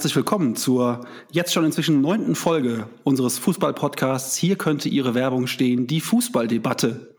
Herzlich 0.00 0.16
willkommen 0.16 0.56
zur 0.56 1.06
jetzt 1.30 1.52
schon 1.52 1.66
inzwischen 1.66 2.00
neunten 2.00 2.34
Folge 2.34 2.88
unseres 3.04 3.36
Fußball-Podcasts. 3.36 4.34
Hier 4.34 4.56
könnte 4.56 4.88
Ihre 4.88 5.14
Werbung 5.14 5.46
stehen, 5.46 5.86
die 5.86 6.00
Fußballdebatte. 6.00 7.14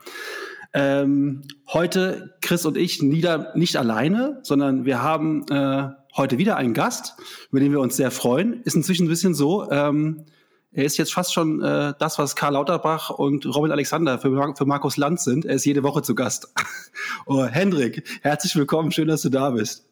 Ähm, 0.73 1.43
heute 1.71 2.33
Chris 2.41 2.65
und 2.65 2.78
ich 2.78 3.04
nieder, 3.04 3.52
nicht 3.54 3.75
alleine, 3.75 4.39
sondern 4.41 4.83
wir 4.83 5.04
haben 5.04 5.46
äh, 5.52 5.89
heute 6.18 6.39
wieder 6.39 6.55
einen 6.57 6.74
Gast, 6.74 7.18
über 7.52 7.60
den 7.60 7.71
wir 7.71 7.82
uns 7.82 7.97
sehr 7.97 8.10
freuen. 8.10 8.64
Ist 8.64 8.75
inzwischen 8.75 9.05
ein 9.05 9.10
bisschen 9.10 9.36
so, 9.36 9.69
ähm, 9.69 10.25
er 10.71 10.86
ist 10.86 10.97
jetzt 10.97 11.13
fast 11.13 11.36
schon 11.36 11.61
äh, 11.61 11.93
das, 12.00 12.18
was 12.18 12.36
Karl 12.36 12.54
Lauterbach 12.54 13.11
und 13.11 13.46
Robin 13.46 13.71
Alexander 13.71 14.18
für, 14.18 14.32
Mar 14.32 14.55
für 14.55 14.66
Markus 14.66 14.97
Lanz 14.97 15.24
sind. 15.24 15.46
Er 15.46 15.54
ist 15.54 15.66
jede 15.66 15.83
Woche 15.83 16.02
zu 16.02 16.16
Gast. 16.16 16.52
oh, 17.27 17.46
Hendrik, 17.46 18.04
herzlich 18.24 18.55
willkommen, 18.55 18.91
schön, 18.91 19.07
dass 19.07 19.21
du 19.21 19.29
da 19.29 19.52
bist. 19.52 19.90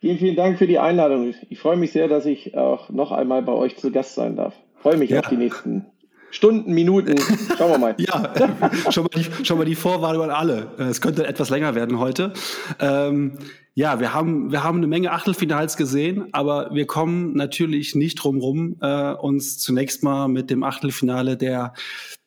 Vielen, 0.00 0.18
vielen 0.18 0.36
Dank 0.36 0.56
für 0.58 0.66
die 0.66 0.78
Einladung. 0.78 1.34
Ich 1.50 1.58
freue 1.58 1.76
mich 1.76 1.92
sehr, 1.92 2.08
dass 2.08 2.24
ich 2.24 2.56
auch 2.56 2.88
noch 2.88 3.12
einmal 3.12 3.42
bei 3.42 3.52
euch 3.52 3.76
zu 3.76 3.90
Gast 3.90 4.14
sein 4.14 4.34
darf. 4.34 4.54
Ich 4.76 4.82
freue 4.82 4.96
mich 4.96 5.10
ja. 5.10 5.20
auf 5.20 5.28
die 5.28 5.36
nächsten 5.36 5.84
Stunden, 6.30 6.72
Minuten. 6.72 7.16
Schauen 7.58 7.72
wir 7.72 7.78
mal. 7.78 7.94
ja, 7.98 8.32
schon 8.90 9.02
mal, 9.02 9.10
die, 9.14 9.44
schon 9.44 9.58
mal 9.58 9.66
die 9.66 9.74
Vorwarnung 9.74 10.22
an 10.22 10.30
alle. 10.30 10.70
Es 10.78 11.02
könnte 11.02 11.26
etwas 11.26 11.50
länger 11.50 11.74
werden 11.74 11.98
heute. 11.98 12.32
Ähm, 12.78 13.34
ja, 13.74 14.00
wir 14.00 14.14
haben, 14.14 14.50
wir 14.50 14.64
haben 14.64 14.78
eine 14.78 14.86
Menge 14.86 15.12
Achtelfinals 15.12 15.76
gesehen, 15.76 16.28
aber 16.32 16.70
wir 16.72 16.86
kommen 16.86 17.34
natürlich 17.34 17.94
nicht 17.94 18.14
drum 18.16 18.38
rum, 18.38 18.76
äh, 18.80 19.12
uns 19.12 19.58
zunächst 19.58 20.02
mal 20.02 20.28
mit 20.28 20.48
dem 20.48 20.62
Achtelfinale 20.62 21.36
der 21.36 21.74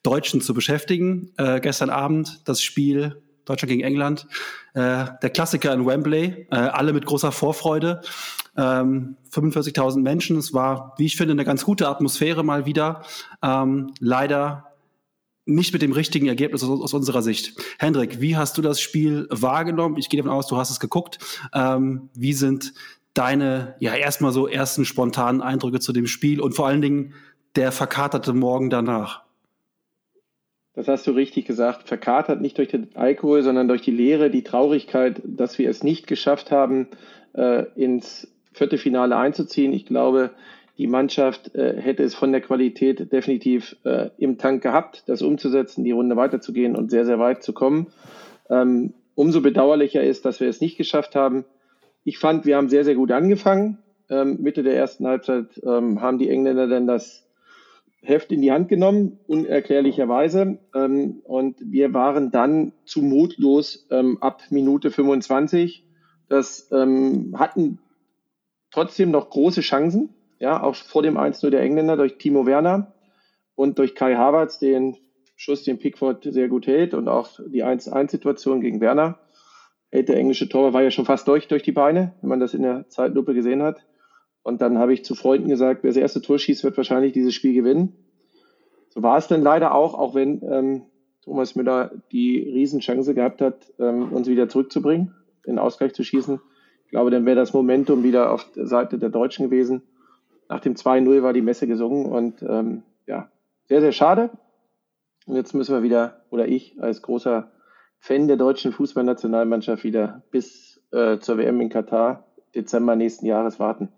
Deutschen 0.04 0.42
zu 0.42 0.54
beschäftigen. 0.54 1.32
Äh, 1.38 1.60
gestern 1.60 1.90
Abend 1.90 2.42
das 2.46 2.62
Spiel 2.62 3.24
Deutschland 3.46 3.70
gegen 3.70 3.84
England. 3.84 4.28
Äh, 4.74 5.06
der 5.22 5.30
Klassiker 5.30 5.74
in 5.74 5.86
Wembley, 5.86 6.48
äh, 6.52 6.56
alle 6.56 6.94
mit 6.94 7.06
großer 7.06 7.32
Vorfreude. 7.32 8.02
Ähm, 8.56 9.18
45.000 9.32 10.02
Menschen. 10.02 10.38
Es 10.38 10.54
war, 10.54 10.94
wie 10.98 11.06
ich 11.06 11.18
finde, 11.18 11.34
eine 11.34 11.46
ganz 11.46 11.66
gute 11.66 11.88
Atmosphäre 11.88 12.44
mal 12.44 12.66
wieder. 12.66 13.04
Ähm, 13.42 13.94
leider 14.00 14.74
nicht 15.46 15.74
mit 15.74 15.82
dem 15.82 15.92
richtigen 15.92 16.28
Ergebnis 16.28 16.64
aus, 16.64 16.82
aus, 16.82 16.94
unserer 16.94 17.22
Sicht. 17.22 17.60
Hendrik, 17.80 18.22
wie 18.22 18.38
hast 18.38 18.58
du 18.58 18.62
das 18.62 18.80
Spiel 18.80 19.28
wahrgenommen? 19.30 19.98
Ich 19.98 20.10
gehe 20.10 20.22
davon 20.22 20.36
aus, 20.36 20.48
du 20.48 20.58
hast 20.58 20.70
es 20.70 20.80
geguckt. 20.80 21.20
Ähm, 21.54 22.10
wie 22.14 22.34
sind 22.34 22.74
deine, 23.14 23.76
ja, 23.80 23.94
erstmal 23.94 24.32
so 24.32 24.48
ersten 24.48 24.86
spontanen 24.86 25.42
Eindrücke 25.42 25.80
zu 25.80 25.92
dem 25.92 26.08
Spiel 26.08 26.40
und 26.40 26.54
vor 26.54 26.68
allen 26.68 26.82
Dingen 26.82 27.14
der 27.56 27.72
verkaterte 27.72 28.34
Morgen 28.34 28.70
danach? 28.70 29.23
Das 30.76 30.88
hast 30.88 31.06
du 31.06 31.12
richtig 31.12 31.46
gesagt. 31.46 31.88
Verkatert 31.88 32.42
nicht 32.42 32.58
durch 32.58 32.70
den 32.70 32.90
Alkohol, 32.96 33.44
sondern 33.44 33.68
durch 33.68 33.82
die 33.82 33.92
Leere, 33.92 34.30
die 34.30 34.44
Traurigkeit, 34.44 35.22
dass 35.24 35.60
wir 35.60 35.70
es 35.70 35.84
nicht 35.84 36.08
geschafft 36.08 36.52
haben, 36.52 36.88
äh, 37.34 37.66
ins 37.76 38.28
Viertelfinale 38.54 39.16
einzuziehen. 39.16 39.74
Ich 39.74 39.86
glaube, 39.86 40.32
die 40.78 40.88
Mannschaft 40.88 41.54
äh, 41.54 41.80
hätte 41.80 42.04
es 42.04 42.16
von 42.16 42.32
der 42.32 42.42
Qualität 42.42 43.12
definitiv 43.12 43.76
äh, 43.84 44.10
im 44.18 44.40
Tank 44.40 44.64
gehabt, 44.64 45.04
das 45.08 45.22
umzusetzen, 45.22 45.84
die 45.84 45.92
Runde 45.92 46.16
weiterzugehen 46.16 46.76
und 46.76 46.90
sehr, 46.90 47.06
sehr 47.06 47.20
weit 47.20 47.44
zu 47.44 47.54
kommen. 47.54 47.88
Ähm, 48.50 48.94
umso 49.14 49.42
bedauerlicher 49.42 50.04
ist, 50.04 50.26
dass 50.26 50.40
wir 50.40 50.50
es 50.50 50.62
nicht 50.62 50.78
geschafft 50.78 51.16
haben. 51.16 51.46
Ich 52.04 52.18
fand, 52.18 52.46
wir 52.46 52.58
haben 52.58 52.70
sehr, 52.70 52.84
sehr 52.84 52.96
gut 52.96 53.12
angefangen. 53.12 53.78
Ähm, 54.10 54.42
Mitte 54.42 54.64
der 54.64 54.76
ersten 54.76 55.06
Halbzeit 55.06 55.62
ähm, 55.64 56.02
haben 56.02 56.18
die 56.18 56.30
Engländer 56.30 56.68
dann 56.68 56.88
das 56.88 57.23
Heft 58.04 58.32
in 58.34 58.42
die 58.42 58.52
Hand 58.52 58.68
genommen, 58.68 59.20
unerklärlicherweise. 59.28 60.60
Ähm, 60.76 61.22
und 61.24 61.58
wir 61.60 61.94
waren 61.94 62.32
dann 62.32 62.74
zu 62.86 63.02
mutlos 63.02 63.88
ähm, 63.92 64.18
ab 64.22 64.42
Minute 64.50 64.92
25. 64.92 65.86
Das 66.28 66.70
ähm, 66.72 67.36
hatten 67.38 67.80
trotzdem 68.72 69.12
noch 69.12 69.30
große 69.30 69.62
Chancen, 69.62 70.10
ja, 70.40 70.62
auch 70.62 70.76
vor 70.76 71.02
dem 71.02 71.18
1-0 71.18 71.50
der 71.50 71.62
Engländer 71.62 71.96
durch 71.96 72.18
Timo 72.18 72.46
Werner 72.46 72.94
und 73.56 73.80
durch 73.80 73.96
Kai 73.96 74.16
Havertz, 74.16 74.60
den 74.60 74.98
Schuss, 75.36 75.64
den 75.64 75.80
Pickford 75.80 76.24
sehr 76.24 76.50
gut 76.50 76.68
hält 76.68 76.94
und 76.94 77.08
auch 77.08 77.40
die 77.48 77.64
1-1-Situation 77.64 78.60
gegen 78.60 78.82
Werner. 78.82 79.20
Der 79.94 80.18
englische 80.18 80.50
Tor 80.50 80.74
war 80.74 80.82
ja 80.82 80.92
schon 80.92 81.06
fast 81.06 81.28
durch 81.28 81.48
durch 81.48 81.64
die 81.64 81.72
Beine, 81.72 82.14
wenn 82.22 82.30
man 82.30 82.40
das 82.40 82.54
in 82.54 82.64
der 82.64 82.90
Zeitlupe 82.90 83.34
gesehen 83.34 83.62
hat. 83.62 83.86
Und 84.44 84.62
dann 84.62 84.78
habe 84.78 84.94
ich 84.94 85.06
zu 85.06 85.16
Freunden 85.16 85.50
gesagt, 85.50 85.84
wer 85.84 85.90
das 85.90 85.98
erste 85.98 86.22
Tor 86.22 86.38
schießt, 86.38 86.64
wird 86.64 86.78
wahrscheinlich 86.78 87.14
dieses 87.14 87.34
Spiel 87.34 87.54
gewinnen. 87.54 87.96
So 88.90 89.02
war 89.02 89.18
es 89.18 89.28
dann 89.28 89.42
leider 89.42 89.74
auch, 89.74 89.96
auch 89.96 90.14
wenn 90.14 90.42
ähm, 90.44 90.82
Thomas 91.24 91.56
Müller 91.56 91.92
die 92.12 92.38
Riesenchance 92.40 93.14
gehabt 93.14 93.42
hat, 93.42 93.72
ähm, 93.80 94.12
uns 94.12 94.28
wieder 94.28 94.50
zurückzubringen, 94.50 95.16
den 95.48 95.58
Ausgleich 95.58 95.94
zu 95.94 96.04
schießen. 96.04 96.40
Ich 96.86 96.92
glaube, 96.92 97.10
dann 97.10 97.26
wäre 97.26 97.38
das 97.38 97.54
Momentum 97.54 98.04
wieder 98.04 98.32
auf 98.32 98.52
der 98.52 98.68
Seite 98.68 99.00
der 99.00 99.10
Deutschen 99.10 99.50
gewesen. 99.50 99.82
Nach 100.50 100.60
dem 100.60 100.76
2-0 100.76 101.24
war 101.24 101.34
die 101.34 101.42
Messe 101.42 101.66
gesungen 101.66 102.06
und 102.06 102.44
ähm, 102.44 102.84
ja, 103.08 103.32
sehr, 103.66 103.82
sehr 103.82 103.94
schade. 103.94 104.30
Und 105.26 105.36
jetzt 105.36 105.54
müssen 105.54 105.74
wir 105.74 105.84
wieder, 105.84 106.22
oder 106.30 106.48
ich 106.48 106.76
als 106.82 107.02
großer 107.02 107.50
Fan 108.00 108.28
der 108.28 108.36
deutschen 108.36 108.74
Fußballnationalmannschaft 108.74 109.86
wieder 109.86 110.24
bis 110.30 110.82
äh, 110.92 111.18
zur 111.20 111.38
WM 111.38 111.62
in 111.62 111.70
Katar 111.70 112.28
Dezember 112.54 112.96
nächsten 112.96 113.26
Jahres 113.26 113.60
warten. 113.60 113.90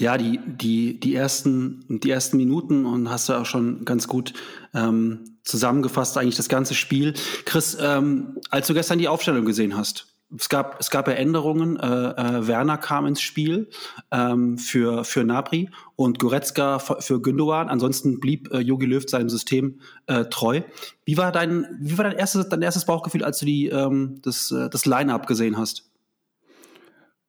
Ja, 0.00 0.16
die, 0.16 0.40
die, 0.46 0.98
die, 0.98 1.14
ersten, 1.14 1.84
die 1.88 2.10
ersten 2.10 2.38
Minuten 2.38 2.86
und 2.86 3.10
hast 3.10 3.28
du 3.28 3.34
auch 3.34 3.44
schon 3.44 3.84
ganz 3.84 4.08
gut 4.08 4.32
ähm, 4.72 5.36
zusammengefasst, 5.44 6.16
eigentlich 6.16 6.36
das 6.36 6.48
ganze 6.48 6.74
Spiel. 6.74 7.12
Chris, 7.44 7.76
ähm, 7.78 8.38
als 8.48 8.66
du 8.66 8.72
gestern 8.72 8.98
die 8.98 9.08
Aufstellung 9.08 9.44
gesehen 9.44 9.76
hast, 9.76 10.06
es 10.34 10.48
gab, 10.48 10.80
es 10.80 10.90
gab 10.90 11.06
ja 11.06 11.14
Änderungen. 11.14 11.78
Äh, 11.78 11.86
äh, 11.86 12.46
Werner 12.46 12.78
kam 12.78 13.04
ins 13.04 13.20
Spiel 13.20 13.68
ähm, 14.10 14.56
für, 14.56 15.04
für 15.04 15.22
Nabri 15.22 15.68
und 15.96 16.18
Goretzka 16.18 16.78
für 16.78 17.20
Gündogan. 17.20 17.68
Ansonsten 17.68 18.20
blieb 18.20 18.50
äh, 18.52 18.60
Jogi 18.60 18.86
Löw 18.86 19.04
seinem 19.06 19.28
System 19.28 19.80
äh, 20.06 20.24
treu. 20.26 20.62
Wie 21.04 21.18
war 21.18 21.30
dein, 21.30 21.66
wie 21.80 21.98
war 21.98 22.04
dein 22.04 22.16
erstes, 22.16 22.48
dein 22.48 22.62
erstes 22.62 22.86
Bauchgefühl, 22.86 23.24
als 23.24 23.40
du 23.40 23.46
die, 23.46 23.66
ähm, 23.66 24.20
das, 24.22 24.50
äh, 24.50 24.70
das 24.70 24.86
Line-Up 24.86 25.26
gesehen 25.26 25.58
hast? 25.58 25.89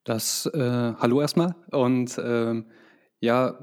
Das, 0.04 0.48
äh, 0.48 0.94
hallo 0.98 1.22
erstmal. 1.22 1.56
Und 1.72 2.20
ähm, 2.24 2.66
ja, 3.20 3.60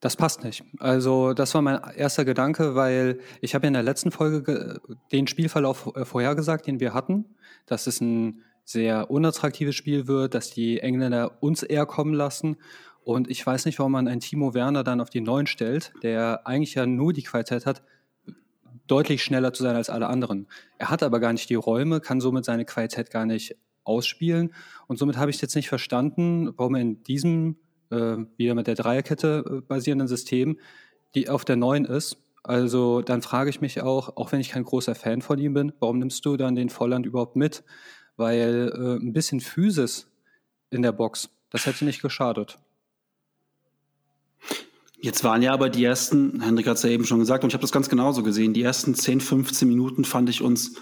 das 0.00 0.16
passt 0.16 0.44
nicht. 0.44 0.62
Also 0.78 1.32
das 1.34 1.54
war 1.54 1.62
mein 1.62 1.80
erster 1.96 2.24
Gedanke, 2.24 2.74
weil 2.74 3.20
ich 3.40 3.54
habe 3.54 3.66
in 3.66 3.74
der 3.74 3.82
letzten 3.82 4.10
Folge 4.10 4.80
den 5.12 5.26
Spielverlauf 5.26 5.90
äh, 5.94 6.04
vorhergesagt, 6.04 6.66
den 6.66 6.80
wir 6.80 6.94
hatten, 6.94 7.36
dass 7.66 7.86
es 7.86 8.00
ein 8.00 8.42
sehr 8.64 9.10
unattraktives 9.10 9.74
Spiel 9.74 10.06
wird, 10.06 10.34
dass 10.34 10.50
die 10.50 10.80
Engländer 10.80 11.42
uns 11.42 11.62
eher 11.62 11.86
kommen 11.86 12.14
lassen. 12.14 12.56
Und 13.02 13.30
ich 13.30 13.44
weiß 13.44 13.64
nicht, 13.64 13.78
warum 13.78 13.92
man 13.92 14.06
einen 14.06 14.20
Timo 14.20 14.54
Werner 14.54 14.84
dann 14.84 15.00
auf 15.00 15.10
die 15.10 15.20
Neuen 15.20 15.46
stellt, 15.46 15.92
der 16.02 16.46
eigentlich 16.46 16.74
ja 16.74 16.86
nur 16.86 17.12
die 17.12 17.22
Qualität 17.22 17.66
hat, 17.66 17.82
deutlich 18.86 19.22
schneller 19.22 19.52
zu 19.52 19.62
sein 19.62 19.76
als 19.76 19.88
alle 19.90 20.08
anderen. 20.08 20.46
Er 20.78 20.90
hat 20.90 21.02
aber 21.02 21.20
gar 21.20 21.32
nicht 21.32 21.48
die 21.48 21.54
Räume, 21.54 22.00
kann 22.00 22.20
somit 22.20 22.44
seine 22.44 22.64
Qualität 22.64 23.10
gar 23.10 23.24
nicht 23.24 23.56
ausspielen. 23.90 24.54
Und 24.86 24.98
somit 24.98 25.16
habe 25.16 25.30
ich 25.30 25.40
jetzt 25.42 25.56
nicht 25.56 25.68
verstanden, 25.68 26.50
warum 26.56 26.74
in 26.76 27.02
diesem 27.02 27.56
äh, 27.90 28.16
wieder 28.36 28.54
mit 28.54 28.66
der 28.66 28.76
Dreierkette 28.76 29.44
äh, 29.46 29.60
basierenden 29.60 30.08
System 30.08 30.56
die 31.14 31.28
auf 31.28 31.44
der 31.44 31.56
neuen 31.56 31.84
ist. 31.84 32.18
Also 32.42 33.02
dann 33.02 33.22
frage 33.22 33.50
ich 33.50 33.60
mich 33.60 33.82
auch, 33.82 34.16
auch 34.16 34.32
wenn 34.32 34.40
ich 34.40 34.50
kein 34.50 34.64
großer 34.64 34.94
Fan 34.94 35.22
von 35.22 35.38
ihm 35.38 35.54
bin, 35.54 35.72
warum 35.78 35.98
nimmst 35.98 36.24
du 36.24 36.36
dann 36.36 36.54
den 36.54 36.70
Volland 36.70 37.04
überhaupt 37.04 37.36
mit? 37.36 37.64
Weil 38.16 38.72
äh, 38.74 39.04
ein 39.04 39.12
bisschen 39.12 39.40
Physis 39.40 40.08
in 40.70 40.82
der 40.82 40.92
Box, 40.92 41.28
das 41.50 41.66
hätte 41.66 41.84
nicht 41.84 42.00
geschadet. 42.00 42.58
Jetzt 45.02 45.24
waren 45.24 45.42
ja 45.42 45.52
aber 45.52 45.70
die 45.70 45.84
ersten, 45.84 46.42
Hendrik 46.42 46.66
hat 46.66 46.76
es 46.76 46.82
ja 46.82 46.90
eben 46.90 47.04
schon 47.04 47.18
gesagt, 47.18 47.42
und 47.42 47.50
ich 47.50 47.54
habe 47.54 47.62
das 47.62 47.72
ganz 47.72 47.88
genauso 47.88 48.22
gesehen, 48.22 48.52
die 48.52 48.62
ersten 48.62 48.94
10, 48.94 49.20
15 49.20 49.66
Minuten 49.66 50.04
fand 50.04 50.28
ich 50.28 50.42
uns 50.42 50.76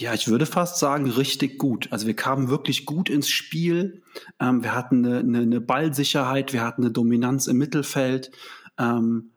ja, 0.00 0.14
ich 0.14 0.28
würde 0.28 0.46
fast 0.46 0.78
sagen, 0.78 1.10
richtig 1.10 1.58
gut. 1.58 1.88
Also 1.90 2.06
wir 2.06 2.16
kamen 2.16 2.48
wirklich 2.48 2.86
gut 2.86 3.10
ins 3.10 3.28
Spiel. 3.28 4.02
Ähm, 4.40 4.62
wir 4.62 4.74
hatten 4.74 5.04
eine, 5.04 5.18
eine, 5.18 5.38
eine, 5.40 5.60
Ballsicherheit, 5.60 6.54
wir 6.54 6.62
hatten 6.62 6.82
eine 6.82 6.90
Dominanz 6.90 7.46
im 7.46 7.58
Mittelfeld. 7.58 8.30
Ähm, 8.78 9.32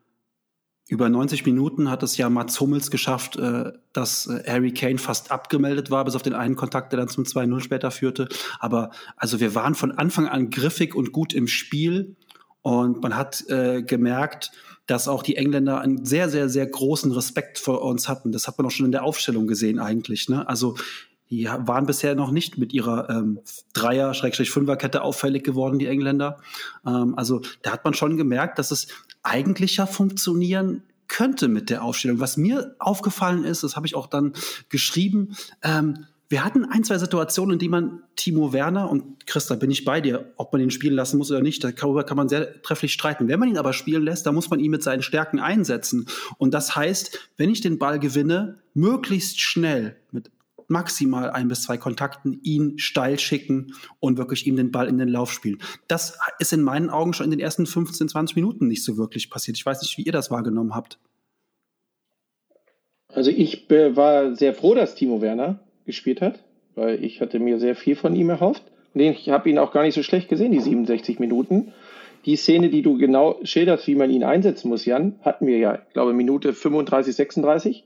über 0.88 1.10
90 1.10 1.44
Minuten 1.44 1.90
hat 1.90 2.02
es 2.02 2.16
ja 2.16 2.30
Mats 2.30 2.60
Hummels 2.60 2.90
geschafft, 2.90 3.36
äh, 3.36 3.72
dass 3.92 4.26
äh, 4.26 4.42
Harry 4.46 4.72
Kane 4.72 4.96
fast 4.96 5.30
abgemeldet 5.30 5.90
war, 5.90 6.04
bis 6.06 6.16
auf 6.16 6.22
den 6.22 6.34
einen 6.34 6.56
Kontakt, 6.56 6.92
der 6.92 6.98
dann 6.98 7.08
zum 7.08 7.24
2-0 7.24 7.60
später 7.60 7.90
führte. 7.90 8.28
Aber 8.58 8.90
also 9.16 9.40
wir 9.40 9.54
waren 9.54 9.74
von 9.74 9.92
Anfang 9.92 10.28
an 10.28 10.48
griffig 10.48 10.94
und 10.94 11.12
gut 11.12 11.34
im 11.34 11.46
Spiel. 11.46 12.16
Und 12.62 13.02
man 13.02 13.14
hat 13.16 13.46
äh, 13.50 13.82
gemerkt, 13.82 14.50
dass 14.86 15.08
auch 15.08 15.22
die 15.22 15.36
Engländer 15.36 15.80
einen 15.80 16.04
sehr, 16.04 16.28
sehr, 16.28 16.48
sehr 16.48 16.66
großen 16.66 17.12
Respekt 17.12 17.58
vor 17.58 17.82
uns 17.82 18.08
hatten. 18.08 18.32
Das 18.32 18.46
hat 18.46 18.58
man 18.58 18.66
auch 18.66 18.70
schon 18.70 18.86
in 18.86 18.92
der 18.92 19.04
Aufstellung 19.04 19.46
gesehen 19.46 19.78
eigentlich. 19.78 20.28
Ne? 20.28 20.46
Also 20.46 20.76
die 21.30 21.46
waren 21.46 21.86
bisher 21.86 22.14
noch 22.14 22.30
nicht 22.30 22.58
mit 22.58 22.72
ihrer 22.72 23.08
ähm, 23.08 23.40
Dreier-Fünfer-Kette 23.72 25.02
auffällig 25.02 25.42
geworden, 25.42 25.78
die 25.78 25.86
Engländer. 25.86 26.38
Ähm, 26.86 27.14
also 27.16 27.40
da 27.62 27.72
hat 27.72 27.84
man 27.84 27.94
schon 27.94 28.16
gemerkt, 28.16 28.58
dass 28.58 28.70
es 28.70 28.88
eigentlich 29.22 29.78
ja 29.78 29.86
funktionieren 29.86 30.82
könnte 31.08 31.48
mit 31.48 31.70
der 31.70 31.82
Aufstellung. 31.82 32.20
Was 32.20 32.36
mir 32.36 32.76
aufgefallen 32.78 33.44
ist, 33.44 33.62
das 33.62 33.76
habe 33.76 33.86
ich 33.86 33.94
auch 33.94 34.06
dann 34.06 34.34
geschrieben, 34.68 35.34
ähm, 35.62 36.06
wir 36.34 36.44
hatten 36.44 36.64
ein, 36.64 36.82
zwei 36.82 36.98
Situationen, 36.98 37.52
in 37.52 37.58
denen 37.60 37.70
man 37.70 38.02
Timo 38.16 38.52
Werner 38.52 38.90
und 38.90 39.24
Christa, 39.24 39.54
bin 39.54 39.70
ich 39.70 39.84
bei 39.84 40.00
dir, 40.00 40.32
ob 40.36 40.52
man 40.52 40.60
ihn 40.60 40.72
spielen 40.72 40.96
lassen 40.96 41.16
muss 41.16 41.30
oder 41.30 41.42
nicht, 41.42 41.62
darüber 41.62 42.02
kann 42.02 42.16
man 42.16 42.28
sehr 42.28 42.60
trefflich 42.60 42.92
streiten. 42.92 43.28
Wenn 43.28 43.38
man 43.38 43.48
ihn 43.48 43.56
aber 43.56 43.72
spielen 43.72 44.02
lässt, 44.02 44.26
dann 44.26 44.34
muss 44.34 44.50
man 44.50 44.58
ihn 44.58 44.72
mit 44.72 44.82
seinen 44.82 45.02
Stärken 45.02 45.38
einsetzen. 45.38 46.08
Und 46.36 46.52
das 46.52 46.74
heißt, 46.74 47.30
wenn 47.36 47.50
ich 47.50 47.60
den 47.60 47.78
Ball 47.78 48.00
gewinne, 48.00 48.56
möglichst 48.74 49.40
schnell 49.40 49.94
mit 50.10 50.32
maximal 50.66 51.30
ein 51.30 51.46
bis 51.46 51.62
zwei 51.62 51.76
Kontakten 51.76 52.40
ihn 52.42 52.80
steil 52.80 53.20
schicken 53.20 53.72
und 54.00 54.18
wirklich 54.18 54.44
ihm 54.48 54.56
den 54.56 54.72
Ball 54.72 54.88
in 54.88 54.98
den 54.98 55.10
Lauf 55.10 55.30
spielen. 55.30 55.62
Das 55.86 56.18
ist 56.40 56.52
in 56.52 56.62
meinen 56.62 56.90
Augen 56.90 57.12
schon 57.12 57.26
in 57.26 57.30
den 57.30 57.38
ersten 57.38 57.64
15, 57.64 58.08
20 58.08 58.34
Minuten 58.34 58.66
nicht 58.66 58.82
so 58.82 58.96
wirklich 58.96 59.30
passiert. 59.30 59.56
Ich 59.56 59.64
weiß 59.64 59.82
nicht, 59.82 59.98
wie 59.98 60.02
ihr 60.02 60.10
das 60.10 60.32
wahrgenommen 60.32 60.74
habt. 60.74 60.98
Also 63.06 63.30
ich 63.30 63.70
war 63.70 64.34
sehr 64.34 64.52
froh, 64.52 64.74
dass 64.74 64.96
Timo 64.96 65.20
Werner 65.20 65.63
gespielt 65.84 66.20
hat, 66.20 66.44
weil 66.74 67.04
ich 67.04 67.20
hatte 67.20 67.38
mir 67.38 67.58
sehr 67.58 67.74
viel 67.74 67.96
von 67.96 68.14
ihm 68.14 68.30
erhofft. 68.30 68.62
Und 68.94 69.00
ich 69.00 69.28
habe 69.28 69.50
ihn 69.50 69.58
auch 69.58 69.72
gar 69.72 69.82
nicht 69.82 69.94
so 69.94 70.02
schlecht 70.02 70.28
gesehen, 70.28 70.52
die 70.52 70.60
67 70.60 71.18
Minuten. 71.18 71.72
Die 72.24 72.36
Szene, 72.36 72.70
die 72.70 72.82
du 72.82 72.96
genau 72.96 73.38
schilderst, 73.42 73.86
wie 73.86 73.96
man 73.96 74.10
ihn 74.10 74.24
einsetzen 74.24 74.68
muss, 74.68 74.86
Jan, 74.86 75.18
hatten 75.22 75.46
wir 75.46 75.58
ja, 75.58 75.74
ich 75.86 75.92
glaube, 75.92 76.14
Minute 76.14 76.54
35, 76.54 77.14
36, 77.14 77.84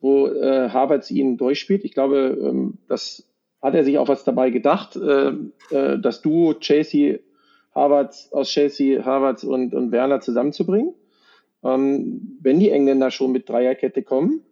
wo 0.00 0.28
äh, 0.28 0.68
Havertz 0.68 1.10
ihn 1.10 1.36
durchspielt. 1.36 1.84
Ich 1.84 1.92
glaube, 1.92 2.38
ähm, 2.40 2.78
das 2.88 3.28
hat 3.60 3.74
er 3.74 3.82
sich 3.82 3.98
auch 3.98 4.08
was 4.08 4.22
dabei 4.22 4.50
gedacht. 4.50 4.96
Äh, 4.96 5.32
äh, 5.70 5.98
das 5.98 6.20
Duo 6.20 6.54
Chelsea, 6.54 7.18
Havertz, 7.74 8.28
aus 8.30 8.50
Chelsea, 8.50 9.04
Havertz 9.04 9.42
und, 9.42 9.74
und 9.74 9.90
Werner 9.90 10.20
zusammenzubringen. 10.20 10.94
Ähm, 11.64 12.38
wenn 12.42 12.60
die 12.60 12.70
Engländer 12.70 13.10
schon 13.10 13.32
mit 13.32 13.48
Dreierkette 13.48 14.02
kommen, 14.02 14.42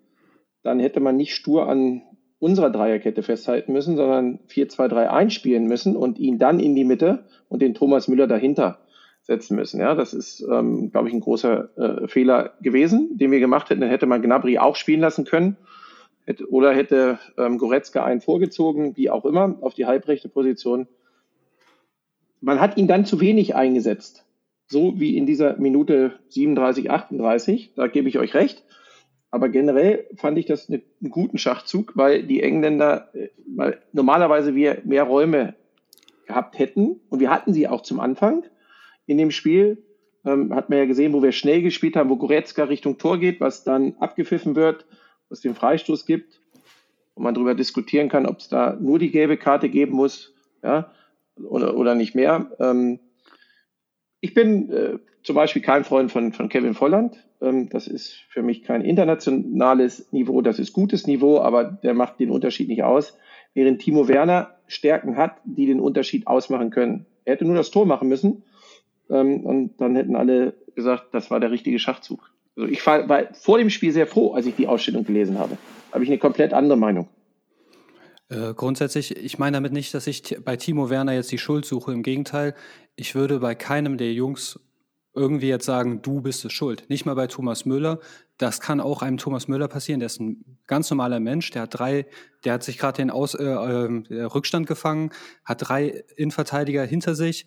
dann 0.62 0.80
hätte 0.80 1.00
man 1.00 1.16
nicht 1.16 1.34
stur 1.34 1.68
an 1.68 2.02
unserer 2.42 2.70
Dreierkette 2.70 3.22
festhalten 3.22 3.72
müssen, 3.72 3.96
sondern 3.96 4.40
4-2-3 4.48 5.06
einspielen 5.06 5.66
müssen 5.66 5.96
und 5.96 6.18
ihn 6.18 6.40
dann 6.40 6.58
in 6.58 6.74
die 6.74 6.84
Mitte 6.84 7.24
und 7.48 7.62
den 7.62 7.74
Thomas 7.74 8.08
Müller 8.08 8.26
dahinter 8.26 8.80
setzen 9.22 9.54
müssen. 9.54 9.80
Ja, 9.80 9.94
das 9.94 10.12
ist, 10.12 10.44
ähm, 10.50 10.90
glaube 10.90 11.06
ich, 11.06 11.14
ein 11.14 11.20
großer 11.20 11.68
äh, 11.76 12.08
Fehler 12.08 12.54
gewesen, 12.60 13.16
den 13.16 13.30
wir 13.30 13.38
gemacht 13.38 13.70
hätten. 13.70 13.80
Dann 13.80 13.90
hätte 13.90 14.06
man 14.06 14.22
Gnabry 14.22 14.58
auch 14.58 14.74
spielen 14.74 15.00
lassen 15.00 15.24
können 15.24 15.56
hätte, 16.26 16.50
oder 16.50 16.74
hätte 16.74 17.20
ähm, 17.38 17.58
Goretzka 17.58 18.04
einen 18.04 18.20
vorgezogen, 18.20 18.96
wie 18.96 19.08
auch 19.08 19.24
immer, 19.24 19.56
auf 19.60 19.74
die 19.74 19.86
halbrechte 19.86 20.28
Position. 20.28 20.88
Man 22.40 22.60
hat 22.60 22.76
ihn 22.76 22.88
dann 22.88 23.04
zu 23.04 23.20
wenig 23.20 23.54
eingesetzt. 23.54 24.24
So 24.66 24.98
wie 24.98 25.16
in 25.16 25.26
dieser 25.26 25.58
Minute 25.58 26.18
37, 26.30 26.90
38. 26.90 27.74
Da 27.76 27.86
gebe 27.86 28.08
ich 28.08 28.18
euch 28.18 28.34
recht. 28.34 28.64
Aber 29.32 29.48
generell 29.48 30.06
fand 30.14 30.36
ich 30.36 30.44
das 30.44 30.68
einen 30.68 30.82
guten 31.08 31.38
Schachzug, 31.38 31.96
weil 31.96 32.22
die 32.22 32.42
Engländer, 32.42 33.08
äh, 33.14 33.30
weil 33.46 33.80
normalerweise 33.92 34.54
wir 34.54 34.82
mehr 34.84 35.04
Räume 35.04 35.54
gehabt 36.26 36.58
hätten 36.58 37.00
und 37.08 37.18
wir 37.18 37.30
hatten 37.30 37.52
sie 37.52 37.66
auch 37.66 37.80
zum 37.80 37.98
Anfang 37.98 38.44
in 39.06 39.18
dem 39.18 39.30
Spiel. 39.32 39.82
Ähm, 40.24 40.54
hat 40.54 40.68
man 40.68 40.78
ja 40.78 40.84
gesehen, 40.84 41.14
wo 41.14 41.22
wir 41.22 41.32
schnell 41.32 41.62
gespielt 41.62 41.96
haben, 41.96 42.10
wo 42.10 42.16
Goretzka 42.16 42.64
Richtung 42.64 42.98
Tor 42.98 43.18
geht, 43.18 43.40
was 43.40 43.64
dann 43.64 43.96
abgepfiffen 43.98 44.54
wird, 44.54 44.86
was 45.30 45.40
den 45.40 45.54
Freistoß 45.54 46.04
gibt 46.04 46.40
und 47.14 47.24
man 47.24 47.34
darüber 47.34 47.54
diskutieren 47.54 48.10
kann, 48.10 48.26
ob 48.26 48.38
es 48.38 48.48
da 48.48 48.76
nur 48.78 48.98
die 48.98 49.10
gelbe 49.10 49.38
Karte 49.38 49.70
geben 49.70 49.96
muss, 49.96 50.34
ja, 50.62 50.92
oder, 51.42 51.76
oder 51.76 51.94
nicht 51.94 52.14
mehr. 52.14 52.52
Ähm, 52.60 53.00
ich 54.20 54.34
bin 54.34 54.70
äh, 54.70 54.98
zum 55.22 55.36
Beispiel 55.36 55.62
kein 55.62 55.84
Freund 55.84 56.10
von, 56.10 56.32
von 56.32 56.48
Kevin 56.48 56.74
Volland. 56.74 57.24
Ähm, 57.40 57.68
das 57.68 57.86
ist 57.86 58.12
für 58.28 58.42
mich 58.42 58.62
kein 58.62 58.82
internationales 58.82 60.12
Niveau, 60.12 60.42
das 60.42 60.58
ist 60.58 60.72
gutes 60.72 61.06
Niveau, 61.06 61.40
aber 61.40 61.64
der 61.64 61.94
macht 61.94 62.20
den 62.20 62.30
Unterschied 62.30 62.68
nicht 62.68 62.82
aus. 62.82 63.16
Während 63.54 63.80
Timo 63.80 64.08
Werner 64.08 64.56
Stärken 64.66 65.16
hat, 65.16 65.36
die 65.44 65.66
den 65.66 65.80
Unterschied 65.80 66.26
ausmachen 66.26 66.70
können. 66.70 67.06
Er 67.24 67.34
hätte 67.34 67.44
nur 67.44 67.56
das 67.56 67.70
Tor 67.70 67.86
machen 67.86 68.08
müssen 68.08 68.42
ähm, 69.10 69.40
und 69.44 69.80
dann 69.80 69.94
hätten 69.96 70.16
alle 70.16 70.54
gesagt, 70.74 71.08
das 71.12 71.30
war 71.30 71.40
der 71.40 71.50
richtige 71.50 71.78
Schachzug. 71.78 72.30
Also 72.56 72.68
ich 72.68 72.84
war, 72.86 73.08
war 73.08 73.34
vor 73.34 73.58
dem 73.58 73.70
Spiel 73.70 73.92
sehr 73.92 74.06
froh, 74.06 74.32
als 74.32 74.46
ich 74.46 74.56
die 74.56 74.66
Ausstellung 74.66 75.04
gelesen 75.04 75.38
habe. 75.38 75.58
Habe 75.92 76.04
ich 76.04 76.10
eine 76.10 76.18
komplett 76.18 76.52
andere 76.54 76.78
Meinung. 76.78 77.08
Äh, 78.28 78.54
grundsätzlich, 78.54 79.16
ich 79.16 79.38
meine 79.38 79.56
damit 79.58 79.72
nicht, 79.72 79.92
dass 79.92 80.06
ich 80.06 80.38
bei 80.42 80.56
Timo 80.56 80.88
Werner 80.88 81.12
jetzt 81.12 81.30
die 81.32 81.38
Schuld 81.38 81.66
suche. 81.66 81.92
Im 81.92 82.02
Gegenteil, 82.02 82.54
ich 82.96 83.14
würde 83.14 83.40
bei 83.40 83.54
keinem 83.54 83.98
der 83.98 84.12
Jungs 84.12 84.58
irgendwie 85.14 85.48
jetzt 85.48 85.66
sagen, 85.66 86.00
du 86.02 86.20
bist 86.22 86.44
es 86.44 86.52
schuld. 86.52 86.88
Nicht 86.88 87.04
mal 87.04 87.14
bei 87.14 87.26
Thomas 87.26 87.64
Müller. 87.66 88.00
Das 88.38 88.60
kann 88.60 88.80
auch 88.80 89.02
einem 89.02 89.18
Thomas 89.18 89.46
Müller 89.46 89.68
passieren. 89.68 90.00
Der 90.00 90.06
ist 90.06 90.20
ein 90.20 90.58
ganz 90.66 90.88
normaler 90.90 91.20
Mensch. 91.20 91.50
Der 91.50 91.62
hat 91.62 91.78
drei, 91.78 92.06
der 92.44 92.54
hat 92.54 92.62
sich 92.62 92.78
gerade 92.78 92.96
den 92.96 93.10
Aus, 93.10 93.34
äh, 93.34 93.44
äh, 93.44 94.22
Rückstand 94.22 94.66
gefangen, 94.66 95.10
hat 95.44 95.68
drei 95.68 96.04
Innenverteidiger 96.16 96.84
hinter 96.84 97.14
sich, 97.14 97.46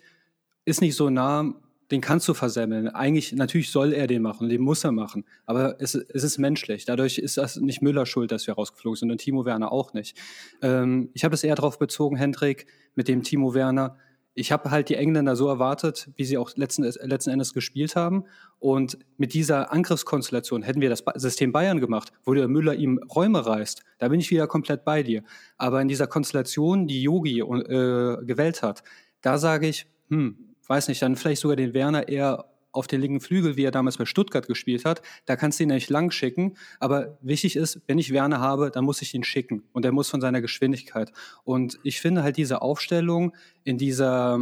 ist 0.63 0.81
nicht 0.81 0.95
so 0.95 1.09
nah, 1.09 1.53
den 1.91 2.01
kannst 2.01 2.27
du 2.27 2.33
versemmeln. 2.33 2.88
Eigentlich, 2.88 3.33
natürlich 3.33 3.69
soll 3.69 3.94
er 3.94 4.07
den 4.07 4.21
machen, 4.21 4.50
den 4.50 4.62
muss 4.62 4.83
er 4.83 4.91
machen. 4.91 5.23
Aber 5.45 5.79
es, 5.79 5.94
es 5.94 6.23
ist 6.23 6.38
menschlich. 6.38 6.85
Dadurch 6.85 7.19
ist 7.19 7.38
das 7.38 7.57
nicht 7.57 7.81
Müller 7.81 8.06
schuld, 8.06 8.31
dass 8.31 8.47
wir 8.47 8.56
rausgeflogen 8.56 8.97
sind 8.97 9.12
und 9.12 9.19
Timo 9.19 9.45
Werner 9.45 9.71
auch 9.71 9.94
nicht. 9.94 10.17
Ähm, 10.62 11.09
ich 11.13 11.23
habe 11.23 11.35
es 11.35 11.44
eher 11.44 11.56
darauf 11.56 11.77
bezogen, 11.77 12.15
Hendrik, 12.15 12.65
mit 12.95 13.07
dem 13.07 13.21
Timo 13.21 13.53
Werner, 13.53 13.97
ich 14.37 14.51
habe 14.51 14.69
halt 14.69 14.89
die 14.89 14.95
Engländer 14.95 15.37
so 15.37 15.47
erwartet, 15.47 16.09
wie 16.17 16.25
sie 16.25 16.37
auch 16.37 16.51
letzten, 16.55 16.83
letzten 16.83 17.29
Endes 17.29 17.53
gespielt 17.53 17.95
haben. 17.95 18.25
Und 18.59 18.97
mit 19.17 19.33
dieser 19.33 19.71
Angriffskonstellation 19.71 20.61
hätten 20.61 20.81
wir 20.81 20.89
das 20.89 21.03
System 21.15 21.53
Bayern 21.53 21.79
gemacht, 21.79 22.11
wo 22.25 22.33
der 22.33 22.49
Müller 22.49 22.75
ihm 22.75 22.99
Räume 23.15 23.45
reißt. 23.45 23.83
Da 23.97 24.09
bin 24.09 24.19
ich 24.19 24.29
wieder 24.29 24.47
komplett 24.47 24.83
bei 24.83 25.03
dir. 25.03 25.23
Aber 25.57 25.81
in 25.81 25.87
dieser 25.87 26.07
Konstellation, 26.07 26.85
die 26.85 27.01
Yogi 27.01 27.39
äh, 27.39 28.25
gewählt 28.25 28.61
hat, 28.61 28.83
da 29.21 29.37
sage 29.37 29.67
ich, 29.67 29.87
hm, 30.09 30.38
weiß 30.67 30.89
nicht, 30.89 31.01
dann 31.01 31.15
vielleicht 31.15 31.41
sogar 31.41 31.55
den 31.55 31.73
Werner 31.73 32.09
eher 32.09 32.45
auf 32.75 32.88
den 32.88 33.01
linken 33.01 33.22
Flügel, 33.22 33.57
wie 33.57 33.63
er 33.63 33.72
damals 33.72 33.98
bei 33.98 34.06
Stuttgart 34.06 34.48
gespielt 34.48 34.86
hat. 34.86 35.01
Da 35.25 35.36
kannst 35.36 35.60
du 35.60 35.63
ihn 35.63 35.69
nicht 35.69 35.89
lang 35.89 36.12
schicken. 36.12 36.57
Aber 36.80 37.18
wichtig 37.22 37.56
ist, 37.56 37.81
wenn 37.88 37.98
ich 37.98 38.12
Werner 38.12 38.39
habe, 38.39 38.72
dann 38.72 38.86
muss 38.86 39.01
ich 39.01 39.13
ihn 39.13 39.24
schicken. 39.24 39.63
Und 39.74 39.86
er 39.86 39.92
muss 39.92 40.10
von 40.10 40.22
seiner 40.22 40.42
Geschwindigkeit. 40.42 41.12
Und 41.44 41.80
ich 41.83 42.01
finde 42.01 42.24
halt 42.24 42.38
diese 42.38 42.62
Aufstellung 42.62 43.34
in 43.63 43.77
dieser, 43.77 44.39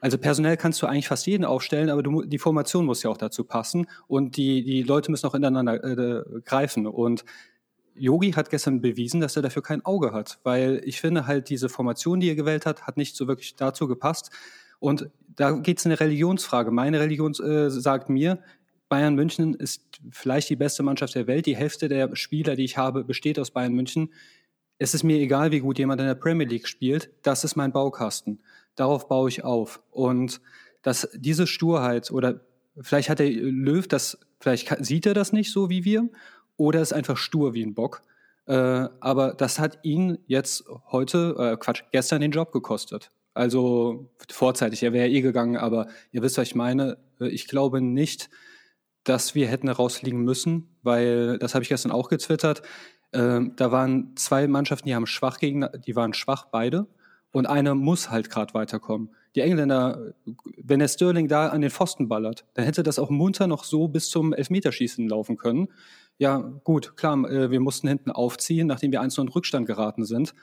also 0.00 0.18
personell 0.18 0.56
kannst 0.56 0.80
du 0.82 0.86
eigentlich 0.86 1.08
fast 1.08 1.26
jeden 1.26 1.44
aufstellen, 1.44 1.90
aber 1.90 2.02
du, 2.02 2.22
die 2.24 2.38
Formation 2.38 2.86
muss 2.86 3.02
ja 3.02 3.10
auch 3.10 3.18
dazu 3.18 3.44
passen. 3.44 3.86
Und 4.06 4.36
die, 4.36 4.62
die 4.62 4.82
Leute 4.82 5.10
müssen 5.10 5.26
auch 5.26 5.34
ineinander 5.34 5.82
äh, 5.84 6.40
greifen. 6.44 6.86
Und 6.86 7.24
Yogi 7.94 8.32
hat 8.32 8.50
gestern 8.50 8.80
bewiesen, 8.80 9.20
dass 9.20 9.36
er 9.36 9.42
dafür 9.42 9.62
kein 9.62 9.84
Auge 9.84 10.12
hat, 10.12 10.38
weil 10.42 10.80
ich 10.84 11.00
finde 11.00 11.26
halt 11.26 11.50
diese 11.50 11.68
Formation, 11.68 12.20
die 12.20 12.30
er 12.30 12.34
gewählt 12.34 12.64
hat, 12.64 12.86
hat 12.86 12.96
nicht 12.96 13.14
so 13.14 13.28
wirklich 13.28 13.56
dazu 13.56 13.86
gepasst. 13.88 14.30
Und 14.80 15.10
da 15.36 15.52
geht 15.52 15.78
es 15.78 15.86
eine 15.86 16.00
Religionsfrage. 16.00 16.70
Meine 16.70 16.98
Religion 16.98 17.32
äh, 17.34 17.70
sagt 17.70 18.10
mir, 18.10 18.40
Bayern 18.88 19.14
München 19.14 19.54
ist 19.54 19.82
vielleicht 20.10 20.50
die 20.50 20.56
beste 20.56 20.82
Mannschaft 20.82 21.14
der 21.14 21.28
Welt. 21.28 21.46
Die 21.46 21.56
Hälfte 21.56 21.88
der 21.88 22.14
Spieler, 22.16 22.56
die 22.56 22.64
ich 22.64 22.76
habe, 22.76 23.04
besteht 23.04 23.38
aus 23.38 23.52
Bayern 23.52 23.72
München. 23.72 24.12
Es 24.78 24.94
ist 24.94 25.04
mir 25.04 25.18
egal, 25.18 25.52
wie 25.52 25.60
gut 25.60 25.78
jemand 25.78 26.00
in 26.00 26.08
der 26.08 26.14
Premier 26.14 26.46
League 26.46 26.66
spielt. 26.66 27.10
Das 27.22 27.44
ist 27.44 27.54
mein 27.54 27.70
Baukasten. 27.70 28.40
Darauf 28.74 29.06
baue 29.06 29.28
ich 29.28 29.44
auf. 29.44 29.80
Und 29.90 30.40
dass 30.82 31.08
diese 31.14 31.46
Sturheit 31.46 32.10
oder 32.10 32.40
vielleicht 32.80 33.10
hat 33.10 33.20
der 33.20 33.30
Löw 33.30 33.86
das, 33.86 34.18
vielleicht 34.40 34.84
sieht 34.84 35.06
er 35.06 35.14
das 35.14 35.32
nicht 35.32 35.52
so 35.52 35.70
wie 35.70 35.84
wir 35.84 36.08
oder 36.56 36.80
ist 36.80 36.92
einfach 36.92 37.16
stur 37.16 37.54
wie 37.54 37.62
ein 37.62 37.74
Bock. 37.74 38.02
Äh, 38.46 38.88
aber 39.00 39.34
das 39.34 39.58
hat 39.58 39.78
ihn 39.82 40.18
jetzt 40.26 40.64
heute, 40.90 41.36
äh, 41.38 41.56
Quatsch, 41.56 41.84
gestern 41.92 42.20
den 42.20 42.32
Job 42.32 42.50
gekostet. 42.52 43.10
Also 43.34 44.10
vorzeitig, 44.28 44.82
er 44.82 44.92
wäre 44.92 45.08
eh 45.08 45.20
gegangen, 45.20 45.56
aber 45.56 45.86
ihr 46.10 46.22
wisst, 46.22 46.38
was 46.38 46.48
ich 46.48 46.54
meine. 46.54 46.98
Äh, 47.20 47.28
ich 47.28 47.46
glaube 47.46 47.80
nicht, 47.80 48.28
dass 49.04 49.34
wir 49.34 49.48
hätten 49.48 49.68
rausfliegen 49.68 50.20
müssen, 50.20 50.76
weil 50.82 51.38
das 51.38 51.54
habe 51.54 51.62
ich 51.62 51.68
gestern 51.68 51.92
auch 51.92 52.08
getwittert. 52.08 52.62
Ähm, 53.12 53.54
da 53.56 53.72
waren 53.72 54.12
zwei 54.16 54.46
Mannschaften, 54.46 54.88
die 54.88 54.94
haben 54.94 55.06
schwach 55.06 55.38
gegen, 55.38 55.66
die 55.86 55.96
waren 55.96 56.12
schwach 56.12 56.46
beide 56.50 56.86
und 57.32 57.46
eine 57.46 57.74
muss 57.74 58.10
halt 58.10 58.30
gerade 58.30 58.54
weiterkommen. 58.54 59.10
Die 59.34 59.40
Engländer, 59.40 60.12
wenn 60.56 60.80
der 60.80 60.88
Sterling 60.88 61.28
da 61.28 61.48
an 61.48 61.60
den 61.60 61.70
Pfosten 61.70 62.08
ballert, 62.08 62.44
dann 62.54 62.64
hätte 62.64 62.82
das 62.82 62.98
auch 62.98 63.10
munter 63.10 63.46
noch 63.46 63.64
so 63.64 63.88
bis 63.88 64.10
zum 64.10 64.32
Elfmeterschießen 64.32 65.08
laufen 65.08 65.36
können. 65.36 65.68
Ja, 66.18 66.38
gut, 66.38 66.96
klar, 66.96 67.30
äh, 67.30 67.50
wir 67.50 67.60
mussten 67.60 67.88
hinten 67.88 68.10
aufziehen, 68.10 68.66
nachdem 68.66 68.92
wir 68.92 69.00
eins 69.00 69.16
in 69.16 69.28
Rückstand 69.28 69.66
geraten 69.66 70.04
sind 70.04 70.34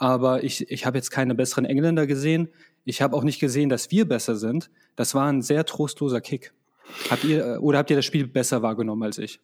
aber 0.00 0.42
ich, 0.42 0.68
ich 0.70 0.86
habe 0.86 0.96
jetzt 0.98 1.10
keine 1.10 1.34
besseren 1.34 1.66
Engländer 1.66 2.06
gesehen. 2.06 2.48
Ich 2.84 3.02
habe 3.02 3.14
auch 3.14 3.22
nicht 3.22 3.38
gesehen, 3.38 3.68
dass 3.68 3.90
wir 3.90 4.08
besser 4.08 4.34
sind. 4.34 4.70
Das 4.96 5.14
war 5.14 5.30
ein 5.30 5.42
sehr 5.42 5.64
trostloser 5.66 6.22
Kick. 6.22 6.52
Habt 7.10 7.22
ihr, 7.24 7.44
äh, 7.44 7.56
oder 7.58 7.78
habt 7.78 7.90
ihr 7.90 7.96
das 7.96 8.06
Spiel 8.06 8.26
besser 8.26 8.62
wahrgenommen 8.62 9.02
als 9.02 9.18
ich? 9.18 9.40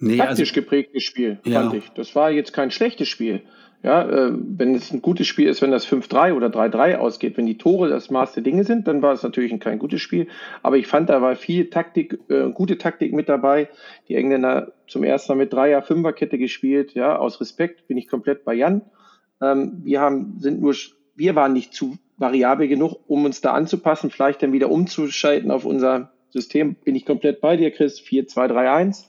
Nee, 0.00 0.16
Taktisch 0.16 0.50
also, 0.50 0.60
geprägtes 0.60 1.04
Spiel, 1.04 1.38
ja. 1.44 1.62
fand 1.62 1.74
ich. 1.74 1.88
Das 1.90 2.16
war 2.16 2.32
jetzt 2.32 2.52
kein 2.52 2.72
schlechtes 2.72 3.08
Spiel. 3.08 3.42
Ja, 3.84 4.02
äh, 4.02 4.32
wenn 4.32 4.74
es 4.74 4.90
ein 4.92 5.00
gutes 5.00 5.28
Spiel 5.28 5.46
ist, 5.46 5.62
wenn 5.62 5.70
das 5.70 5.86
5-3 5.86 6.32
oder 6.32 6.48
3-3 6.48 6.96
ausgeht, 6.96 7.36
wenn 7.36 7.46
die 7.46 7.58
Tore 7.58 7.88
das 7.88 8.10
Maß 8.10 8.32
der 8.32 8.42
Dinge 8.42 8.64
sind, 8.64 8.88
dann 8.88 9.00
war 9.00 9.12
es 9.12 9.22
natürlich 9.22 9.52
ein 9.52 9.60
kein 9.60 9.78
gutes 9.78 10.00
Spiel. 10.00 10.26
Aber 10.62 10.76
ich 10.76 10.88
fand, 10.88 11.08
da 11.08 11.22
war 11.22 11.36
viel 11.36 11.70
Taktik, 11.70 12.18
äh, 12.28 12.50
gute 12.50 12.78
Taktik 12.78 13.12
mit 13.12 13.28
dabei. 13.28 13.68
Die 14.08 14.16
Engländer 14.16 14.72
zum 14.88 15.04
ersten 15.04 15.32
Mal 15.32 15.44
mit 15.44 15.52
Dreier, 15.52 15.82
Fünferkette 15.82 16.36
gespielt. 16.38 16.94
Ja, 16.94 17.16
aus 17.16 17.40
Respekt 17.40 17.86
bin 17.86 17.96
ich 17.96 18.08
komplett 18.08 18.44
bei 18.44 18.54
Jan. 18.54 18.82
Ähm, 19.40 19.80
wir 19.82 20.00
haben, 20.00 20.36
sind 20.38 20.60
nur, 20.60 20.74
wir 21.14 21.34
waren 21.34 21.52
nicht 21.52 21.72
zu 21.72 21.96
variabel 22.16 22.68
genug, 22.68 23.00
um 23.06 23.24
uns 23.24 23.40
da 23.40 23.52
anzupassen, 23.52 24.10
vielleicht 24.10 24.42
dann 24.42 24.52
wieder 24.52 24.70
umzuschalten 24.70 25.50
auf 25.50 25.64
unser 25.64 26.12
System. 26.30 26.74
Bin 26.74 26.94
ich 26.94 27.06
komplett 27.06 27.40
bei 27.40 27.56
dir, 27.56 27.70
Chris. 27.70 28.00
4, 28.00 28.26
2, 28.26 28.48
3, 28.48 28.70
1. 28.70 29.08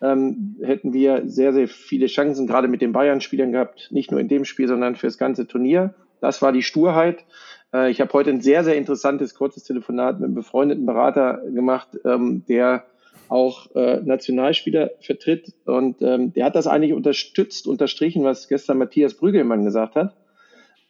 Ähm, 0.00 0.56
hätten 0.62 0.92
wir 0.92 1.28
sehr, 1.28 1.52
sehr 1.52 1.66
viele 1.66 2.06
Chancen, 2.06 2.46
gerade 2.46 2.68
mit 2.68 2.80
den 2.80 2.92
Bayern-Spielern 2.92 3.52
gehabt. 3.52 3.88
Nicht 3.90 4.10
nur 4.10 4.20
in 4.20 4.28
dem 4.28 4.44
Spiel, 4.44 4.68
sondern 4.68 4.96
für 4.96 5.06
das 5.06 5.18
ganze 5.18 5.46
Turnier. 5.46 5.94
Das 6.20 6.40
war 6.40 6.52
die 6.52 6.62
Sturheit. 6.62 7.24
Äh, 7.72 7.90
ich 7.90 8.00
habe 8.00 8.12
heute 8.12 8.30
ein 8.30 8.40
sehr, 8.40 8.64
sehr 8.64 8.76
interessantes, 8.76 9.34
kurzes 9.34 9.64
Telefonat 9.64 10.20
mit 10.20 10.26
einem 10.26 10.34
befreundeten 10.34 10.86
Berater 10.86 11.42
gemacht, 11.52 11.88
ähm, 12.04 12.44
der 12.48 12.84
auch 13.28 13.74
äh, 13.74 14.00
Nationalspieler 14.00 14.90
vertritt. 15.00 15.52
Und 15.64 16.02
ähm, 16.02 16.32
der 16.32 16.46
hat 16.46 16.56
das 16.56 16.66
eigentlich 16.66 16.92
unterstützt, 16.92 17.66
unterstrichen, 17.66 18.24
was 18.24 18.48
gestern 18.48 18.78
Matthias 18.78 19.14
Brügelmann 19.14 19.64
gesagt 19.64 19.94
hat, 19.94 20.16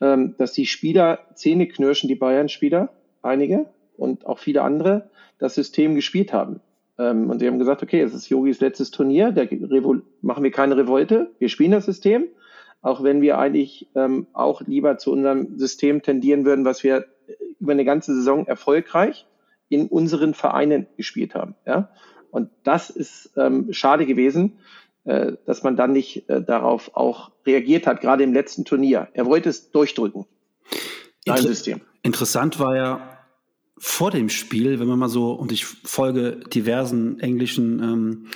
ähm, 0.00 0.34
dass 0.38 0.52
die 0.52 0.66
Spieler 0.66 1.20
Zähne 1.34 1.66
knirschen, 1.66 2.08
die 2.08 2.14
Bayern-Spieler, 2.14 2.90
einige 3.22 3.66
und 3.96 4.26
auch 4.26 4.38
viele 4.38 4.62
andere, 4.62 5.10
das 5.38 5.54
System 5.54 5.94
gespielt 5.94 6.32
haben. 6.32 6.60
Ähm, 6.98 7.30
und 7.30 7.38
sie 7.40 7.46
haben 7.46 7.58
gesagt, 7.58 7.82
okay, 7.82 8.00
es 8.00 8.14
ist 8.14 8.28
Yogis 8.28 8.60
letztes 8.60 8.90
Turnier, 8.90 9.32
da 9.32 9.44
machen 10.20 10.44
wir 10.44 10.50
keine 10.50 10.76
Revolte, 10.76 11.30
wir 11.38 11.48
spielen 11.48 11.72
das 11.72 11.86
System, 11.86 12.26
auch 12.80 13.02
wenn 13.02 13.20
wir 13.20 13.38
eigentlich 13.38 13.88
ähm, 13.94 14.26
auch 14.32 14.62
lieber 14.62 14.98
zu 14.98 15.12
unserem 15.12 15.58
System 15.58 16.02
tendieren 16.02 16.44
würden, 16.44 16.64
was 16.64 16.84
wir 16.84 17.06
über 17.60 17.72
eine 17.72 17.84
ganze 17.84 18.14
Saison 18.14 18.46
erfolgreich 18.46 19.26
in 19.68 19.88
unseren 19.88 20.34
Vereinen 20.34 20.86
gespielt 20.96 21.34
haben. 21.34 21.54
Ja? 21.66 21.90
Und 22.30 22.50
das 22.64 22.90
ist 22.90 23.30
ähm, 23.36 23.72
schade 23.72 24.06
gewesen, 24.06 24.58
äh, 25.04 25.32
dass 25.46 25.62
man 25.62 25.76
dann 25.76 25.92
nicht 25.92 26.28
äh, 26.28 26.42
darauf 26.42 26.94
auch 26.94 27.30
reagiert 27.46 27.86
hat, 27.86 28.00
gerade 28.00 28.24
im 28.24 28.32
letzten 28.32 28.64
Turnier. 28.64 29.08
Er 29.14 29.26
wollte 29.26 29.48
es 29.48 29.70
durchdrücken. 29.70 30.26
Inter 31.24 31.42
System. 31.42 31.80
Interessant 32.02 32.58
war 32.58 32.76
ja 32.76 33.18
vor 33.78 34.10
dem 34.10 34.28
Spiel, 34.28 34.80
wenn 34.80 34.88
man 34.88 34.98
mal 34.98 35.08
so, 35.08 35.32
und 35.32 35.52
ich 35.52 35.64
folge 35.64 36.40
diversen 36.52 37.20
englischen 37.20 37.82
ähm, 37.82 38.26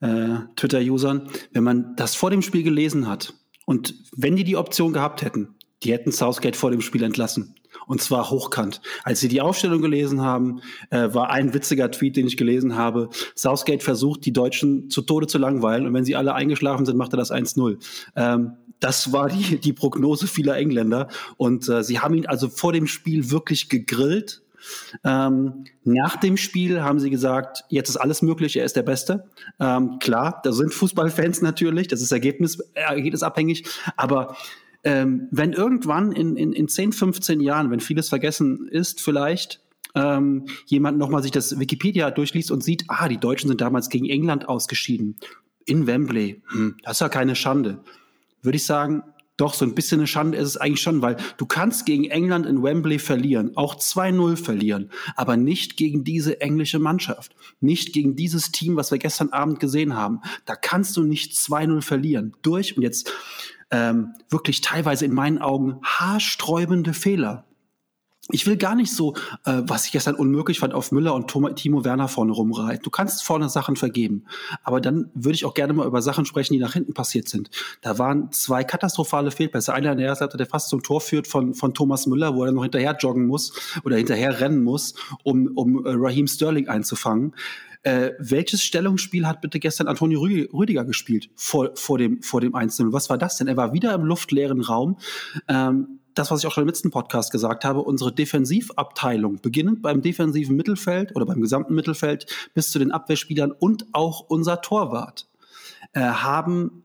äh, 0.00 0.40
Twitter-Usern, 0.56 1.28
wenn 1.52 1.64
man 1.64 1.94
das 1.96 2.14
vor 2.14 2.30
dem 2.30 2.42
Spiel 2.42 2.62
gelesen 2.62 3.08
hat 3.08 3.34
und 3.66 3.94
wenn 4.16 4.36
die 4.36 4.44
die 4.44 4.56
Option 4.56 4.92
gehabt 4.92 5.22
hätten, 5.22 5.54
die 5.82 5.92
hätten 5.92 6.12
Southgate 6.12 6.56
vor 6.56 6.70
dem 6.70 6.80
Spiel 6.80 7.02
entlassen. 7.02 7.54
Und 7.90 8.00
zwar 8.00 8.30
hochkant. 8.30 8.80
Als 9.02 9.18
sie 9.18 9.26
die 9.26 9.40
Aufstellung 9.40 9.82
gelesen 9.82 10.20
haben, 10.20 10.60
äh, 10.90 11.12
war 11.12 11.30
ein 11.30 11.54
witziger 11.54 11.90
Tweet, 11.90 12.14
den 12.14 12.28
ich 12.28 12.36
gelesen 12.36 12.76
habe. 12.76 13.08
Southgate 13.34 13.82
versucht, 13.82 14.24
die 14.24 14.32
Deutschen 14.32 14.90
zu 14.90 15.02
Tode 15.02 15.26
zu 15.26 15.38
langweilen. 15.38 15.88
Und 15.88 15.94
wenn 15.94 16.04
sie 16.04 16.14
alle 16.14 16.32
eingeschlafen 16.34 16.86
sind, 16.86 16.96
macht 16.96 17.12
er 17.14 17.16
das 17.16 17.32
1-0. 17.32 17.78
Ähm, 18.14 18.52
das 18.78 19.12
war 19.12 19.28
die, 19.28 19.58
die 19.58 19.72
Prognose 19.72 20.28
vieler 20.28 20.56
Engländer. 20.56 21.08
Und 21.36 21.68
äh, 21.68 21.82
sie 21.82 21.98
haben 21.98 22.14
ihn 22.14 22.26
also 22.26 22.48
vor 22.48 22.72
dem 22.72 22.86
Spiel 22.86 23.32
wirklich 23.32 23.68
gegrillt. 23.68 24.40
Ähm, 25.02 25.64
nach 25.82 26.14
dem 26.14 26.36
Spiel 26.36 26.82
haben 26.82 27.00
sie 27.00 27.10
gesagt, 27.10 27.64
jetzt 27.70 27.88
ist 27.88 27.96
alles 27.96 28.22
möglich, 28.22 28.56
er 28.56 28.64
ist 28.66 28.76
der 28.76 28.84
Beste. 28.84 29.24
Ähm, 29.58 29.98
klar, 29.98 30.40
da 30.44 30.52
sind 30.52 30.72
Fußballfans 30.72 31.42
natürlich, 31.42 31.88
das 31.88 32.02
ist 32.02 32.12
Ergebnis, 32.12 32.60
ergebnisabhängig, 32.74 33.64
aber 33.96 34.36
ähm, 34.84 35.28
wenn 35.30 35.52
irgendwann 35.52 36.12
in, 36.12 36.36
in, 36.36 36.52
in 36.52 36.68
10, 36.68 36.92
15 36.92 37.40
Jahren, 37.40 37.70
wenn 37.70 37.80
vieles 37.80 38.08
vergessen 38.08 38.68
ist, 38.68 39.00
vielleicht 39.00 39.60
ähm, 39.94 40.46
jemand 40.66 40.98
nochmal 40.98 41.22
sich 41.22 41.32
das 41.32 41.58
Wikipedia 41.58 42.10
durchliest 42.10 42.50
und 42.50 42.62
sieht, 42.62 42.84
ah, 42.88 43.08
die 43.08 43.18
Deutschen 43.18 43.48
sind 43.48 43.60
damals 43.60 43.88
gegen 43.88 44.06
England 44.06 44.48
ausgeschieden. 44.48 45.16
In 45.66 45.86
Wembley. 45.86 46.42
Hm, 46.50 46.76
das 46.82 46.92
ist 46.92 47.00
ja 47.00 47.08
keine 47.08 47.36
Schande. 47.36 47.80
Würde 48.42 48.56
ich 48.56 48.64
sagen, 48.64 49.02
doch, 49.40 49.54
so 49.54 49.64
ein 49.64 49.74
bisschen 49.74 50.00
eine 50.00 50.06
Schande 50.06 50.36
ist 50.36 50.48
es 50.48 50.56
eigentlich 50.58 50.82
schon, 50.82 51.00
weil 51.00 51.16
du 51.38 51.46
kannst 51.46 51.86
gegen 51.86 52.04
England 52.04 52.44
in 52.44 52.62
Wembley 52.62 52.98
verlieren, 52.98 53.56
auch 53.56 53.74
2-0 53.74 54.36
verlieren, 54.36 54.90
aber 55.16 55.38
nicht 55.38 55.78
gegen 55.78 56.04
diese 56.04 56.42
englische 56.42 56.78
Mannschaft, 56.78 57.34
nicht 57.58 57.94
gegen 57.94 58.16
dieses 58.16 58.52
Team, 58.52 58.76
was 58.76 58.90
wir 58.90 58.98
gestern 58.98 59.30
Abend 59.30 59.58
gesehen 59.58 59.96
haben. 59.96 60.20
Da 60.44 60.56
kannst 60.56 60.94
du 60.98 61.04
nicht 61.04 61.32
2-0 61.32 61.80
verlieren. 61.80 62.34
Durch, 62.42 62.76
und 62.76 62.82
jetzt 62.82 63.10
ähm, 63.70 64.14
wirklich 64.28 64.60
teilweise 64.60 65.04
in 65.04 65.12
meinen 65.12 65.38
Augen 65.38 65.80
haarsträubende 65.82 66.92
Fehler. 66.92 67.44
Ich 68.32 68.46
will 68.46 68.56
gar 68.56 68.74
nicht 68.74 68.92
so, 68.92 69.14
äh, 69.44 69.62
was 69.64 69.86
ich 69.86 69.92
gestern 69.92 70.14
unmöglich 70.14 70.60
fand, 70.60 70.74
auf 70.74 70.92
Müller 70.92 71.14
und 71.14 71.28
Timo 71.56 71.84
Werner 71.84 72.08
vorne 72.08 72.32
rumreiten. 72.32 72.82
Du 72.82 72.90
kannst 72.90 73.24
vorne 73.24 73.48
Sachen 73.48 73.76
vergeben. 73.76 74.24
Aber 74.62 74.80
dann 74.80 75.10
würde 75.14 75.34
ich 75.34 75.44
auch 75.44 75.54
gerne 75.54 75.72
mal 75.72 75.86
über 75.86 76.02
Sachen 76.02 76.24
sprechen, 76.24 76.54
die 76.54 76.58
nach 76.58 76.72
hinten 76.72 76.94
passiert 76.94 77.28
sind. 77.28 77.50
Da 77.80 77.98
waren 77.98 78.32
zwei 78.32 78.64
katastrophale 78.64 79.30
Fehlpässe. 79.30 79.72
Einer 79.72 79.92
in 79.92 79.98
der 79.98 80.14
Seite, 80.14 80.36
der 80.36 80.46
fast 80.46 80.68
zum 80.68 80.82
Tor 80.82 81.00
führt 81.00 81.26
von, 81.26 81.54
von 81.54 81.74
Thomas 81.74 82.06
Müller, 82.06 82.34
wo 82.34 82.44
er 82.44 82.52
noch 82.52 82.62
hinterher 82.62 82.96
joggen 82.98 83.26
muss 83.26 83.52
oder 83.84 83.96
hinterher 83.96 84.40
rennen 84.40 84.62
muss, 84.62 84.94
um, 85.24 85.48
um 85.54 85.84
äh, 85.84 85.90
Raheem 85.94 86.26
Sterling 86.26 86.68
einzufangen. 86.68 87.34
Äh, 87.82 88.10
welches 88.18 88.62
Stellungsspiel 88.62 89.26
hat 89.26 89.40
bitte 89.40 89.58
gestern 89.58 89.88
Antonio 89.88 90.20
Rüdiger 90.20 90.84
gespielt 90.84 91.30
vor, 91.34 91.70
vor 91.76 91.96
dem, 91.96 92.22
vor 92.22 92.42
dem 92.42 92.54
Einzelnen? 92.54 92.92
Was 92.92 93.08
war 93.08 93.16
das 93.16 93.38
denn? 93.38 93.48
Er 93.48 93.56
war 93.56 93.72
wieder 93.72 93.94
im 93.94 94.04
luftleeren 94.04 94.60
Raum. 94.60 94.98
Ähm, 95.48 95.99
das, 96.14 96.30
was 96.30 96.40
ich 96.40 96.46
auch 96.46 96.52
schon 96.52 96.62
im 96.62 96.68
letzten 96.68 96.90
Podcast 96.90 97.32
gesagt 97.32 97.64
habe, 97.64 97.80
unsere 97.80 98.12
Defensivabteilung, 98.12 99.40
beginnend 99.40 99.82
beim 99.82 100.02
defensiven 100.02 100.56
Mittelfeld 100.56 101.14
oder 101.16 101.26
beim 101.26 101.40
gesamten 101.40 101.74
Mittelfeld 101.74 102.26
bis 102.54 102.70
zu 102.70 102.78
den 102.78 102.92
Abwehrspielern 102.92 103.52
und 103.52 103.86
auch 103.92 104.20
unser 104.20 104.60
Torwart, 104.60 105.28
äh, 105.92 106.00
haben 106.00 106.84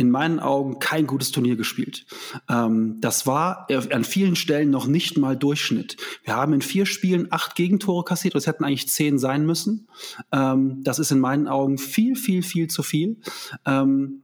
in 0.00 0.10
meinen 0.10 0.40
Augen 0.40 0.78
kein 0.78 1.06
gutes 1.06 1.30
Turnier 1.30 1.56
gespielt. 1.56 2.06
Ähm, 2.48 2.96
das 3.00 3.26
war 3.26 3.66
an 3.90 4.04
vielen 4.04 4.34
Stellen 4.34 4.70
noch 4.70 4.86
nicht 4.86 5.18
mal 5.18 5.36
Durchschnitt. 5.36 5.96
Wir 6.24 6.36
haben 6.36 6.54
in 6.54 6.62
vier 6.62 6.86
Spielen 6.86 7.28
acht 7.30 7.54
Gegentore 7.54 8.04
kassiert, 8.04 8.34
das 8.34 8.46
hätten 8.46 8.64
eigentlich 8.64 8.88
zehn 8.88 9.18
sein 9.18 9.44
müssen. 9.44 9.88
Ähm, 10.32 10.82
das 10.84 10.98
ist 10.98 11.10
in 11.10 11.20
meinen 11.20 11.48
Augen 11.48 11.76
viel, 11.76 12.16
viel, 12.16 12.42
viel 12.42 12.68
zu 12.68 12.82
viel. 12.82 13.20
Ähm, 13.66 14.22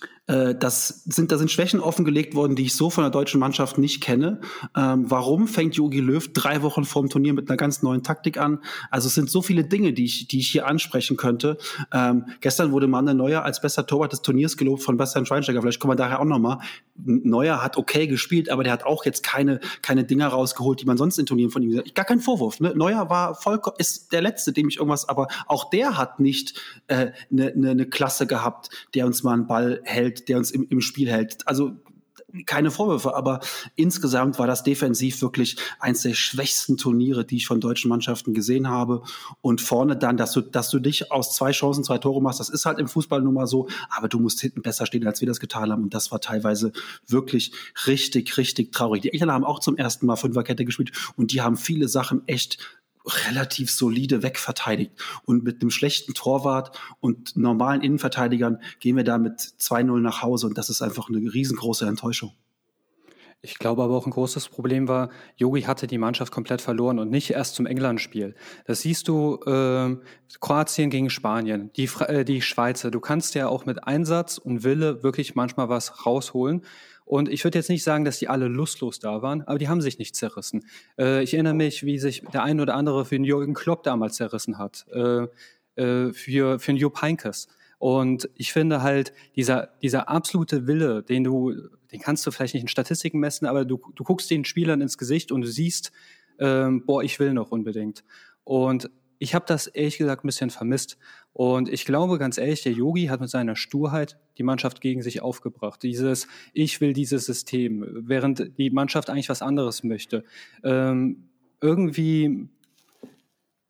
äh, 0.00 0.06
das 0.28 1.04
sind, 1.06 1.32
da 1.32 1.38
sind 1.38 1.50
Schwächen 1.50 1.80
offengelegt 1.80 2.34
worden, 2.34 2.54
die 2.54 2.64
ich 2.64 2.76
so 2.76 2.90
von 2.90 3.02
der 3.02 3.10
deutschen 3.10 3.40
Mannschaft 3.40 3.78
nicht 3.78 4.02
kenne. 4.02 4.42
Ähm, 4.76 5.10
warum 5.10 5.48
fängt 5.48 5.74
Jogi 5.74 6.00
Löw 6.00 6.30
drei 6.34 6.60
Wochen 6.60 6.84
vor 6.84 7.02
dem 7.02 7.08
Turnier 7.08 7.32
mit 7.32 7.48
einer 7.48 7.56
ganz 7.56 7.82
neuen 7.82 8.02
Taktik 8.02 8.38
an? 8.38 8.58
Also 8.90 9.06
es 9.06 9.14
sind 9.14 9.30
so 9.30 9.40
viele 9.40 9.64
Dinge, 9.64 9.94
die 9.94 10.04
ich, 10.04 10.28
die 10.28 10.40
ich 10.40 10.48
hier 10.48 10.66
ansprechen 10.66 11.16
könnte. 11.16 11.56
Ähm, 11.94 12.26
gestern 12.42 12.72
wurde 12.72 12.88
Manuel 12.88 13.16
Neuer 13.16 13.42
als 13.42 13.62
bester 13.62 13.86
Torwart 13.86 14.12
des 14.12 14.20
Turniers 14.20 14.58
gelobt 14.58 14.82
von 14.82 14.98
Bastian 14.98 15.24
Schweinsteiger. 15.24 15.62
Vielleicht 15.62 15.80
kommen 15.80 15.92
wir 15.92 15.96
daher 15.96 16.20
auch 16.20 16.26
nochmal. 16.26 16.58
Neuer 16.96 17.62
hat 17.62 17.78
okay 17.78 18.06
gespielt, 18.06 18.50
aber 18.50 18.64
der 18.64 18.74
hat 18.74 18.84
auch 18.84 19.06
jetzt 19.06 19.22
keine, 19.22 19.60
keine 19.80 20.04
Dinger 20.04 20.28
rausgeholt, 20.28 20.82
die 20.82 20.84
man 20.84 20.98
sonst 20.98 21.18
in 21.18 21.24
Turnieren 21.24 21.50
von 21.50 21.62
ihm 21.62 21.70
gesagt 21.70 21.88
hat. 21.88 21.94
Gar 21.94 22.04
kein 22.04 22.20
Vorwurf. 22.20 22.60
Ne? 22.60 22.74
Neuer 22.74 23.08
war 23.08 23.34
vollkommen, 23.34 23.76
ist 23.78 24.12
der 24.12 24.20
Letzte, 24.20 24.52
dem 24.52 24.68
ich 24.68 24.76
irgendwas, 24.76 25.08
aber 25.08 25.28
auch 25.46 25.70
der 25.70 25.96
hat 25.96 26.20
nicht 26.20 26.60
eine 26.86 27.06
äh, 27.06 27.12
ne, 27.30 27.52
ne, 27.56 27.74
ne 27.74 27.86
Klasse 27.86 28.26
gehabt, 28.26 28.68
der 28.94 29.06
uns 29.06 29.22
mal 29.22 29.32
einen 29.32 29.46
Ball 29.46 29.80
hält 29.84 30.17
der 30.24 30.38
uns 30.38 30.50
im, 30.50 30.66
im 30.68 30.80
Spiel 30.80 31.10
hält. 31.10 31.46
Also 31.46 31.76
keine 32.44 32.70
Vorwürfe, 32.70 33.14
aber 33.14 33.40
insgesamt 33.74 34.38
war 34.38 34.46
das 34.46 34.62
defensiv 34.62 35.22
wirklich 35.22 35.56
eins 35.80 36.02
der 36.02 36.12
schwächsten 36.12 36.76
Turniere, 36.76 37.24
die 37.24 37.36
ich 37.36 37.46
von 37.46 37.60
deutschen 37.60 37.88
Mannschaften 37.88 38.34
gesehen 38.34 38.68
habe. 38.68 39.02
Und 39.40 39.62
vorne 39.62 39.96
dann, 39.96 40.18
dass 40.18 40.32
du, 40.32 40.42
dass 40.42 40.68
du 40.68 40.78
dich 40.78 41.10
aus 41.10 41.34
zwei 41.34 41.52
Chancen 41.52 41.84
zwei 41.84 41.98
Tore 41.98 42.20
machst, 42.20 42.40
das 42.40 42.50
ist 42.50 42.66
halt 42.66 42.78
im 42.78 42.88
Fußball 42.88 43.22
nun 43.22 43.34
mal 43.34 43.46
so, 43.46 43.68
aber 43.88 44.08
du 44.08 44.18
musst 44.18 44.40
hinten 44.40 44.60
besser 44.60 44.84
stehen, 44.84 45.06
als 45.06 45.20
wir 45.20 45.28
das 45.28 45.40
getan 45.40 45.72
haben. 45.72 45.84
Und 45.84 45.94
das 45.94 46.12
war 46.12 46.20
teilweise 46.20 46.72
wirklich 47.06 47.52
richtig, 47.86 48.36
richtig 48.36 48.72
traurig. 48.72 49.02
Die 49.02 49.12
Engländer 49.12 49.34
haben 49.34 49.44
auch 49.44 49.60
zum 49.60 49.78
ersten 49.78 50.04
Mal 50.04 50.16
Fünferkette 50.16 50.66
gespielt 50.66 50.92
und 51.16 51.32
die 51.32 51.40
haben 51.40 51.56
viele 51.56 51.88
Sachen 51.88 52.26
echt 52.28 52.58
relativ 53.08 53.70
solide 53.70 54.22
wegverteidigt. 54.22 54.92
Und 55.24 55.44
mit 55.44 55.60
einem 55.60 55.70
schlechten 55.70 56.14
Torwart 56.14 56.78
und 57.00 57.36
normalen 57.36 57.82
Innenverteidigern 57.82 58.58
gehen 58.80 58.96
wir 58.96 59.04
da 59.04 59.18
mit 59.18 59.40
2-0 59.40 60.00
nach 60.00 60.22
Hause. 60.22 60.46
Und 60.46 60.58
das 60.58 60.70
ist 60.70 60.82
einfach 60.82 61.08
eine 61.08 61.18
riesengroße 61.18 61.86
Enttäuschung. 61.86 62.32
Ich 63.40 63.58
glaube 63.58 63.84
aber 63.84 63.96
auch 63.96 64.04
ein 64.04 64.10
großes 64.10 64.48
Problem 64.48 64.88
war, 64.88 65.10
Yogi 65.36 65.62
hatte 65.62 65.86
die 65.86 65.98
Mannschaft 65.98 66.32
komplett 66.32 66.60
verloren 66.60 66.98
und 66.98 67.08
nicht 67.08 67.30
erst 67.30 67.54
zum 67.54 67.66
England-Spiel. 67.66 68.34
Das 68.64 68.80
siehst 68.80 69.06
du 69.06 69.36
äh, 69.46 69.96
Kroatien 70.40 70.90
gegen 70.90 71.08
Spanien, 71.08 71.70
die, 71.76 71.88
äh, 72.00 72.24
die 72.24 72.42
Schweizer. 72.42 72.90
Du 72.90 72.98
kannst 72.98 73.36
ja 73.36 73.46
auch 73.46 73.64
mit 73.64 73.84
Einsatz 73.84 74.38
und 74.38 74.64
Wille 74.64 75.04
wirklich 75.04 75.36
manchmal 75.36 75.68
was 75.68 76.04
rausholen. 76.04 76.62
Und 77.08 77.30
ich 77.30 77.42
würde 77.42 77.58
jetzt 77.58 77.70
nicht 77.70 77.82
sagen, 77.82 78.04
dass 78.04 78.18
die 78.18 78.28
alle 78.28 78.48
lustlos 78.48 78.98
da 78.98 79.22
waren, 79.22 79.40
aber 79.42 79.58
die 79.58 79.68
haben 79.68 79.80
sich 79.80 79.98
nicht 79.98 80.14
zerrissen. 80.14 80.66
Äh, 80.98 81.22
ich 81.22 81.32
erinnere 81.32 81.54
mich, 81.54 81.82
wie 81.86 81.98
sich 81.98 82.22
der 82.34 82.42
ein 82.42 82.60
oder 82.60 82.74
andere 82.74 83.06
für 83.06 83.14
den 83.14 83.24
Jürgen 83.24 83.54
Klopp 83.54 83.82
damals 83.82 84.16
zerrissen 84.16 84.58
hat, 84.58 84.84
äh, 84.92 85.26
äh, 85.76 86.12
für, 86.12 86.58
für 86.58 86.72
den 86.72 86.76
Jupp 86.76 87.00
Heynckes. 87.00 87.48
Und 87.78 88.28
ich 88.34 88.52
finde 88.52 88.82
halt, 88.82 89.14
dieser, 89.36 89.70
dieser 89.80 90.10
absolute 90.10 90.66
Wille, 90.66 91.02
den 91.02 91.24
du, 91.24 91.54
den 91.92 92.00
kannst 92.00 92.26
du 92.26 92.30
vielleicht 92.30 92.52
nicht 92.52 92.64
in 92.64 92.68
Statistiken 92.68 93.20
messen, 93.20 93.46
aber 93.46 93.64
du, 93.64 93.80
du 93.94 94.04
guckst 94.04 94.30
den 94.30 94.44
Spielern 94.44 94.82
ins 94.82 94.98
Gesicht 94.98 95.32
und 95.32 95.40
du 95.40 95.48
siehst, 95.48 95.92
ähm, 96.38 96.84
boah, 96.84 97.02
ich 97.02 97.18
will 97.18 97.32
noch 97.32 97.52
unbedingt. 97.52 98.04
Und 98.44 98.90
ich 99.18 99.34
habe 99.34 99.44
das 99.46 99.66
ehrlich 99.66 99.98
gesagt 99.98 100.24
ein 100.24 100.28
bisschen 100.28 100.50
vermisst. 100.50 100.98
Und 101.32 101.68
ich 101.68 101.84
glaube 101.84 102.18
ganz 102.18 102.38
ehrlich, 102.38 102.62
der 102.62 102.72
Yogi 102.72 103.06
hat 103.06 103.20
mit 103.20 103.30
seiner 103.30 103.56
Sturheit 103.56 104.18
die 104.38 104.42
Mannschaft 104.42 104.80
gegen 104.80 105.02
sich 105.02 105.20
aufgebracht. 105.20 105.82
Dieses, 105.82 106.28
ich 106.52 106.80
will 106.80 106.92
dieses 106.92 107.26
System, 107.26 107.86
während 108.06 108.58
die 108.58 108.70
Mannschaft 108.70 109.10
eigentlich 109.10 109.28
was 109.28 109.42
anderes 109.42 109.82
möchte. 109.82 110.24
Ähm, 110.62 111.28
irgendwie, 111.60 112.48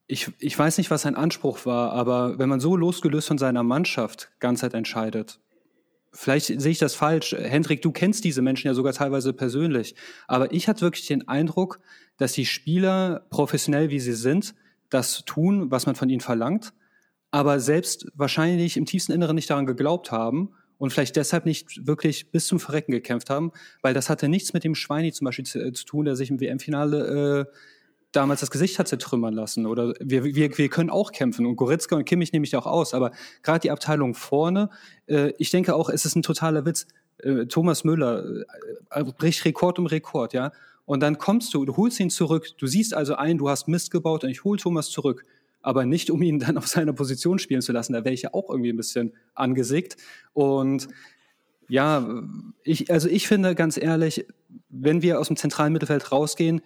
ich, 0.06 0.30
ich 0.38 0.58
weiß 0.58 0.78
nicht, 0.78 0.90
was 0.90 1.02
sein 1.02 1.14
Anspruch 1.14 1.64
war, 1.66 1.92
aber 1.92 2.38
wenn 2.38 2.48
man 2.48 2.60
so 2.60 2.76
losgelöst 2.76 3.28
von 3.28 3.38
seiner 3.38 3.62
Mannschaft 3.62 4.30
ganze 4.40 4.62
Zeit 4.62 4.74
entscheidet, 4.74 5.40
vielleicht 6.12 6.46
sehe 6.46 6.72
ich 6.72 6.78
das 6.78 6.94
falsch. 6.94 7.32
Hendrik, 7.38 7.82
du 7.82 7.92
kennst 7.92 8.24
diese 8.24 8.42
Menschen 8.42 8.66
ja 8.66 8.74
sogar 8.74 8.92
teilweise 8.92 9.32
persönlich. 9.32 9.94
Aber 10.26 10.52
ich 10.52 10.68
hatte 10.68 10.82
wirklich 10.82 11.06
den 11.06 11.28
Eindruck, 11.28 11.80
dass 12.16 12.32
die 12.32 12.46
Spieler, 12.46 13.26
professionell 13.30 13.90
wie 13.90 14.00
sie 14.00 14.14
sind, 14.14 14.54
das 14.90 15.24
tun, 15.24 15.70
was 15.70 15.86
man 15.86 15.94
von 15.94 16.08
ihnen 16.08 16.20
verlangt, 16.20 16.72
aber 17.30 17.60
selbst 17.60 18.06
wahrscheinlich 18.14 18.76
im 18.76 18.86
tiefsten 18.86 19.12
Inneren 19.12 19.34
nicht 19.34 19.50
daran 19.50 19.66
geglaubt 19.66 20.10
haben 20.10 20.50
und 20.78 20.92
vielleicht 20.92 21.16
deshalb 21.16 21.44
nicht 21.44 21.86
wirklich 21.86 22.30
bis 22.30 22.46
zum 22.46 22.60
Verrecken 22.60 22.92
gekämpft 22.92 23.30
haben, 23.30 23.52
weil 23.82 23.94
das 23.94 24.08
hatte 24.08 24.28
nichts 24.28 24.52
mit 24.52 24.64
dem 24.64 24.74
Schweini 24.74 25.12
zum 25.12 25.26
Beispiel 25.26 25.44
zu, 25.44 25.72
zu 25.72 25.84
tun, 25.84 26.04
der 26.04 26.16
sich 26.16 26.30
im 26.30 26.40
WM-Finale 26.40 27.46
äh, 27.48 27.52
damals 28.12 28.40
das 28.40 28.50
Gesicht 28.50 28.78
hat 28.78 28.88
zertrümmern 28.88 29.34
lassen. 29.34 29.66
Oder 29.66 29.94
wir, 30.00 30.24
wir, 30.24 30.56
wir 30.56 30.68
können 30.68 30.90
auch 30.90 31.12
kämpfen. 31.12 31.46
Und 31.46 31.56
Goretzka 31.56 31.96
und 31.96 32.04
Kimmich 32.04 32.32
nehme 32.32 32.44
ich 32.44 32.56
auch 32.56 32.66
aus. 32.66 32.94
Aber 32.94 33.12
gerade 33.42 33.60
die 33.60 33.70
Abteilung 33.70 34.14
vorne, 34.14 34.70
äh, 35.06 35.32
ich 35.38 35.50
denke 35.50 35.74
auch, 35.74 35.90
es 35.90 36.04
ist 36.04 36.16
ein 36.16 36.22
totaler 36.22 36.64
Witz. 36.64 36.86
Äh, 37.18 37.46
Thomas 37.46 37.84
Müller 37.84 38.44
äh, 38.90 39.04
bricht 39.04 39.44
Rekord 39.44 39.78
um 39.78 39.86
Rekord, 39.86 40.32
ja. 40.32 40.52
Und 40.88 41.00
dann 41.00 41.18
kommst 41.18 41.52
du, 41.52 41.66
du 41.66 41.76
holst 41.76 42.00
ihn 42.00 42.08
zurück. 42.08 42.56
Du 42.56 42.66
siehst 42.66 42.94
also 42.94 43.14
ein, 43.14 43.36
du 43.36 43.50
hast 43.50 43.68
Mist 43.68 43.90
gebaut 43.90 44.24
und 44.24 44.30
ich 44.30 44.42
hole 44.42 44.58
Thomas 44.58 44.88
zurück. 44.88 45.26
Aber 45.60 45.84
nicht, 45.84 46.10
um 46.10 46.22
ihn 46.22 46.38
dann 46.38 46.56
auf 46.56 46.66
seiner 46.66 46.94
Position 46.94 47.38
spielen 47.38 47.60
zu 47.60 47.72
lassen. 47.72 47.92
Da 47.92 48.06
wäre 48.06 48.14
ich 48.14 48.22
ja 48.22 48.32
auch 48.32 48.48
irgendwie 48.48 48.70
ein 48.70 48.76
bisschen 48.78 49.12
angesickt. 49.34 49.98
Und 50.32 50.88
ja, 51.68 52.24
ich, 52.64 52.90
also 52.90 53.06
ich 53.06 53.28
finde 53.28 53.54
ganz 53.54 53.76
ehrlich, 53.76 54.24
wenn 54.70 55.02
wir 55.02 55.20
aus 55.20 55.26
dem 55.26 55.36
zentralen 55.36 55.74
Mittelfeld 55.74 56.10
rausgehen, 56.10 56.62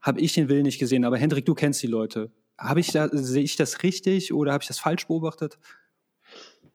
habe 0.00 0.22
ich 0.22 0.32
den 0.32 0.48
Willen 0.48 0.62
nicht 0.62 0.78
gesehen. 0.78 1.04
Aber 1.04 1.18
Hendrik, 1.18 1.44
du 1.44 1.52
kennst 1.52 1.82
die 1.82 1.86
Leute. 1.86 2.30
Habe 2.56 2.80
ich 2.80 2.92
da, 2.92 3.10
sehe 3.12 3.42
ich 3.42 3.56
das 3.56 3.82
richtig 3.82 4.32
oder 4.32 4.54
habe 4.54 4.62
ich 4.62 4.68
das 4.68 4.78
falsch 4.78 5.06
beobachtet? 5.06 5.58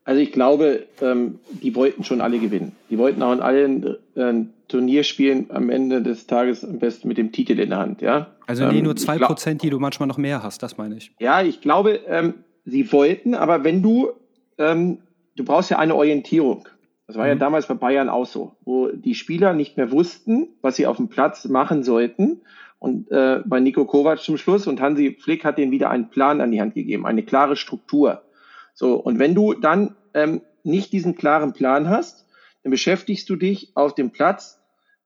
Also 0.04 0.20
ich 0.20 0.32
glaube, 0.32 0.88
ähm, 1.02 1.40
die 1.52 1.76
wollten 1.76 2.04
schon 2.04 2.22
alle 2.22 2.40
gewinnen. 2.40 2.72
Die 2.90 2.98
wollten 2.98 3.22
auch 3.22 3.34
in 3.34 3.40
allen 3.40 3.98
äh, 4.16 4.34
Turnierspielen 4.68 5.52
am 5.52 5.70
Ende 5.70 6.02
des 6.02 6.26
Tages 6.28 6.64
am 6.64 6.80
besten 6.80 7.08
mit 7.08 7.18
dem 7.18 7.32
Titel 7.32 7.60
in 7.60 7.70
der 7.70 7.80
Hand. 7.80 8.02
Ja? 8.02 8.28
Also 8.48 8.68
nee, 8.68 8.80
ähm, 8.80 8.86
nur 8.86 8.96
zwei 8.96 9.18
Prozent, 9.20 9.62
die 9.62 9.70
du 9.70 9.80
manchmal 9.80 10.08
noch 10.08 10.18
mehr 10.18 10.42
hast, 10.42 10.64
das 10.64 10.78
meine 10.78 10.96
ich. 10.96 11.12
Ja, 11.20 11.42
ich 11.42 11.62
glaube, 11.62 12.00
ähm, 12.08 12.34
sie 12.66 12.92
wollten, 12.92 13.36
aber 13.36 13.64
wenn 13.64 13.84
du, 13.84 14.10
ähm, 14.58 15.00
du 15.36 15.46
brauchst 15.46 15.70
ja 15.70 15.78
eine 15.78 15.96
Orientierung. 15.96 16.68
Das 17.06 17.16
war 17.16 17.26
mhm. 17.26 17.30
ja 17.30 17.36
damals 17.36 17.68
bei 17.68 17.76
Bayern 17.76 18.10
auch 18.10 18.26
so, 18.26 18.56
wo 18.64 18.88
die 18.88 19.16
Spieler 19.16 19.54
nicht 19.54 19.78
mehr 19.78 19.92
wussten, 19.92 20.48
was 20.62 20.78
sie 20.78 20.88
auf 20.88 20.98
dem 20.98 21.10
Platz 21.10 21.46
machen 21.46 21.84
sollten 21.84 22.42
und 22.82 23.12
äh, 23.12 23.42
bei 23.46 23.60
Nico 23.60 23.86
Kovac 23.86 24.20
zum 24.22 24.38
Schluss 24.38 24.66
und 24.66 24.82
Hansi 24.82 25.16
Flick 25.22 25.46
hat 25.46 25.60
denen 25.60 25.72
wieder 25.72 25.92
einen 25.92 26.10
Plan 26.10 26.42
an 26.42 26.52
die 26.52 26.60
Hand 26.60 26.74
gegeben, 26.74 27.06
eine 27.06 27.22
klare 27.22 27.56
Struktur. 27.56 28.24
So, 28.74 28.96
und 28.96 29.20
wenn 29.20 29.36
du 29.36 29.54
dann 29.54 29.96
ähm, 30.14 30.42
nicht 30.64 30.94
diesen 30.94 31.16
klaren 31.16 31.54
Plan 31.54 31.90
hast, 31.90 32.26
dann 32.64 32.72
beschäftigst 32.72 33.30
du 33.30 33.36
dich 33.36 33.72
auf 33.76 33.96
dem 33.96 34.12
Platz 34.12 34.60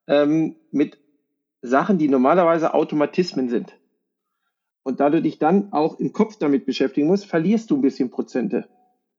ähm, 0.08 0.56
mit 0.72 0.98
Sachen, 1.62 1.98
die 1.98 2.08
normalerweise 2.08 2.74
Automatismen 2.74 3.50
sind. 3.50 3.78
Und 4.84 5.00
da 5.00 5.10
du 5.10 5.22
dich 5.22 5.40
dann 5.40 5.74
auch 5.74 6.00
im 6.00 6.14
Kopf 6.14 6.38
damit 6.38 6.66
beschäftigen 6.66 7.08
musst, 7.08 7.26
verlierst 7.26 7.72
du 7.72 7.78
ein 7.78 7.82
bisschen 7.82 8.12
Prozente 8.12 8.68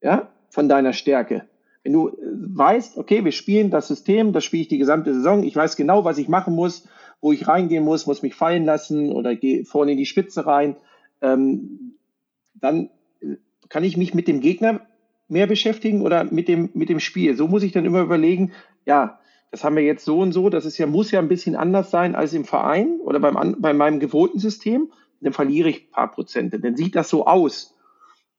ja, 0.00 0.30
von 0.50 0.68
deiner 0.68 0.92
Stärke. 0.92 1.48
Wenn 1.82 1.92
du 1.92 2.08
äh, 2.08 2.12
weißt, 2.20 2.98
okay, 2.98 3.24
wir 3.24 3.32
spielen 3.32 3.70
das 3.70 3.88
System, 3.88 4.32
das 4.32 4.44
spiele 4.44 4.62
ich 4.62 4.68
die 4.68 4.78
gesamte 4.78 5.12
Saison, 5.12 5.42
ich 5.42 5.56
weiß 5.56 5.76
genau, 5.76 6.04
was 6.04 6.18
ich 6.18 6.28
machen 6.28 6.54
muss, 6.54 6.86
wo 7.20 7.32
ich 7.32 7.48
reingehen 7.48 7.84
muss, 7.84 8.06
muss 8.06 8.22
mich 8.22 8.34
fallen 8.34 8.64
lassen 8.64 9.10
oder 9.10 9.34
gehe 9.34 9.64
vorne 9.64 9.92
in 9.92 9.98
die 9.98 10.06
Spitze 10.06 10.46
rein, 10.46 10.76
ähm, 11.20 11.96
dann 12.54 12.90
kann 13.68 13.84
ich 13.84 13.96
mich 13.96 14.14
mit 14.14 14.28
dem 14.28 14.40
Gegner 14.40 14.80
mehr 15.28 15.46
beschäftigen 15.46 16.02
oder 16.02 16.24
mit 16.24 16.48
dem, 16.48 16.70
mit 16.74 16.88
dem 16.88 17.00
Spiel. 17.00 17.36
So 17.36 17.48
muss 17.48 17.62
ich 17.62 17.72
dann 17.72 17.84
immer 17.84 18.00
überlegen, 18.00 18.52
ja, 18.84 19.18
das 19.50 19.64
haben 19.64 19.76
wir 19.76 19.82
jetzt 19.82 20.04
so 20.04 20.18
und 20.18 20.32
so, 20.32 20.50
das 20.50 20.64
ist 20.66 20.78
ja, 20.78 20.86
muss 20.86 21.10
ja 21.10 21.18
ein 21.18 21.28
bisschen 21.28 21.56
anders 21.56 21.90
sein 21.90 22.14
als 22.14 22.32
im 22.32 22.44
Verein 22.44 23.00
oder 23.00 23.20
beim, 23.20 23.56
bei 23.58 23.72
meinem 23.72 24.00
gewohnten 24.00 24.38
System. 24.38 24.92
Dann 25.20 25.32
verliere 25.32 25.70
ich 25.70 25.86
ein 25.86 25.90
paar 25.90 26.10
Prozente. 26.10 26.60
Dann 26.60 26.76
sieht 26.76 26.94
das 26.94 27.08
so 27.08 27.26
aus, 27.26 27.74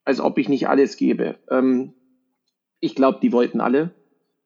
als 0.05 0.19
ob 0.19 0.37
ich 0.37 0.47
nicht 0.47 0.69
alles 0.69 0.95
gebe. 0.95 1.37
Ähm, 1.49 1.93
ich 2.79 2.95
glaube, 2.95 3.19
die 3.21 3.33
wollten 3.33 3.61
alle. 3.61 3.95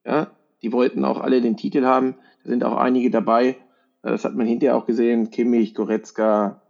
Ja, 0.06 0.32
die 0.62 0.72
wollten 0.72 1.06
auch 1.06 1.20
alle 1.20 1.42
den 1.42 1.58
Titel 1.58 1.84
haben. 1.84 2.16
Da 2.44 2.50
sind 2.50 2.64
auch 2.64 2.78
einige 2.78 3.12
dabei, 3.12 3.58
das 4.02 4.26
hat 4.26 4.36
man 4.36 4.48
hinterher 4.48 4.76
auch 4.76 4.86
gesehen, 4.86 5.30
Kimmich, 5.30 5.76
Goretzka, 5.76 6.61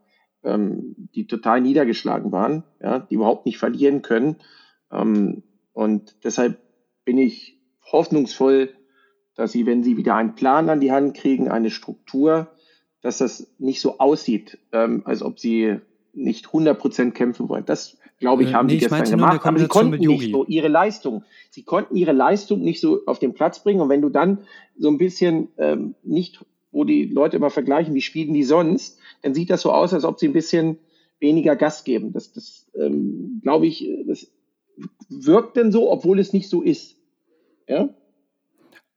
ähm, 0.43 0.95
die 1.15 1.27
total 1.27 1.61
niedergeschlagen 1.61 2.31
waren, 2.31 2.63
ja, 2.81 2.99
die 2.99 3.15
überhaupt 3.15 3.45
nicht 3.45 3.57
verlieren 3.57 4.01
können. 4.01 4.37
Ähm, 4.91 5.43
und 5.73 6.15
deshalb 6.23 6.59
bin 7.05 7.17
ich 7.17 7.59
hoffnungsvoll, 7.91 8.69
dass 9.35 9.51
sie, 9.51 9.65
wenn 9.65 9.83
sie 9.83 9.97
wieder 9.97 10.15
einen 10.15 10.35
Plan 10.35 10.69
an 10.69 10.79
die 10.79 10.91
Hand 10.91 11.15
kriegen, 11.15 11.49
eine 11.49 11.69
Struktur, 11.71 12.51
dass 13.01 13.17
das 13.17 13.51
nicht 13.57 13.81
so 13.81 13.99
aussieht, 13.99 14.59
ähm, 14.71 15.01
als 15.05 15.23
ob 15.23 15.39
sie 15.39 15.79
nicht 16.13 16.47
100% 16.47 17.11
kämpfen 17.11 17.49
wollen. 17.49 17.65
Das, 17.65 17.97
glaube 18.19 18.43
ich, 18.43 18.49
äh, 18.49 18.53
haben 18.53 18.67
äh, 18.69 18.73
nee, 18.73 18.79
sie 18.79 18.87
gestern 18.87 19.09
gemacht. 19.09 19.45
Aber 19.45 19.59
sie 19.59 19.67
konnten 19.67 19.99
nicht 19.99 20.31
so 20.31 20.45
ihre 20.45 20.67
Leistung. 20.67 21.23
Sie 21.49 21.63
konnten 21.63 21.95
ihre 21.95 22.11
Leistung 22.11 22.61
nicht 22.61 22.81
so 22.81 23.01
auf 23.05 23.19
den 23.19 23.33
Platz 23.33 23.63
bringen. 23.63 23.81
Und 23.81 23.89
wenn 23.89 24.01
du 24.01 24.09
dann 24.09 24.39
so 24.77 24.89
ein 24.89 24.97
bisschen 24.97 25.49
ähm, 25.57 25.95
nicht 26.03 26.45
wo 26.71 26.83
die 26.83 27.05
Leute 27.05 27.37
immer 27.37 27.49
vergleichen, 27.49 27.93
wie 27.93 28.01
spielen 28.01 28.33
die 28.33 28.43
sonst, 28.43 28.99
dann 29.21 29.33
sieht 29.33 29.49
das 29.49 29.61
so 29.61 29.71
aus, 29.71 29.93
als 29.93 30.05
ob 30.05 30.19
sie 30.19 30.27
ein 30.27 30.33
bisschen 30.33 30.77
weniger 31.19 31.55
Gas 31.55 31.83
geben. 31.83 32.13
Das, 32.13 32.33
das 32.33 32.69
ähm, 32.75 33.41
glaube 33.43 33.67
ich, 33.67 33.87
das 34.07 34.27
wirkt 35.09 35.57
denn 35.57 35.71
so, 35.71 35.91
obwohl 35.91 36.19
es 36.19 36.33
nicht 36.33 36.49
so 36.49 36.61
ist. 36.61 36.97
Ja? 37.67 37.89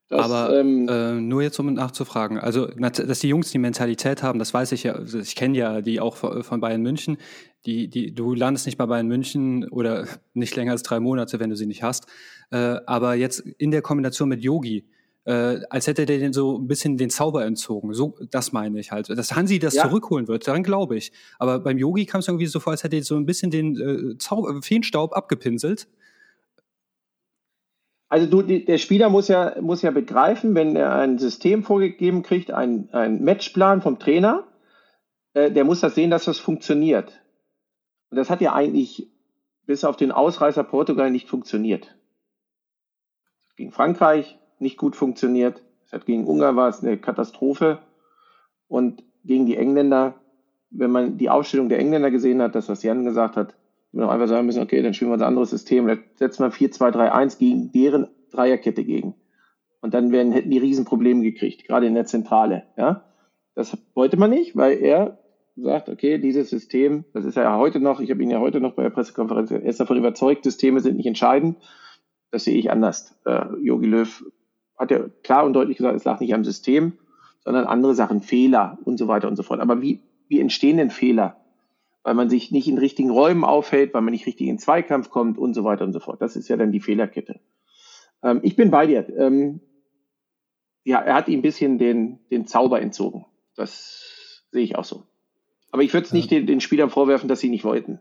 Das, 0.07 0.21
Aber 0.21 0.55
ähm, 0.59 0.87
äh, 0.87 1.13
nur 1.13 1.41
jetzt, 1.41 1.59
um 1.59 1.73
nachzufragen, 1.73 2.37
also 2.37 2.67
dass 2.67 3.19
die 3.19 3.27
Jungs 3.27 3.49
die 3.49 3.57
Mentalität 3.57 4.21
haben, 4.21 4.37
das 4.37 4.53
weiß 4.53 4.71
ich 4.73 4.83
ja, 4.83 4.93
also 4.93 5.17
ich 5.17 5.35
kenne 5.35 5.57
ja 5.57 5.81
die 5.81 5.99
auch 5.99 6.15
von 6.15 6.59
Bayern 6.59 6.81
München. 6.81 7.17
Die, 7.65 7.87
die, 7.87 8.13
du 8.13 8.35
landest 8.35 8.67
nicht 8.67 8.77
bei 8.77 8.85
Bayern 8.85 9.07
München 9.07 9.67
oder 9.69 10.05
nicht 10.35 10.55
länger 10.55 10.73
als 10.73 10.83
drei 10.83 10.99
Monate, 10.99 11.39
wenn 11.39 11.49
du 11.49 11.55
sie 11.55 11.65
nicht 11.65 11.81
hast. 11.81 12.05
Äh, 12.51 12.77
aber 12.85 13.15
jetzt 13.15 13.39
in 13.39 13.71
der 13.71 13.81
Kombination 13.81 14.29
mit 14.29 14.41
Yogi, 14.41 14.85
äh, 15.25 15.61
als 15.69 15.87
hätte 15.87 16.05
der 16.05 16.19
den 16.19 16.33
so 16.33 16.57
ein 16.57 16.67
bisschen 16.67 16.97
den 16.97 17.09
Zauber 17.09 17.45
entzogen. 17.45 17.93
So, 17.93 18.15
das 18.31 18.51
meine 18.51 18.79
ich 18.79 18.91
halt. 18.91 19.09
Dass 19.09 19.35
Hansi 19.35 19.59
das 19.59 19.73
ja. 19.73 19.83
zurückholen 19.83 20.27
wird, 20.27 20.47
daran 20.47 20.63
glaube 20.63 20.95
ich. 20.97 21.11
Aber 21.39 21.59
beim 21.59 21.77
Yogi 21.77 22.05
kam 22.05 22.19
es 22.19 22.27
irgendwie 22.27 22.45
so 22.45 22.59
vor, 22.59 22.71
als 22.71 22.83
hätte 22.83 22.95
er 22.95 23.03
so 23.03 23.15
ein 23.15 23.25
bisschen 23.25 23.51
den 23.51 23.75
äh, 23.75 24.17
Zauber, 24.17 24.61
Feenstaub 24.61 25.13
abgepinselt. 25.13 25.87
Also 28.07 28.27
du, 28.27 28.43
der 28.43 28.77
Spieler 28.77 29.09
muss 29.09 29.27
ja, 29.27 29.59
muss 29.61 29.81
ja 29.81 29.89
begreifen, 29.89 30.53
wenn 30.53 30.75
er 30.75 30.95
ein 30.95 31.17
System 31.17 31.63
vorgegeben 31.63 32.21
kriegt, 32.21 32.51
ein, 32.51 32.89
ein 32.91 33.23
Matchplan 33.23 33.81
vom 33.81 33.97
Trainer, 33.97 34.47
äh, 35.33 35.51
der 35.51 35.63
muss 35.63 35.81
das 35.81 35.95
sehen, 35.95 36.11
dass 36.11 36.25
das 36.25 36.37
funktioniert. 36.37 37.11
Und 38.11 38.17
das 38.17 38.29
hat 38.29 38.41
ja 38.41 38.53
eigentlich 38.53 39.09
bis 39.65 39.83
auf 39.83 39.97
den 39.97 40.11
Ausreißer 40.11 40.63
Portugal 40.63 41.09
nicht 41.09 41.27
funktioniert. 41.27 41.95
Gegen 43.55 43.71
Frankreich, 43.71 44.37
nicht 44.59 44.77
gut 44.77 44.95
funktioniert. 44.95 45.63
Gegen 46.05 46.25
Ungarn 46.25 46.55
war 46.55 46.69
es 46.69 46.83
eine 46.83 46.97
Katastrophe. 46.97 47.79
Und 48.67 49.03
gegen 49.23 49.45
die 49.45 49.57
Engländer, 49.57 50.15
wenn 50.69 50.91
man 50.91 51.17
die 51.17 51.29
Aufstellung 51.29 51.69
der 51.69 51.79
Engländer 51.79 52.11
gesehen 52.11 52.41
hat, 52.41 52.55
das, 52.55 52.69
was 52.69 52.83
Jan 52.83 53.05
gesagt 53.05 53.37
hat, 53.37 53.55
wir 53.91 54.07
auch 54.07 54.11
einfach 54.11 54.27
sagen 54.27 54.45
müssen, 54.45 54.61
okay, 54.61 54.81
dann 54.81 54.93
spielen 54.93 55.11
wir 55.11 55.17
ein 55.17 55.23
anderes 55.23 55.51
System. 55.51 55.87
Da 55.87 55.95
setzen 56.15 56.43
wir 56.43 56.51
4-2-3-1 56.51 57.39
gegen 57.39 57.71
deren 57.71 58.07
Dreierkette 58.31 58.83
gegen. 58.83 59.15
Und 59.81 59.93
dann 59.93 60.11
werden, 60.11 60.31
hätten 60.31 60.49
die 60.49 60.57
Riesenprobleme 60.57 61.21
gekriegt, 61.21 61.65
gerade 61.65 61.87
in 61.87 61.93
der 61.93 62.05
Zentrale. 62.05 62.63
Ja? 62.77 63.05
Das 63.53 63.77
wollte 63.93 64.17
man 64.17 64.31
nicht, 64.31 64.55
weil 64.55 64.79
er 64.79 65.19
sagt, 65.55 65.87
okay, 65.87 66.17
dieses 66.17 66.49
System, 66.49 67.05
das 67.13 67.23
ist 67.23 67.35
ja 67.35 67.57
heute 67.57 67.79
noch, 67.79 68.01
ich 68.01 68.11
habe 68.11 68.21
ihn 68.21 68.29
ja 68.29 68.39
heute 68.39 68.59
noch 68.59 68.73
bei 68.73 68.83
der 68.83 68.89
Pressekonferenz, 68.89 69.51
er 69.51 69.63
ist 69.63 69.79
davon 69.79 69.97
überzeugt, 69.97 70.43
Systeme 70.43 70.81
sind 70.81 70.97
nicht 70.97 71.05
entscheidend. 71.05 71.57
Das 72.31 72.43
sehe 72.43 72.57
ich 72.57 72.69
anders. 72.71 73.17
Jogi 73.61 73.85
äh, 73.85 73.89
Löw 73.89 74.25
hat 74.77 74.91
er 74.91 75.09
klar 75.23 75.45
und 75.45 75.53
deutlich 75.53 75.77
gesagt, 75.77 75.95
es 75.95 76.03
lag 76.03 76.19
nicht 76.19 76.33
am 76.33 76.43
System, 76.43 76.93
sondern 77.43 77.65
andere 77.65 77.95
Sachen, 77.95 78.21
Fehler 78.21 78.77
und 78.83 78.97
so 78.97 79.07
weiter 79.07 79.27
und 79.27 79.35
so 79.35 79.43
fort. 79.43 79.59
Aber 79.59 79.81
wie, 79.81 80.01
wie 80.27 80.39
entstehen 80.39 80.77
denn 80.77 80.89
Fehler? 80.89 81.37
Weil 82.03 82.13
man 82.13 82.29
sich 82.29 82.51
nicht 82.51 82.67
in 82.67 82.77
richtigen 82.77 83.09
Räumen 83.09 83.43
aufhält, 83.43 83.93
weil 83.93 84.01
man 84.01 84.11
nicht 84.11 84.27
richtig 84.27 84.47
in 84.47 84.59
Zweikampf 84.59 85.09
kommt 85.09 85.37
und 85.37 85.53
so 85.53 85.63
weiter 85.63 85.85
und 85.85 85.93
so 85.93 85.99
fort. 85.99 86.21
Das 86.21 86.35
ist 86.35 86.47
ja 86.47 86.57
dann 86.57 86.71
die 86.71 86.79
Fehlerkette. 86.79 87.39
Ähm, 88.23 88.41
ich 88.43 88.55
bin 88.55 88.71
bei 88.71 88.85
dir. 88.85 89.07
Ähm, 89.17 89.61
ja, 90.83 90.99
er 90.99 91.15
hat 91.15 91.27
ihm 91.27 91.39
ein 91.39 91.41
bisschen 91.41 91.77
den, 91.77 92.19
den 92.29 92.45
Zauber 92.45 92.81
entzogen. 92.81 93.25
Das 93.55 94.43
sehe 94.51 94.63
ich 94.63 94.75
auch 94.75 94.83
so. 94.83 95.03
Aber 95.71 95.83
ich 95.83 95.93
würde 95.93 96.05
es 96.05 96.13
nicht 96.13 96.31
den, 96.31 96.45
den 96.45 96.61
Spielern 96.61 96.89
vorwerfen, 96.89 97.27
dass 97.27 97.39
sie 97.39 97.49
nicht 97.49 97.63
wollten. 97.63 97.99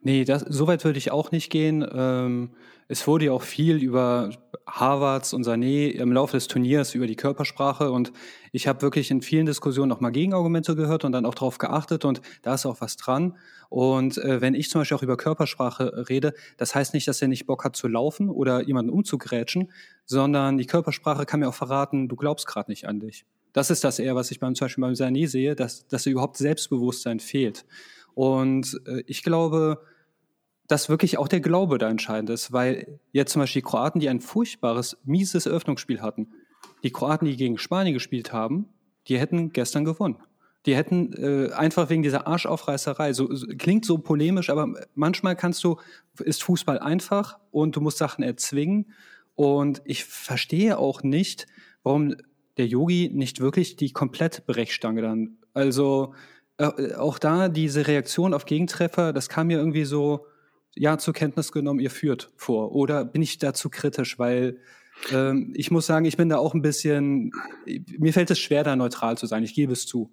Nee, 0.00 0.24
das, 0.24 0.42
so 0.42 0.66
weit 0.66 0.84
würde 0.84 0.98
ich 0.98 1.10
auch 1.10 1.32
nicht 1.32 1.50
gehen. 1.50 1.86
Ähm, 1.92 2.50
es 2.88 3.06
wurde 3.06 3.26
ja 3.26 3.32
auch 3.32 3.42
viel 3.42 3.76
über 3.76 4.30
Harvards 4.66 5.34
und 5.34 5.44
Sané 5.44 5.90
im 5.90 6.12
Laufe 6.12 6.36
des 6.36 6.48
Turniers 6.48 6.94
über 6.94 7.06
die 7.06 7.16
Körpersprache 7.16 7.90
und 7.90 8.12
ich 8.52 8.66
habe 8.66 8.80
wirklich 8.80 9.10
in 9.10 9.20
vielen 9.20 9.44
Diskussionen 9.44 9.92
auch 9.92 10.00
mal 10.00 10.10
Gegenargumente 10.10 10.74
gehört 10.74 11.04
und 11.04 11.12
dann 11.12 11.26
auch 11.26 11.34
darauf 11.34 11.58
geachtet 11.58 12.04
und 12.04 12.22
da 12.42 12.54
ist 12.54 12.64
auch 12.64 12.80
was 12.80 12.96
dran. 12.96 13.36
Und 13.68 14.16
äh, 14.18 14.40
wenn 14.40 14.54
ich 14.54 14.70
zum 14.70 14.80
Beispiel 14.80 14.96
auch 14.96 15.02
über 15.02 15.18
Körpersprache 15.18 16.08
rede, 16.08 16.32
das 16.56 16.74
heißt 16.74 16.94
nicht, 16.94 17.06
dass 17.06 17.20
er 17.20 17.28
nicht 17.28 17.46
Bock 17.46 17.64
hat 17.64 17.76
zu 17.76 17.88
laufen 17.88 18.30
oder 18.30 18.62
jemanden 18.62 18.90
umzugrätschen, 18.90 19.70
sondern 20.06 20.56
die 20.56 20.66
Körpersprache 20.66 21.26
kann 21.26 21.40
mir 21.40 21.48
auch 21.48 21.54
verraten, 21.54 22.08
du 22.08 22.16
glaubst 22.16 22.46
gerade 22.46 22.70
nicht 22.70 22.88
an 22.88 23.00
dich. 23.00 23.26
Das 23.52 23.70
ist 23.70 23.84
das 23.84 23.98
eher, 23.98 24.14
was 24.14 24.30
ich 24.30 24.40
beim, 24.40 24.54
zum 24.54 24.66
Beispiel 24.66 24.82
beim 24.82 24.94
Sané 24.94 25.26
sehe, 25.26 25.54
dass, 25.54 25.86
dass 25.88 26.06
überhaupt 26.06 26.36
Selbstbewusstsein 26.36 27.20
fehlt. 27.20 27.66
Und 28.14 28.80
äh, 28.86 29.02
ich 29.06 29.22
glaube, 29.22 29.82
dass 30.68 30.88
wirklich 30.88 31.18
auch 31.18 31.28
der 31.28 31.40
Glaube 31.40 31.78
da 31.78 31.88
entscheidend 31.88 32.30
ist, 32.30 32.52
weil 32.52 33.00
jetzt 33.12 33.32
zum 33.32 33.40
Beispiel 33.40 33.62
die 33.62 33.66
Kroaten, 33.66 34.00
die 34.00 34.08
ein 34.08 34.20
furchtbares, 34.20 34.98
mieses 35.04 35.46
Eröffnungsspiel 35.46 36.02
hatten, 36.02 36.32
die 36.82 36.90
Kroaten, 36.90 37.26
die 37.26 37.36
gegen 37.36 37.58
Spanien 37.58 37.94
gespielt 37.94 38.32
haben, 38.32 38.68
die 39.08 39.18
hätten 39.18 39.52
gestern 39.52 39.84
gewonnen. 39.84 40.18
Die 40.66 40.76
hätten 40.76 41.14
äh, 41.14 41.52
einfach 41.52 41.88
wegen 41.88 42.02
dieser 42.02 42.26
Arschaufreißerei, 42.26 43.14
so, 43.14 43.34
so, 43.34 43.46
klingt 43.46 43.86
so 43.86 43.98
polemisch, 43.98 44.50
aber 44.50 44.74
manchmal 44.94 45.34
kannst 45.34 45.64
du, 45.64 45.78
ist 46.18 46.42
Fußball 46.42 46.78
einfach 46.78 47.38
und 47.50 47.74
du 47.76 47.80
musst 47.80 47.98
Sachen 47.98 48.22
erzwingen. 48.22 48.92
Und 49.34 49.80
ich 49.84 50.04
verstehe 50.04 50.78
auch 50.78 51.02
nicht, 51.02 51.46
warum 51.82 52.16
der 52.58 52.66
Yogi 52.66 53.10
nicht 53.12 53.40
wirklich 53.40 53.76
die 53.76 53.92
komplette 53.92 54.42
Brechstange 54.42 55.00
dann, 55.00 55.38
also 55.54 56.12
äh, 56.58 56.94
auch 56.94 57.18
da 57.18 57.48
diese 57.48 57.86
Reaktion 57.86 58.34
auf 58.34 58.44
Gegentreffer, 58.44 59.12
das 59.12 59.28
kam 59.28 59.46
mir 59.48 59.58
irgendwie 59.58 59.84
so, 59.84 60.26
ja, 60.74 60.98
zur 60.98 61.14
Kenntnis 61.14 61.52
genommen, 61.52 61.80
ihr 61.80 61.90
führt 61.90 62.30
vor. 62.36 62.72
Oder 62.72 63.04
bin 63.04 63.22
ich 63.22 63.38
dazu 63.38 63.70
kritisch, 63.70 64.18
weil 64.18 64.58
ähm, 65.12 65.52
ich 65.56 65.70
muss 65.70 65.86
sagen, 65.86 66.04
ich 66.04 66.16
bin 66.16 66.28
da 66.28 66.38
auch 66.38 66.54
ein 66.54 66.62
bisschen, 66.62 67.32
mir 67.64 68.12
fällt 68.12 68.30
es 68.30 68.38
schwer, 68.38 68.64
da 68.64 68.76
neutral 68.76 69.16
zu 69.16 69.26
sein, 69.26 69.44
ich 69.44 69.54
gebe 69.54 69.72
es 69.72 69.86
zu. 69.86 70.10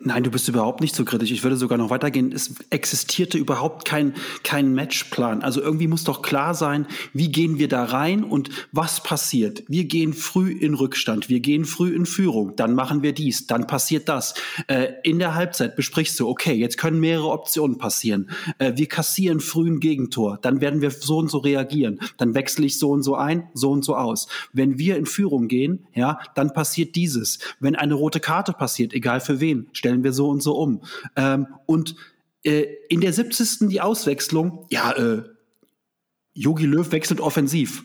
Nein, 0.00 0.22
du 0.24 0.30
bist 0.30 0.48
überhaupt 0.48 0.80
nicht 0.80 0.94
so 0.94 1.04
kritisch. 1.04 1.30
Ich 1.30 1.42
würde 1.42 1.56
sogar 1.56 1.78
noch 1.78 1.90
weitergehen. 1.90 2.32
Es 2.32 2.54
existierte 2.70 3.38
überhaupt 3.38 3.84
kein, 3.84 4.14
kein 4.42 4.74
Matchplan. 4.74 5.42
Also 5.42 5.60
irgendwie 5.60 5.86
muss 5.88 6.04
doch 6.04 6.22
klar 6.22 6.54
sein, 6.54 6.86
wie 7.12 7.30
gehen 7.30 7.58
wir 7.58 7.68
da 7.68 7.84
rein 7.84 8.24
und 8.24 8.50
was 8.72 9.02
passiert. 9.02 9.62
Wir 9.68 9.84
gehen 9.84 10.12
früh 10.12 10.52
in 10.52 10.74
Rückstand, 10.74 11.28
wir 11.28 11.40
gehen 11.40 11.64
früh 11.64 11.94
in 11.94 12.06
Führung, 12.06 12.54
dann 12.56 12.74
machen 12.74 13.02
wir 13.02 13.12
dies, 13.12 13.46
dann 13.46 13.66
passiert 13.66 14.08
das. 14.08 14.34
Äh, 14.66 14.88
in 15.02 15.18
der 15.18 15.34
Halbzeit 15.34 15.76
besprichst 15.76 16.18
du, 16.20 16.28
okay, 16.28 16.54
jetzt 16.54 16.78
können 16.78 17.00
mehrere 17.00 17.30
Optionen 17.30 17.78
passieren. 17.78 18.30
Äh, 18.58 18.72
wir 18.76 18.86
kassieren 18.86 19.40
früh 19.40 19.68
ein 19.68 19.80
Gegentor, 19.80 20.38
dann 20.42 20.60
werden 20.60 20.80
wir 20.82 20.90
so 20.90 21.18
und 21.18 21.30
so 21.30 21.38
reagieren. 21.38 22.00
Dann 22.16 22.34
wechsle 22.34 22.66
ich 22.66 22.78
so 22.78 22.90
und 22.90 23.02
so 23.02 23.14
ein, 23.14 23.48
so 23.54 23.70
und 23.70 23.84
so 23.84 23.96
aus. 23.96 24.28
Wenn 24.52 24.78
wir 24.78 24.96
in 24.96 25.06
Führung 25.06 25.48
gehen, 25.48 25.86
ja, 25.94 26.18
dann 26.34 26.52
passiert 26.52 26.94
dieses. 26.96 27.38
Wenn 27.60 27.76
eine 27.76 27.94
rote 27.94 28.20
Karte 28.20 28.52
passiert, 28.52 28.92
egal 28.92 29.20
für 29.20 29.40
wen, 29.40 29.68
stellen 29.76 30.04
wir 30.04 30.12
so 30.12 30.28
und 30.28 30.42
so 30.42 30.56
um. 30.56 30.82
Ähm, 31.16 31.46
und 31.66 31.96
äh, 32.44 32.66
in 32.88 33.00
der 33.00 33.12
70. 33.12 33.68
die 33.68 33.80
Auswechslung, 33.80 34.66
ja, 34.70 34.92
äh, 34.92 35.22
Jogi 36.34 36.66
Löw 36.66 36.90
wechselt 36.92 37.20
offensiv. 37.20 37.84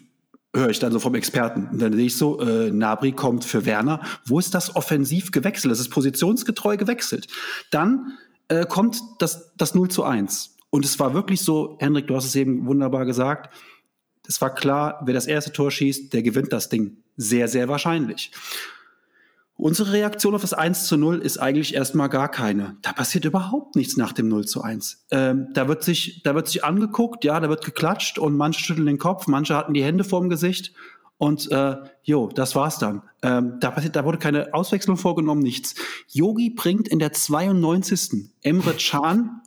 Höre 0.53 0.69
ich 0.69 0.79
dann 0.79 0.91
so 0.91 0.99
vom 0.99 1.15
Experten. 1.15 1.69
Und 1.71 1.81
dann 1.81 1.93
sehe 1.93 2.07
ich 2.07 2.17
so, 2.17 2.41
äh, 2.41 2.71
Nabri 2.71 3.13
kommt 3.13 3.45
für 3.45 3.65
Werner. 3.65 4.01
Wo 4.25 4.37
ist 4.37 4.53
das 4.53 4.75
offensiv 4.75 5.31
gewechselt? 5.31 5.71
Das 5.71 5.79
ist 5.79 5.89
positionsgetreu 5.89 6.75
gewechselt. 6.75 7.27
Dann 7.71 8.17
äh, 8.49 8.65
kommt 8.65 9.01
das, 9.19 9.53
das 9.55 9.73
0 9.73 9.89
zu 9.89 10.03
1. 10.03 10.57
Und 10.69 10.85
es 10.85 10.99
war 10.99 11.13
wirklich 11.13 11.41
so, 11.41 11.77
Henrik, 11.79 12.07
du 12.07 12.15
hast 12.15 12.25
es 12.25 12.35
eben 12.35 12.65
wunderbar 12.65 13.05
gesagt, 13.05 13.53
es 14.27 14.39
war 14.41 14.53
klar, 14.53 15.01
wer 15.05 15.13
das 15.13 15.25
erste 15.25 15.51
Tor 15.51 15.71
schießt, 15.71 16.13
der 16.13 16.21
gewinnt 16.21 16.53
das 16.53 16.69
Ding. 16.69 16.97
Sehr, 17.17 17.47
sehr 17.47 17.67
wahrscheinlich. 17.67 18.31
Unsere 19.61 19.93
Reaktion 19.93 20.33
auf 20.33 20.41
das 20.41 20.53
1 20.53 20.87
zu 20.87 20.97
0 20.97 21.19
ist 21.19 21.37
eigentlich 21.37 21.75
erstmal 21.75 22.09
gar 22.09 22.29
keine. 22.29 22.77
Da 22.81 22.93
passiert 22.93 23.25
überhaupt 23.25 23.75
nichts 23.75 23.95
nach 23.95 24.11
dem 24.11 24.27
0 24.27 24.45
zu 24.45 24.63
1. 24.63 25.05
Ähm, 25.11 25.49
da, 25.53 25.67
wird 25.67 25.83
sich, 25.83 26.23
da 26.23 26.33
wird 26.33 26.47
sich 26.47 26.63
angeguckt, 26.63 27.23
ja, 27.23 27.39
da 27.39 27.47
wird 27.47 27.63
geklatscht 27.63 28.17
und 28.17 28.35
manche 28.35 28.59
schütteln 28.59 28.87
den 28.87 28.97
Kopf, 28.97 29.27
manche 29.27 29.55
hatten 29.55 29.75
die 29.75 29.83
Hände 29.83 30.03
vorm 30.03 30.29
Gesicht 30.29 30.73
und 31.19 31.51
äh, 31.51 31.75
jo, 32.01 32.29
das 32.33 32.55
war's 32.55 32.79
dann. 32.79 33.03
Ähm, 33.21 33.57
da, 33.59 33.69
passiert, 33.69 33.95
da 33.95 34.03
wurde 34.03 34.17
keine 34.17 34.51
Auswechslung 34.55 34.97
vorgenommen, 34.97 35.43
nichts. 35.43 35.75
Yogi 36.07 36.49
bringt 36.49 36.87
in 36.87 36.97
der 36.97 37.13
92. 37.13 38.31
Emre 38.41 38.73
Can 38.73 39.41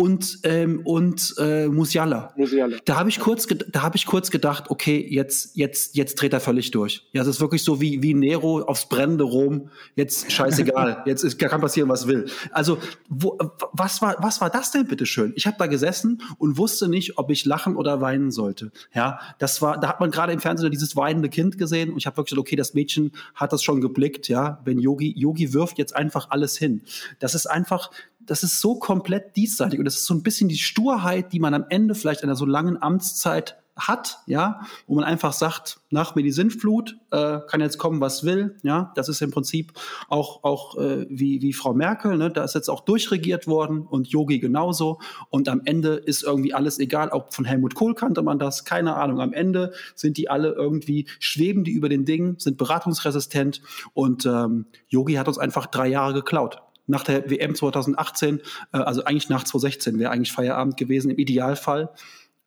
und 0.00 0.38
ähm, 0.44 0.82
und 0.84 1.34
äh, 1.38 1.66
Musiala. 1.66 2.32
Musiala. 2.36 2.76
Da 2.84 2.96
habe 2.96 3.08
ich 3.08 3.18
kurz 3.18 3.48
da 3.48 3.82
habe 3.82 3.96
ich 3.96 4.06
kurz 4.06 4.30
gedacht, 4.30 4.70
okay, 4.70 5.04
jetzt 5.10 5.56
jetzt 5.56 5.96
jetzt 5.96 6.14
dreht 6.14 6.32
er 6.32 6.38
völlig 6.38 6.70
durch. 6.70 7.04
Ja, 7.12 7.22
es 7.22 7.26
ist 7.26 7.40
wirklich 7.40 7.64
so 7.64 7.80
wie 7.80 8.00
wie 8.00 8.14
Nero 8.14 8.60
aufs 8.60 8.88
brennende 8.88 9.24
Rom. 9.24 9.70
Jetzt 9.96 10.30
scheißegal, 10.30 11.02
jetzt 11.06 11.24
ist, 11.24 11.36
kann 11.40 11.60
passieren, 11.60 11.88
was 11.88 12.06
will. 12.06 12.26
Also 12.52 12.78
wo, 13.08 13.36
was 13.72 14.00
war 14.00 14.14
was 14.20 14.40
war 14.40 14.50
das 14.50 14.70
denn 14.70 14.86
bitte 14.86 15.04
schön? 15.04 15.32
Ich 15.34 15.48
habe 15.48 15.56
da 15.58 15.66
gesessen 15.66 16.22
und 16.38 16.58
wusste 16.58 16.88
nicht, 16.88 17.18
ob 17.18 17.28
ich 17.30 17.44
lachen 17.44 17.74
oder 17.74 18.00
weinen 18.00 18.30
sollte. 18.30 18.70
Ja, 18.94 19.18
das 19.40 19.60
war 19.62 19.80
da 19.80 19.88
hat 19.88 19.98
man 19.98 20.12
gerade 20.12 20.32
im 20.32 20.38
Fernsehen 20.38 20.70
dieses 20.70 20.94
weinende 20.94 21.28
Kind 21.28 21.58
gesehen 21.58 21.90
und 21.90 21.98
ich 21.98 22.06
habe 22.06 22.18
wirklich 22.18 22.36
gesagt, 22.36 22.46
okay, 22.46 22.54
das 22.54 22.72
Mädchen 22.72 23.10
hat 23.34 23.52
das 23.52 23.64
schon 23.64 23.80
geblickt, 23.80 24.28
ja, 24.28 24.60
wenn 24.64 24.78
Yogi 24.78 25.12
Yogi 25.16 25.52
wirft 25.52 25.76
jetzt 25.76 25.96
einfach 25.96 26.30
alles 26.30 26.56
hin. 26.56 26.82
Das 27.18 27.34
ist 27.34 27.46
einfach 27.46 27.90
das 28.20 28.42
ist 28.42 28.60
so 28.60 28.78
komplett 28.78 29.36
diesseitig 29.36 29.78
und 29.78 29.84
das 29.84 29.96
ist 29.96 30.06
so 30.06 30.14
ein 30.14 30.22
bisschen 30.22 30.48
die 30.48 30.58
Sturheit, 30.58 31.32
die 31.32 31.40
man 31.40 31.54
am 31.54 31.64
Ende 31.68 31.94
vielleicht 31.94 32.22
einer 32.22 32.36
so 32.36 32.44
langen 32.44 32.80
Amtszeit 32.80 33.56
hat, 33.78 34.18
ja, 34.26 34.60
wo 34.86 34.96
man 34.96 35.04
einfach 35.04 35.32
sagt, 35.32 35.80
nach 35.90 36.14
mir 36.14 36.22
die 36.22 36.32
Sintflut, 36.32 36.96
äh, 37.10 37.38
kann 37.48 37.60
jetzt 37.60 37.78
kommen, 37.78 38.00
was 38.00 38.24
will, 38.24 38.56
ja, 38.62 38.92
das 38.96 39.08
ist 39.08 39.22
im 39.22 39.30
Prinzip 39.30 39.72
auch 40.08 40.42
auch 40.42 40.76
äh, 40.76 41.06
wie 41.08 41.40
wie 41.40 41.52
Frau 41.52 41.72
Merkel, 41.72 42.16
ne, 42.16 42.30
da 42.30 42.44
ist 42.44 42.54
jetzt 42.54 42.68
auch 42.68 42.80
durchregiert 42.80 43.46
worden 43.46 43.86
und 43.86 44.08
Yogi 44.08 44.40
genauso. 44.40 44.98
Und 45.30 45.48
am 45.48 45.62
Ende 45.64 45.94
ist 45.94 46.24
irgendwie 46.24 46.52
alles 46.52 46.78
egal, 46.78 47.10
auch 47.10 47.32
von 47.32 47.44
Helmut 47.44 47.74
Kohl 47.74 47.94
kannte 47.94 48.22
man 48.22 48.38
das, 48.38 48.64
keine 48.64 48.96
Ahnung, 48.96 49.20
am 49.20 49.32
Ende 49.32 49.72
sind 49.94 50.16
die 50.16 50.28
alle 50.28 50.52
irgendwie 50.52 51.06
schweben 51.20 51.64
die 51.64 51.72
über 51.72 51.88
den 51.88 52.04
Dingen, 52.04 52.36
sind 52.38 52.58
beratungsresistent 52.58 53.62
und 53.94 54.26
ähm, 54.26 54.66
Yogi 54.88 55.14
hat 55.14 55.28
uns 55.28 55.38
einfach 55.38 55.66
drei 55.66 55.86
Jahre 55.88 56.14
geklaut 56.14 56.62
nach 56.88 57.04
der 57.04 57.30
WM 57.30 57.54
2018, 57.54 58.40
äh, 58.72 58.78
also 58.78 59.04
eigentlich 59.04 59.28
nach 59.28 59.44
2016 59.44 59.98
wäre 59.98 60.10
eigentlich 60.10 60.32
Feierabend 60.32 60.76
gewesen 60.76 61.10
im 61.10 61.18
Idealfall. 61.18 61.90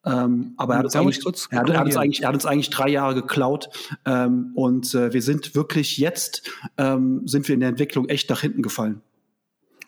Ähm, 0.04 0.54
aber 0.56 0.74
er 0.74 0.78
hat, 0.80 0.84
uns 0.86 0.96
eigentlich, 0.96 1.24
er, 1.50 1.60
hat, 1.60 1.70
er, 1.70 1.78
hat 1.78 1.86
uns 1.86 1.96
eigentlich, 1.96 2.22
er 2.22 2.28
hat 2.28 2.34
uns 2.34 2.44
eigentlich 2.44 2.70
drei 2.70 2.88
Jahre 2.88 3.14
geklaut 3.14 3.70
ähm, 4.04 4.50
und 4.56 4.92
äh, 4.94 5.12
wir 5.12 5.22
sind 5.22 5.54
wirklich 5.54 5.96
jetzt, 5.96 6.50
ähm, 6.76 7.22
sind 7.26 7.46
wir 7.46 7.54
in 7.54 7.60
der 7.60 7.68
Entwicklung 7.68 8.08
echt 8.08 8.28
nach 8.28 8.40
hinten 8.40 8.62
gefallen. 8.62 9.00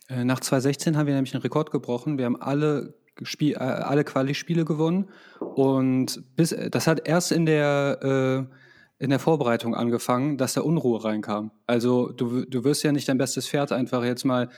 Äh, 0.08 0.24
nach 0.24 0.38
2016 0.38 0.96
haben 0.96 1.08
wir 1.08 1.14
nämlich 1.14 1.34
einen 1.34 1.42
Rekord 1.42 1.72
gebrochen. 1.72 2.16
Wir 2.16 2.26
haben 2.26 2.40
alle 2.40 2.94
Spiel, 3.22 3.54
äh, 3.54 3.56
alle 3.56 4.04
Quali-Spiele 4.04 4.64
gewonnen 4.64 5.08
und 5.40 6.22
bis, 6.36 6.54
das 6.70 6.86
hat 6.86 7.08
erst 7.08 7.32
in 7.32 7.44
der 7.44 8.46
äh, 8.48 8.54
in 8.98 9.10
der 9.10 9.18
Vorbereitung 9.18 9.74
angefangen, 9.74 10.38
dass 10.38 10.54
da 10.54 10.60
Unruhe 10.60 11.04
reinkam. 11.04 11.50
Also 11.66 12.12
du, 12.12 12.44
du 12.44 12.64
wirst 12.64 12.82
ja 12.84 12.92
nicht 12.92 13.08
dein 13.08 13.18
bestes 13.18 13.48
Pferd 13.48 13.72
einfach 13.72 14.04
jetzt 14.04 14.24
mal 14.24 14.48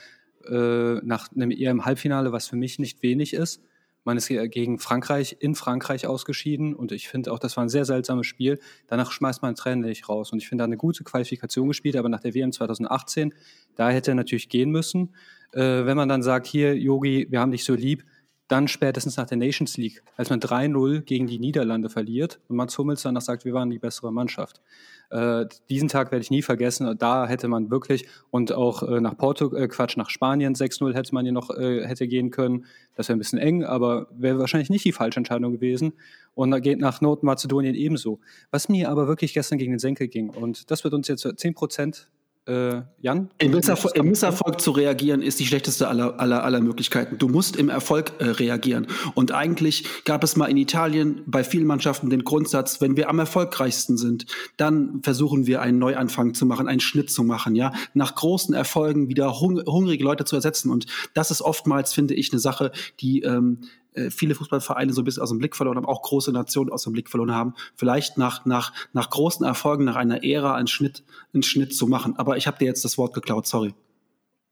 äh, 0.47 0.95
nach 1.03 1.31
einem 1.35 1.51
eher 1.51 1.75
Halbfinale, 1.83 2.31
was 2.31 2.47
für 2.47 2.55
mich 2.55 2.79
nicht 2.79 3.01
wenig 3.01 3.33
ist. 3.33 3.61
Man 4.03 4.15
ist 4.15 4.27
gegen 4.29 4.79
Frankreich 4.79 5.35
in 5.41 5.53
Frankreich 5.53 6.07
ausgeschieden 6.07 6.73
und 6.73 6.93
ich 6.93 7.09
finde 7.09 7.33
auch, 7.33 7.39
das 7.39 7.57
war 7.57 7.65
ein 7.65 7.69
sehr 7.69 7.83
seltsames 7.83 8.25
Spiel. 8.25 8.57
Danach 8.87 9.11
schmeißt 9.11 9.41
man 9.41 9.55
Tränenlich 9.55 10.07
raus 10.07 10.31
und 10.31 10.41
ich 10.41 10.47
finde, 10.47 10.61
da 10.61 10.65
eine 10.65 10.77
gute 10.77 11.03
Qualifikation 11.03 11.67
gespielt, 11.67 11.97
aber 11.97 12.07
nach 12.07 12.21
der 12.21 12.33
WM 12.33 12.53
2018, 12.53 13.33
da 13.75 13.89
hätte 13.89 14.11
er 14.11 14.15
natürlich 14.15 14.47
gehen 14.47 14.71
müssen. 14.71 15.13
Äh, 15.51 15.85
wenn 15.85 15.97
man 15.97 16.07
dann 16.07 16.23
sagt, 16.23 16.47
hier, 16.47 16.77
Yogi, 16.77 17.27
wir 17.29 17.41
haben 17.41 17.51
dich 17.51 17.65
so 17.65 17.73
lieb, 17.73 18.05
dann 18.47 18.67
spätestens 18.67 19.17
nach 19.17 19.27
der 19.27 19.37
Nations 19.37 19.77
League, 19.77 20.03
als 20.15 20.29
man 20.29 20.39
3-0 20.39 21.01
gegen 21.01 21.27
die 21.27 21.39
Niederlande 21.39 21.89
verliert 21.89 22.39
und 22.47 22.55
Mats 22.55 22.77
Hummels 22.77 23.01
danach 23.01 23.21
sagt, 23.21 23.45
wir 23.45 23.53
waren 23.53 23.69
die 23.69 23.79
bessere 23.79 24.11
Mannschaft. 24.11 24.61
Äh, 25.09 25.45
diesen 25.69 25.87
Tag 25.87 26.11
werde 26.11 26.21
ich 26.21 26.31
nie 26.31 26.41
vergessen. 26.41 26.97
Da 26.97 27.27
hätte 27.27 27.47
man 27.47 27.69
wirklich 27.71 28.05
und 28.29 28.51
auch 28.51 28.83
äh, 28.83 28.99
nach 28.99 29.17
Porto, 29.17 29.53
äh, 29.55 29.67
Quatsch, 29.67 29.97
nach 29.97 30.09
Spanien 30.09 30.53
6-0 30.53 30.93
hätte 30.93 31.13
man 31.13 31.25
ja 31.25 31.31
noch 31.31 31.49
äh, 31.49 31.85
hätte 31.85 32.07
gehen 32.07 32.31
können. 32.31 32.65
Das 32.95 33.07
wäre 33.07 33.17
ein 33.17 33.19
bisschen 33.19 33.39
eng, 33.39 33.63
aber 33.63 34.07
wäre 34.11 34.39
wahrscheinlich 34.39 34.69
nicht 34.69 34.85
die 34.85 34.91
falsche 34.91 35.19
Entscheidung 35.19 35.51
gewesen. 35.53 35.93
Und 36.33 36.51
da 36.51 36.59
geht 36.59 36.79
nach 36.79 37.01
Nordmazedonien 37.01 37.75
ebenso. 37.75 38.19
Was 38.51 38.69
mir 38.69 38.89
aber 38.89 39.07
wirklich 39.07 39.33
gestern 39.33 39.57
gegen 39.57 39.71
den 39.71 39.79
Senkel 39.79 40.07
ging 40.07 40.29
und 40.29 40.71
das 40.71 40.83
wird 40.83 40.93
uns 40.93 41.07
jetzt 41.07 41.27
10 41.37 41.53
Prozent 41.53 42.09
äh, 42.47 42.81
Jan? 43.01 43.29
Im 43.37 43.51
Misserfolg, 43.51 43.95
Im 43.95 44.07
Misserfolg, 44.07 44.61
zu 44.61 44.71
reagieren 44.71 45.21
ist 45.21 45.39
die 45.39 45.45
schlechteste 45.45 45.87
aller, 45.87 46.19
aller, 46.19 46.43
aller 46.43 46.61
Möglichkeiten. 46.61 47.17
Du 47.17 47.27
musst 47.27 47.55
im 47.55 47.69
Erfolg 47.69 48.13
äh, 48.19 48.25
reagieren. 48.25 48.87
Und 49.13 49.31
eigentlich 49.31 49.85
gab 50.05 50.23
es 50.23 50.35
mal 50.35 50.45
in 50.45 50.57
Italien 50.57 51.21
bei 51.25 51.43
vielen 51.43 51.67
Mannschaften 51.67 52.09
den 52.09 52.23
Grundsatz, 52.23 52.81
wenn 52.81 52.97
wir 52.97 53.09
am 53.09 53.19
erfolgreichsten 53.19 53.97
sind, 53.97 54.25
dann 54.57 55.01
versuchen 55.03 55.47
wir 55.47 55.61
einen 55.61 55.79
Neuanfang 55.79 56.33
zu 56.33 56.45
machen, 56.45 56.67
einen 56.67 56.79
Schnitt 56.79 57.11
zu 57.11 57.23
machen, 57.23 57.55
ja, 57.55 57.73
nach 57.93 58.15
großen 58.15 58.55
Erfolgen 58.55 59.09
wieder 59.09 59.39
hung 59.39 59.61
hungrige 59.65 60.03
Leute 60.03 60.25
zu 60.25 60.35
ersetzen. 60.35 60.71
Und 60.71 60.85
das 61.13 61.31
ist 61.31 61.41
oftmals, 61.41 61.93
finde 61.93 62.13
ich, 62.13 62.31
eine 62.31 62.39
Sache, 62.39 62.71
die 62.99 63.21
ähm, 63.21 63.59
äh, 63.97 64.11
viele 64.11 64.35
Fußballvereine 64.35 64.93
so 64.93 65.01
ein 65.01 65.05
bisschen 65.05 65.23
aus 65.23 65.29
dem 65.29 65.39
Blick 65.39 65.55
verloren 65.55 65.77
haben, 65.77 65.85
auch 65.85 66.01
große 66.01 66.31
Nationen 66.31 66.71
aus 66.71 66.83
dem 66.83 66.93
Blick 66.93 67.09
verloren 67.09 67.33
haben, 67.33 67.55
vielleicht 67.75 68.17
nach, 68.17 68.45
nach, 68.45 68.73
nach 68.93 69.09
großen 69.09 69.45
Erfolgen, 69.45 69.83
nach 69.85 69.95
einer 69.95 70.23
Ära 70.23 70.55
einen 70.55 70.67
Schnitt, 70.67 71.03
einen 71.33 71.43
Schnitt 71.43 71.75
zu 71.75 71.87
machen. 71.87 72.15
Aber 72.17 72.37
ich 72.37 72.47
habe 72.47 72.57
dir 72.57 72.65
jetzt 72.65 72.85
das 72.85 72.97
Wort 72.97 73.13
geklaut, 73.13 73.47
sorry. 73.47 73.73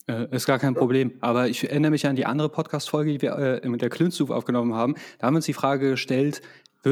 Äh, 0.07 0.35
ist 0.35 0.45
gar 0.45 0.59
kein 0.59 0.75
Problem. 0.75 1.13
Aber 1.21 1.47
ich 1.47 1.63
erinnere 1.63 1.91
mich 1.91 2.05
an 2.05 2.15
die 2.15 2.25
andere 2.25 2.49
Podcast-Folge, 2.49 3.11
die 3.13 3.21
wir 3.21 3.63
äh, 3.63 3.67
mit 3.69 3.81
der 3.81 3.89
Klünstuf 3.89 4.29
aufgenommen 4.29 4.73
haben. 4.73 4.95
Da 5.19 5.27
haben 5.27 5.33
wir 5.33 5.37
uns 5.37 5.45
die 5.45 5.53
Frage 5.53 5.91
gestellt, 5.91 6.41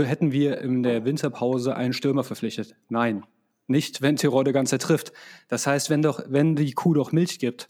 hätten 0.04 0.32
wir 0.32 0.60
in 0.60 0.82
der 0.82 1.06
Winterpause 1.06 1.76
einen 1.76 1.94
Stürmer 1.94 2.24
verpflichtet? 2.24 2.76
Nein. 2.89 3.24
Nicht, 3.68 4.02
wenn 4.02 4.18
ganze 4.52 4.72
Zeit 4.72 4.82
trifft. 4.82 5.13
Das 5.48 5.68
heißt, 5.68 5.89
wenn 5.89 6.02
doch, 6.02 6.22
wenn 6.28 6.56
die 6.56 6.74
Kuh 6.74 6.94
doch 6.94 7.12
Milch 7.12 7.39
gibt, 7.39 7.70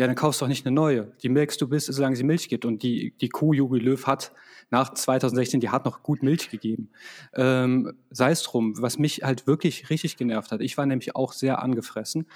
ja, 0.00 0.06
dann 0.06 0.16
kaufst 0.16 0.40
du 0.40 0.46
doch 0.46 0.48
nicht 0.48 0.64
eine 0.64 0.74
neue. 0.74 1.12
Die 1.22 1.28
melkst 1.28 1.60
du 1.60 1.68
bis, 1.68 1.84
solange 1.84 2.16
sie 2.16 2.24
Milch 2.24 2.48
gibt. 2.48 2.64
Und 2.64 2.82
die, 2.82 3.12
die 3.20 3.28
Kuh 3.28 3.52
Jogi 3.52 3.80
Löw 3.80 4.06
hat 4.06 4.32
nach 4.70 4.94
2016, 4.94 5.60
die 5.60 5.68
hat 5.68 5.84
noch 5.84 6.02
gut 6.02 6.22
Milch 6.22 6.48
gegeben. 6.48 6.88
Ähm, 7.34 7.92
Sei 8.08 8.30
es 8.30 8.42
drum, 8.42 8.80
was 8.80 8.98
mich 8.98 9.24
halt 9.24 9.46
wirklich 9.46 9.90
richtig 9.90 10.16
genervt 10.16 10.52
hat. 10.52 10.62
Ich 10.62 10.78
war 10.78 10.86
nämlich 10.86 11.16
auch 11.16 11.34
sehr 11.34 11.62
angefressen. 11.62 12.26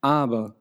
Aber 0.00 0.56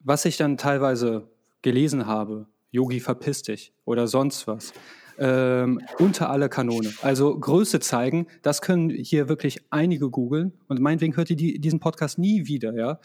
was 0.00 0.24
ich 0.24 0.38
dann 0.38 0.56
teilweise 0.56 1.28
gelesen 1.60 2.06
habe, 2.06 2.46
Yogi 2.70 3.00
verpiss 3.00 3.42
dich 3.42 3.74
oder 3.84 4.08
sonst 4.08 4.46
was, 4.46 4.72
ähm, 5.18 5.82
unter 5.98 6.30
alle 6.30 6.48
Kanone. 6.48 6.94
Also 7.02 7.38
Größe 7.38 7.78
zeigen, 7.80 8.26
das 8.40 8.62
können 8.62 8.88
hier 8.88 9.28
wirklich 9.28 9.60
einige 9.68 10.08
googeln 10.08 10.54
und 10.66 10.80
meinetwegen 10.80 11.14
hört 11.14 11.28
ihr 11.28 11.36
die, 11.36 11.58
diesen 11.58 11.78
Podcast 11.78 12.18
nie 12.18 12.46
wieder, 12.46 12.74
ja. 12.74 13.00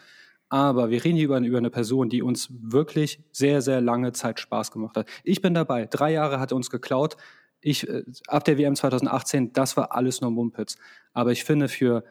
Aber 0.50 0.90
wir 0.90 1.02
reden 1.04 1.16
hier 1.16 1.26
über, 1.26 1.38
über 1.38 1.58
eine 1.58 1.70
Person, 1.70 2.10
die 2.10 2.22
uns 2.22 2.48
wirklich 2.50 3.20
sehr, 3.30 3.62
sehr 3.62 3.80
lange 3.80 4.12
Zeit 4.12 4.40
Spaß 4.40 4.72
gemacht 4.72 4.96
hat. 4.96 5.08
Ich 5.22 5.40
bin 5.40 5.54
dabei. 5.54 5.86
Drei 5.86 6.12
Jahre 6.12 6.40
hat 6.40 6.52
er 6.52 6.56
uns 6.56 6.70
geklaut. 6.70 7.16
Ich, 7.60 7.88
äh, 7.88 8.02
ab 8.26 8.44
der 8.44 8.58
WM 8.58 8.74
2018, 8.74 9.52
das 9.52 9.76
war 9.76 9.94
alles 9.94 10.20
nur 10.20 10.32
Mumpitz. 10.32 10.76
Aber 11.12 11.30
ich 11.30 11.44
finde 11.44 11.68
für 11.68 12.04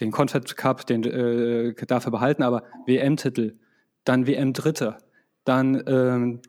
den 0.00 0.12
Confed 0.12 0.56
Cup, 0.56 0.86
den 0.86 1.04
äh, 1.04 1.74
dafür 1.86 2.12
behalten, 2.12 2.44
aber 2.44 2.62
WM-Titel, 2.86 3.58
dann 4.04 4.26
WM-Dritter, 4.26 4.98
dann 5.44 5.82
ähm, 5.86 6.40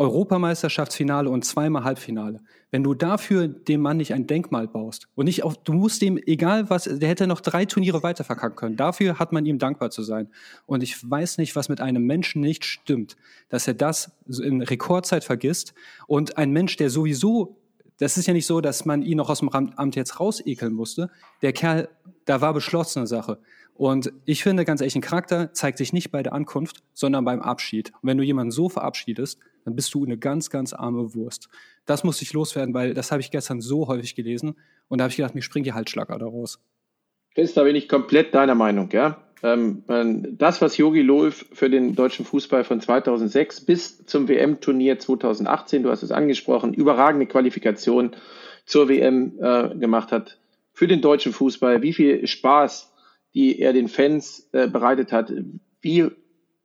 Europameisterschaftsfinale 0.00 1.28
und 1.28 1.44
zweimal 1.44 1.84
Halbfinale. 1.84 2.40
Wenn 2.70 2.82
du 2.82 2.94
dafür 2.94 3.48
dem 3.48 3.82
Mann 3.82 3.98
nicht 3.98 4.14
ein 4.14 4.26
Denkmal 4.26 4.66
baust 4.66 5.08
und 5.14 5.26
nicht 5.26 5.44
auf, 5.44 5.58
du 5.58 5.74
musst 5.74 6.00
dem, 6.00 6.16
egal 6.16 6.70
was, 6.70 6.84
der 6.84 7.08
hätte 7.08 7.26
noch 7.26 7.42
drei 7.42 7.66
Turniere 7.66 8.02
weiter 8.02 8.24
verkacken 8.24 8.56
können. 8.56 8.76
Dafür 8.76 9.18
hat 9.18 9.32
man 9.32 9.44
ihm 9.44 9.58
dankbar 9.58 9.90
zu 9.90 10.02
sein. 10.02 10.30
Und 10.64 10.82
ich 10.82 10.98
weiß 11.08 11.36
nicht, 11.36 11.54
was 11.54 11.68
mit 11.68 11.82
einem 11.82 12.06
Menschen 12.06 12.40
nicht 12.40 12.64
stimmt, 12.64 13.16
dass 13.50 13.68
er 13.68 13.74
das 13.74 14.12
in 14.42 14.62
Rekordzeit 14.62 15.22
vergisst 15.22 15.74
und 16.06 16.38
ein 16.38 16.50
Mensch, 16.50 16.76
der 16.76 16.88
sowieso 16.88 17.56
das 17.98 18.16
ist 18.16 18.26
ja 18.26 18.32
nicht 18.32 18.46
so, 18.46 18.62
dass 18.62 18.86
man 18.86 19.02
ihn 19.02 19.18
noch 19.18 19.28
aus 19.28 19.40
dem 19.40 19.50
Amt 19.50 19.94
jetzt 19.94 20.20
rausekeln 20.20 20.72
musste. 20.72 21.10
Der 21.42 21.52
Kerl, 21.52 21.90
da 22.24 22.40
war 22.40 22.54
beschlossene 22.54 23.06
Sache. 23.06 23.38
Und 23.74 24.10
ich 24.24 24.42
finde 24.42 24.64
ganz 24.64 24.80
ehrlich, 24.80 24.96
ein 24.96 25.02
Charakter 25.02 25.52
zeigt 25.52 25.76
sich 25.76 25.92
nicht 25.92 26.10
bei 26.10 26.22
der 26.22 26.32
Ankunft, 26.32 26.82
sondern 26.94 27.26
beim 27.26 27.42
Abschied. 27.42 27.92
Und 28.00 28.08
wenn 28.08 28.16
du 28.16 28.24
jemanden 28.24 28.52
so 28.52 28.70
verabschiedest, 28.70 29.38
dann 29.64 29.76
bist 29.76 29.92
du 29.94 30.04
eine 30.04 30.18
ganz, 30.18 30.50
ganz 30.50 30.72
arme 30.72 31.14
Wurst. 31.14 31.48
Das 31.86 32.04
muss 32.04 32.22
ich 32.22 32.32
loswerden, 32.32 32.74
weil 32.74 32.94
das 32.94 33.12
habe 33.12 33.20
ich 33.20 33.30
gestern 33.30 33.60
so 33.60 33.88
häufig 33.88 34.14
gelesen 34.14 34.56
und 34.88 34.98
da 34.98 35.04
habe 35.04 35.10
ich 35.10 35.16
gedacht, 35.16 35.34
mir 35.34 35.42
springt 35.42 35.66
die 35.66 35.72
Halsschlager 35.72 36.18
daraus. 36.18 36.60
Chris, 37.34 37.54
da 37.54 37.64
bin 37.64 37.76
ich 37.76 37.88
komplett 37.88 38.34
deiner 38.34 38.54
Meinung, 38.54 38.90
ja. 38.92 39.22
Ähm, 39.42 39.84
das, 40.36 40.60
was 40.60 40.76
Jogi 40.76 41.00
Löw 41.00 41.34
für 41.52 41.70
den 41.70 41.94
deutschen 41.94 42.26
Fußball 42.26 42.64
von 42.64 42.80
2006 42.80 43.64
bis 43.64 44.04
zum 44.04 44.28
WM-Turnier 44.28 44.98
2018, 44.98 45.82
du 45.82 45.90
hast 45.90 46.02
es 46.02 46.10
angesprochen, 46.10 46.74
überragende 46.74 47.26
Qualifikation 47.26 48.10
zur 48.66 48.88
WM 48.88 49.38
äh, 49.40 49.74
gemacht 49.76 50.12
hat 50.12 50.38
für 50.72 50.86
den 50.86 51.00
deutschen 51.00 51.32
Fußball, 51.32 51.80
wie 51.82 51.94
viel 51.94 52.26
Spaß 52.26 52.90
die 53.34 53.60
er 53.60 53.72
den 53.72 53.88
Fans 53.88 54.48
äh, 54.52 54.68
bereitet 54.68 55.12
hat, 55.12 55.32
wie 55.80 56.10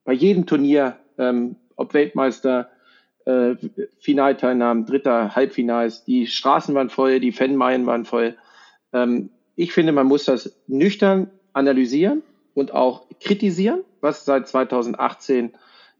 bei 0.03 0.13
jedem 0.13 0.45
Turnier, 0.45 0.97
ähm, 1.17 1.57
ob 1.75 1.93
Weltmeister, 1.93 2.69
äh, 3.25 3.55
Finalteilnahmen, 3.99 4.85
Dritter, 4.85 5.35
Halbfinals, 5.35 6.03
die 6.05 6.27
Straßen 6.27 6.73
waren 6.75 6.89
voll, 6.89 7.19
die 7.19 7.31
Fanmeilen 7.31 7.85
waren 7.85 8.05
voll. 8.05 8.35
Ähm, 8.93 9.29
ich 9.55 9.73
finde, 9.73 9.91
man 9.91 10.07
muss 10.07 10.25
das 10.25 10.55
nüchtern 10.67 11.29
analysieren 11.53 12.23
und 12.53 12.73
auch 12.73 13.05
kritisieren, 13.19 13.81
was 14.01 14.25
seit 14.25 14.47
2018 14.47 15.53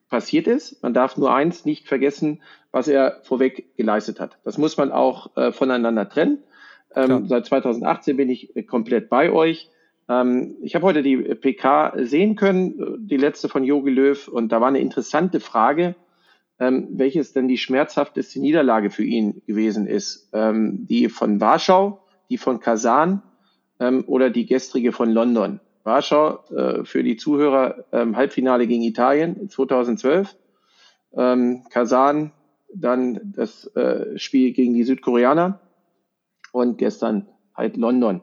passiert 0.09 0.47
ist. 0.47 0.81
Man 0.83 0.93
darf 0.93 1.17
nur 1.17 1.33
eins 1.33 1.65
nicht 1.65 1.87
vergessen, 1.87 2.41
was 2.71 2.87
er 2.87 3.19
vorweg 3.23 3.75
geleistet 3.77 4.19
hat. 4.19 4.37
Das 4.43 4.57
muss 4.57 4.77
man 4.77 4.91
auch 4.91 5.35
äh, 5.35 5.51
voneinander 5.51 6.07
trennen. 6.07 6.43
Ähm, 6.95 7.27
seit 7.27 7.45
2018 7.45 8.15
bin 8.17 8.29
ich 8.29 8.53
komplett 8.67 9.09
bei 9.09 9.31
euch. 9.31 9.69
Ähm, 10.07 10.55
ich 10.61 10.75
habe 10.75 10.85
heute 10.85 11.01
die 11.01 11.17
PK 11.17 11.93
sehen 12.03 12.35
können, 12.35 12.97
die 12.99 13.17
letzte 13.17 13.49
von 13.49 13.63
Jogi 13.63 13.91
Löw, 13.91 14.27
und 14.27 14.51
da 14.51 14.61
war 14.61 14.67
eine 14.67 14.79
interessante 14.79 15.39
Frage, 15.39 15.95
ähm, 16.59 16.87
welches 16.91 17.33
denn 17.33 17.47
die 17.47 17.57
schmerzhafteste 17.57 18.39
Niederlage 18.39 18.89
für 18.89 19.03
ihn 19.03 19.41
gewesen 19.45 19.87
ist. 19.87 20.29
Ähm, 20.33 20.85
die 20.87 21.09
von 21.09 21.41
Warschau, 21.41 22.03
die 22.29 22.37
von 22.37 22.59
Kasan 22.59 23.21
ähm, 23.79 24.03
oder 24.07 24.29
die 24.29 24.45
gestrige 24.45 24.91
von 24.91 25.09
London. 25.11 25.59
Warschau 25.83 26.39
äh, 26.55 26.85
für 26.85 27.03
die 27.03 27.17
Zuhörer 27.17 27.85
ähm, 27.91 28.15
Halbfinale 28.15 28.67
gegen 28.67 28.83
Italien 28.83 29.49
2012. 29.49 30.35
Ähm, 31.13 31.63
Kasan 31.69 32.31
dann 32.73 33.33
das 33.35 33.67
äh, 33.75 34.17
Spiel 34.17 34.51
gegen 34.53 34.73
die 34.73 34.83
Südkoreaner 34.83 35.59
und 36.51 36.77
gestern 36.77 37.27
halt 37.53 37.77
London. 37.77 38.21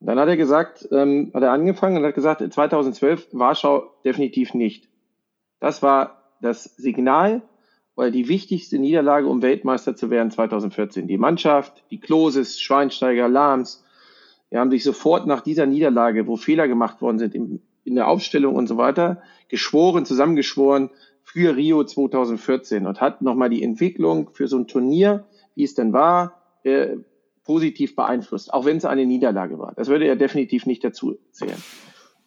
Und 0.00 0.06
dann 0.06 0.18
hat 0.18 0.28
er 0.28 0.36
gesagt, 0.36 0.88
ähm, 0.90 1.30
hat 1.32 1.42
er 1.42 1.52
angefangen 1.52 1.96
und 1.96 2.04
hat 2.04 2.14
gesagt, 2.14 2.40
2012 2.52 3.28
Warschau 3.32 3.90
definitiv 4.04 4.52
nicht. 4.52 4.88
Das 5.60 5.82
war 5.82 6.22
das 6.40 6.64
Signal, 6.64 7.42
weil 7.94 8.10
die 8.10 8.28
wichtigste 8.28 8.78
Niederlage, 8.78 9.26
um 9.26 9.42
Weltmeister 9.42 9.94
zu 9.94 10.10
werden 10.10 10.30
2014. 10.30 11.06
Die 11.06 11.18
Mannschaft, 11.18 11.84
die 11.90 12.00
Kloses, 12.00 12.60
Schweinsteiger, 12.60 13.28
Lahms, 13.28 13.84
die 14.50 14.58
haben 14.58 14.70
sich 14.70 14.84
sofort 14.84 15.26
nach 15.26 15.40
dieser 15.40 15.66
Niederlage, 15.66 16.26
wo 16.26 16.36
Fehler 16.36 16.68
gemacht 16.68 17.00
worden 17.02 17.18
sind 17.18 17.34
in, 17.34 17.60
in 17.84 17.94
der 17.94 18.08
Aufstellung 18.08 18.54
und 18.54 18.66
so 18.66 18.76
weiter, 18.76 19.22
geschworen, 19.48 20.04
zusammengeschworen 20.04 20.90
für 21.22 21.56
Rio 21.56 21.84
2014 21.84 22.86
und 22.86 23.00
hat 23.00 23.22
nochmal 23.22 23.50
die 23.50 23.62
Entwicklung 23.62 24.30
für 24.32 24.48
so 24.48 24.58
ein 24.58 24.66
Turnier, 24.66 25.26
wie 25.54 25.64
es 25.64 25.74
denn 25.74 25.92
war, 25.92 26.42
äh, 26.64 26.96
positiv 27.44 27.96
beeinflusst, 27.96 28.52
auch 28.52 28.64
wenn 28.64 28.76
es 28.76 28.84
eine 28.84 29.06
Niederlage 29.06 29.58
war. 29.58 29.72
Das 29.74 29.88
würde 29.88 30.06
er 30.06 30.16
definitiv 30.16 30.66
nicht 30.66 30.84
dazu 30.84 31.18
zählen. 31.32 31.62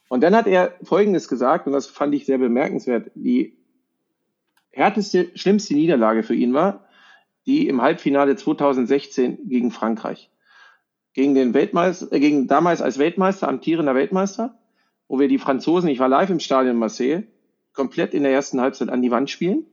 Und 0.09 0.21
dann 0.21 0.35
hat 0.35 0.47
er 0.47 0.73
Folgendes 0.83 1.27
gesagt, 1.27 1.67
und 1.67 1.73
das 1.73 1.87
fand 1.87 2.13
ich 2.13 2.25
sehr 2.25 2.37
bemerkenswert. 2.37 3.11
Die 3.15 3.57
härteste, 4.75 5.31
schlimmste 5.35 5.73
Niederlage 5.73 6.23
für 6.23 6.35
ihn 6.35 6.53
war 6.53 6.85
die 7.45 7.67
im 7.67 7.81
Halbfinale 7.81 8.35
2016 8.35 9.47
gegen 9.47 9.71
Frankreich. 9.71 10.29
Gegen 11.13 11.35
den 11.35 11.53
Weltmeister, 11.53 12.11
äh, 12.11 12.19
gegen 12.19 12.47
damals 12.47 12.81
als 12.81 12.97
Weltmeister, 12.97 13.47
amtierender 13.47 13.95
Weltmeister, 13.95 14.57
wo 15.07 15.19
wir 15.19 15.27
die 15.27 15.37
Franzosen, 15.37 15.89
ich 15.89 15.99
war 15.99 16.09
live 16.09 16.29
im 16.29 16.39
Stadion 16.39 16.77
Marseille, 16.77 17.23
komplett 17.73 18.13
in 18.13 18.23
der 18.23 18.31
ersten 18.31 18.59
Halbzeit 18.59 18.89
an 18.89 19.01
die 19.01 19.11
Wand 19.11 19.29
spielen. 19.29 19.65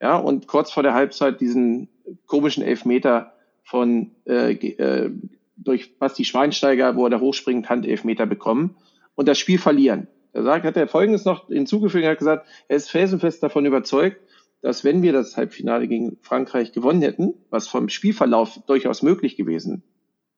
Ja, 0.00 0.16
und 0.16 0.48
kurz 0.48 0.72
vor 0.72 0.82
der 0.82 0.94
Halbzeit 0.94 1.40
diesen 1.40 1.88
komischen 2.26 2.64
Elfmeter 2.64 3.34
von 3.62 4.10
äh, 4.26 4.52
äh, 4.52 5.10
durch 5.56 5.98
Basti 5.98 6.24
Schweinsteiger, 6.24 6.96
wo 6.96 7.04
er 7.04 7.10
da 7.10 7.20
hochspringt, 7.20 7.68
Handelfmeter 7.68 8.26
bekommen 8.26 8.74
und 9.14 9.28
das 9.28 9.38
Spiel 9.38 9.58
verlieren. 9.58 10.08
Da 10.32 10.42
sagt, 10.42 10.64
hat 10.64 10.76
er 10.76 10.88
Folgendes 10.88 11.24
noch 11.24 11.48
hinzugefügt, 11.48 12.04
er 12.04 12.12
hat 12.12 12.18
gesagt, 12.18 12.46
er 12.66 12.76
ist 12.76 12.90
felsenfest 12.90 13.42
davon 13.42 13.66
überzeugt, 13.66 14.18
dass 14.62 14.84
wenn 14.84 15.02
wir 15.02 15.12
das 15.12 15.36
Halbfinale 15.36 15.88
gegen 15.88 16.16
Frankreich 16.22 16.72
gewonnen 16.72 17.02
hätten, 17.02 17.34
was 17.50 17.68
vom 17.68 17.88
Spielverlauf 17.88 18.60
durchaus 18.66 19.02
möglich 19.02 19.36
gewesen, 19.36 19.82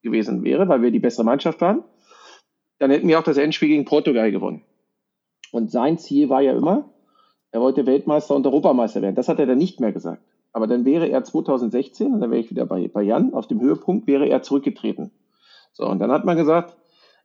gewesen 0.03 0.43
wäre, 0.43 0.69
weil 0.69 0.83
wir 0.83 0.91
die 0.91 0.99
bessere 0.99 1.25
Mannschaft 1.25 1.61
waren, 1.61 1.85
dann 2.79 2.91
hätten 2.91 3.07
wir 3.07 3.19
auch 3.19 3.25
das 3.25 3.37
Endspiel 3.37 3.69
gegen 3.69 3.85
Portugal 3.85 4.33
gewonnen. 4.33 4.65
Und 5.53 5.71
sein 5.71 5.99
Ziel 5.99 6.31
war 6.31 6.41
ja 6.41 6.53
immer, 6.57 6.91
er 7.53 7.61
wollte 7.61 7.87
Weltmeister 7.87 8.35
und 8.35 8.47
Europameister 8.47 9.01
werden. 9.03 9.15
Das 9.15 9.29
hat 9.29 9.39
er 9.39 9.47
dann 9.47 9.59
nicht 9.59 9.79
mehr 9.79 9.93
gesagt. 9.93 10.23
Aber 10.53 10.67
dann 10.67 10.85
wäre 10.85 11.09
er 11.09 11.23
2016, 11.23 12.13
und 12.13 12.21
dann 12.21 12.31
wäre 12.31 12.41
ich 12.41 12.51
wieder 12.51 12.67
bei, 12.67 12.89
bei 12.89 13.03
Jan, 13.03 13.35
auf 13.35 13.47
dem 13.47 13.61
Höhepunkt 13.61 14.07
wäre 14.07 14.29
er 14.29 14.43
zurückgetreten. 14.43 15.13
So, 15.73 15.87
und 15.87 15.99
dann 15.99 16.11
hat 16.11 16.25
man 16.25 16.37
gesagt, 16.37 16.77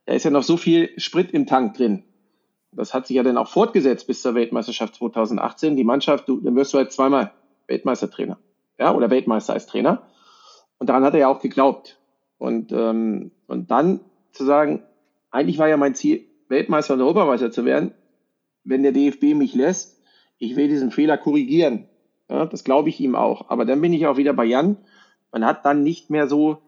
da 0.06 0.12
ist 0.14 0.24
ja 0.24 0.30
noch 0.30 0.42
so 0.42 0.56
viel 0.56 0.90
Sprit 0.98 1.30
im 1.30 1.46
Tank 1.46 1.74
drin. 1.74 2.04
Das 2.72 2.94
hat 2.94 3.06
sich 3.06 3.16
ja 3.16 3.22
dann 3.22 3.36
auch 3.36 3.48
fortgesetzt 3.48 4.06
bis 4.06 4.22
zur 4.22 4.34
Weltmeisterschaft 4.34 4.94
2018. 4.94 5.76
Die 5.76 5.84
Mannschaft, 5.84 6.28
du, 6.28 6.40
dann 6.40 6.54
wirst 6.56 6.72
du 6.72 6.78
halt 6.78 6.92
zweimal 6.92 7.32
Weltmeistertrainer. 7.66 8.38
Ja, 8.78 8.94
oder 8.94 9.10
Weltmeister 9.10 9.52
als 9.52 9.66
Trainer. 9.66 10.06
Und 10.78 10.88
daran 10.88 11.04
hat 11.04 11.14
er 11.14 11.20
ja 11.20 11.28
auch 11.28 11.40
geglaubt. 11.40 11.98
Und, 12.38 12.72
ähm, 12.72 13.32
und 13.46 13.70
dann 13.70 14.00
zu 14.32 14.44
sagen, 14.44 14.82
eigentlich 15.30 15.58
war 15.58 15.68
ja 15.68 15.76
mein 15.76 15.94
Ziel, 15.94 16.24
Weltmeister 16.48 16.94
und 16.94 17.00
Europameister 17.00 17.50
zu 17.50 17.64
werden. 17.64 17.92
Wenn 18.64 18.82
der 18.82 18.92
DFB 18.92 19.34
mich 19.34 19.54
lässt, 19.54 20.00
ich 20.38 20.56
will 20.56 20.68
diesen 20.68 20.90
Fehler 20.90 21.18
korrigieren. 21.18 21.88
Ja, 22.28 22.46
das 22.46 22.64
glaube 22.64 22.88
ich 22.88 23.00
ihm 23.00 23.14
auch. 23.14 23.50
Aber 23.50 23.64
dann 23.64 23.80
bin 23.80 23.92
ich 23.92 24.06
auch 24.06 24.16
wieder 24.16 24.32
bei 24.32 24.44
Jan. 24.44 24.78
Man 25.32 25.44
hat 25.44 25.64
dann 25.64 25.82
nicht 25.82 26.10
mehr 26.10 26.28
so 26.28 26.58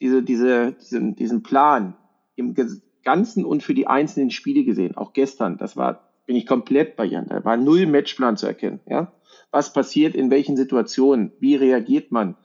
diese, 0.00 0.22
diese, 0.22 0.72
diesen, 0.72 1.14
diesen 1.14 1.42
Plan 1.42 1.94
im 2.34 2.54
Ganzen 3.02 3.44
und 3.44 3.62
für 3.62 3.74
die 3.74 3.86
einzelnen 3.86 4.30
Spiele 4.30 4.64
gesehen. 4.64 4.96
Auch 4.96 5.12
gestern, 5.12 5.58
das 5.58 5.76
war, 5.76 6.08
bin 6.26 6.36
ich 6.36 6.46
komplett 6.46 6.96
bei 6.96 7.04
Jan. 7.04 7.26
Da 7.28 7.44
war 7.44 7.56
null 7.56 7.86
Matchplan 7.86 8.36
zu 8.36 8.46
erkennen. 8.46 8.80
Ja? 8.88 9.12
Was 9.50 9.72
passiert 9.72 10.14
in 10.14 10.30
welchen 10.30 10.56
Situationen? 10.56 11.32
Wie 11.40 11.54
reagiert 11.54 12.12
man? 12.12 12.36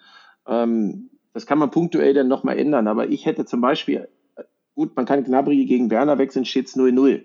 Ähm, 0.48 1.10
das 1.34 1.46
kann 1.46 1.60
man 1.60 1.72
punktuell 1.72 2.14
dann 2.14 2.28
nochmal 2.28 2.58
ändern. 2.58 2.88
Aber 2.88 3.10
ich 3.10 3.26
hätte 3.26 3.46
zum 3.46 3.62
Beispiel, 3.62 4.08
gut, 4.76 4.96
man 4.96 5.06
kann 5.06 5.24
Gnabry 5.24 5.66
gegen 5.66 5.90
Werner 5.92 6.18
wechseln, 6.18 6.46
steht 6.46 6.68
0-0 6.68 7.24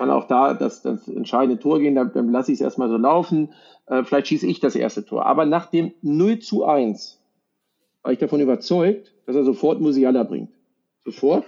kann 0.00 0.08
auch 0.08 0.26
da 0.26 0.54
das, 0.54 0.80
das 0.80 1.06
entscheidende 1.08 1.58
Tor 1.58 1.78
gehen, 1.78 1.94
dann, 1.94 2.10
dann 2.14 2.32
lasse 2.32 2.50
ich 2.50 2.56
es 2.56 2.62
erstmal 2.62 2.88
so 2.88 2.96
laufen. 2.96 3.52
Äh, 3.84 4.02
vielleicht 4.02 4.28
schieße 4.28 4.46
ich 4.46 4.58
das 4.58 4.74
erste 4.74 5.04
Tor. 5.04 5.26
Aber 5.26 5.44
nach 5.44 5.66
dem 5.66 5.92
0 6.00 6.38
zu 6.38 6.64
1 6.64 7.22
war 8.02 8.10
ich 8.10 8.18
davon 8.18 8.40
überzeugt, 8.40 9.12
dass 9.26 9.36
er 9.36 9.44
sofort 9.44 9.78
Musiala 9.82 10.22
bringt. 10.22 10.52
Sofort. 11.04 11.44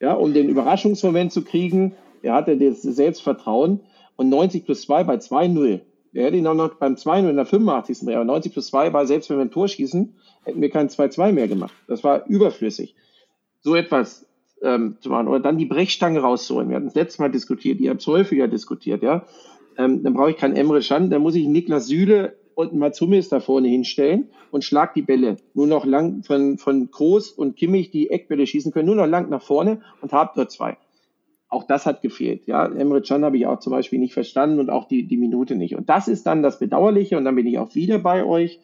Ja, 0.00 0.14
um 0.14 0.34
den 0.34 0.48
Überraschungsmoment 0.48 1.32
zu 1.32 1.42
kriegen. 1.42 1.94
Er 2.22 2.34
hatte 2.34 2.56
das 2.56 2.82
Selbstvertrauen. 2.82 3.80
Und 4.16 4.30
90 4.30 4.64
plus 4.64 4.82
2 4.82 5.04
bei 5.04 5.16
2-0. 5.16 5.80
Er 6.14 6.24
hätte 6.24 6.36
ihn 6.38 6.46
auch 6.46 6.54
noch 6.54 6.74
beim 6.74 6.94
2-0 6.94 7.28
in 7.28 7.36
der 7.36 7.44
85. 7.44 8.00
Dreh. 8.00 8.14
Aber 8.14 8.24
90 8.24 8.52
plus 8.52 8.68
2 8.68 8.92
war, 8.92 9.06
selbst 9.06 9.28
wenn 9.28 9.36
wir 9.36 9.44
ein 9.44 9.50
Tor 9.50 9.68
schießen, 9.68 10.14
hätten 10.44 10.60
wir 10.62 10.70
kein 10.70 10.88
2-2 10.88 11.32
mehr 11.32 11.48
gemacht. 11.48 11.74
Das 11.88 12.02
war 12.02 12.26
überflüssig. 12.26 12.94
So 13.60 13.74
etwas 13.74 14.26
ähm, 14.62 14.96
zu 15.00 15.10
machen. 15.10 15.28
Oder 15.28 15.40
dann 15.40 15.58
die 15.58 15.66
Brechstange 15.66 16.20
rauszuholen. 16.20 16.68
Wir 16.68 16.76
hatten 16.76 16.86
das 16.86 16.94
letzte 16.94 17.22
Mal 17.22 17.30
diskutiert, 17.30 17.80
ihr 17.80 17.90
habt 17.90 18.00
es 18.00 18.06
häufiger 18.06 18.48
diskutiert, 18.48 19.02
ja. 19.02 19.24
Ähm, 19.78 20.02
dann 20.02 20.14
brauche 20.14 20.30
ich 20.30 20.36
keinen 20.38 20.56
Emre 20.56 20.80
Can, 20.80 21.10
dann 21.10 21.20
muss 21.20 21.34
ich 21.34 21.46
Niklas 21.46 21.86
Süle 21.86 22.36
und 22.56 22.74
Matsumis 22.74 23.28
da 23.28 23.38
vorne 23.38 23.68
hinstellen 23.68 24.30
und 24.50 24.64
schlag 24.64 24.94
die 24.94 25.02
Bälle. 25.02 25.36
Nur 25.52 25.66
noch 25.66 25.84
lang 25.84 26.22
von, 26.24 26.56
von 26.56 26.90
Groß 26.90 27.30
und 27.32 27.54
Kimmich, 27.54 27.90
die 27.90 28.10
Eckbälle 28.10 28.46
schießen 28.46 28.72
können, 28.72 28.86
nur 28.86 28.96
noch 28.96 29.06
lang 29.06 29.28
nach 29.28 29.42
vorne 29.42 29.82
und 30.00 30.12
hab 30.12 30.34
dort 30.34 30.50
zwei. 30.50 30.78
Auch 31.48 31.64
das 31.64 31.84
hat 31.84 32.00
gefehlt. 32.00 32.46
Ja, 32.46 32.66
Emre 32.66 33.02
Can 33.02 33.26
habe 33.26 33.36
ich 33.36 33.46
auch 33.46 33.60
zum 33.60 33.72
Beispiel 33.72 33.98
nicht 33.98 34.14
verstanden 34.14 34.58
und 34.58 34.70
auch 34.70 34.88
die, 34.88 35.06
die 35.06 35.18
Minute 35.18 35.54
nicht. 35.54 35.76
Und 35.76 35.90
das 35.90 36.08
ist 36.08 36.24
dann 36.24 36.42
das 36.42 36.58
Bedauerliche 36.58 37.18
und 37.18 37.26
dann 37.26 37.36
bin 37.36 37.46
ich 37.46 37.58
auch 37.58 37.74
wieder 37.74 37.98
bei 37.98 38.24
euch. 38.24 38.58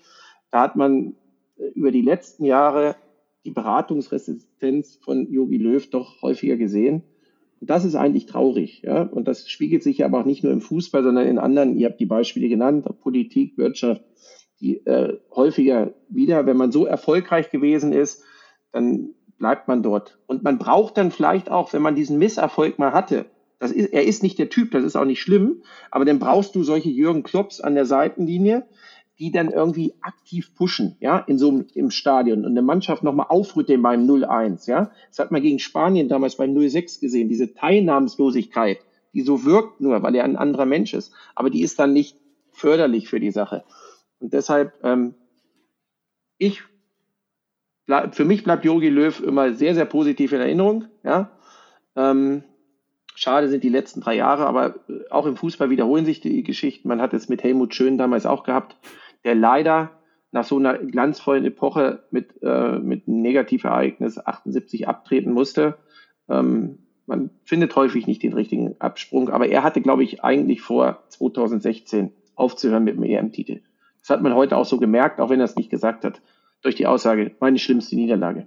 Da 0.50 0.62
hat 0.62 0.74
man 0.74 1.14
äh, 1.58 1.66
über 1.74 1.92
die 1.92 2.02
letzten 2.02 2.46
Jahre 2.46 2.96
die 3.44 3.50
Beratungsresistenz 3.50 4.96
von 5.02 5.30
Jogi 5.30 5.58
Löw 5.58 5.86
doch 5.90 6.22
häufiger 6.22 6.56
gesehen. 6.56 7.02
Und 7.62 7.70
das 7.70 7.84
ist 7.84 7.94
eigentlich 7.94 8.26
traurig. 8.26 8.82
Ja? 8.82 9.02
Und 9.02 9.28
das 9.28 9.48
spiegelt 9.48 9.84
sich 9.84 10.04
aber 10.04 10.18
auch 10.18 10.24
nicht 10.24 10.42
nur 10.42 10.52
im 10.52 10.60
Fußball, 10.60 11.04
sondern 11.04 11.28
in 11.28 11.38
anderen, 11.38 11.76
ihr 11.76 11.88
habt 11.88 12.00
die 12.00 12.06
Beispiele 12.06 12.48
genannt, 12.48 12.88
Politik, 13.02 13.56
Wirtschaft, 13.56 14.02
die 14.60 14.84
äh, 14.84 15.18
häufiger 15.30 15.94
wieder, 16.08 16.44
wenn 16.44 16.56
man 16.56 16.72
so 16.72 16.86
erfolgreich 16.86 17.50
gewesen 17.50 17.92
ist, 17.92 18.24
dann 18.72 19.10
bleibt 19.38 19.68
man 19.68 19.84
dort. 19.84 20.18
Und 20.26 20.42
man 20.42 20.58
braucht 20.58 20.96
dann 20.96 21.12
vielleicht 21.12 21.52
auch, 21.52 21.72
wenn 21.72 21.82
man 21.82 21.94
diesen 21.94 22.18
Misserfolg 22.18 22.80
mal 22.80 22.92
hatte, 22.92 23.26
das 23.60 23.70
ist, 23.70 23.92
er 23.92 24.02
ist 24.02 24.24
nicht 24.24 24.40
der 24.40 24.48
Typ, 24.48 24.72
das 24.72 24.82
ist 24.82 24.96
auch 24.96 25.04
nicht 25.04 25.20
schlimm, 25.20 25.62
aber 25.92 26.04
dann 26.04 26.18
brauchst 26.18 26.56
du 26.56 26.64
solche 26.64 26.90
Jürgen 26.90 27.22
Klopps 27.22 27.60
an 27.60 27.76
der 27.76 27.86
Seitenlinie, 27.86 28.66
die 29.18 29.30
dann 29.30 29.50
irgendwie 29.50 29.94
aktiv 30.00 30.54
pushen, 30.54 30.96
ja, 31.00 31.18
in 31.18 31.38
so 31.38 31.64
im 31.74 31.90
Stadion 31.90 32.44
und 32.44 32.52
eine 32.52 32.62
Mannschaft 32.62 33.02
nochmal 33.02 33.26
aufrütteln 33.28 33.82
beim 33.82 34.08
0-1, 34.08 34.68
ja. 34.68 34.90
Das 35.08 35.18
hat 35.18 35.30
man 35.30 35.42
gegen 35.42 35.58
Spanien 35.58 36.08
damals 36.08 36.36
beim 36.36 36.54
0-6 36.54 37.00
gesehen, 37.00 37.28
diese 37.28 37.54
Teilnahmslosigkeit, 37.54 38.78
die 39.12 39.22
so 39.22 39.44
wirkt 39.44 39.80
nur, 39.80 40.02
weil 40.02 40.14
er 40.14 40.24
ein 40.24 40.36
anderer 40.36 40.66
Mensch 40.66 40.94
ist, 40.94 41.12
aber 41.34 41.50
die 41.50 41.62
ist 41.62 41.78
dann 41.78 41.92
nicht 41.92 42.16
förderlich 42.50 43.08
für 43.08 43.20
die 43.20 43.30
Sache. 43.30 43.64
Und 44.18 44.32
deshalb, 44.32 44.72
ähm, 44.82 45.14
ich, 46.38 46.62
für 48.12 48.24
mich 48.24 48.44
bleibt 48.44 48.64
Jogi 48.64 48.88
Löw 48.88 49.22
immer 49.22 49.52
sehr, 49.52 49.74
sehr 49.74 49.84
positiv 49.84 50.32
in 50.32 50.40
Erinnerung, 50.40 50.86
ja. 51.04 51.30
Ähm, 51.96 52.44
Schade 53.14 53.48
sind 53.48 53.62
die 53.62 53.68
letzten 53.68 54.00
drei 54.00 54.16
Jahre, 54.16 54.46
aber 54.46 54.76
auch 55.10 55.26
im 55.26 55.36
Fußball 55.36 55.70
wiederholen 55.70 56.06
sich 56.06 56.20
die 56.20 56.42
Geschichten. 56.42 56.88
Man 56.88 57.00
hat 57.00 57.12
es 57.12 57.28
mit 57.28 57.42
Helmut 57.42 57.74
Schön 57.74 57.98
damals 57.98 58.26
auch 58.26 58.44
gehabt 58.44 58.76
der 59.24 59.34
leider 59.34 59.90
nach 60.30 60.44
so 60.44 60.58
einer 60.58 60.78
glanzvollen 60.78 61.44
Epoche 61.44 62.04
mit, 62.10 62.42
äh, 62.42 62.78
mit 62.78 63.06
einem 63.06 63.20
Negativereignis 63.20 64.18
78 64.18 64.88
abtreten 64.88 65.32
musste. 65.32 65.78
Ähm, 66.28 66.78
man 67.06 67.30
findet 67.44 67.76
häufig 67.76 68.06
nicht 68.06 68.22
den 68.22 68.32
richtigen 68.32 68.80
Absprung, 68.80 69.28
aber 69.28 69.48
er 69.48 69.62
hatte, 69.62 69.82
glaube 69.82 70.04
ich, 70.04 70.24
eigentlich 70.24 70.62
vor 70.62 71.02
2016 71.08 72.12
aufzuhören 72.34 72.84
mit 72.84 72.96
dem 72.96 73.02
EM-Titel. 73.02 73.60
Das 74.00 74.10
hat 74.10 74.22
man 74.22 74.34
heute 74.34 74.56
auch 74.56 74.64
so 74.64 74.78
gemerkt, 74.78 75.20
auch 75.20 75.28
wenn 75.28 75.40
er 75.40 75.44
es 75.44 75.56
nicht 75.56 75.70
gesagt 75.70 76.04
hat, 76.04 76.22
durch 76.62 76.76
die 76.76 76.86
Aussage, 76.86 77.32
meine 77.40 77.58
schlimmste 77.58 77.96
Niederlage. 77.96 78.46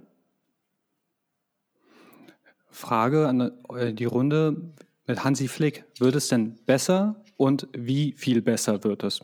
Frage 2.76 3.26
an 3.26 3.52
äh, 3.74 3.94
die 3.94 4.04
Runde 4.04 4.74
mit 5.06 5.24
Hansi 5.24 5.48
Flick. 5.48 5.84
Wird 5.98 6.14
es 6.14 6.28
denn 6.28 6.56
besser 6.66 7.24
und 7.38 7.68
wie 7.72 8.12
viel 8.12 8.42
besser 8.42 8.84
wird 8.84 9.02
es? 9.02 9.20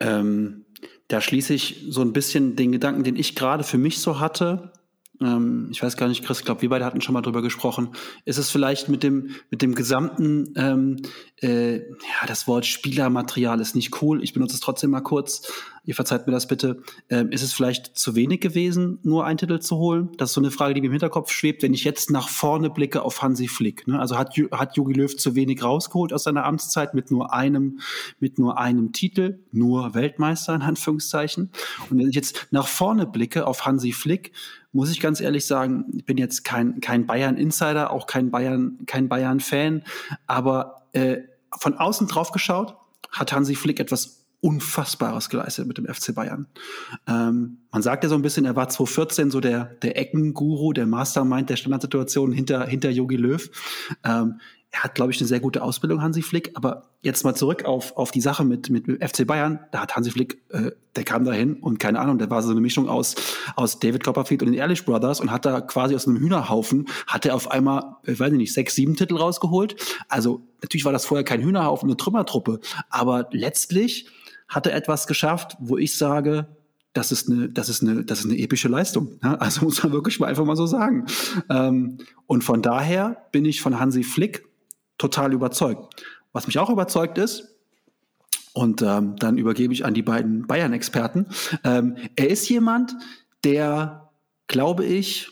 Ähm, 0.00 0.64
da 1.08 1.20
schließe 1.20 1.52
ich 1.52 1.84
so 1.90 2.00
ein 2.00 2.14
bisschen 2.14 2.56
den 2.56 2.72
Gedanken, 2.72 3.04
den 3.04 3.16
ich 3.16 3.36
gerade 3.36 3.62
für 3.62 3.76
mich 3.76 4.00
so 4.00 4.20
hatte, 4.20 4.72
ähm, 5.20 5.68
ich 5.70 5.82
weiß 5.82 5.96
gar 5.96 6.08
nicht, 6.08 6.24
Chris, 6.24 6.42
glaube, 6.42 6.62
wir 6.62 6.68
beide 6.68 6.84
hatten 6.84 7.00
schon 7.00 7.12
mal 7.12 7.22
drüber 7.22 7.42
gesprochen, 7.42 7.90
ist 8.24 8.38
es 8.38 8.50
vielleicht 8.50 8.88
mit 8.88 9.02
dem, 9.02 9.30
mit 9.50 9.62
dem 9.62 9.74
gesamten, 9.74 10.52
ähm, 10.56 10.96
äh, 11.40 11.78
ja, 11.78 12.26
das 12.26 12.46
Wort 12.46 12.66
Spielermaterial 12.66 13.60
ist 13.60 13.74
nicht 13.74 14.02
cool, 14.02 14.22
ich 14.22 14.32
benutze 14.32 14.54
es 14.54 14.60
trotzdem 14.60 14.90
mal 14.90 15.00
kurz, 15.00 15.50
ihr 15.86 15.94
verzeiht 15.94 16.26
mir 16.26 16.32
das 16.32 16.48
bitte, 16.48 16.82
ähm, 17.08 17.30
ist 17.30 17.42
es 17.42 17.52
vielleicht 17.52 17.96
zu 17.96 18.14
wenig 18.14 18.40
gewesen, 18.40 18.98
nur 19.02 19.24
einen 19.24 19.38
Titel 19.38 19.60
zu 19.60 19.76
holen? 19.76 20.10
Das 20.18 20.30
ist 20.30 20.34
so 20.34 20.40
eine 20.40 20.50
Frage, 20.50 20.74
die 20.74 20.80
mir 20.80 20.88
im 20.88 20.92
Hinterkopf 20.92 21.30
schwebt, 21.30 21.62
wenn 21.62 21.72
ich 21.72 21.84
jetzt 21.84 22.10
nach 22.10 22.28
vorne 22.28 22.70
blicke 22.70 23.02
auf 23.02 23.22
Hansi 23.22 23.46
Flick. 23.46 23.86
Ne? 23.86 23.98
Also 23.98 24.18
hat, 24.18 24.36
hat 24.52 24.76
Jogi 24.76 24.92
Löw 24.94 25.16
zu 25.16 25.34
wenig 25.34 25.62
rausgeholt 25.62 26.12
aus 26.12 26.24
seiner 26.24 26.44
Amtszeit 26.44 26.94
mit 26.94 27.10
nur 27.10 27.32
einem, 27.32 27.80
mit 28.18 28.38
nur 28.38 28.58
einem 28.58 28.92
Titel, 28.92 29.38
nur 29.52 29.94
Weltmeister 29.94 30.54
in 30.54 30.62
Anführungszeichen. 30.62 31.50
Und 31.88 31.98
wenn 31.98 32.08
ich 32.08 32.16
jetzt 32.16 32.48
nach 32.50 32.66
vorne 32.66 33.06
blicke 33.06 33.46
auf 33.46 33.64
Hansi 33.64 33.92
Flick, 33.92 34.32
muss 34.72 34.90
ich 34.90 35.00
ganz 35.00 35.20
ehrlich 35.20 35.46
sagen, 35.46 35.86
ich 35.96 36.04
bin 36.04 36.18
jetzt 36.18 36.44
kein, 36.44 36.80
kein 36.80 37.06
Bayern-Insider, 37.06 37.90
auch 37.90 38.06
kein 38.06 38.30
Bayern, 38.30 38.78
kein 38.86 39.08
Bayern-Fan, 39.08 39.82
aber 40.26 40.86
äh, 40.92 41.18
von 41.58 41.74
außen 41.74 42.08
drauf 42.08 42.32
geschaut, 42.32 42.76
hat 43.10 43.32
Hansi 43.32 43.54
Flick 43.54 43.80
etwas 43.80 44.26
Unfassbares 44.40 45.28
geleistet 45.30 45.66
mit 45.66 45.78
dem 45.78 45.86
FC 45.86 46.14
Bayern. 46.14 46.46
Ähm, 47.08 47.58
man 47.72 47.82
sagt 47.82 48.04
ja 48.04 48.10
so 48.10 48.14
ein 48.14 48.22
bisschen, 48.22 48.44
er 48.44 48.54
war 48.54 48.68
2014 48.68 49.30
so 49.30 49.40
der, 49.40 49.64
der 49.82 49.98
Eckenguru, 49.98 50.72
der 50.72 50.86
Mastermind 50.86 51.48
der 51.50 51.56
Standardsituation 51.56 52.32
hinter, 52.32 52.66
hinter 52.66 52.90
Jogi 52.90 53.16
Löw. 53.16 53.50
Ähm, 54.04 54.40
er 54.70 54.84
hat, 54.84 54.94
glaube 54.94 55.12
ich, 55.12 55.18
eine 55.20 55.28
sehr 55.28 55.40
gute 55.40 55.62
Ausbildung, 55.62 56.02
Hansi 56.02 56.22
Flick. 56.22 56.50
Aber 56.54 56.90
jetzt 57.00 57.24
mal 57.24 57.34
zurück 57.34 57.64
auf, 57.64 57.96
auf 57.96 58.10
die 58.10 58.20
Sache 58.20 58.44
mit, 58.44 58.68
mit 58.68 58.86
FC 58.86 59.26
Bayern. 59.26 59.60
Da 59.72 59.80
hat 59.80 59.96
Hansi 59.96 60.10
Flick, 60.10 60.42
äh, 60.50 60.72
der 60.96 61.04
kam 61.04 61.24
da 61.24 61.32
hin 61.32 61.54
und 61.60 61.78
keine 61.78 62.00
Ahnung, 62.00 62.18
der 62.18 62.30
war 62.30 62.42
so 62.42 62.50
eine 62.50 62.60
Mischung 62.60 62.88
aus, 62.88 63.14
aus 63.54 63.78
David 63.78 64.04
Copperfield 64.04 64.42
und 64.42 64.48
den 64.48 64.58
Ehrlich 64.58 64.84
Brothers 64.84 65.20
und 65.20 65.30
hat 65.30 65.46
da 65.46 65.60
quasi 65.60 65.94
aus 65.94 66.06
einem 66.06 66.18
Hühnerhaufen, 66.18 66.88
hat 67.06 67.24
er 67.24 67.34
auf 67.34 67.50
einmal, 67.50 67.96
ich 68.04 68.20
weiß 68.20 68.32
nicht, 68.32 68.52
sechs, 68.52 68.74
sieben 68.74 68.96
Titel 68.96 69.16
rausgeholt. 69.16 69.76
Also 70.08 70.42
natürlich 70.62 70.84
war 70.84 70.92
das 70.92 71.06
vorher 71.06 71.24
kein 71.24 71.42
Hühnerhaufen, 71.42 71.88
eine 71.88 71.96
Trümmertruppe. 71.96 72.60
Aber 72.90 73.28
letztlich 73.30 74.08
hat 74.48 74.66
er 74.66 74.74
etwas 74.74 75.06
geschafft, 75.06 75.56
wo 75.58 75.78
ich 75.78 75.96
sage, 75.96 76.48
das 76.92 77.12
ist 77.12 77.30
eine, 77.30 77.48
das 77.48 77.68
ist 77.68 77.82
eine, 77.82 78.04
das 78.04 78.20
ist 78.20 78.26
eine 78.26 78.38
epische 78.38 78.68
Leistung. 78.68 79.18
Ja? 79.22 79.34
Also 79.36 79.64
muss 79.64 79.82
man 79.82 79.92
wirklich 79.92 80.18
mal 80.20 80.26
einfach 80.26 80.44
mal 80.44 80.56
so 80.56 80.66
sagen. 80.66 81.06
Ähm, 81.50 81.98
und 82.26 82.42
von 82.44 82.62
daher 82.62 83.24
bin 83.32 83.44
ich 83.44 83.60
von 83.60 83.78
Hansi 83.78 84.02
Flick 84.02 84.44
total 84.98 85.32
überzeugt. 85.32 86.04
Was 86.32 86.46
mich 86.46 86.58
auch 86.58 86.70
überzeugt 86.70 87.18
ist, 87.18 87.52
und 88.52 88.80
ähm, 88.80 89.16
dann 89.16 89.36
übergebe 89.36 89.74
ich 89.74 89.84
an 89.84 89.92
die 89.92 90.02
beiden 90.02 90.46
Bayern-Experten, 90.46 91.26
ähm, 91.62 91.96
er 92.16 92.30
ist 92.30 92.48
jemand, 92.48 92.94
der, 93.44 94.10
glaube 94.46 94.84
ich, 94.86 95.28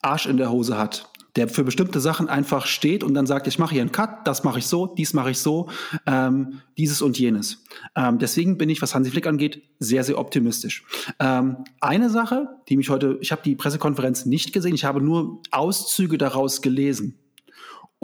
Arsch 0.00 0.26
in 0.26 0.36
der 0.36 0.52
Hose 0.52 0.78
hat 0.78 1.10
der 1.36 1.48
für 1.48 1.64
bestimmte 1.64 2.00
Sachen 2.00 2.28
einfach 2.28 2.66
steht 2.66 3.02
und 3.02 3.14
dann 3.14 3.26
sagt, 3.26 3.46
ich 3.46 3.58
mache 3.58 3.72
hier 3.72 3.82
einen 3.82 3.92
Cut, 3.92 4.26
das 4.26 4.44
mache 4.44 4.60
ich 4.60 4.66
so, 4.66 4.86
dies 4.86 5.14
mache 5.14 5.32
ich 5.32 5.38
so, 5.38 5.68
ähm, 6.06 6.60
dieses 6.78 7.02
und 7.02 7.18
jenes. 7.18 7.64
Ähm, 7.96 8.18
deswegen 8.18 8.56
bin 8.56 8.68
ich, 8.68 8.80
was 8.82 8.94
Hansi 8.94 9.10
Flick 9.10 9.26
angeht, 9.26 9.62
sehr, 9.80 10.04
sehr 10.04 10.18
optimistisch. 10.18 10.84
Ähm, 11.18 11.64
eine 11.80 12.08
Sache, 12.08 12.48
die 12.68 12.76
mich 12.76 12.88
heute, 12.88 13.18
ich 13.20 13.32
habe 13.32 13.42
die 13.44 13.56
Pressekonferenz 13.56 14.26
nicht 14.26 14.52
gesehen, 14.52 14.74
ich 14.74 14.84
habe 14.84 15.00
nur 15.00 15.40
Auszüge 15.50 16.18
daraus 16.18 16.62
gelesen. 16.62 17.18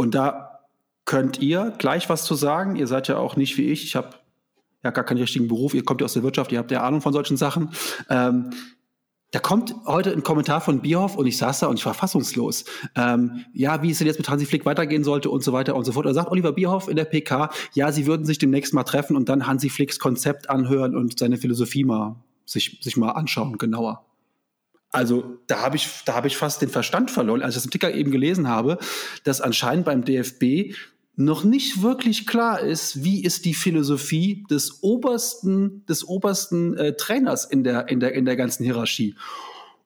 Und 0.01 0.15
da 0.15 0.61
könnt 1.05 1.43
ihr 1.43 1.75
gleich 1.77 2.09
was 2.09 2.25
zu 2.25 2.35
sagen. 2.35 2.75
Ihr 2.75 2.87
seid 2.87 3.09
ja 3.09 3.19
auch 3.19 3.37
nicht 3.37 3.59
wie 3.59 3.67
ich. 3.71 3.85
Ich 3.85 3.97
habe 3.97 4.09
ja 4.83 4.93
gar 4.93 5.05
keinen 5.05 5.19
richtigen 5.19 5.47
Beruf. 5.47 5.75
Ihr 5.75 5.85
kommt 5.85 6.01
ja 6.01 6.07
aus 6.07 6.15
der 6.15 6.23
Wirtschaft, 6.23 6.53
ihr 6.53 6.59
habt 6.59 6.71
ja 6.71 6.83
Ahnung 6.83 7.03
von 7.03 7.13
solchen 7.13 7.37
Sachen. 7.37 7.69
Ähm, 8.09 8.49
da 9.31 9.41
kommt 9.41 9.75
heute 9.85 10.11
ein 10.11 10.23
Kommentar 10.23 10.63
von 10.63 10.81
Bierhoff 10.81 11.19
und 11.19 11.27
ich 11.27 11.37
saß 11.37 11.61
da 11.61 11.67
und 11.67 11.79
ich 11.79 11.85
war 11.85 11.93
fassungslos. 11.93 12.65
Ähm, 12.97 13.45
ja, 13.53 13.83
wie 13.83 13.91
es 13.91 13.99
denn 13.99 14.07
jetzt 14.07 14.17
mit 14.17 14.31
Hansi 14.31 14.47
Flick 14.47 14.65
weitergehen 14.65 15.05
sollte 15.05 15.29
und 15.29 15.45
so 15.45 15.53
weiter 15.53 15.77
und 15.77 15.85
so 15.85 15.93
fort. 15.93 16.07
Da 16.07 16.15
sagt 16.15 16.31
Oliver 16.31 16.53
Bierhoff 16.53 16.89
in 16.89 16.97
der 16.97 17.05
PK, 17.05 17.51
ja, 17.75 17.93
sie 17.93 18.07
würden 18.07 18.25
sich 18.25 18.39
demnächst 18.39 18.73
mal 18.73 18.85
treffen 18.85 19.17
und 19.17 19.29
dann 19.29 19.47
Hansi 19.47 19.69
Flicks 19.69 19.99
Konzept 19.99 20.49
anhören 20.49 20.97
und 20.97 21.19
seine 21.19 21.37
Philosophie 21.37 21.85
mal 21.85 22.17
sich, 22.47 22.79
sich 22.81 22.97
mal 22.97 23.11
anschauen, 23.11 23.59
genauer. 23.59 24.07
Also 24.93 25.39
da 25.47 25.61
habe 25.61 25.77
ich, 25.77 25.89
da 26.05 26.15
habe 26.15 26.27
ich 26.27 26.37
fast 26.37 26.63
den 26.63 26.69
Verstand 26.69 27.11
verloren, 27.11 27.43
als 27.43 27.55
ich 27.55 27.59
das 27.59 27.65
im 27.67 27.71
Ticker 27.71 27.95
eben 27.95 28.11
gelesen 28.11 28.49
habe, 28.49 28.79
dass 29.25 29.41
anscheinend 29.41 29.85
beim 29.85 30.05
DFB 30.05 30.75
noch 31.17 31.45
nicht 31.45 31.83
wirklich 31.83 32.27
klar 32.27 32.61
ist, 32.61 33.05
wie 33.05 33.23
ist 33.23 33.45
die 33.45 33.55
Philosophie 33.55 34.45
des 34.51 34.83
obersten, 34.83 35.85
des 35.87 36.09
obersten 36.09 36.77
äh, 36.77 36.97
Trainers 36.97 37.45
in 37.45 37.63
der, 37.63 37.89
in, 37.89 38.01
der, 38.01 38.15
in 38.15 38.25
der 38.25 38.37
ganzen 38.37 38.65
Hierarchie. 38.65 39.15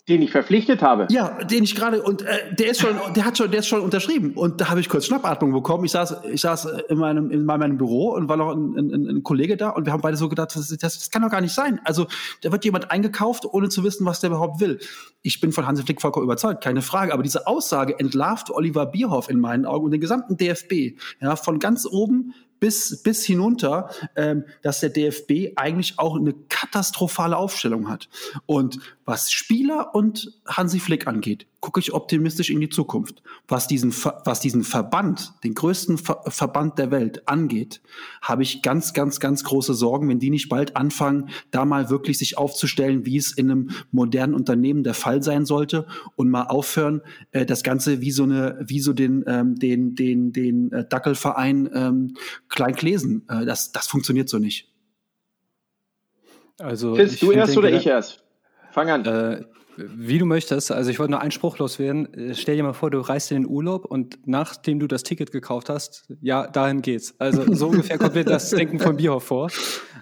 Den 0.07 0.21
ich 0.21 0.33
verpflichtet 0.33 0.83
habe. 0.83 1.07
Ja, 1.09 1.43
den 1.45 1.65
ich 1.65 1.75
gerade 1.75 2.03
und 2.03 2.21
äh, 2.21 2.55
der 2.55 2.71
ist 2.73 2.81
schon, 2.81 2.95
der 3.17 3.25
hat 3.25 3.39
schon, 3.39 3.51
der 3.51 3.61
ist 3.61 3.69
schon 3.69 3.81
unterschrieben 3.81 4.35
und 4.35 4.61
da 4.61 4.69
habe 4.69 4.81
ich 4.81 4.91
kurz 4.91 5.07
Schnappatmung 5.07 5.53
bekommen. 5.53 5.87
Ich 5.87 5.93
saß, 5.93 6.17
ich 6.31 6.43
saß 6.43 6.69
in 6.91 6.99
meinem 6.99 7.31
in 7.31 7.47
meinem 7.47 7.79
Büro 7.79 8.11
und 8.11 8.29
war 8.29 8.37
noch 8.37 8.53
ein, 8.55 8.77
ein, 8.77 9.09
ein 9.09 9.23
Kollege 9.23 9.57
da 9.57 9.71
und 9.71 9.87
wir 9.87 9.95
haben 9.95 10.03
beide 10.03 10.19
so 10.19 10.29
gedacht, 10.29 10.55
das, 10.55 10.69
das, 10.69 10.79
das 10.79 11.11
kann 11.11 11.23
doch 11.23 11.31
gar 11.31 11.41
nicht 11.41 11.55
sein. 11.55 11.81
Also 11.85 12.07
da 12.43 12.53
wird 12.53 12.67
jemand 12.67 12.91
eingekauft, 12.91 13.47
ohne 13.47 13.71
zu 13.71 13.83
wissen, 13.83 14.05
was 14.05 14.21
der 14.21 14.29
überhaupt 14.29 14.61
will. 14.61 14.79
Ich 15.23 15.41
bin 15.41 15.53
von 15.53 15.67
Hansi 15.67 15.85
Flick 15.85 16.03
vollkommen 16.03 16.25
überzeugt, 16.25 16.63
keine 16.63 16.83
Frage. 16.83 17.15
Aber 17.15 17.23
diese 17.23 17.47
Aussage 17.47 17.99
entlarvt 17.99 18.51
Oliver 18.51 18.85
Bierhoff 18.85 19.31
in 19.31 19.41
meinen 19.41 19.65
Augen 19.65 19.87
und 19.87 19.91
den 19.91 20.03
gesamten 20.03 20.37
DFB, 20.37 20.99
ja, 21.23 21.35
von 21.37 21.59
ganz 21.59 21.87
oben 21.87 22.35
bis, 22.65 23.03
bis 23.03 23.27
hinunter, 23.27 23.91
ähm, 24.17 24.47
dass 24.63 24.81
der 24.81 24.89
DFB 24.89 25.53
eigentlich 25.57 25.99
auch 25.99 26.17
eine 26.17 26.33
katastrophale 26.49 27.37
Aufstellung 27.37 27.91
hat. 27.91 28.09
Und 28.47 28.79
was 29.05 29.31
Spieler 29.31 29.95
und 29.95 30.33
Hansi 30.47 30.81
Flick 30.81 31.07
angeht, 31.07 31.47
gucke 31.65 31.81
ich 31.81 31.95
optimistisch 31.95 32.51
in 32.51 32.61
die 32.61 32.69
Zukunft. 32.69 33.23
Was 33.49 33.67
diesen, 33.67 33.91
was 34.27 34.41
diesen 34.41 34.65
Verband, 34.65 35.33
den 35.45 35.55
größten 35.55 35.97
Ver 35.97 36.23
Verband 36.29 36.79
der 36.79 36.91
Welt 36.91 37.27
angeht, 37.27 37.81
habe 38.21 38.43
ich 38.43 38.61
ganz, 38.61 38.93
ganz, 38.93 39.19
ganz 39.19 39.45
große 39.45 39.73
Sorgen, 39.73 40.07
wenn 40.11 40.19
die 40.19 40.29
nicht 40.29 40.51
bald 40.51 40.77
anfangen, 40.77 41.31
da 41.51 41.65
mal 41.65 41.89
wirklich 41.89 42.19
sich 42.19 42.37
aufzustellen, 42.37 43.07
wie 43.07 43.17
es 43.17 43.33
in 43.33 43.51
einem 43.51 43.71
modernen 43.93 44.35
Unternehmen 44.35 44.85
der 44.85 44.93
Fall 44.93 45.23
sein 45.23 45.47
sollte 45.47 45.87
und 46.17 46.29
mal 46.29 46.43
aufhören, 46.43 47.01
äh, 47.31 47.47
das 47.47 47.63
Ganze 47.63 48.03
wie 48.03 48.11
so 48.11 48.25
eine, 48.25 48.59
wie 48.61 48.81
so 48.81 48.93
den, 48.93 49.25
ähm, 49.27 49.59
den, 49.59 49.95
den, 49.95 50.33
den 50.33 50.71
äh, 50.71 50.87
Dackelverein 50.87 51.71
ähm, 51.73 52.17
Kleinklesen. 52.51 53.27
Äh, 53.31 53.47
das, 53.47 53.73
das 53.73 53.87
funktioniert 53.87 54.29
so 54.29 54.39
nicht. 54.39 54.71
Also, 56.59 56.93
Chris, 56.93 57.19
du 57.21 57.33
erst 57.33 57.57
oder 57.57 57.73
ich 57.73 57.87
erst? 57.87 58.23
Fang 58.71 58.91
an. 58.91 59.07
Äh, 59.07 59.45
wie 59.77 60.19
du 60.19 60.27
möchtest. 60.27 60.71
Also 60.71 60.91
ich 60.91 60.99
wollte 60.99 61.13
nur 61.13 61.21
einen 61.21 61.31
Spruch 61.31 61.59
loswerden. 61.59 62.13
Äh, 62.15 62.35
stell 62.35 62.57
dir 62.57 62.63
mal 62.63 62.73
vor, 62.73 62.91
du 62.91 63.01
reist 63.01 63.31
in 63.31 63.43
den 63.43 63.51
Urlaub 63.51 63.85
und 63.85 64.19
nachdem 64.27 64.79
du 64.81 64.87
das 64.87 65.03
Ticket 65.03 65.33
gekauft 65.33 65.69
hast, 65.69 66.07
ja, 66.21 66.47
dahin 66.47 66.83
geht's. 66.83 67.15
Also 67.19 67.55
so 67.55 67.69
ungefähr 67.69 67.99
kommt 67.99 68.15
mir 68.15 68.25
das 68.25 68.51
Denken 68.51 68.79
von 68.79 68.97
Bierhoff 68.97 69.25
vor. 69.25 69.51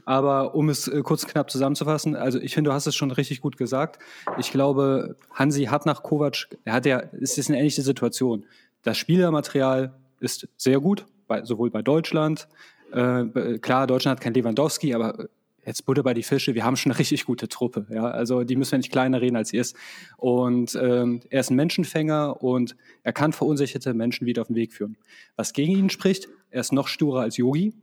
Aber 0.04 0.54
um 0.54 0.68
es 0.68 0.88
äh, 0.88 1.02
kurz 1.02 1.26
knapp 1.26 1.50
zusammenzufassen, 1.50 2.16
also 2.16 2.38
ich 2.38 2.54
finde, 2.54 2.70
du 2.70 2.74
hast 2.74 2.86
es 2.86 2.94
schon 2.94 3.10
richtig 3.10 3.40
gut 3.40 3.56
gesagt. 3.56 3.98
Ich 4.38 4.50
glaube, 4.50 5.16
Hansi 5.32 5.64
hat 5.64 5.86
nach 5.86 6.02
Kovac, 6.02 6.48
er 6.64 6.72
hat 6.72 6.86
ja, 6.86 7.02
es 7.20 7.38
ist 7.38 7.48
eine 7.48 7.58
ähnliche 7.58 7.82
Situation. 7.82 8.44
Das 8.82 8.98
Spielermaterial 8.98 9.94
ist 10.20 10.48
sehr 10.56 10.80
gut, 10.80 11.06
bei, 11.28 11.44
sowohl 11.44 11.70
bei 11.70 11.82
Deutschland, 11.82 12.48
äh, 12.92 13.58
klar, 13.58 13.86
Deutschland 13.86 14.18
hat 14.18 14.24
kein 14.24 14.34
Lewandowski, 14.34 14.94
aber 14.94 15.28
jetzt 15.64 15.86
Butter 15.86 16.02
bei 16.02 16.14
die 16.14 16.22
Fische, 16.22 16.54
wir 16.54 16.64
haben 16.64 16.76
schon 16.76 16.92
eine 16.92 16.98
richtig 16.98 17.24
gute 17.24 17.48
Truppe. 17.48 17.86
Ja? 17.90 18.04
Also 18.04 18.44
die 18.44 18.56
müssen 18.56 18.72
wir 18.72 18.78
nicht 18.78 18.92
kleiner 18.92 19.20
reden, 19.20 19.36
als 19.36 19.52
ihr 19.52 19.60
ist. 19.60 19.76
Und 20.16 20.78
ähm, 20.80 21.20
er 21.30 21.40
ist 21.40 21.50
ein 21.50 21.56
Menschenfänger 21.56 22.42
und 22.42 22.76
er 23.02 23.12
kann 23.12 23.32
verunsicherte 23.32 23.94
Menschen 23.94 24.26
wieder 24.26 24.42
auf 24.42 24.48
den 24.48 24.56
Weg 24.56 24.72
führen. 24.72 24.96
Was 25.36 25.52
gegen 25.52 25.72
ihn 25.72 25.90
spricht, 25.90 26.28
er 26.50 26.60
ist 26.60 26.72
noch 26.72 26.88
sturer 26.88 27.20
als 27.20 27.36
Yogi. 27.36 27.74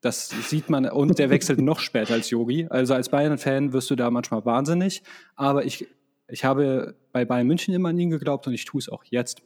Das 0.00 0.30
sieht 0.48 0.68
man, 0.68 0.84
und 0.86 1.18
der 1.18 1.30
wechselt 1.30 1.60
noch 1.60 1.78
später 1.78 2.14
als 2.14 2.30
Yogi. 2.30 2.66
Also 2.68 2.94
als 2.94 3.08
Bayern-Fan 3.08 3.72
wirst 3.72 3.88
du 3.88 3.94
da 3.94 4.10
manchmal 4.10 4.44
wahnsinnig. 4.44 5.02
Aber 5.36 5.64
ich, 5.64 5.86
ich 6.28 6.44
habe 6.44 6.96
bei 7.12 7.24
Bayern 7.24 7.46
München 7.46 7.72
immer 7.72 7.90
an 7.90 7.98
ihn 7.98 8.10
geglaubt 8.10 8.46
und 8.46 8.52
ich 8.52 8.64
tue 8.64 8.80
es 8.80 8.88
auch 8.88 9.04
jetzt. 9.04 9.42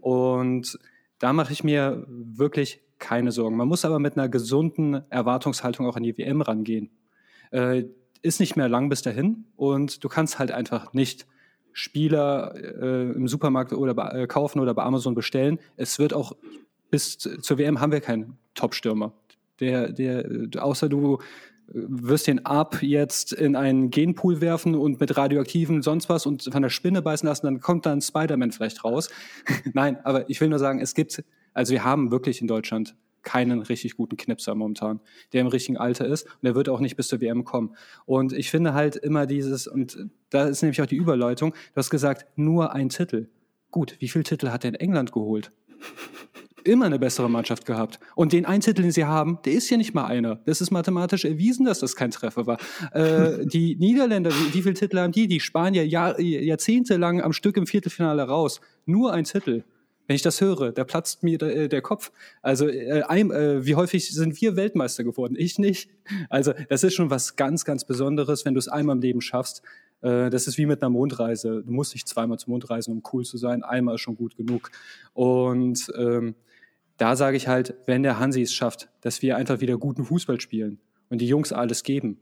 Und 0.00 0.78
da 1.18 1.32
mache 1.32 1.52
ich 1.52 1.64
mir 1.64 2.06
wirklich 2.08 2.80
keine 3.00 3.32
Sorgen. 3.32 3.56
Man 3.56 3.66
muss 3.66 3.84
aber 3.84 3.98
mit 3.98 4.16
einer 4.16 4.28
gesunden 4.28 5.02
Erwartungshaltung 5.10 5.86
auch 5.86 5.96
an 5.96 6.04
die 6.04 6.16
WM 6.16 6.42
rangehen 6.42 6.90
äh, 7.50 7.84
ist 8.22 8.40
nicht 8.40 8.56
mehr 8.56 8.68
lang 8.68 8.88
bis 8.88 9.02
dahin 9.02 9.44
und 9.56 10.02
du 10.02 10.08
kannst 10.08 10.38
halt 10.38 10.50
einfach 10.50 10.92
nicht 10.92 11.26
Spieler 11.72 12.54
äh, 12.56 13.12
im 13.12 13.28
Supermarkt 13.28 13.72
oder 13.72 14.14
äh, 14.14 14.26
kaufen 14.26 14.58
oder 14.58 14.74
bei 14.74 14.82
Amazon 14.82 15.14
bestellen. 15.14 15.60
Es 15.76 15.98
wird 15.98 16.12
auch 16.12 16.32
bis 16.90 17.18
zur 17.18 17.58
WM 17.58 17.80
haben 17.80 17.92
wir 17.92 18.00
keinen 18.00 18.38
Top-Stürmer. 18.54 19.12
Der, 19.60 19.92
der, 19.92 20.48
außer 20.58 20.88
du 20.88 21.18
äh, 21.18 21.18
wirst 21.74 22.26
den 22.26 22.44
ab 22.46 22.82
jetzt 22.82 23.32
in 23.32 23.54
einen 23.54 23.90
Genpool 23.90 24.40
werfen 24.40 24.74
und 24.74 24.98
mit 24.98 25.16
radioaktiven 25.16 25.82
sonst 25.82 26.08
was 26.08 26.26
und 26.26 26.48
von 26.50 26.62
der 26.62 26.70
Spinne 26.70 27.02
beißen 27.02 27.28
lassen, 27.28 27.46
dann 27.46 27.60
kommt 27.60 27.86
dann 27.86 28.00
Spider-Man 28.00 28.52
vielleicht 28.52 28.82
raus. 28.82 29.10
Nein, 29.72 29.98
aber 30.04 30.28
ich 30.28 30.40
will 30.40 30.48
nur 30.48 30.58
sagen, 30.58 30.80
es 30.80 30.94
gibt, 30.94 31.22
also 31.54 31.72
wir 31.72 31.84
haben 31.84 32.10
wirklich 32.10 32.40
in 32.40 32.48
Deutschland 32.48 32.96
keinen 33.22 33.60
richtig 33.62 33.96
guten 33.96 34.16
Knipser 34.16 34.54
momentan, 34.54 35.00
der 35.32 35.42
im 35.42 35.46
richtigen 35.48 35.76
Alter 35.76 36.06
ist 36.06 36.24
und 36.24 36.44
der 36.44 36.54
wird 36.54 36.68
auch 36.68 36.80
nicht 36.80 36.96
bis 36.96 37.08
zur 37.08 37.20
WM 37.20 37.44
kommen. 37.44 37.74
Und 38.06 38.32
ich 38.32 38.50
finde 38.50 38.74
halt 38.74 38.96
immer 38.96 39.26
dieses, 39.26 39.66
und 39.66 40.06
da 40.30 40.44
ist 40.44 40.62
nämlich 40.62 40.80
auch 40.82 40.86
die 40.86 40.96
Überleitung, 40.96 41.52
du 41.52 41.76
hast 41.76 41.90
gesagt, 41.90 42.26
nur 42.36 42.72
ein 42.72 42.88
Titel. 42.88 43.28
Gut, 43.70 43.96
wie 43.98 44.08
viele 44.08 44.24
Titel 44.24 44.48
hat 44.48 44.64
in 44.64 44.74
England 44.74 45.12
geholt? 45.12 45.52
Immer 46.64 46.86
eine 46.86 46.98
bessere 46.98 47.30
Mannschaft 47.30 47.64
gehabt. 47.66 48.00
Und 48.14 48.32
den 48.32 48.44
einen 48.44 48.60
Titel, 48.60 48.82
den 48.82 48.90
sie 48.90 49.04
haben, 49.04 49.38
der 49.44 49.52
ist 49.52 49.70
ja 49.70 49.76
nicht 49.76 49.94
mal 49.94 50.06
einer. 50.06 50.36
Das 50.44 50.60
ist 50.60 50.70
mathematisch 50.70 51.24
erwiesen, 51.24 51.64
dass 51.64 51.78
das 51.78 51.96
kein 51.96 52.10
Treffer 52.10 52.46
war. 52.46 52.58
Äh, 52.92 53.46
die 53.46 53.76
Niederländer, 53.76 54.30
wie, 54.30 54.54
wie 54.54 54.62
viele 54.62 54.74
Titel 54.74 54.98
haben 54.98 55.12
die? 55.12 55.28
Die 55.28 55.40
Spanier 55.40 55.86
Jahr, 55.86 56.20
jahrzehntelang 56.20 57.22
am 57.22 57.32
Stück 57.32 57.56
im 57.56 57.66
Viertelfinale 57.66 58.22
raus. 58.22 58.60
Nur 58.86 59.12
ein 59.12 59.24
Titel. 59.24 59.64
Wenn 60.08 60.16
ich 60.16 60.22
das 60.22 60.40
höre, 60.40 60.72
da 60.72 60.84
platzt 60.84 61.22
mir 61.22 61.36
der, 61.36 61.54
äh, 61.54 61.68
der 61.68 61.82
Kopf. 61.82 62.10
Also 62.40 62.66
äh, 62.66 63.02
ein, 63.02 63.30
äh, 63.30 63.66
wie 63.66 63.74
häufig 63.74 64.10
sind 64.10 64.40
wir 64.40 64.56
Weltmeister 64.56 65.04
geworden? 65.04 65.36
Ich 65.38 65.58
nicht. 65.58 65.90
Also 66.30 66.54
das 66.70 66.82
ist 66.82 66.94
schon 66.94 67.10
was 67.10 67.36
ganz, 67.36 67.66
ganz 67.66 67.84
Besonderes, 67.84 68.46
wenn 68.46 68.54
du 68.54 68.58
es 68.58 68.68
einmal 68.68 68.96
im 68.96 69.02
Leben 69.02 69.20
schaffst. 69.20 69.62
Äh, 70.00 70.30
das 70.30 70.46
ist 70.46 70.56
wie 70.56 70.64
mit 70.64 70.80
einer 70.80 70.88
Mondreise. 70.88 71.62
Du 71.62 71.70
musst 71.70 71.92
nicht 71.92 72.08
zweimal 72.08 72.38
zum 72.38 72.52
Mond 72.52 72.70
reisen, 72.70 72.92
um 72.92 73.02
cool 73.12 73.26
zu 73.26 73.36
sein. 73.36 73.62
Einmal 73.62 73.96
ist 73.96 74.00
schon 74.00 74.16
gut 74.16 74.34
genug. 74.34 74.70
Und 75.12 75.92
ähm, 75.94 76.34
da 76.96 77.14
sage 77.14 77.36
ich 77.36 77.46
halt, 77.46 77.74
wenn 77.84 78.02
der 78.02 78.18
Hansi 78.18 78.40
es 78.40 78.54
schafft, 78.54 78.88
dass 79.02 79.20
wir 79.20 79.36
einfach 79.36 79.60
wieder 79.60 79.76
guten 79.76 80.06
Fußball 80.06 80.40
spielen 80.40 80.80
und 81.10 81.20
die 81.20 81.28
Jungs 81.28 81.52
alles 81.52 81.82
geben 81.82 82.18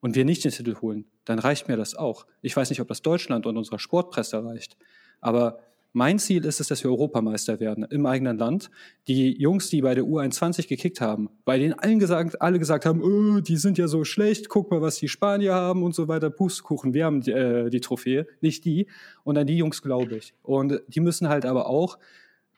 und 0.00 0.14
wir 0.14 0.26
nicht 0.26 0.44
den 0.44 0.52
Titel 0.52 0.76
holen, 0.82 1.06
dann 1.24 1.38
reicht 1.38 1.68
mir 1.68 1.78
das 1.78 1.94
auch. 1.94 2.26
Ich 2.42 2.54
weiß 2.54 2.68
nicht, 2.68 2.82
ob 2.82 2.88
das 2.88 3.00
Deutschland 3.00 3.46
und 3.46 3.56
unserer 3.56 3.78
Sportpresse 3.78 4.44
reicht, 4.44 4.76
aber 5.22 5.58
mein 5.92 6.18
Ziel 6.18 6.44
ist 6.44 6.60
es, 6.60 6.68
dass 6.68 6.84
wir 6.84 6.90
Europameister 6.90 7.60
werden 7.60 7.84
im 7.90 8.06
eigenen 8.06 8.38
Land. 8.38 8.70
Die 9.08 9.36
Jungs, 9.40 9.70
die 9.70 9.82
bei 9.82 9.94
der 9.94 10.04
U21 10.04 10.68
gekickt 10.68 11.00
haben, 11.00 11.30
bei 11.44 11.58
denen 11.58 11.72
allen 11.74 11.98
gesagt, 11.98 12.40
alle 12.40 12.58
gesagt 12.58 12.86
haben, 12.86 13.02
oh, 13.02 13.40
die 13.40 13.56
sind 13.56 13.78
ja 13.78 13.88
so 13.88 14.04
schlecht, 14.04 14.48
guck 14.48 14.70
mal, 14.70 14.80
was 14.80 14.96
die 14.96 15.08
Spanier 15.08 15.54
haben 15.54 15.82
und 15.82 15.94
so 15.94 16.08
weiter, 16.08 16.30
Pustekuchen, 16.30 16.94
wir 16.94 17.04
haben 17.04 17.20
die, 17.22 17.32
äh, 17.32 17.70
die 17.70 17.80
Trophäe, 17.80 18.26
nicht 18.40 18.64
die. 18.64 18.86
Und 19.24 19.36
an 19.36 19.46
die 19.46 19.56
Jungs 19.56 19.82
glaube 19.82 20.16
ich. 20.16 20.34
Und 20.42 20.80
die 20.88 21.00
müssen 21.00 21.28
halt 21.28 21.44
aber 21.44 21.66
auch 21.66 21.98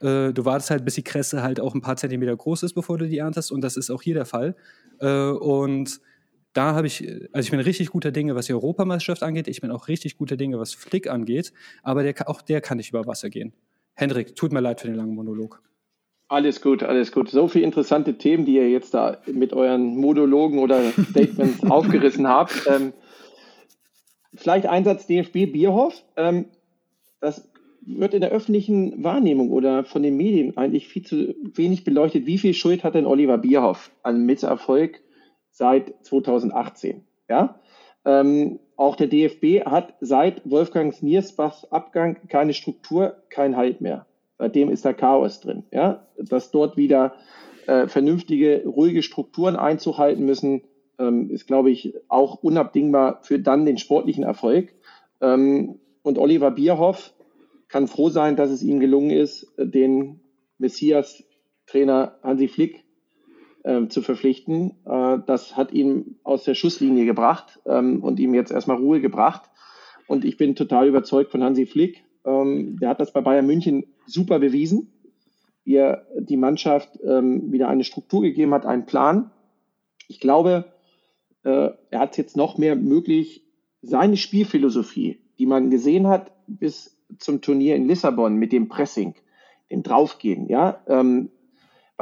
äh, 0.03 0.33
du 0.33 0.45
wartest 0.45 0.70
halt, 0.70 0.85
bis 0.85 0.97
die 0.97 1.05
Kresse 1.05 1.43
halt 1.43 1.61
auch 1.61 1.74
ein 1.74 1.80
paar 1.80 1.97
Zentimeter 1.97 2.37
groß 2.37 2.64
ist, 2.64 2.74
bevor 2.74 2.99
du 2.99 3.09
die 3.09 3.18
erntest. 3.18 3.53
Und 3.53 3.62
das 3.62 3.76
ist 3.76 3.91
auch 3.91 4.03
hier 4.03 4.14
der 4.14 4.26
Fall. 4.26 4.57
Äh, 4.99 5.30
und 5.30 6.01
da 6.53 6.74
habe 6.74 6.86
ich, 6.86 7.07
also 7.32 7.46
ich 7.46 7.50
bin 7.50 7.61
richtig 7.61 7.90
guter 7.90 8.11
Dinge, 8.11 8.34
was 8.34 8.46
die 8.46 8.53
Europameisterschaft 8.53 9.22
angeht. 9.22 9.48
Ich 9.48 9.61
bin 9.61 9.70
auch 9.70 9.88
richtig 9.88 10.16
guter 10.18 10.36
Dinge, 10.36 10.59
was 10.59 10.74
Flick 10.74 11.09
angeht. 11.09 11.53
Aber 11.82 12.03
der, 12.03 12.14
auch 12.28 12.42
der 12.42 12.61
kann 12.61 12.76
nicht 12.76 12.90
über 12.90 13.07
Wasser 13.07 13.30
gehen. 13.30 13.53
Hendrik, 13.94 14.36
tut 14.36 14.53
mir 14.53 14.61
leid 14.61 14.80
für 14.80 14.86
den 14.86 14.96
langen 14.96 15.14
Monolog. 15.14 15.62
Alles 16.28 16.62
gut, 16.62 16.82
alles 16.82 17.12
gut. 17.12 17.30
So 17.30 17.48
viele 17.48 17.64
interessante 17.64 18.16
Themen, 18.16 18.46
die 18.46 18.55
ihr 18.55 18.70
jetzt 18.70 18.94
da 18.94 19.18
mit 19.26 19.53
euren 19.53 19.96
Monologen 19.96 20.59
oder 20.59 20.80
Statements 21.11 21.62
aufgerissen 21.62 22.26
habt. 22.26 22.66
Ähm, 22.66 22.92
vielleicht 24.34 24.66
Einsatz 24.66 25.07
DFB 25.07 25.53
Bierhoff. 25.53 26.03
Ähm, 26.16 26.46
das 27.20 27.50
wird 27.84 28.14
in 28.14 28.20
der 28.20 28.30
öffentlichen 28.30 29.03
Wahrnehmung 29.03 29.50
oder 29.50 29.84
von 29.84 30.03
den 30.03 30.16
Medien 30.16 30.57
eigentlich 30.57 30.88
viel 30.88 31.03
zu 31.03 31.34
wenig 31.55 31.84
beleuchtet. 31.84 32.26
Wie 32.26 32.38
viel 32.38 32.55
Schuld 32.55 32.84
hat 32.84 32.94
denn 32.94 33.07
Oliver 33.07 33.38
Bierhoff 33.38 33.90
an 34.03 34.24
Misserfolg 34.24 35.00
seit 35.62 35.94
2018. 36.04 37.04
Ja? 37.28 37.60
Ähm, 38.04 38.58
auch 38.74 38.96
der 38.96 39.06
DFB 39.06 39.64
hat 39.64 39.94
seit 40.00 40.42
Wolfgang 40.50 41.00
Niersbachs 41.04 41.70
Abgang 41.70 42.16
keine 42.28 42.52
Struktur, 42.52 43.22
kein 43.30 43.56
Halt 43.56 43.80
mehr. 43.80 44.06
Seitdem 44.38 44.70
ist 44.70 44.84
da 44.84 44.92
Chaos 44.92 45.38
drin. 45.40 45.62
Ja? 45.70 46.08
Dass 46.18 46.50
dort 46.50 46.76
wieder 46.76 47.14
äh, 47.68 47.86
vernünftige, 47.86 48.64
ruhige 48.66 49.04
Strukturen 49.04 49.54
Einzug 49.54 49.98
halten 49.98 50.24
müssen, 50.24 50.62
ähm, 50.98 51.30
ist, 51.30 51.46
glaube 51.46 51.70
ich, 51.70 51.94
auch 52.08 52.42
unabdingbar 52.42 53.20
für 53.22 53.38
dann 53.38 53.64
den 53.64 53.78
sportlichen 53.78 54.24
Erfolg. 54.24 54.74
Ähm, 55.20 55.78
und 56.02 56.18
Oliver 56.18 56.50
Bierhoff 56.50 57.14
kann 57.68 57.86
froh 57.86 58.08
sein, 58.08 58.34
dass 58.34 58.50
es 58.50 58.64
ihm 58.64 58.80
gelungen 58.80 59.10
ist, 59.10 59.46
den 59.56 60.22
Messias-Trainer 60.58 62.16
Hansi 62.24 62.48
Flick 62.48 62.82
äh, 63.64 63.88
zu 63.88 64.02
verpflichten. 64.02 64.72
Äh, 64.84 65.18
das 65.26 65.56
hat 65.56 65.72
ihn 65.72 66.16
aus 66.22 66.44
der 66.44 66.54
Schusslinie 66.54 67.04
gebracht 67.04 67.60
ähm, 67.66 68.02
und 68.02 68.20
ihm 68.20 68.34
jetzt 68.34 68.52
erstmal 68.52 68.76
Ruhe 68.76 69.00
gebracht. 69.00 69.42
Und 70.06 70.24
ich 70.24 70.36
bin 70.36 70.54
total 70.54 70.88
überzeugt 70.88 71.30
von 71.30 71.42
Hansi 71.42 71.66
Flick. 71.66 72.04
Ähm, 72.24 72.78
der 72.80 72.90
hat 72.90 73.00
das 73.00 73.12
bei 73.12 73.20
Bayern 73.20 73.46
München 73.46 73.86
super 74.06 74.38
bewiesen, 74.38 74.92
wie 75.64 75.76
er 75.76 76.06
die 76.18 76.36
Mannschaft 76.36 76.98
ähm, 77.04 77.52
wieder 77.52 77.68
eine 77.68 77.84
Struktur 77.84 78.22
gegeben 78.22 78.52
hat, 78.54 78.66
einen 78.66 78.86
Plan. 78.86 79.30
Ich 80.08 80.20
glaube, 80.20 80.66
äh, 81.44 81.70
er 81.90 81.98
hat 81.98 82.18
jetzt 82.18 82.36
noch 82.36 82.58
mehr 82.58 82.76
möglich, 82.76 83.44
seine 83.80 84.16
Spielphilosophie, 84.16 85.20
die 85.38 85.46
man 85.46 85.70
gesehen 85.70 86.06
hat 86.06 86.32
bis 86.46 86.96
zum 87.18 87.40
Turnier 87.40 87.76
in 87.76 87.88
Lissabon 87.88 88.36
mit 88.36 88.52
dem 88.52 88.68
Pressing, 88.68 89.14
dem 89.70 89.82
Draufgehen, 89.82 90.48
ja, 90.48 90.80
ähm, 90.86 91.30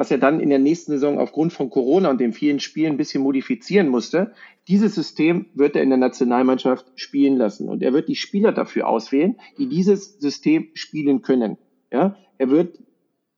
was 0.01 0.11
er 0.11 0.17
dann 0.17 0.41
in 0.41 0.49
der 0.49 0.59
nächsten 0.59 0.93
Saison 0.93 1.19
aufgrund 1.19 1.53
von 1.53 1.69
Corona 1.69 2.09
und 2.09 2.23
den 2.23 2.33
vielen 2.33 2.59
Spielen 2.59 2.95
ein 2.95 2.97
bisschen 2.97 3.23
modifizieren 3.23 3.91
musste. 3.91 4.33
Dieses 4.67 4.95
System 4.95 5.51
wird 5.53 5.77
er 5.77 5.83
in 5.83 5.91
der 5.91 5.99
Nationalmannschaft 5.99 6.87
spielen 6.95 7.37
lassen 7.37 7.69
und 7.69 7.83
er 7.83 7.93
wird 7.93 8.09
die 8.09 8.17
Spieler 8.17 8.53
dafür 8.53 8.89
auswählen, 8.89 9.37
die 9.59 9.69
dieses 9.69 10.19
System 10.19 10.69
spielen 10.73 11.21
können. 11.21 11.59
Ja, 11.93 12.17
er 12.39 12.49
wird 12.49 12.79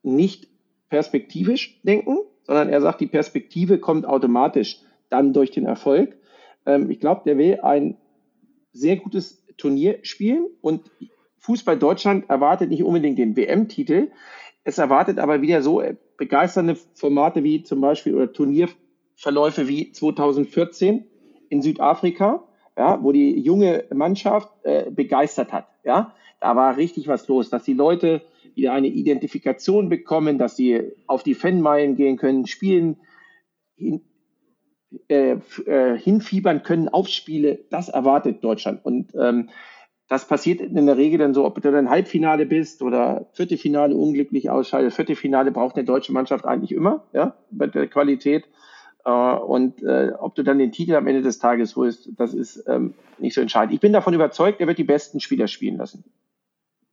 nicht 0.05 0.47
perspektivisch 0.89 1.81
denken, 1.83 2.19
sondern 2.45 2.69
er 2.69 2.81
sagt, 2.81 3.01
die 3.01 3.09
Perspektive 3.09 3.79
kommt 3.79 4.07
automatisch 4.07 4.83
dann 5.11 5.33
durch 5.33 5.51
den 5.51 5.67
Erfolg. 5.67 6.17
Ähm, 6.65 6.93
ich 6.93 7.01
glaube, 7.01 7.23
der 7.27 7.39
will 7.39 7.59
ein 7.63 7.97
sehr 8.73 8.99
gutes 8.99 9.45
Turnier 9.57 9.99
spielen 10.03 10.47
und 10.61 10.93
Fußball 11.39 11.77
Deutschland 11.77 12.31
erwartet 12.31 12.71
nicht 12.71 12.85
unbedingt 12.85 13.19
den 13.19 13.37
WM-Titel. 13.37 14.13
Es 14.65 14.79
erwartet 14.79 15.19
aber 15.19 15.43
wieder 15.43 15.63
so 15.63 15.83
begeisternde 16.17 16.77
Formate 16.95 17.43
wie 17.43 17.63
zum 17.63 17.81
Beispiel 17.81 18.15
oder 18.15 18.33
Turnierverläufe 18.33 19.69
wie 19.69 19.93
2014 19.93 21.05
in 21.49 21.63
Südafrika, 21.63 22.45
ja, 22.77 23.03
wo 23.03 23.13
die 23.13 23.39
junge 23.41 23.85
Mannschaft 23.93 24.51
äh, 24.63 24.91
begeistert 24.91 25.53
hat. 25.53 25.69
Ja, 25.85 26.15
da 26.41 26.57
war 26.57 26.77
richtig 26.77 27.09
was 27.09 27.29
los, 27.29 27.51
dass 27.51 27.65
die 27.65 27.75
Leute 27.75 28.23
wieder 28.55 28.73
eine 28.73 28.89
Identifikation 28.89 29.89
bekommen, 29.89 30.39
dass 30.39 30.57
sie 30.57 30.93
auf 31.07 31.23
die 31.23 31.35
Fanmeilen 31.35 31.97
gehen 31.97 32.17
können, 32.17 32.47
spielen, 32.47 32.97
hin, 33.77 34.03
äh, 35.09 35.37
äh, 35.67 35.99
hinfiebern 35.99 36.63
können 36.63 36.89
auf 36.89 37.09
Spiele. 37.09 37.65
Das 37.71 37.89
erwartet 37.89 38.45
Deutschland. 38.45 38.85
Und 38.85 39.13
ähm, 39.15 39.51
das 40.13 40.27
passiert 40.27 40.61
in 40.61 40.85
der 40.85 40.99
Regel 40.99 41.19
dann 41.19 41.33
so, 41.33 41.47
ob 41.47 41.55
du 41.63 41.73
dann 41.73 41.89
Halbfinale 41.89 42.45
bist 42.45 42.83
oder 42.83 43.31
Viertelfinale 43.33 43.97
unglücklich 43.97 44.51
ausscheidest. 44.51 44.97
Viertelfinale 44.97 45.53
braucht 45.53 45.77
eine 45.77 45.87
deutsche 45.87 46.13
Mannschaft 46.13 46.45
eigentlich 46.45 46.73
immer, 46.73 47.05
ja, 47.15 47.35
bei 47.51 47.67
der 47.67 47.89
Qualität. 47.89 48.45
Äh, 49.07 49.11
und 49.11 49.83
äh, 49.83 50.13
ob 50.19 50.35
du 50.35 50.43
dann 50.43 50.59
den 50.59 50.71
Titel 50.71 50.97
am 50.97 51.07
Ende 51.07 51.23
des 51.23 51.39
Tages 51.39 51.77
holst, 51.77 52.11
das 52.19 52.35
ist 52.35 52.63
ähm, 52.69 52.93
nicht 53.17 53.33
so 53.33 53.41
entscheidend. 53.41 53.73
Ich 53.73 53.81
bin 53.81 53.95
davon 53.95 54.13
überzeugt, 54.13 54.61
er 54.61 54.67
wird 54.67 54.77
die 54.77 54.85
besten 54.85 55.19
Spieler 55.19 55.47
spielen 55.47 55.79
lassen. 55.79 56.05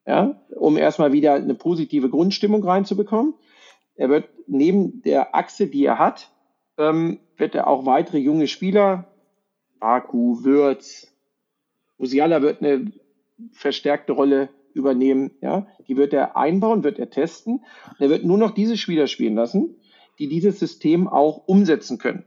Ja, 0.07 0.39
um 0.55 0.78
erstmal 0.78 1.11
wieder 1.11 1.34
eine 1.34 1.55
positive 1.55 2.09
Grundstimmung 2.09 2.63
reinzubekommen. 2.63 3.34
Er 3.95 4.07
wird 4.07 4.30
neben 4.47 5.01
der 5.01 5.36
Achse, 5.36 5.67
die 5.67 5.84
er 5.84 5.99
hat, 5.99 6.32
ähm, 6.78 7.20
wird 7.36 7.53
er 7.53 7.67
auch 7.67 7.86
weitere 7.86 8.20
junge 8.20 8.47
Spieler, 8.47 9.11
Baku, 9.82 10.45
Würz, 10.45 11.09
Musiala 11.97 12.41
wird 12.41 12.63
eine 12.63 12.93
verstärkte 13.52 14.14
Rolle 14.14 14.50
übernehmen. 14.74 15.32
Ja, 15.42 15.68
die 15.88 15.98
wird 15.98 16.14
er 16.14 16.38
einbauen, 16.38 16.84
wird 16.84 17.00
er 17.00 17.10
testen. 17.10 17.66
er 18.00 18.10
wird 18.10 18.24
nur 18.24 18.38
noch 18.38 18.52
diese 18.52 18.78
Spieler 18.78 19.08
spielen 19.08 19.36
lassen, 19.36 19.76
die 20.20 20.28
dieses 20.28 20.60
System 20.60 21.08
auch 21.08 21.48
umsetzen 21.48 21.98
können. 21.98 22.26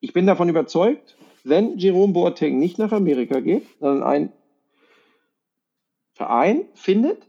Ich 0.00 0.12
bin 0.12 0.26
davon 0.26 0.48
überzeugt, 0.48 1.16
wenn 1.44 1.78
Jerome 1.78 2.12
Boateng 2.12 2.58
nicht 2.58 2.78
nach 2.78 2.92
Amerika 2.92 3.40
geht, 3.40 3.66
sondern 3.80 4.02
ein 4.02 4.32
Verein 6.12 6.66
findet, 6.74 7.26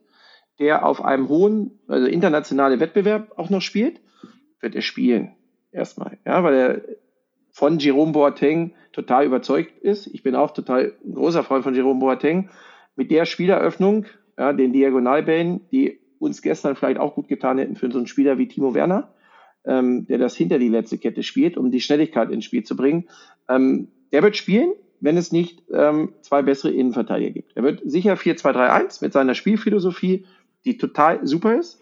der 0.60 0.86
auf 0.86 1.04
einem 1.04 1.30
hohen, 1.30 1.80
also 1.88 2.08
internationalen 2.08 2.80
Wettbewerb 2.80 3.38
auch 3.38 3.50
noch 3.50 3.62
spielt, 3.62 4.02
wird 4.60 4.76
er 4.76 4.82
spielen. 4.82 5.36
Erstmal. 5.72 6.20
Ja, 6.26 6.44
weil 6.44 6.54
er 6.54 6.82
von 7.52 7.80
Jerome 7.80 8.12
Boateng 8.12 8.74
total 8.92 9.26
überzeugt 9.26 9.80
ist. 9.80 10.08
Ich 10.08 10.22
bin 10.24 10.36
auch 10.36 10.52
total 10.52 10.94
großer 11.12 11.44
Freund 11.44 11.64
von 11.64 11.74
Jerome 11.74 12.00
Boateng 12.00 12.50
mit 12.96 13.12
der 13.12 13.26
Spieleröffnung, 13.26 14.06
ja, 14.38 14.54
den 14.54 14.74
Diagonalbällen, 14.74 15.62
die 15.72 16.00
uns 16.20 16.41
gestern 16.41 16.76
vielleicht 16.76 17.00
auch 17.00 17.16
gut 17.16 17.28
getan 17.28 17.58
hätten 17.58 17.76
für 17.76 17.91
so 17.91 17.98
einen 17.98 18.08
Spieler 18.08 18.38
wie 18.38 18.48
Timo 18.48 18.74
Werner, 18.74 19.14
ähm, 19.66 20.08
der 20.08 20.18
das 20.18 20.36
hinter 20.36 20.60
die 20.60 20.70
letzte 20.70 20.98
Kette 20.98 21.24
spielt, 21.24 21.58
um 21.58 21.72
die 21.72 21.82
Schnelligkeit 21.82 22.32
ins 22.32 22.46
Spiel 22.46 22.64
zu 22.64 22.76
bringen. 22.76 23.10
Ähm, 23.50 23.89
der 24.12 24.24
wird 24.24 24.38
spielen, 24.38 24.72
wenn 25.00 25.18
es 25.18 25.32
nicht 25.32 25.64
ähm, 25.74 26.14
zwei 26.22 26.41
bessere 26.41 26.72
Innenverteidiger 26.72 27.32
gibt. 27.32 27.52
Er 27.56 27.64
wird 27.64 27.82
sicher 27.84 28.14
4-2-3-1 28.14 29.04
mit 29.04 29.12
seiner 29.12 29.36
Spielphilosophie, 29.36 30.26
die 30.64 30.78
total 30.78 31.28
super 31.28 31.60
ist. 31.60 31.82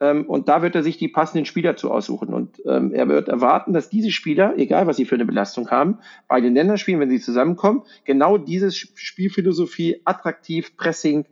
Ähm, 0.00 0.26
und 0.26 0.48
da 0.48 0.62
wird 0.62 0.74
er 0.74 0.82
sich 0.82 0.96
die 0.96 1.08
passenden 1.08 1.44
Spieler 1.44 1.76
zu 1.76 1.90
aussuchen. 1.90 2.32
Und 2.32 2.62
ähm, 2.66 2.92
er 2.92 3.08
wird 3.08 3.28
erwarten, 3.28 3.72
dass 3.72 3.88
diese 3.88 4.10
Spieler, 4.10 4.54
egal 4.56 4.86
was 4.86 4.96
sie 4.96 5.04
für 5.04 5.16
eine 5.16 5.26
Belastung 5.26 5.70
haben, 5.70 5.98
bei 6.28 6.40
den 6.40 6.54
Länderspielen, 6.54 7.00
wenn 7.00 7.10
sie 7.10 7.20
zusammenkommen, 7.20 7.82
genau 8.04 8.38
diese 8.38 8.70
Spielphilosophie, 8.70 10.02
attraktiv, 10.04 10.76
Pressing, 10.76 11.26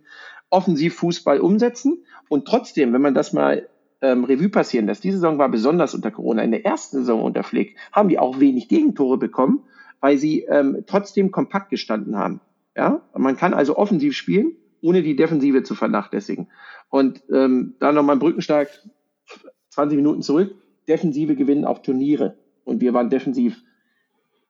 offensiv 0.50 0.96
Fußball 0.96 1.40
umsetzen. 1.40 2.04
Und 2.28 2.46
trotzdem, 2.46 2.92
wenn 2.92 3.02
man 3.02 3.14
das 3.14 3.32
mal 3.32 3.68
ähm, 4.02 4.24
Revue 4.24 4.48
passieren 4.48 4.86
lässt, 4.86 5.04
diese 5.04 5.18
Saison 5.18 5.38
war 5.38 5.48
besonders 5.48 5.94
unter 5.94 6.10
Corona. 6.10 6.42
In 6.42 6.50
der 6.50 6.64
ersten 6.64 6.98
Saison 6.98 7.22
unter 7.22 7.42
Flick 7.42 7.76
haben 7.92 8.08
die 8.08 8.18
auch 8.18 8.40
wenig 8.40 8.68
Gegentore 8.68 9.16
bekommen, 9.16 9.64
weil 10.00 10.18
sie 10.18 10.42
ähm, 10.42 10.84
trotzdem 10.86 11.30
kompakt 11.30 11.70
gestanden 11.70 12.16
haben. 12.16 12.40
Ja, 12.76 13.00
man 13.16 13.36
kann 13.36 13.54
also 13.54 13.76
offensiv 13.76 14.14
spielen, 14.14 14.52
ohne 14.82 15.02
die 15.02 15.16
Defensive 15.16 15.62
zu 15.62 15.74
vernachlässigen. 15.74 16.48
Und 16.90 17.22
ähm, 17.32 17.74
da 17.78 17.92
nochmal 17.92 18.16
Brückenstark 18.16 18.68
20 19.70 19.96
Minuten 19.96 20.22
zurück. 20.22 20.54
Defensive 20.88 21.34
gewinnen 21.34 21.64
auch 21.64 21.78
Turniere. 21.78 22.36
Und 22.64 22.80
wir 22.80 22.94
waren 22.94 23.10
defensiv 23.10 23.62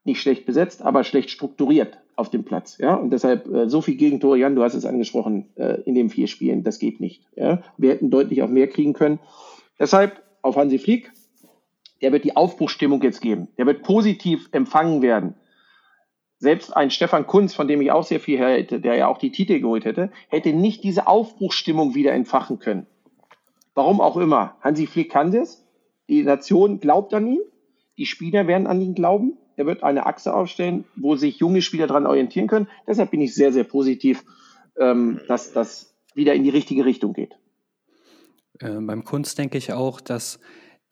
nicht 0.05 0.21
schlecht 0.21 0.47
besetzt, 0.47 0.83
aber 0.83 1.05
schlecht 1.05 1.31
strukturiert 1.31 1.99
auf 2.15 2.31
dem 2.31 2.45
Platz. 2.45 2.79
Ja? 2.79 2.95
Und 2.95 3.11
deshalb 3.11 3.49
äh, 3.49 3.69
so 3.69 3.81
viel 3.81 3.97
Gegentore, 3.97 4.39
Jan, 4.39 4.55
du 4.55 4.63
hast 4.63 4.75
es 4.75 4.85
angesprochen, 4.85 5.49
äh, 5.57 5.81
in 5.83 5.95
den 5.95 6.11
vier 6.11 6.29
Spielen, 6.29 6.63
das 6.63 6.79
geht 6.79 7.01
nicht. 7.01 7.23
Ja? 7.35 7.63
Wir 7.77 7.91
hätten 7.91 8.11
deutlich 8.11 8.43
auch 8.43 8.49
mehr 8.49 8.69
kriegen 8.69 8.93
können. 8.93 9.19
Deshalb 9.79 10.23
auf 10.43 10.57
Hansi 10.57 10.79
Flick, 10.79 11.13
der 12.03 12.13
wird 12.13 12.25
die 12.25 12.37
Aufbruchstimmung 12.37 13.03
jetzt 13.03 13.21
geben. 13.21 13.49
Der 13.59 13.67
wird 13.67 13.83
positiv 13.83 14.49
empfangen 14.53 15.03
werden 15.03 15.35
selbst 16.39 16.77
ein 16.77 16.91
Stefan 16.91 17.27
Kunz, 17.27 17.55
von 17.55 17.69
dem 17.69 17.81
ich 17.81 17.91
auch 17.91 18.05
sehr 18.05 18.21
viel 18.21 18.39
hätte, 18.39 18.81
der 18.81 18.97
ja 18.97 19.09
auch 19.09 19.19
die 19.19 19.33
Titel 19.33 19.61
geholt 19.61 19.85
hätte, 19.85 20.11
hätte 20.29 20.53
nicht 20.53 20.85
diese 20.85 21.07
Aufbruchsstimmung 21.07 21.95
wieder 21.95 22.13
entfachen 22.13 22.59
können. 22.59 22.87
Warum 23.75 24.01
auch 24.01 24.17
immer. 24.17 24.57
Hansi 24.61 24.87
Flick 24.87 25.11
kann 25.11 25.33
das. 25.33 25.65
Die 26.09 26.23
Nation 26.23 26.81
glaubt 26.81 27.15
an 27.15 27.27
ihn. 27.27 27.41
Die 27.99 28.07
Spieler 28.07 28.47
werden 28.47 28.67
an 28.67 28.81
ihn 28.81 28.95
glauben. 28.95 29.39
Er 29.57 29.67
wird 29.67 29.83
eine 29.83 30.07
Achse 30.07 30.35
aufstellen, 30.35 30.85
wo 30.97 31.17
sich 31.17 31.39
junge 31.39 31.63
Spieler 31.63 31.87
daran 31.87 32.07
orientieren 32.07 32.47
können. 32.47 32.69
Deshalb 32.87 33.11
bin 33.11 33.23
ich 33.23 33.35
sehr, 33.35 33.53
sehr 33.53 33.65
positiv, 33.65 34.25
ähm, 34.79 35.21
dass 35.29 35.53
das 35.53 35.95
wieder 36.15 36.35
in 36.35 36.45
die 36.45 36.51
richtige 36.51 36.85
Richtung 36.85 37.15
geht. 37.15 37.35
Äh, 38.61 38.81
beim 38.81 39.05
Kunst 39.05 39.39
denke 39.39 39.57
ich 39.57 39.73
auch, 39.73 40.01
dass 40.01 40.39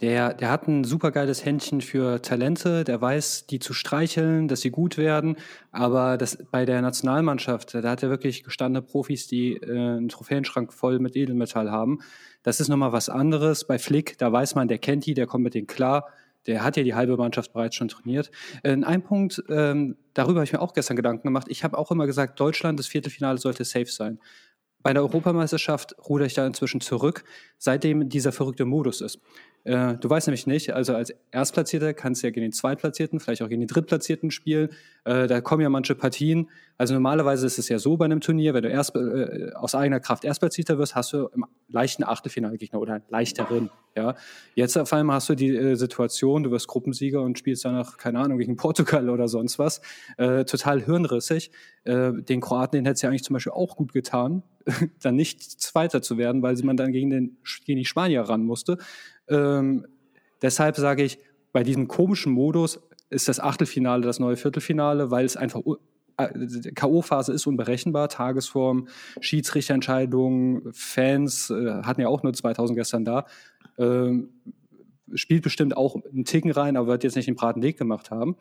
der, 0.00 0.34
der 0.34 0.50
hat 0.50 0.66
ein 0.66 0.82
supergeiles 0.82 1.44
Händchen 1.44 1.80
für 1.80 2.20
Talente, 2.20 2.82
der 2.82 3.00
weiß, 3.00 3.46
die 3.46 3.60
zu 3.60 3.72
streicheln, 3.72 4.48
dass 4.48 4.60
sie 4.60 4.70
gut 4.70 4.98
werden. 4.98 5.36
Aber 5.70 6.16
das, 6.16 6.38
bei 6.50 6.64
der 6.64 6.82
Nationalmannschaft, 6.82 7.74
da 7.74 7.82
hat 7.82 8.02
er 8.02 8.10
wirklich 8.10 8.42
gestandene 8.42 8.82
Profis, 8.82 9.28
die 9.28 9.54
äh, 9.54 9.70
einen 9.70 10.08
Trophäenschrank 10.08 10.72
voll 10.72 10.98
mit 10.98 11.14
Edelmetall 11.14 11.70
haben. 11.70 12.00
Das 12.42 12.58
ist 12.58 12.68
nochmal 12.68 12.92
was 12.92 13.08
anderes. 13.08 13.66
Bei 13.66 13.78
Flick, 13.78 14.18
da 14.18 14.32
weiß 14.32 14.56
man, 14.56 14.66
der 14.66 14.78
kennt 14.78 15.06
die, 15.06 15.14
der 15.14 15.26
kommt 15.26 15.44
mit 15.44 15.54
denen 15.54 15.68
klar. 15.68 16.08
Der 16.46 16.62
hat 16.62 16.76
ja 16.76 16.82
die 16.82 16.94
halbe 16.94 17.16
Mannschaft 17.16 17.52
bereits 17.52 17.76
schon 17.76 17.88
trainiert. 17.88 18.30
In 18.62 18.84
einem 18.84 19.02
Punkt, 19.02 19.42
ähm, 19.48 19.96
darüber 20.12 20.40
habe 20.40 20.44
ich 20.44 20.52
mir 20.52 20.60
auch 20.60 20.74
gestern 20.74 20.96
Gedanken 20.96 21.28
gemacht. 21.28 21.46
Ich 21.48 21.64
habe 21.64 21.78
auch 21.78 21.90
immer 21.90 22.06
gesagt, 22.06 22.38
Deutschland, 22.38 22.78
das 22.78 22.86
Viertelfinale 22.86 23.38
sollte 23.38 23.64
safe 23.64 23.86
sein. 23.86 24.18
Bei 24.84 24.92
der 24.92 25.02
Europameisterschaft 25.02 25.96
ruder 26.10 26.26
ich 26.26 26.34
da 26.34 26.46
inzwischen 26.46 26.82
zurück, 26.82 27.24
seitdem 27.56 28.10
dieser 28.10 28.32
verrückte 28.32 28.66
Modus 28.66 29.00
ist. 29.00 29.18
Äh, 29.64 29.94
du 29.94 30.10
weißt 30.10 30.26
nämlich 30.26 30.46
nicht, 30.46 30.74
also 30.74 30.94
als 30.94 31.14
Erstplatzierter 31.30 31.94
kannst 31.94 32.22
du 32.22 32.26
ja 32.26 32.30
gegen 32.32 32.44
den 32.44 32.52
Zweitplatzierten, 32.52 33.18
vielleicht 33.18 33.40
auch 33.40 33.48
gegen 33.48 33.62
den 33.62 33.68
Drittplatzierten 33.68 34.30
spielen. 34.30 34.68
Äh, 35.04 35.26
da 35.26 35.40
kommen 35.40 35.62
ja 35.62 35.70
manche 35.70 35.94
Partien. 35.94 36.50
Also 36.76 36.92
normalerweise 36.92 37.46
ist 37.46 37.58
es 37.58 37.70
ja 37.70 37.78
so 37.78 37.96
bei 37.96 38.04
einem 38.04 38.20
Turnier, 38.20 38.52
wenn 38.52 38.62
du 38.62 38.68
erst 38.68 38.94
äh, 38.94 39.52
aus 39.54 39.74
eigener 39.74 40.00
Kraft 40.00 40.22
Erstplatzierter 40.22 40.76
wirst, 40.76 40.94
hast 40.94 41.14
du 41.14 41.28
im 41.28 41.46
leichten 41.74 42.04
Achtelfinalgegner 42.04 42.80
oder 42.80 42.94
einen 42.94 43.04
leichteren. 43.10 43.70
Ja, 43.96 44.14
jetzt 44.54 44.76
auf 44.78 44.92
einmal 44.92 45.16
hast 45.16 45.28
du 45.28 45.34
die 45.34 45.54
äh, 45.54 45.74
Situation, 45.76 46.42
du 46.42 46.50
wirst 46.50 46.66
Gruppensieger 46.66 47.20
und 47.22 47.38
spielst 47.38 47.64
danach 47.64 47.96
keine 47.96 48.20
Ahnung 48.20 48.38
gegen 48.38 48.56
Portugal 48.56 49.10
oder 49.10 49.28
sonst 49.28 49.58
was. 49.58 49.82
Äh, 50.16 50.44
total 50.44 50.82
hirnrissig. 50.82 51.50
Äh, 51.84 52.12
den 52.12 52.40
Kroaten, 52.40 52.78
den 52.78 52.86
hätte 52.86 52.94
es 52.94 53.02
ja 53.02 53.10
eigentlich 53.10 53.24
zum 53.24 53.34
Beispiel 53.34 53.52
auch 53.52 53.76
gut 53.76 53.92
getan, 53.92 54.42
dann 55.02 55.16
nicht 55.16 55.42
Zweiter 55.42 56.00
zu 56.00 56.16
werden, 56.16 56.42
weil 56.42 56.56
man 56.62 56.76
dann 56.76 56.92
gegen 56.92 57.10
den 57.10 57.36
gegen 57.66 57.78
die 57.78 57.84
Spanier 57.84 58.22
ran 58.22 58.44
musste. 58.44 58.78
Ähm, 59.28 59.86
deshalb 60.40 60.76
sage 60.76 61.02
ich, 61.02 61.18
bei 61.52 61.62
diesem 61.62 61.88
komischen 61.88 62.32
Modus 62.32 62.80
ist 63.10 63.28
das 63.28 63.38
Achtelfinale 63.38 64.02
das 64.02 64.18
neue 64.18 64.36
Viertelfinale, 64.36 65.10
weil 65.10 65.24
es 65.24 65.36
einfach 65.36 65.60
K.O.-Phase 66.16 67.32
ist 67.32 67.46
unberechenbar, 67.46 68.08
Tagesform, 68.08 68.88
Schiedsrichterentscheidungen, 69.20 70.72
Fans 70.72 71.50
äh, 71.50 71.82
hatten 71.82 72.00
ja 72.00 72.08
auch 72.08 72.22
nur 72.22 72.32
2000 72.32 72.76
gestern 72.76 73.04
da. 73.04 73.26
Ähm, 73.78 74.28
spielt 75.14 75.42
bestimmt 75.42 75.76
auch 75.76 75.96
einen 75.96 76.24
Ticken 76.24 76.50
rein, 76.50 76.76
aber 76.76 76.88
wird 76.88 77.04
jetzt 77.04 77.16
nicht 77.16 77.28
den 77.28 77.34
Braten 77.34 77.62
Weg 77.62 77.78
gemacht 77.78 78.10
haben. 78.10 78.36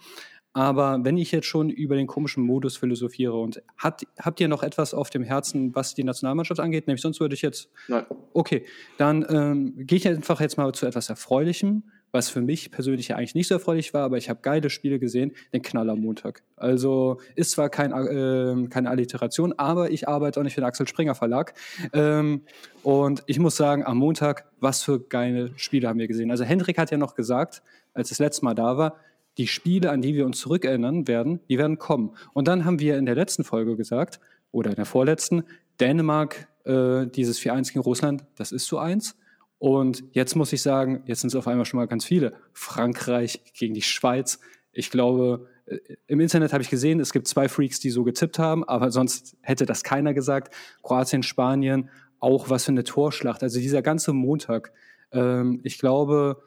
Aber 0.53 0.99
wenn 1.03 1.17
ich 1.17 1.31
jetzt 1.31 1.47
schon 1.47 1.71
über 1.71 1.95
den 1.95 2.05
komischen 2.05 2.43
Modus 2.43 2.77
philosophiere 2.77 3.39
und 3.39 3.63
hat, 3.75 4.05
habt 4.19 4.39
ihr 4.39 4.47
noch 4.47 4.61
etwas 4.61 4.93
auf 4.93 5.09
dem 5.09 5.23
Herzen, 5.23 5.73
was 5.73 5.95
die 5.95 6.03
Nationalmannschaft 6.03 6.59
angeht? 6.59 6.85
Nämlich 6.85 7.01
sonst 7.01 7.19
würde 7.19 7.33
ich 7.33 7.41
jetzt. 7.41 7.69
Nein. 7.87 8.05
Okay, 8.33 8.65
dann 8.99 9.25
ähm, 9.27 9.73
gehe 9.77 9.97
ich 9.97 10.07
einfach 10.07 10.39
jetzt 10.41 10.57
mal 10.57 10.71
zu 10.73 10.85
etwas 10.85 11.09
Erfreulichem 11.09 11.83
was 12.13 12.29
für 12.29 12.41
mich 12.41 12.71
persönlich 12.71 13.09
ja 13.09 13.15
eigentlich 13.17 13.35
nicht 13.35 13.47
so 13.47 13.55
erfreulich 13.55 13.93
war, 13.93 14.03
aber 14.03 14.17
ich 14.17 14.29
habe 14.29 14.39
geile 14.41 14.69
Spiele 14.69 14.99
gesehen, 14.99 15.33
den 15.51 15.63
Knall 15.63 15.89
am 15.89 15.99
Montag. 15.99 16.43
Also 16.55 17.19
ist 17.35 17.51
zwar 17.51 17.69
kein, 17.69 17.91
äh, 17.91 18.67
keine 18.69 18.89
Alliteration, 18.91 19.51
aber 19.53 19.89
ich 19.89 20.07
arbeite 20.07 20.39
auch 20.39 20.43
nicht 20.43 20.53
für 20.53 20.61
den 20.61 20.67
Axel 20.67 20.87
Springer 20.87 21.15
Verlag. 21.15 21.55
Ähm, 21.91 22.43
und 22.83 23.23
ich 23.25 23.39
muss 23.39 23.55
sagen, 23.55 23.83
am 23.83 23.97
Montag, 23.97 24.45
was 24.59 24.83
für 24.83 24.99
geile 24.99 25.51
Spiele 25.57 25.89
haben 25.89 25.97
wir 25.97 26.07
gesehen. 26.07 26.29
Also 26.29 26.43
Hendrik 26.43 26.77
hat 26.77 26.91
ja 26.91 26.97
noch 26.97 27.15
gesagt, 27.15 27.63
als 27.95 28.09
das 28.09 28.19
letzte 28.19 28.45
Mal 28.45 28.53
da 28.53 28.77
war, 28.77 28.95
die 29.39 29.47
Spiele, 29.47 29.89
an 29.89 30.01
die 30.01 30.13
wir 30.13 30.27
uns 30.27 30.39
zurückerinnern 30.39 31.07
werden, 31.07 31.39
die 31.49 31.57
werden 31.57 31.79
kommen. 31.79 32.15
Und 32.33 32.47
dann 32.47 32.63
haben 32.63 32.79
wir 32.79 32.99
in 32.99 33.07
der 33.07 33.15
letzten 33.15 33.43
Folge 33.43 33.75
gesagt, 33.75 34.19
oder 34.51 34.69
in 34.69 34.75
der 34.75 34.85
vorletzten, 34.85 35.43
Dänemark, 35.81 36.47
äh, 36.65 37.07
dieses 37.07 37.39
4-1 37.39 37.69
gegen 37.69 37.79
Russland, 37.79 38.23
das 38.35 38.51
ist 38.51 38.65
zu 38.65 38.77
1. 38.77 39.17
Und 39.63 40.03
jetzt 40.11 40.35
muss 40.35 40.51
ich 40.51 40.61
sagen, 40.61 41.03
jetzt 41.05 41.21
sind 41.21 41.29
es 41.29 41.35
auf 41.37 41.47
einmal 41.47 41.63
schon 41.63 41.77
mal 41.77 41.87
ganz 41.87 42.03
viele. 42.03 42.33
Frankreich 42.51 43.39
gegen 43.53 43.73
die 43.73 43.81
Schweiz. 43.81 44.41
Ich 44.73 44.91
glaube, 44.91 45.47
äh, 45.67 45.77
im 46.05 46.19
Internet 46.19 46.51
habe 46.51 46.61
ich 46.61 46.69
gesehen, 46.69 46.99
es 46.99 47.13
gibt 47.13 47.29
zwei 47.29 47.47
Freaks, 47.47 47.79
die 47.79 47.89
so 47.89 48.03
getippt 48.03 48.39
haben, 48.39 48.65
aber 48.65 48.91
sonst 48.91 49.37
hätte 49.39 49.65
das 49.65 49.83
keiner 49.83 50.13
gesagt. 50.13 50.53
Kroatien, 50.81 51.23
Spanien, 51.23 51.89
auch 52.19 52.49
was 52.49 52.65
für 52.65 52.73
eine 52.73 52.83
Torschlacht. 52.83 53.41
Also 53.41 53.61
dieser 53.61 53.81
ganze 53.81 54.11
Montag. 54.11 54.73
Ähm, 55.13 55.61
ich 55.63 55.79
glaube, 55.79 56.43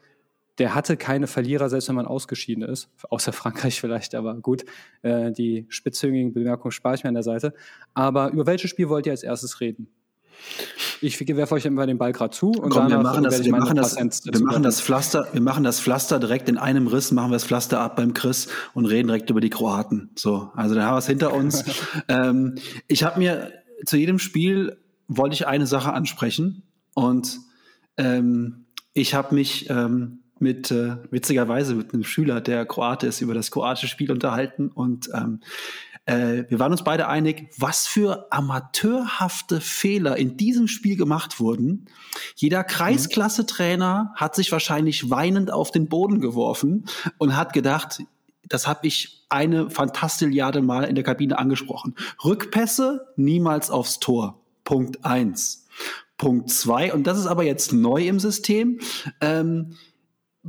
der 0.59 0.75
hatte 0.75 0.95
keine 0.95 1.25
Verlierer, 1.25 1.69
selbst 1.69 1.89
wenn 1.89 1.95
man 1.95 2.05
ausgeschieden 2.05 2.63
ist. 2.63 2.91
Außer 3.09 3.33
Frankreich 3.33 3.81
vielleicht, 3.81 4.13
aber 4.13 4.35
gut. 4.35 4.63
Äh, 5.01 5.31
die 5.31 5.65
spitzhüngigen 5.69 6.33
Bemerkungen 6.33 6.71
spare 6.71 6.93
ich 6.93 7.03
mir 7.03 7.07
an 7.07 7.15
der 7.15 7.23
Seite. 7.23 7.55
Aber 7.95 8.29
über 8.29 8.45
welches 8.45 8.69
Spiel 8.69 8.89
wollt 8.89 9.07
ihr 9.07 9.11
als 9.11 9.23
erstes 9.23 9.59
reden? 9.59 9.89
Ich 11.01 11.19
werfe 11.27 11.55
euch 11.55 11.65
immer 11.65 11.85
den 11.85 11.97
Ball 11.97 12.11
gerade 12.11 12.35
zu 12.35 12.51
und 12.51 12.69
Komm, 12.69 12.89
wir 12.89 12.97
machen 12.97 13.23
das, 13.23 13.43
wir 13.43 13.51
machen 13.51 13.75
das, 13.75 13.95
wir 13.97 14.39
machen 14.41 14.63
das 14.63 14.81
Pflaster, 14.81 15.27
wir 15.31 15.41
machen 15.41 15.63
das 15.63 15.79
Pflaster 15.79 16.19
direkt 16.19 16.49
in 16.49 16.57
einem 16.57 16.87
Riss, 16.87 17.11
machen 17.11 17.29
wir 17.29 17.35
das 17.35 17.45
Pflaster 17.45 17.79
ab 17.79 17.95
beim 17.97 18.13
Chris 18.13 18.47
und 18.73 18.85
reden 18.85 19.07
direkt 19.07 19.29
über 19.29 19.41
die 19.41 19.49
Kroaten. 19.49 20.09
So, 20.15 20.51
also 20.55 20.73
da 20.73 20.85
haben 20.85 20.95
wir 20.95 20.99
es 20.99 21.07
hinter 21.07 21.33
uns. 21.33 21.63
ähm, 22.07 22.55
ich 22.87 23.03
habe 23.03 23.19
mir 23.19 23.51
zu 23.85 23.97
jedem 23.97 24.19
Spiel 24.19 24.77
wollte 25.07 25.35
ich 25.35 25.47
eine 25.47 25.67
Sache 25.67 25.93
ansprechen 25.93 26.63
und 26.93 27.39
ähm, 27.97 28.65
ich 28.93 29.13
habe 29.13 29.35
mich 29.35 29.69
ähm, 29.69 30.19
mit 30.39 30.71
äh, 30.71 30.97
witzigerweise 31.11 31.75
mit 31.75 31.93
einem 31.93 32.03
Schüler, 32.03 32.41
der 32.41 32.65
Kroate 32.65 33.07
ist, 33.07 33.21
über 33.21 33.33
das 33.33 33.51
kroatische 33.51 33.87
Spiel 33.87 34.11
unterhalten 34.11 34.69
und 34.69 35.09
ähm, 35.13 35.41
äh, 36.07 36.45
wir 36.49 36.57
waren 36.57 36.71
uns 36.71 36.83
beide 36.83 37.07
einig, 37.07 37.49
was 37.57 37.85
für 37.85 38.31
amateurhafte 38.31 39.59
Fehler 39.59 40.17
in 40.17 40.37
diesem 40.37 40.67
Spiel 40.67 40.95
gemacht 40.95 41.39
wurden. 41.39 41.85
Jeder 42.35 42.63
Kreisklasse-Trainer 42.63 44.13
hat 44.15 44.33
sich 44.33 44.51
wahrscheinlich 44.51 45.09
weinend 45.09 45.51
auf 45.51 45.69
den 45.69 45.89
Boden 45.89 46.21
geworfen 46.21 46.85
und 47.17 47.35
hat 47.35 47.51
gedacht, 47.51 48.01
das 48.47 48.67
habe 48.67 48.87
ich 48.87 49.25
eine 49.27 49.69
Fantastilliarde 49.69 50.61
Mal 50.61 50.85
in 50.85 50.95
der 50.95 51.03
Kabine 51.03 51.37
angesprochen. 51.37 51.95
Rückpässe 52.23 53.13
niemals 53.17 53.69
aufs 53.69 53.99
Tor. 53.99 54.39
Punkt 54.63 55.03
eins. 55.03 55.67
Punkt 56.17 56.49
zwei, 56.49 56.93
und 56.93 57.05
das 57.05 57.19
ist 57.19 57.27
aber 57.27 57.43
jetzt 57.43 57.73
neu 57.73 58.07
im 58.07 58.19
System. 58.19 58.79
Ähm, 59.21 59.75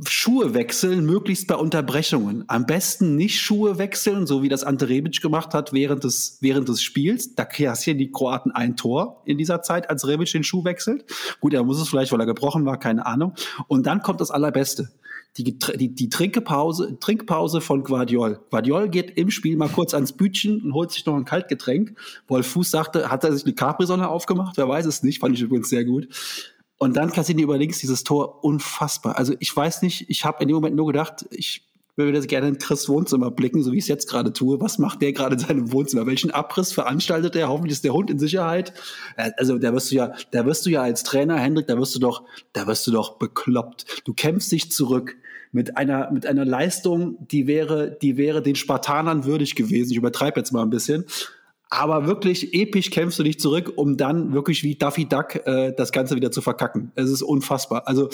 Schuhe 0.07 0.53
wechseln, 0.53 1.05
möglichst 1.05 1.47
bei 1.47 1.55
Unterbrechungen. 1.55 2.43
Am 2.47 2.65
besten 2.65 3.15
nicht 3.15 3.39
Schuhe 3.39 3.77
wechseln, 3.77 4.27
so 4.27 4.43
wie 4.43 4.49
das 4.49 4.63
Ante 4.63 4.87
Rebic 4.89 5.21
gemacht 5.21 5.53
hat 5.53 5.73
während 5.73 6.03
des, 6.03 6.37
während 6.41 6.69
des 6.69 6.81
Spiels. 6.81 7.35
Da 7.35 7.45
kassieren 7.45 7.97
die 7.97 8.11
Kroaten 8.11 8.51
ein 8.51 8.75
Tor 8.75 9.21
in 9.25 9.37
dieser 9.37 9.61
Zeit, 9.61 9.89
als 9.89 10.07
Rebic 10.07 10.31
den 10.31 10.43
Schuh 10.43 10.63
wechselt. 10.63 11.05
Gut, 11.39 11.53
er 11.53 11.63
muss 11.63 11.81
es 11.81 11.89
vielleicht, 11.89 12.11
weil 12.11 12.19
er 12.19 12.25
gebrochen 12.25 12.65
war, 12.65 12.77
keine 12.77 13.05
Ahnung. 13.05 13.33
Und 13.67 13.85
dann 13.85 14.01
kommt 14.01 14.21
das 14.21 14.31
Allerbeste. 14.31 14.89
Die, 15.37 15.57
die, 15.57 15.93
die 15.93 16.09
Trinkpause, 16.09 16.97
Trinkpause 16.99 17.61
von 17.61 17.83
Guardiol. 17.83 18.39
Guardiol 18.49 18.89
geht 18.89 19.15
im 19.17 19.29
Spiel 19.29 19.57
mal 19.57 19.69
kurz 19.69 19.93
ans 19.93 20.13
Bütchen 20.13 20.61
und 20.63 20.73
holt 20.73 20.91
sich 20.91 21.05
noch 21.05 21.15
ein 21.15 21.25
Kaltgetränk. 21.25 21.95
Wolf 22.27 22.47
Fuß 22.47 22.71
sagte, 22.71 23.09
hat 23.09 23.23
er 23.23 23.33
sich 23.33 23.45
eine 23.45 23.53
Capri-Sonne 23.53 24.09
aufgemacht? 24.09 24.57
Wer 24.57 24.67
weiß 24.67 24.85
es 24.85 25.03
nicht, 25.03 25.19
fand 25.19 25.35
ich 25.35 25.41
übrigens 25.41 25.69
sehr 25.69 25.85
gut. 25.85 26.07
Und 26.79 26.95
dann 26.95 27.11
kassieren 27.11 27.37
die 27.37 27.43
über 27.43 27.57
links 27.57 27.79
dieses 27.79 28.03
Tor 28.03 28.43
unfassbar. 28.43 29.17
Also 29.17 29.35
ich 29.39 29.55
weiß 29.55 29.81
nicht, 29.81 30.09
ich 30.09 30.25
habe 30.25 30.41
in 30.41 30.47
dem 30.47 30.55
Moment 30.55 30.75
nur 30.75 30.87
gedacht, 30.87 31.25
ich 31.29 31.69
würde 31.97 32.13
das 32.13 32.27
gerne 32.27 32.47
in 32.47 32.57
Chris 32.57 32.87
Wohnzimmer 32.87 33.29
blicken, 33.29 33.61
so 33.61 33.73
wie 33.73 33.77
ich 33.77 33.83
es 33.83 33.89
jetzt 33.89 34.09
gerade 34.09 34.31
tue. 34.31 34.61
Was 34.61 34.79
macht 34.79 35.01
der 35.01 35.11
gerade 35.11 35.35
in 35.35 35.39
seinem 35.39 35.71
Wohnzimmer? 35.73 36.07
Welchen 36.07 36.31
Abriss 36.31 36.71
veranstaltet 36.71 37.35
er? 37.35 37.49
Hoffentlich 37.49 37.73
ist 37.73 37.83
der 37.83 37.93
Hund 37.93 38.09
in 38.09 38.17
Sicherheit. 38.17 38.73
Äh, 39.17 39.31
also 39.37 39.59
da 39.59 39.73
wirst 39.73 39.91
du 39.91 39.95
ja, 39.95 40.13
da 40.31 40.45
wirst 40.45 40.65
du 40.65 40.69
ja 40.69 40.81
als 40.81 41.03
Trainer, 41.03 41.37
Hendrik, 41.37 41.67
da 41.67 41.77
wirst 41.77 41.93
du 41.93 41.99
doch, 41.99 42.23
da 42.53 42.65
wirst 42.65 42.87
du 42.87 42.91
doch 42.91 43.17
bekloppt. 43.19 44.03
Du 44.05 44.13
kämpfst 44.13 44.49
dich 44.51 44.71
zurück 44.71 45.17
mit 45.51 45.77
einer, 45.77 46.09
mit 46.11 46.25
einer 46.25 46.45
Leistung, 46.45 47.17
die 47.27 47.45
wäre, 47.45 47.97
die 48.01 48.15
wäre 48.15 48.41
den 48.41 48.55
Spartanern 48.55 49.25
würdig 49.25 49.55
gewesen. 49.55 49.91
Ich 49.91 49.97
übertreibe 49.97 50.39
jetzt 50.39 50.53
mal 50.53 50.61
ein 50.61 50.69
bisschen. 50.69 51.05
Aber 51.69 52.07
wirklich 52.07 52.53
episch 52.53 52.89
kämpfst 52.89 53.19
du 53.19 53.23
dich 53.23 53.39
zurück, 53.39 53.73
um 53.75 53.95
dann 53.95 54.33
wirklich 54.33 54.63
wie 54.63 54.75
Duffy 54.75 55.05
Duck 55.05 55.35
äh, 55.45 55.71
das 55.75 55.91
Ganze 55.91 56.15
wieder 56.15 56.31
zu 56.31 56.41
verkacken. 56.41 56.91
Es 56.95 57.09
ist 57.09 57.21
unfassbar. 57.21 57.87
Also 57.87 58.09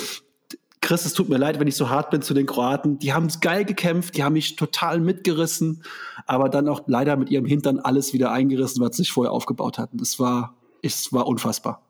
Chris, 0.86 1.04
es 1.04 1.14
tut 1.14 1.30
mir 1.30 1.38
leid, 1.38 1.60
wenn 1.60 1.68
ich 1.68 1.76
so 1.76 1.90
hart 1.90 2.12
bin 2.12 2.22
zu 2.22 2.36
den 2.36 2.46
Kroaten. 2.46 3.00
Die 3.00 3.12
haben 3.12 3.26
es 3.26 3.40
geil 3.40 3.66
gekämpft, 3.66 4.16
die 4.16 4.24
haben 4.24 4.34
mich 4.34 4.56
total 4.56 5.00
mitgerissen, 5.00 5.84
aber 6.28 6.48
dann 6.48 6.70
auch 6.70 6.84
leider 6.86 7.16
mit 7.16 7.32
ihrem 7.32 7.46
Hintern 7.46 7.80
alles 7.80 8.14
wieder 8.14 8.32
eingerissen, 8.32 8.84
was 8.84 8.96
sie 8.96 9.02
sich 9.02 9.12
vorher 9.12 9.32
aufgebaut 9.32 9.80
hatten. 9.80 10.00
Es 10.00 10.20
war, 10.20 10.54
es 10.84 11.12
war 11.12 11.26
unfassbar. 11.26 11.82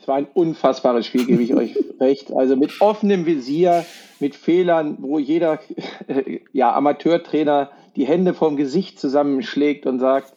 Es 0.00 0.08
war 0.08 0.14
ein 0.14 0.26
unfassbares 0.32 1.06
Spiel, 1.06 1.26
gebe 1.26 1.42
ich 1.42 1.54
euch 1.54 1.76
recht. 2.00 2.32
Also 2.32 2.56
mit 2.56 2.80
offenem 2.80 3.26
Visier, 3.26 3.84
mit 4.20 4.36
Fehlern, 4.36 4.96
wo 5.00 5.18
jeder 5.18 5.60
ja, 6.52 6.74
Amateurtrainer 6.74 7.70
die 7.94 8.06
Hände 8.06 8.32
vom 8.32 8.56
Gesicht 8.56 8.98
zusammenschlägt 8.98 9.84
und 9.84 9.98
sagt, 9.98 10.32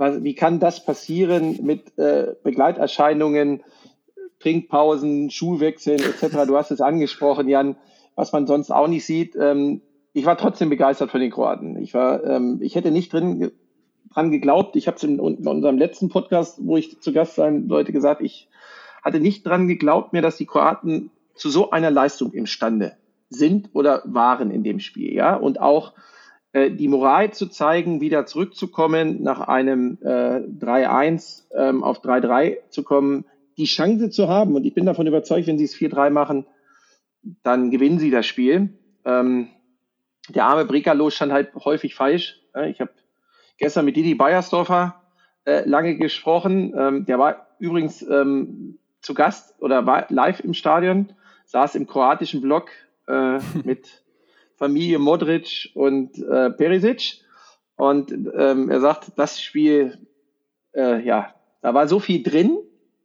was, 0.00 0.24
wie 0.24 0.34
kann 0.34 0.60
das 0.60 0.84
passieren 0.84 1.58
mit 1.62 1.96
äh, 1.98 2.34
Begleiterscheinungen, 2.42 3.62
Trinkpausen, 4.40 5.30
Schulwechseln 5.30 6.00
etc.? 6.00 6.46
Du 6.46 6.56
hast 6.56 6.70
es 6.70 6.80
angesprochen, 6.80 7.48
Jan, 7.48 7.76
was 8.16 8.32
man 8.32 8.46
sonst 8.46 8.70
auch 8.70 8.88
nicht 8.88 9.04
sieht. 9.04 9.36
Ähm, 9.36 9.82
ich 10.14 10.24
war 10.24 10.38
trotzdem 10.38 10.70
begeistert 10.70 11.10
von 11.10 11.20
den 11.20 11.30
Kroaten. 11.30 11.76
Ich 11.76 11.92
war, 11.92 12.24
ähm, 12.24 12.58
ich 12.62 12.74
hätte 12.74 12.90
nicht 12.90 13.12
drin 13.12 13.52
dran 14.12 14.30
geglaubt. 14.30 14.74
Ich 14.74 14.86
habe 14.86 14.96
es 14.96 15.04
in, 15.04 15.18
in, 15.18 15.46
unserem 15.46 15.78
letzten 15.78 16.08
Podcast, 16.08 16.58
wo 16.62 16.78
ich 16.78 17.00
zu 17.00 17.12
Gast 17.12 17.36
sein 17.36 17.68
sollte, 17.68 17.92
gesagt, 17.92 18.22
ich 18.22 18.48
hatte 19.04 19.20
nicht 19.20 19.46
dran 19.46 19.68
geglaubt 19.68 20.12
mir, 20.12 20.22
dass 20.22 20.36
die 20.36 20.46
Kroaten 20.46 21.10
zu 21.34 21.50
so 21.50 21.70
einer 21.70 21.90
Leistung 21.90 22.32
imstande 22.32 22.96
sind 23.28 23.68
oder 23.74 24.02
waren 24.06 24.50
in 24.50 24.64
dem 24.64 24.80
Spiel, 24.80 25.12
ja. 25.12 25.36
Und 25.36 25.60
auch 25.60 25.92
die 26.52 26.88
Moral 26.88 27.32
zu 27.32 27.46
zeigen, 27.46 28.00
wieder 28.00 28.26
zurückzukommen, 28.26 29.22
nach 29.22 29.40
einem 29.40 29.98
äh, 30.02 30.40
3-1 30.40 31.44
ähm, 31.56 31.84
auf 31.84 32.02
3-3 32.02 32.56
zu 32.70 32.82
kommen, 32.82 33.24
die 33.56 33.66
Chance 33.66 34.10
zu 34.10 34.28
haben. 34.28 34.56
Und 34.56 34.64
ich 34.64 34.74
bin 34.74 34.84
davon 34.84 35.06
überzeugt, 35.06 35.46
wenn 35.46 35.58
sie 35.58 35.64
es 35.64 35.76
4-3 35.76 36.10
machen, 36.10 36.46
dann 37.44 37.70
gewinnen 37.70 38.00
sie 38.00 38.10
das 38.10 38.26
Spiel. 38.26 38.70
Ähm, 39.04 39.48
der 40.28 40.44
arme 40.44 40.64
Bricalo 40.64 41.10
stand 41.10 41.32
halt 41.32 41.54
häufig 41.54 41.94
falsch. 41.94 42.40
Ich 42.68 42.80
habe 42.80 42.90
gestern 43.58 43.84
mit 43.84 43.96
Didi 43.96 44.14
Beiersdorfer 44.14 45.00
äh, 45.44 45.68
lange 45.68 45.96
gesprochen. 45.96 46.74
Ähm, 46.76 47.06
der 47.06 47.18
war 47.18 47.46
übrigens 47.58 48.02
ähm, 48.02 48.78
zu 49.00 49.14
Gast 49.14 49.54
oder 49.60 49.86
war 49.86 50.06
live 50.08 50.40
im 50.40 50.54
Stadion, 50.54 51.12
saß 51.46 51.74
im 51.76 51.86
kroatischen 51.86 52.40
Block 52.40 52.70
äh, 53.06 53.38
mit 53.64 54.02
Familie 54.60 54.98
Modric 54.98 55.70
und 55.74 56.18
äh, 56.18 56.50
Perisic. 56.50 57.22
Und 57.76 58.12
ähm, 58.12 58.70
er 58.70 58.80
sagt, 58.80 59.12
das 59.16 59.40
Spiel, 59.40 59.96
äh, 60.74 61.02
ja, 61.02 61.34
da 61.62 61.72
war 61.72 61.88
so 61.88 61.98
viel 61.98 62.22
drin, 62.22 62.58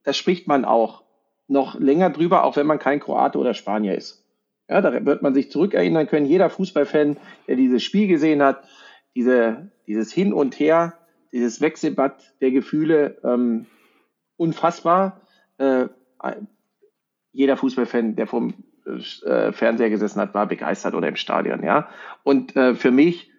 da 0.03 0.11
spricht 0.11 0.47
man 0.47 0.65
auch 0.65 1.03
noch 1.47 1.79
länger 1.79 2.09
drüber, 2.09 2.43
auch 2.43 2.57
wenn 2.57 2.67
man 2.67 2.77
kein 2.77 2.99
Kroate 2.99 3.37
oder 3.37 3.53
Spanier 3.53 3.95
ist. 3.95 4.25
Ja, 4.67 4.81
da 4.81 5.05
wird 5.05 5.21
man 5.21 5.33
sich 5.33 5.49
zurückerinnern 5.49 6.07
können. 6.07 6.25
Jeder 6.25 6.49
Fußballfan, 6.49 7.17
der 7.47 7.55
dieses 7.55 7.83
Spiel 7.83 8.07
gesehen 8.07 8.43
hat, 8.43 8.67
diese, 9.15 9.71
dieses 9.87 10.11
Hin 10.11 10.33
und 10.33 10.59
Her, 10.59 10.97
dieses 11.31 11.61
Wechselbad 11.61 12.33
der 12.41 12.51
Gefühle, 12.51 13.17
ähm, 13.23 13.65
unfassbar. 14.35 15.21
Äh, 15.57 15.85
jeder 17.31 17.55
Fußballfan, 17.55 18.17
der 18.17 18.27
vom 18.27 18.55
äh, 18.85 19.51
Fernseher 19.51 19.89
gesessen 19.89 20.21
hat, 20.21 20.33
war 20.33 20.47
begeistert 20.47 20.93
oder 20.93 21.07
im 21.07 21.15
Stadion, 21.15 21.63
ja. 21.63 21.89
Und 22.23 22.55
äh, 22.55 22.75
für 22.75 22.91
mich 22.91 23.31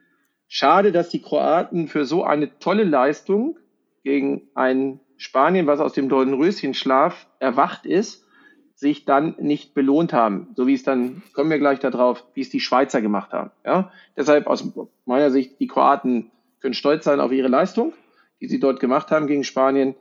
schade, 0.48 0.92
dass 0.92 1.08
die 1.08 1.22
Kroaten 1.22 1.88
für 1.88 2.04
so 2.04 2.24
eine 2.24 2.58
tolle 2.58 2.84
Leistung 2.84 3.58
gegen 4.02 4.42
ein 4.54 5.00
Spanien, 5.16 5.66
was 5.66 5.80
aus 5.80 5.92
dem 5.92 6.08
Dornröschenschlaf 6.08 7.26
erwacht 7.38 7.86
ist, 7.86 8.26
sich 8.74 9.06
dann 9.06 9.34
nicht 9.38 9.72
belohnt 9.72 10.12
haben, 10.12 10.48
so 10.54 10.66
wie 10.66 10.74
es 10.74 10.82
dann, 10.82 11.22
kommen 11.32 11.50
wir 11.50 11.58
gleich 11.58 11.78
darauf, 11.78 12.24
wie 12.34 12.42
es 12.42 12.50
die 12.50 12.60
Schweizer 12.60 13.00
gemacht 13.00 13.32
haben. 13.32 13.50
Ja? 13.64 13.90
Deshalb 14.16 14.46
aus 14.46 14.70
meiner 15.06 15.30
Sicht, 15.30 15.58
die 15.60 15.66
Kroaten 15.66 16.30
können 16.60 16.74
stolz 16.74 17.04
sein 17.04 17.20
auf 17.20 17.32
ihre 17.32 17.48
Leistung, 17.48 17.94
die 18.40 18.48
sie 18.48 18.60
dort 18.60 18.78
gemacht 18.78 19.10
haben 19.10 19.26
gegen 19.26 19.44
Spanien. 19.44 19.94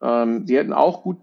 Ähm, 0.00 0.46
sie 0.46 0.56
hätten 0.56 0.72
auch 0.72 1.02
gut 1.02 1.18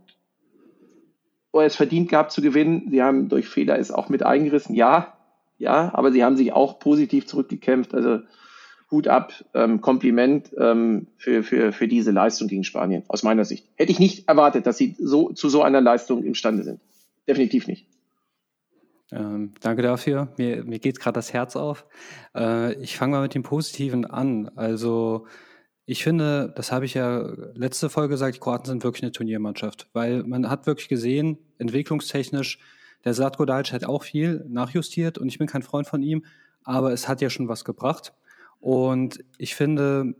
es 1.54 1.76
verdient 1.76 2.10
gehabt 2.10 2.32
zu 2.32 2.42
gewinnen. 2.42 2.88
Sie 2.90 3.02
haben 3.02 3.30
durch 3.30 3.48
Fehler 3.48 3.78
es 3.80 3.92
auch 3.92 4.10
mit 4.10 4.24
eingerissen, 4.24 4.76
ja, 4.76 5.18
ja, 5.58 5.92
aber 5.94 6.12
sie 6.12 6.24
haben 6.24 6.38
sich 6.38 6.54
auch 6.54 6.80
positiv 6.80 7.28
zurückgekämpft. 7.28 7.94
Also 7.94 8.20
Hut 8.92 9.08
ab, 9.08 9.34
ähm, 9.54 9.82
Kompliment 9.82 10.52
ähm, 10.58 11.08
für, 11.18 11.44
für, 11.44 11.72
für 11.72 11.88
diese 11.88 12.12
Leistung 12.12 12.48
gegen 12.48 12.64
Spanien, 12.64 13.04
aus 13.08 13.22
meiner 13.24 13.46
Sicht. 13.46 13.68
Hätte 13.76 13.92
ich 13.92 14.00
nicht 14.00 14.28
erwartet, 14.28 14.66
dass 14.66 14.78
sie 14.78 14.96
so 14.98 15.32
zu 15.32 15.50
so 15.50 15.62
einer 15.62 15.82
Leistung 15.82 16.24
imstande 16.24 16.64
sind. 16.64 16.80
Definitiv 17.28 17.68
nicht. 17.68 17.86
Ähm, 19.12 19.54
danke 19.62 19.82
dafür. 19.82 20.30
Mir, 20.38 20.64
mir 20.64 20.80
geht 20.80 21.00
gerade 21.00 21.16
das 21.16 21.34
Herz 21.34 21.56
auf. 21.56 21.86
Äh, 22.36 22.74
ich 22.82 22.98
fange 22.98 23.12
mal 23.12 23.22
mit 23.22 23.36
dem 23.36 23.44
Positiven 23.44 24.06
an. 24.06 24.50
Also 24.56 25.28
ich 25.90 26.04
finde, 26.04 26.54
das 26.56 26.72
habe 26.72 26.86
ich 26.86 26.94
ja 26.94 27.34
letzte 27.56 27.90
Folge 27.90 28.10
gesagt, 28.10 28.36
die 28.36 28.40
Kroaten 28.40 28.68
sind 28.68 28.84
wirklich 28.84 29.02
eine 29.02 29.12
Turniermannschaft, 29.12 29.90
weil 29.94 30.22
man 30.22 30.48
hat 30.48 30.68
wirklich 30.68 30.88
gesehen, 30.88 31.40
entwicklungstechnisch, 31.58 32.60
der 33.06 33.16
Slatko 33.16 33.44
Dalic 33.44 33.74
hat 33.74 33.86
auch 33.86 34.04
viel 34.04 34.46
nachjustiert 34.48 35.18
und 35.18 35.30
ich 35.30 35.40
bin 35.40 35.48
kein 35.48 35.64
Freund 35.64 35.88
von 35.88 36.04
ihm, 36.04 36.26
aber 36.64 36.94
es 36.94 37.08
hat 37.08 37.22
ja 37.22 37.32
schon 37.32 37.48
was 37.48 37.66
gebracht. 37.66 38.14
Und 38.60 39.26
ich 39.40 39.56
finde, 39.56 40.14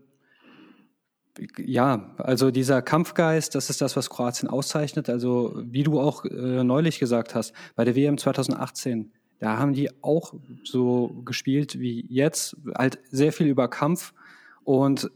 ja, 1.56 2.16
also 2.18 2.50
dieser 2.50 2.82
Kampfgeist, 2.82 3.54
das 3.54 3.70
ist 3.70 3.80
das, 3.80 3.94
was 3.94 4.10
Kroatien 4.10 4.48
auszeichnet. 4.50 5.08
Also 5.08 5.54
wie 5.64 5.84
du 5.84 6.00
auch 6.00 6.24
äh, 6.24 6.64
neulich 6.64 6.98
gesagt 6.98 7.36
hast, 7.36 7.52
bei 7.76 7.84
der 7.84 7.94
WM 7.94 8.18
2018, 8.18 9.12
da 9.38 9.56
haben 9.56 9.74
die 9.74 9.88
auch 10.02 10.34
so 10.64 11.22
gespielt 11.24 11.78
wie 11.78 12.06
jetzt, 12.08 12.56
halt 12.76 12.98
sehr 13.12 13.32
viel 13.32 13.46
über 13.46 13.68
Kampf 13.68 14.14
und 14.64 15.08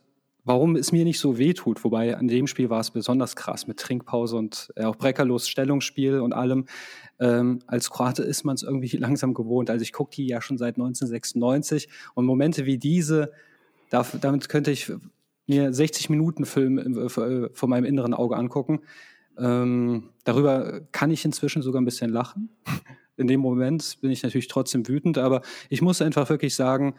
warum 0.45 0.77
es 0.77 0.93
mir 0.93 1.05
nicht 1.05 1.19
so 1.19 1.39
weh 1.39 1.55
tut, 1.55 1.83
wobei 1.85 2.17
an 2.17 2.29
dem 2.29 2.47
Spiel 2.47 2.71
war 2.71 2.81
es 2.81 2.91
besonders 2.91 3.35
krass 3.37 3.67
mit 3.67 3.79
Trinkpause 3.79 4.37
und 4.37 4.73
äh, 4.77 4.85
auch 4.85 4.97
breckerlos 4.97 5.49
Stellungsspiel 5.49 6.21
und 6.21 6.33
allem. 6.33 6.67
Ähm, 7.19 7.61
als 7.67 7.91
Kroate 7.91 8.23
ist 8.23 8.45
man 8.45 8.55
es 8.55 8.63
irgendwie 8.63 8.97
langsam 8.97 9.35
gewohnt. 9.35 9.71
Also 9.71 9.83
ich 9.83 9.93
gucke 9.93 10.15
die 10.15 10.27
ja 10.27 10.41
schon 10.41 10.59
seit 10.59 10.77
1996 10.77 11.89
und 12.15 12.27
Momente 12.27 12.67
wie 12.67 12.79
diese, 12.79 13.33
darf, 13.91 14.17
damit 14.21 14.49
könnte 14.49 14.71
ich 14.71 14.93
mir 15.47 15.73
60 15.73 16.11
Minuten 16.11 16.45
Film 16.45 16.79
äh, 16.79 17.07
äh, 17.07 17.49
vor 17.53 17.69
meinem 17.69 17.85
inneren 17.85 18.15
Auge 18.15 18.37
angucken. 18.37 18.81
Ähm, 19.39 20.11
darüber 20.25 20.81
kann 20.93 21.11
ich 21.11 21.25
inzwischen 21.25 21.63
sogar 21.63 21.81
ein 21.81 21.85
bisschen 21.85 22.11
lachen. 22.11 22.51
In 23.17 23.29
dem 23.29 23.41
Moment 23.41 23.99
bin 24.01 24.11
ich 24.11 24.25
natürlich 24.25 24.49
trotzdem 24.49 24.89
wütend, 24.89 25.19
aber 25.19 25.43
ich 25.69 25.81
muss 25.83 26.03
einfach 26.03 26.29
wirklich 26.31 26.57
sagen, 26.57 26.97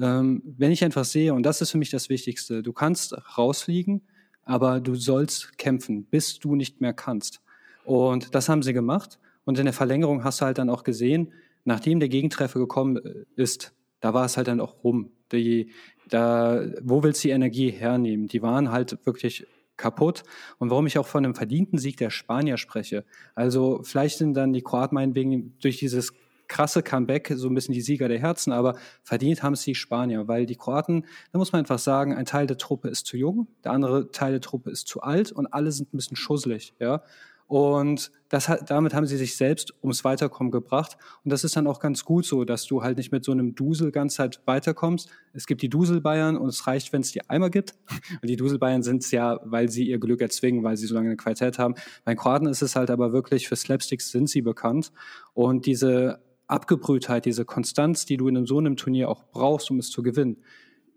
ähm, 0.00 0.42
wenn 0.44 0.72
ich 0.72 0.84
einfach 0.84 1.04
sehe, 1.04 1.34
und 1.34 1.44
das 1.44 1.60
ist 1.60 1.70
für 1.70 1.78
mich 1.78 1.90
das 1.90 2.08
Wichtigste, 2.08 2.62
du 2.62 2.72
kannst 2.72 3.14
rausfliegen, 3.36 4.02
aber 4.44 4.80
du 4.80 4.94
sollst 4.94 5.58
kämpfen, 5.58 6.04
bis 6.04 6.38
du 6.38 6.54
nicht 6.54 6.80
mehr 6.80 6.92
kannst. 6.92 7.40
Und 7.84 8.34
das 8.34 8.48
haben 8.48 8.62
sie 8.62 8.72
gemacht. 8.72 9.18
Und 9.44 9.58
in 9.58 9.64
der 9.64 9.74
Verlängerung 9.74 10.24
hast 10.24 10.40
du 10.40 10.46
halt 10.46 10.58
dann 10.58 10.70
auch 10.70 10.82
gesehen, 10.82 11.32
nachdem 11.64 12.00
der 12.00 12.08
Gegentreffer 12.08 12.58
gekommen 12.58 12.96
äh, 12.96 13.24
ist, 13.36 13.74
da 14.00 14.14
war 14.14 14.24
es 14.24 14.36
halt 14.36 14.48
dann 14.48 14.60
auch 14.60 14.84
rum. 14.84 15.10
Die, 15.32 15.70
da, 16.08 16.64
wo 16.82 17.02
willst 17.02 17.24
du 17.24 17.28
die 17.28 17.32
Energie 17.32 17.70
hernehmen? 17.70 18.28
Die 18.28 18.42
waren 18.42 18.70
halt 18.70 19.04
wirklich 19.04 19.46
kaputt. 19.76 20.22
Und 20.58 20.70
warum 20.70 20.86
ich 20.86 20.98
auch 20.98 21.06
von 21.06 21.24
einem 21.24 21.34
verdienten 21.34 21.78
Sieg 21.78 21.96
der 21.96 22.10
Spanier 22.10 22.56
spreche. 22.56 23.04
Also 23.34 23.80
vielleicht 23.82 24.18
sind 24.18 24.34
dann 24.34 24.52
die 24.52 24.62
Kroaten 24.62 24.94
meinetwegen 24.94 25.56
durch 25.60 25.78
dieses 25.78 26.12
krasse 26.48 26.82
Comeback 26.82 27.32
so 27.36 27.48
ein 27.48 27.54
bisschen 27.54 27.74
die 27.74 27.80
Sieger 27.80 28.08
der 28.08 28.18
Herzen, 28.18 28.52
aber 28.52 28.76
verdient 29.02 29.42
haben 29.42 29.54
es 29.54 29.62
die 29.62 29.74
Spanier, 29.74 30.28
weil 30.28 30.46
die 30.46 30.56
Kroaten, 30.56 31.04
da 31.32 31.38
muss 31.38 31.52
man 31.52 31.60
einfach 31.60 31.78
sagen, 31.78 32.14
ein 32.14 32.26
Teil 32.26 32.46
der 32.46 32.58
Truppe 32.58 32.88
ist 32.88 33.06
zu 33.06 33.16
jung, 33.16 33.48
der 33.64 33.72
andere 33.72 34.10
Teil 34.10 34.32
der 34.32 34.40
Truppe 34.40 34.70
ist 34.70 34.88
zu 34.88 35.00
alt 35.02 35.32
und 35.32 35.46
alle 35.46 35.72
sind 35.72 35.92
ein 35.92 35.96
bisschen 35.96 36.16
schusselig, 36.16 36.74
ja. 36.78 37.02
Und 37.48 38.10
das 38.28 38.50
damit 38.66 38.92
haben 38.92 39.06
sie 39.06 39.16
sich 39.16 39.36
selbst 39.36 39.72
ums 39.80 40.02
Weiterkommen 40.04 40.50
gebracht. 40.50 40.96
Und 41.22 41.32
das 41.32 41.44
ist 41.44 41.54
dann 41.54 41.68
auch 41.68 41.78
ganz 41.78 42.04
gut 42.04 42.24
so, 42.24 42.44
dass 42.44 42.66
du 42.66 42.82
halt 42.82 42.96
nicht 42.96 43.12
mit 43.12 43.24
so 43.24 43.30
einem 43.30 43.54
Dusel 43.54 43.92
ganz 43.92 44.18
halt 44.18 44.40
weiterkommst. 44.46 45.08
Es 45.32 45.46
gibt 45.46 45.62
die 45.62 45.68
Dusel-Bayern 45.68 46.36
und 46.36 46.48
es 46.48 46.66
reicht, 46.66 46.92
wenn 46.92 47.02
es 47.02 47.12
die 47.12 47.28
einmal 47.30 47.50
gibt. 47.50 47.74
Und 48.20 48.28
die 48.28 48.36
Dusel-Bayern 48.36 48.82
sind 48.82 49.04
es 49.04 49.10
ja, 49.10 49.38
weil 49.44 49.68
sie 49.68 49.88
ihr 49.88 49.98
Glück 49.98 50.20
erzwingen, 50.20 50.64
weil 50.64 50.76
sie 50.76 50.86
so 50.86 50.94
lange 50.94 51.08
eine 51.08 51.16
Qualität 51.16 51.58
haben. 51.58 51.74
Bei 52.04 52.14
Kroaten 52.14 52.48
ist 52.48 52.62
es 52.62 52.74
halt 52.74 52.90
aber 52.90 53.12
wirklich, 53.12 53.46
für 53.46 53.54
Slapsticks 53.54 54.10
sind 54.10 54.28
sie 54.28 54.42
bekannt. 54.42 54.90
Und 55.34 55.66
diese 55.66 56.25
Abgebrühtheit, 56.46 57.24
diese 57.24 57.44
Konstanz, 57.44 58.06
die 58.06 58.16
du 58.16 58.28
in 58.28 58.46
so 58.46 58.58
einem 58.58 58.76
Turnier 58.76 59.08
auch 59.08 59.24
brauchst, 59.30 59.70
um 59.70 59.78
es 59.78 59.90
zu 59.90 60.02
gewinnen, 60.02 60.38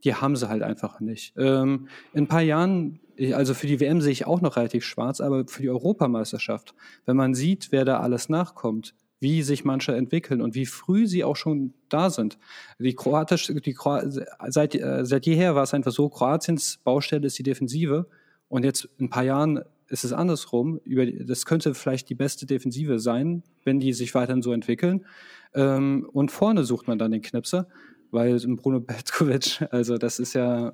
die 0.04 0.16
haben 0.16 0.36
sie 0.36 0.48
halt 0.48 0.64
einfach 0.64 1.00
nicht. 1.00 1.34
Ähm, 1.38 1.88
in 2.14 2.24
ein 2.24 2.28
paar 2.28 2.42
Jahren, 2.42 3.00
also 3.34 3.54
für 3.54 3.68
die 3.68 3.80
WM 3.80 4.02
sehe 4.02 4.12
ich 4.12 4.26
auch 4.26 4.42
noch 4.42 4.56
relativ 4.56 4.86
schwarz, 4.86 5.22
aber 5.22 5.46
für 5.48 5.62
die 5.62 5.70
Europameisterschaft, 5.70 6.74
wenn 7.06 7.18
man 7.18 7.34
sieht, 7.34 7.72
wer 7.72 7.86
da 7.86 8.00
alles 8.00 8.30
nachkommt, 8.30 8.96
wie 9.20 9.44
sich 9.44 9.66
manche 9.66 9.96
entwickeln 9.96 10.42
und 10.42 10.56
wie 10.56 10.66
früh 10.66 11.06
sie 11.06 11.24
auch 11.24 11.36
schon 11.36 11.74
da 11.90 12.10
sind. 12.10 12.38
Die 12.78 12.96
Kroatisch, 12.96 13.48
die 13.48 13.74
Kroat, 13.74 14.06
seit, 14.48 14.76
äh, 14.76 15.06
seit 15.06 15.26
jeher 15.26 15.56
war 15.56 15.64
es 15.64 15.74
einfach 15.74 15.92
so, 15.92 16.08
Kroatiens 16.10 16.80
Baustelle 16.84 17.28
ist 17.28 17.38
die 17.38 17.44
Defensive 17.44 18.08
und 18.48 18.64
jetzt 18.64 18.88
in 18.98 19.06
ein 19.06 19.10
paar 19.10 19.24
Jahren 19.24 19.62
ist 19.90 20.04
es 20.04 20.14
andersrum. 20.14 20.80
Über, 20.84 21.06
das 21.06 21.46
könnte 21.46 21.74
vielleicht 21.74 22.10
die 22.10 22.16
beste 22.16 22.46
Defensive 22.46 23.00
sein, 23.00 23.44
wenn 23.64 23.80
die 23.80 23.94
sich 23.94 24.16
weiterhin 24.16 24.42
so 24.42 24.54
entwickeln. 24.54 25.06
Ähm, 25.54 26.08
und 26.12 26.32
vorne 26.32 26.64
sucht 26.64 26.88
man 26.88 27.00
dann 27.00 27.12
den 27.12 27.22
Knipser 27.22 27.68
weil 28.12 28.40
Bruno 28.56 28.80
Petkovic, 28.88 29.68
also 29.72 29.98
das 29.98 30.20
ist 30.20 30.34
ja 30.34 30.74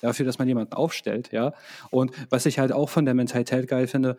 dafür, 0.00 0.26
dass 0.26 0.38
man 0.38 0.48
jemanden 0.48 0.74
aufstellt, 0.74 1.32
ja. 1.32 1.54
Und 1.90 2.12
was 2.30 2.46
ich 2.46 2.58
halt 2.58 2.72
auch 2.72 2.88
von 2.88 3.04
der 3.04 3.14
Mentalität 3.14 3.68
geil 3.68 3.86
finde, 3.86 4.16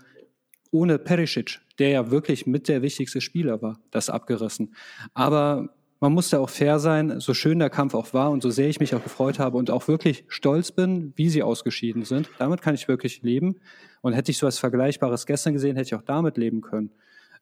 ohne 0.72 0.98
Perisic, 0.98 1.62
der 1.80 1.90
ja 1.90 2.12
wirklich 2.12 2.48
mit 2.48 2.68
der 2.68 2.82
wichtigste 2.82 3.22
Spieler 3.22 3.62
war, 3.62 3.80
das 3.92 4.10
abgerissen. 4.10 4.76
Aber 5.14 5.70
man 6.02 6.12
muss 6.12 6.32
ja 6.32 6.40
auch 6.40 6.50
fair 6.50 6.80
sein, 6.80 7.20
so 7.20 7.34
schön 7.34 7.60
der 7.60 7.70
Kampf 7.70 7.94
auch 7.94 8.14
war 8.14 8.30
und 8.32 8.44
so 8.44 8.50
sehr 8.50 8.68
ich 8.68 8.80
mich 8.80 8.94
auch 8.94 9.04
gefreut 9.04 9.40
habe 9.40 9.58
und 9.58 9.72
auch 9.72 9.88
wirklich 9.88 10.26
stolz 10.28 10.72
bin, 10.72 11.14
wie 11.16 11.30
sie 11.30 11.44
ausgeschieden 11.44 12.04
sind. 12.04 12.30
Damit 12.38 12.62
kann 12.62 12.76
ich 12.76 12.88
wirklich 12.88 13.22
leben. 13.22 13.56
Und 14.06 14.14
hätte 14.14 14.30
ich 14.30 14.38
so 14.38 14.46
was 14.46 14.60
Vergleichbares 14.60 15.26
gestern 15.26 15.54
gesehen, 15.54 15.76
hätte 15.78 15.88
ich 15.88 15.96
auch 15.96 16.06
damit 16.06 16.38
leben 16.38 16.62
können. 16.62 16.92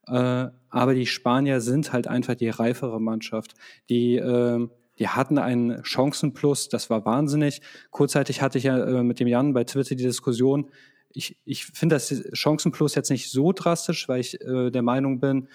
Äh, 0.07 0.47
aber 0.70 0.93
die 0.93 1.05
Spanier 1.05 1.59
sind 1.59 1.91
halt 1.91 2.07
einfach 2.07 2.36
die 2.36 2.47
reifere 2.47 3.01
Mannschaft. 3.01 3.55
Die 3.89 4.16
äh, 4.16 4.66
die 4.97 5.09
hatten 5.09 5.39
einen 5.39 5.84
Chancenplus, 5.84 6.70
das 6.70 6.89
war 6.89 7.03
wahnsinnig. 7.03 7.61
Kurzzeitig 7.91 8.41
hatte 8.41 8.59
ich 8.59 8.64
ja 8.64 8.78
äh, 8.78 9.03
mit 9.03 9.20
dem 9.20 9.28
Jan 9.28 9.51
bei 9.51 9.66
Twitter 9.66 9.95
die 9.95 10.03
Diskussion, 10.03 10.70
ich, 11.11 11.36
ich 11.43 11.66
finde 11.66 11.95
das 11.95 12.14
Chancenplus 12.32 12.95
jetzt 12.95 13.09
nicht 13.09 13.30
so 13.30 13.51
drastisch, 13.51 14.07
weil 14.07 14.22
ich 14.22 14.39
äh, 14.39 14.72
der 14.72 14.84
Meinung 14.84 15.20
bin, 15.20 15.49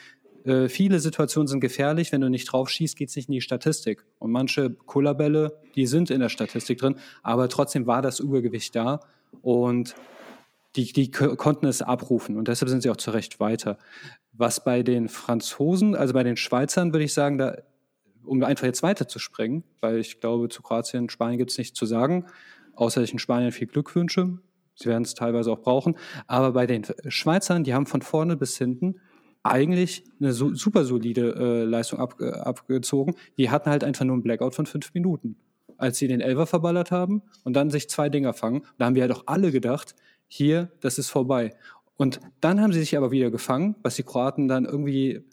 äh, 0.45 0.69
viele 0.69 1.01
Situationen 1.01 1.47
sind 1.47 1.61
gefährlich. 1.61 2.13
Wenn 2.13 2.21
du 2.21 2.29
nicht 2.29 2.53
drauf 2.53 2.69
schießt, 2.69 2.97
geht 2.97 3.09
es 3.09 3.17
nicht 3.17 3.29
in 3.29 3.33
die 3.33 3.41
Statistik. 3.41 4.05
Und 4.19 4.31
manche 4.31 4.71
Kullerbälle, 4.71 5.59
die 5.75 5.87
sind 5.87 6.11
in 6.11 6.21
der 6.21 6.29
Statistik 6.29 6.79
drin, 6.79 6.97
aber 7.23 7.49
trotzdem 7.49 7.87
war 7.87 8.03
das 8.03 8.21
Übergewicht 8.21 8.77
da 8.77 9.01
und 9.41 9.95
die, 10.79 10.93
die 10.93 11.11
konnten 11.11 11.67
es 11.67 11.83
abrufen 11.83 12.37
und 12.37 12.49
deshalb 12.49 12.69
sind 12.69 12.83
sie 12.83 12.91
auch 12.91 12.97
zu 12.97 13.11
Recht 13.11 13.41
weiter. 13.41 13.79
Was 14.33 14.63
bei 14.63 14.83
den 14.83 15.09
Franzosen, 15.09 15.97
also 15.97 16.15
bei 16.15 16.23
den 16.23 16.37
Schweizern, 16.37 16.93
würde 16.93 17.05
ich 17.05 17.13
sagen, 17.13 17.39
da 17.39 17.57
um 18.25 18.43
einfach 18.45 18.67
jetzt 18.67 18.83
weiterzuspringen, 18.83 19.65
weil 19.81 19.99
ich 19.99 20.21
glaube, 20.21 20.49
zu 20.49 20.63
Kroatien 20.63 21.05
und 21.05 21.13
Spanien 21.13 21.39
gibt 21.39 21.51
es 21.51 21.59
nichts 21.59 21.79
zu 21.79 21.87
sagen, 21.87 22.27
außer 22.75 23.03
ich 23.03 23.13
in 23.13 23.19
Spanien 23.19 23.53
viel 23.53 23.67
Glück 23.67 23.95
wünsche. 23.95 24.39
Sie 24.75 24.89
werden 24.89 25.03
es 25.03 25.15
teilweise 25.15 25.51
auch 25.51 25.61
brauchen. 25.61 25.97
Aber 26.27 26.53
bei 26.53 26.67
den 26.67 26.85
Schweizern, 27.09 27.65
die 27.65 27.75
haben 27.75 27.87
von 27.87 28.03
vorne 28.03 28.37
bis 28.37 28.59
hinten 28.59 29.01
eigentlich 29.43 30.05
eine 30.21 30.33
super 30.33 30.85
solide 30.85 31.35
äh, 31.35 31.65
Leistung 31.65 31.99
ab, 31.99 32.21
abgezogen. 32.21 33.15
Die 33.39 33.51
hatten 33.51 33.71
halt 33.71 33.83
einfach 33.83 34.05
nur 34.05 34.15
einen 34.15 34.23
Blackout 34.23 34.55
von 34.55 34.67
fünf 34.67 34.93
Minuten, 34.95 35.37
als 35.79 35.99
sie 35.99 36.07
den 36.07 36.21
Elfer 36.21 36.47
verballert 36.47 36.91
haben 36.91 37.23
und 37.45 37.55
dann 37.55 37.71
sich 37.71 37.89
zwei 37.89 38.09
Dinger 38.09 38.35
fangen. 38.35 38.63
Da 38.77 38.87
haben 38.87 38.95
wir 38.95 39.03
halt 39.03 39.13
auch 39.13 39.25
alle 39.27 39.51
gedacht, 39.51 39.95
hier, 40.29 40.71
das 40.81 40.99
ist 40.99 41.11
vorbei. 41.11 41.57
Und 41.97 42.21
dann 42.41 42.61
haben 42.61 42.73
sie 42.73 42.81
sich 42.81 42.97
aber 42.97 43.11
wieder 43.11 43.31
gefangen, 43.31 43.75
was 43.83 43.97
die 43.97 44.05
Kroaten 44.05 44.47
dann 44.47 44.65
irgendwie 44.65 45.25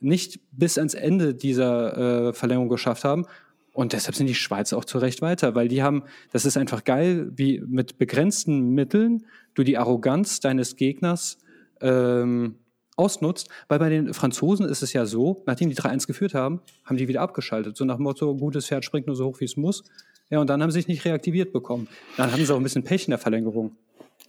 nicht 0.00 0.40
bis 0.52 0.78
ans 0.78 0.94
Ende 0.94 1.34
dieser 1.34 2.28
äh, 2.28 2.32
Verlängerung 2.32 2.68
geschafft 2.68 3.04
haben. 3.04 3.26
Und 3.72 3.92
deshalb 3.92 4.16
sind 4.16 4.26
die 4.26 4.34
Schweizer 4.34 4.78
auch 4.78 4.84
zu 4.84 4.98
Recht 4.98 5.22
weiter, 5.22 5.54
weil 5.54 5.68
die 5.68 5.82
haben, 5.82 6.02
das 6.32 6.44
ist 6.44 6.56
einfach 6.56 6.84
geil, 6.84 7.30
wie 7.34 7.62
mit 7.66 7.98
begrenzten 7.98 8.70
Mitteln 8.70 9.26
du 9.54 9.62
die 9.62 9.78
Arroganz 9.78 10.40
deines 10.40 10.76
Gegners 10.76 11.38
ähm, 11.80 12.56
ausnutzt, 12.96 13.48
weil 13.68 13.78
bei 13.78 13.90
den 13.90 14.14
Franzosen 14.14 14.66
ist 14.66 14.82
es 14.82 14.92
ja 14.92 15.04
so, 15.04 15.42
nachdem 15.46 15.68
die 15.68 15.76
3-1 15.76 16.06
geführt 16.06 16.34
haben, 16.34 16.60
haben 16.84 16.96
die 16.96 17.06
wieder 17.06 17.20
abgeschaltet. 17.20 17.76
So 17.76 17.84
nach 17.84 17.96
dem 17.96 18.04
Motto, 18.04 18.34
gutes 18.34 18.66
Pferd 18.66 18.84
springt 18.84 19.06
nur 19.06 19.16
so 19.16 19.26
hoch, 19.26 19.40
wie 19.40 19.44
es 19.44 19.56
muss. 19.56 19.84
Ja, 20.30 20.40
und 20.40 20.48
dann 20.48 20.62
haben 20.62 20.70
sie 20.70 20.78
sich 20.78 20.88
nicht 20.88 21.04
reaktiviert 21.04 21.52
bekommen. 21.52 21.86
Dann 22.16 22.32
hatten 22.32 22.44
sie 22.44 22.52
auch 22.52 22.56
ein 22.56 22.62
bisschen 22.62 22.82
Pech 22.82 23.06
in 23.06 23.10
der 23.10 23.18
Verlängerung. 23.18 23.76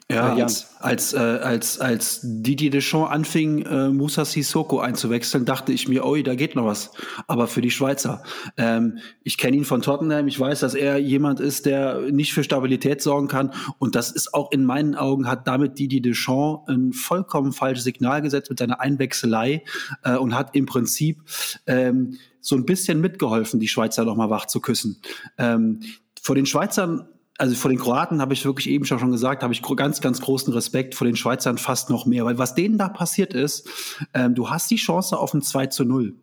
Ja, 0.09 0.35
als, 0.35 0.77
als, 0.79 1.13
äh, 1.13 1.17
als, 1.17 1.81
als 1.81 2.21
Didier 2.23 2.69
Deschamps 2.69 3.11
anfing, 3.11 3.65
äh, 3.65 3.89
Musa 3.89 4.23
Sissoko 4.23 4.79
einzuwechseln, 4.79 5.43
dachte 5.43 5.73
ich 5.73 5.89
mir, 5.89 6.05
oi, 6.05 6.23
da 6.23 6.33
geht 6.35 6.55
noch 6.55 6.63
was. 6.63 6.91
Aber 7.27 7.47
für 7.47 7.59
die 7.59 7.71
Schweizer. 7.71 8.23
Ähm, 8.55 8.99
ich 9.23 9.37
kenne 9.37 9.57
ihn 9.57 9.65
von 9.65 9.81
Tottenham, 9.81 10.29
ich 10.29 10.39
weiß, 10.39 10.61
dass 10.61 10.75
er 10.75 10.97
jemand 10.97 11.41
ist, 11.41 11.65
der 11.65 12.09
nicht 12.09 12.33
für 12.33 12.45
Stabilität 12.45 13.01
sorgen 13.01 13.27
kann. 13.27 13.53
Und 13.79 13.95
das 13.95 14.11
ist 14.11 14.33
auch 14.33 14.53
in 14.53 14.63
meinen 14.63 14.95
Augen, 14.95 15.27
hat 15.27 15.45
damit 15.45 15.77
Didier 15.77 16.01
Deschamps 16.01 16.69
ein 16.69 16.93
vollkommen 16.93 17.51
falsches 17.51 17.83
Signal 17.83 18.21
gesetzt 18.21 18.49
mit 18.49 18.59
seiner 18.59 18.79
Einwechselei 18.79 19.65
äh, 20.03 20.15
und 20.15 20.33
hat 20.33 20.55
im 20.55 20.67
Prinzip 20.67 21.21
ähm, 21.65 22.17
so 22.39 22.55
ein 22.55 22.65
bisschen 22.65 23.01
mitgeholfen, 23.01 23.59
die 23.59 23.67
Schweizer 23.67 24.05
noch 24.05 24.15
mal 24.15 24.29
wach 24.29 24.45
zu 24.45 24.61
küssen. 24.61 25.01
Ähm, 25.37 25.81
vor 26.21 26.35
den 26.35 26.45
Schweizern 26.45 27.09
also 27.37 27.55
vor 27.55 27.69
den 27.69 27.79
Kroaten 27.79 28.21
habe 28.21 28.33
ich 28.33 28.45
wirklich 28.45 28.69
eben 28.69 28.85
schon 28.85 29.11
gesagt, 29.11 29.43
habe 29.43 29.53
ich 29.53 29.61
ganz, 29.61 30.01
ganz 30.01 30.21
großen 30.21 30.51
Respekt, 30.53 30.95
vor 30.95 31.05
den 31.05 31.15
Schweizern 31.15 31.57
fast 31.57 31.89
noch 31.89 32.05
mehr, 32.05 32.25
weil 32.25 32.37
was 32.37 32.55
denen 32.55 32.77
da 32.77 32.89
passiert 32.89 33.33
ist, 33.33 33.69
ähm, 34.13 34.33
du 34.33 34.49
hast 34.49 34.71
die 34.71 34.77
Chance 34.77 35.17
auf 35.17 35.33
ein 35.33 35.41
2 35.41 35.67
zu 35.67 35.85
0. 35.85 36.15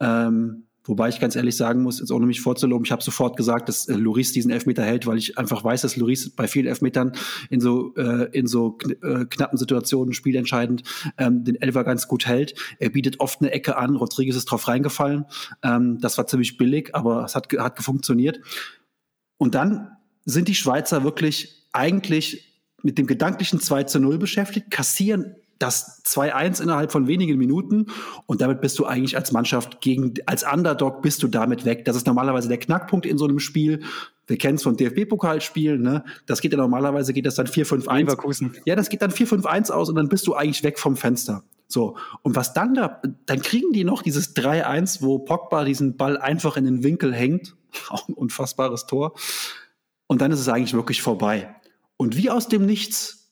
Ähm, 0.00 0.64
wobei 0.84 1.08
ich 1.08 1.18
ganz 1.18 1.34
ehrlich 1.34 1.56
sagen 1.56 1.82
muss, 1.82 1.98
jetzt 1.98 2.12
ohne 2.12 2.26
mich 2.26 2.40
vorzuloben, 2.40 2.84
ich 2.84 2.92
habe 2.92 3.02
sofort 3.02 3.36
gesagt, 3.36 3.68
dass 3.68 3.88
äh, 3.88 3.94
Loris 3.94 4.32
diesen 4.32 4.52
Elfmeter 4.52 4.84
hält, 4.84 5.06
weil 5.06 5.18
ich 5.18 5.38
einfach 5.38 5.64
weiß, 5.64 5.82
dass 5.82 5.96
Loris 5.96 6.30
bei 6.30 6.46
vielen 6.46 6.66
Elfmetern 6.66 7.12
in 7.50 7.60
so, 7.60 7.94
äh, 7.96 8.28
in 8.32 8.46
so 8.46 8.72
kn 8.72 8.92
äh, 9.02 9.24
knappen 9.24 9.58
Situationen 9.58 10.14
spielentscheidend 10.14 10.84
ähm, 11.18 11.42
den 11.42 11.60
Elfer 11.60 11.82
ganz 11.82 12.06
gut 12.06 12.26
hält. 12.26 12.54
Er 12.78 12.90
bietet 12.90 13.18
oft 13.18 13.40
eine 13.40 13.50
Ecke 13.50 13.76
an, 13.76 13.96
Rodriguez 13.96 14.36
ist 14.36 14.44
drauf 14.44 14.68
reingefallen. 14.68 15.24
Ähm, 15.62 15.98
das 16.00 16.16
war 16.16 16.28
ziemlich 16.28 16.58
billig, 16.58 16.94
aber 16.94 17.24
es 17.24 17.34
hat, 17.34 17.48
hat 17.58 17.82
funktioniert. 17.82 18.40
Und 19.36 19.54
dann 19.54 19.93
sind 20.24 20.48
die 20.48 20.54
Schweizer 20.54 21.04
wirklich 21.04 21.68
eigentlich 21.72 22.60
mit 22.82 22.98
dem 22.98 23.06
gedanklichen 23.06 23.60
2 23.60 23.84
zu 23.84 23.98
0 23.98 24.18
beschäftigt, 24.18 24.70
kassieren 24.70 25.36
das 25.58 26.04
2-1 26.04 26.62
innerhalb 26.62 26.92
von 26.92 27.06
wenigen 27.06 27.38
Minuten 27.38 27.86
und 28.26 28.40
damit 28.40 28.60
bist 28.60 28.78
du 28.78 28.86
eigentlich 28.86 29.16
als 29.16 29.32
Mannschaft 29.32 29.80
gegen, 29.80 30.14
als 30.26 30.44
Underdog 30.44 31.00
bist 31.00 31.22
du 31.22 31.28
damit 31.28 31.64
weg. 31.64 31.84
Das 31.84 31.96
ist 31.96 32.06
normalerweise 32.06 32.48
der 32.48 32.58
Knackpunkt 32.58 33.06
in 33.06 33.18
so 33.18 33.24
einem 33.24 33.38
Spiel. 33.38 33.82
Wir 34.26 34.36
kennen 34.36 34.56
es 34.56 34.62
von 34.62 34.76
DFB-Pokalspielen, 34.76 35.80
ne? 35.80 36.04
Das 36.26 36.40
geht 36.40 36.52
ja 36.52 36.58
normalerweise 36.58 37.12
geht 37.12 37.26
das 37.26 37.36
dann 37.36 37.46
4-5-1. 37.46 38.50
Ja, 38.64 38.74
das 38.74 38.88
geht 38.88 39.02
dann 39.02 39.10
4-5-1 39.10 39.70
aus 39.70 39.88
und 39.88 39.94
dann 39.96 40.08
bist 40.08 40.26
du 40.26 40.34
eigentlich 40.34 40.64
weg 40.64 40.78
vom 40.78 40.96
Fenster. 40.96 41.44
So. 41.68 41.96
Und 42.22 42.36
was 42.36 42.52
dann 42.52 42.74
da, 42.74 43.02
dann 43.26 43.42
kriegen 43.42 43.72
die 43.72 43.84
noch 43.84 44.02
dieses 44.02 44.34
3-1, 44.34 45.02
wo 45.02 45.18
Pogba 45.18 45.64
diesen 45.64 45.96
Ball 45.96 46.16
einfach 46.16 46.56
in 46.56 46.64
den 46.64 46.82
Winkel 46.82 47.14
hängt. 47.14 47.56
Auch 47.88 48.08
ein 48.08 48.14
unfassbares 48.14 48.86
Tor. 48.86 49.14
Und 50.06 50.20
dann 50.20 50.32
ist 50.32 50.40
es 50.40 50.48
eigentlich 50.48 50.74
wirklich 50.74 51.02
vorbei. 51.02 51.54
Und 51.96 52.16
wie 52.16 52.30
aus 52.30 52.48
dem 52.48 52.66
Nichts 52.66 53.24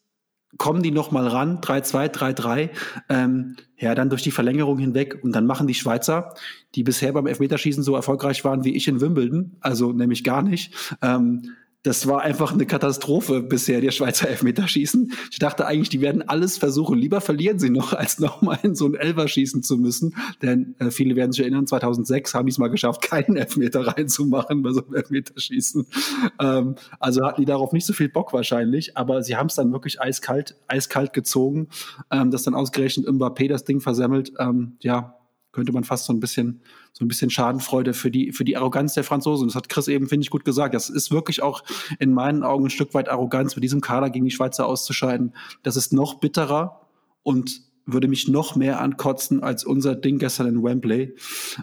kommen 0.58 0.82
die 0.82 0.90
nochmal 0.90 1.26
ran, 1.28 1.60
3-2, 1.60 2.08
3-3, 2.08 2.70
ähm, 3.08 3.56
ja, 3.78 3.94
dann 3.94 4.10
durch 4.10 4.22
die 4.22 4.30
Verlängerung 4.30 4.78
hinweg. 4.78 5.18
Und 5.22 5.32
dann 5.32 5.46
machen 5.46 5.66
die 5.66 5.74
Schweizer, 5.74 6.34
die 6.74 6.82
bisher 6.82 7.12
beim 7.12 7.26
Elfmeterschießen 7.26 7.82
so 7.82 7.94
erfolgreich 7.94 8.44
waren 8.44 8.64
wie 8.64 8.76
ich 8.76 8.88
in 8.88 9.00
Wimbledon, 9.00 9.56
also 9.60 9.92
nämlich 9.92 10.24
gar 10.24 10.42
nicht, 10.42 10.96
ähm, 11.00 11.52
das 11.82 12.06
war 12.06 12.22
einfach 12.22 12.52
eine 12.52 12.64
Katastrophe 12.64 13.42
bisher, 13.42 13.80
der 13.80 13.90
Schweizer 13.90 14.28
Elfmeterschießen. 14.28 15.12
Ich 15.30 15.38
dachte 15.38 15.66
eigentlich, 15.66 15.88
die 15.88 16.00
werden 16.00 16.22
alles 16.28 16.56
versuchen. 16.56 16.96
Lieber 16.96 17.20
verlieren 17.20 17.58
sie 17.58 17.70
noch, 17.70 17.92
als 17.92 18.20
nochmal 18.20 18.58
in 18.62 18.74
so 18.74 18.86
ein 18.86 18.94
Elfer 18.94 19.26
schießen 19.26 19.62
zu 19.62 19.76
müssen. 19.76 20.14
Denn 20.42 20.76
äh, 20.78 20.90
viele 20.90 21.16
werden 21.16 21.32
sich 21.32 21.40
erinnern, 21.40 21.66
2006 21.66 22.34
haben 22.34 22.46
die 22.46 22.52
es 22.52 22.58
mal 22.58 22.68
geschafft, 22.68 23.02
keinen 23.10 23.36
Elfmeter 23.36 23.86
reinzumachen 23.86 24.62
bei 24.62 24.72
so 24.72 24.84
einem 24.84 24.94
Elfmeterschießen. 24.94 25.86
Ähm, 26.40 26.76
also 27.00 27.24
hatten 27.24 27.40
die 27.40 27.46
darauf 27.46 27.72
nicht 27.72 27.86
so 27.86 27.92
viel 27.92 28.08
Bock 28.08 28.32
wahrscheinlich. 28.32 28.96
Aber 28.96 29.22
sie 29.22 29.36
haben 29.36 29.48
es 29.48 29.56
dann 29.56 29.72
wirklich 29.72 30.00
eiskalt, 30.00 30.56
eiskalt 30.68 31.12
gezogen, 31.12 31.68
ähm, 32.10 32.30
dass 32.30 32.44
dann 32.44 32.54
ausgerechnet 32.54 33.08
Mbappé 33.08 33.48
das 33.48 33.64
Ding 33.64 33.80
versemmelt. 33.80 34.32
Ähm, 34.38 34.76
ja, 34.80 35.16
könnte 35.52 35.72
man 35.72 35.84
fast 35.84 36.06
so 36.06 36.12
ein 36.12 36.20
bisschen, 36.20 36.62
so 36.92 37.04
ein 37.04 37.08
bisschen 37.08 37.30
Schadenfreude 37.30 37.94
für 37.94 38.10
die, 38.10 38.32
für 38.32 38.44
die 38.44 38.56
Arroganz 38.56 38.94
der 38.94 39.04
Franzosen. 39.04 39.48
Das 39.48 39.54
hat 39.54 39.68
Chris 39.68 39.88
eben, 39.88 40.08
finde 40.08 40.24
ich, 40.24 40.30
gut 40.30 40.44
gesagt. 40.44 40.74
Das 40.74 40.90
ist 40.90 41.10
wirklich 41.10 41.42
auch 41.42 41.62
in 41.98 42.12
meinen 42.12 42.42
Augen 42.42 42.66
ein 42.66 42.70
Stück 42.70 42.94
weit 42.94 43.08
Arroganz, 43.08 43.54
mit 43.54 43.62
diesem 43.62 43.80
Kader 43.80 44.10
gegen 44.10 44.24
die 44.24 44.30
Schweizer 44.30 44.66
auszuscheiden. 44.66 45.34
Das 45.62 45.76
ist 45.76 45.92
noch 45.92 46.14
bitterer 46.14 46.88
und 47.22 47.62
würde 47.84 48.08
mich 48.08 48.28
noch 48.28 48.56
mehr 48.56 48.80
ankotzen 48.80 49.42
als 49.42 49.64
unser 49.64 49.94
Ding 49.94 50.18
gestern 50.18 50.46
in 50.46 50.62
Wembley. 50.62 51.14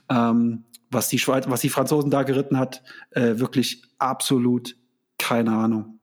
Ähm, 0.10 0.66
was 0.92 1.10
die 1.10 1.20
Schweiz, 1.20 1.46
was 1.48 1.62
die 1.62 1.70
Franzosen 1.70 2.10
da 2.10 2.24
geritten 2.24 2.58
hat, 2.58 2.84
äh, 3.12 3.40
wirklich 3.40 3.84
absolut 3.98 4.76
keine 5.18 5.52
Ahnung. 5.52 6.00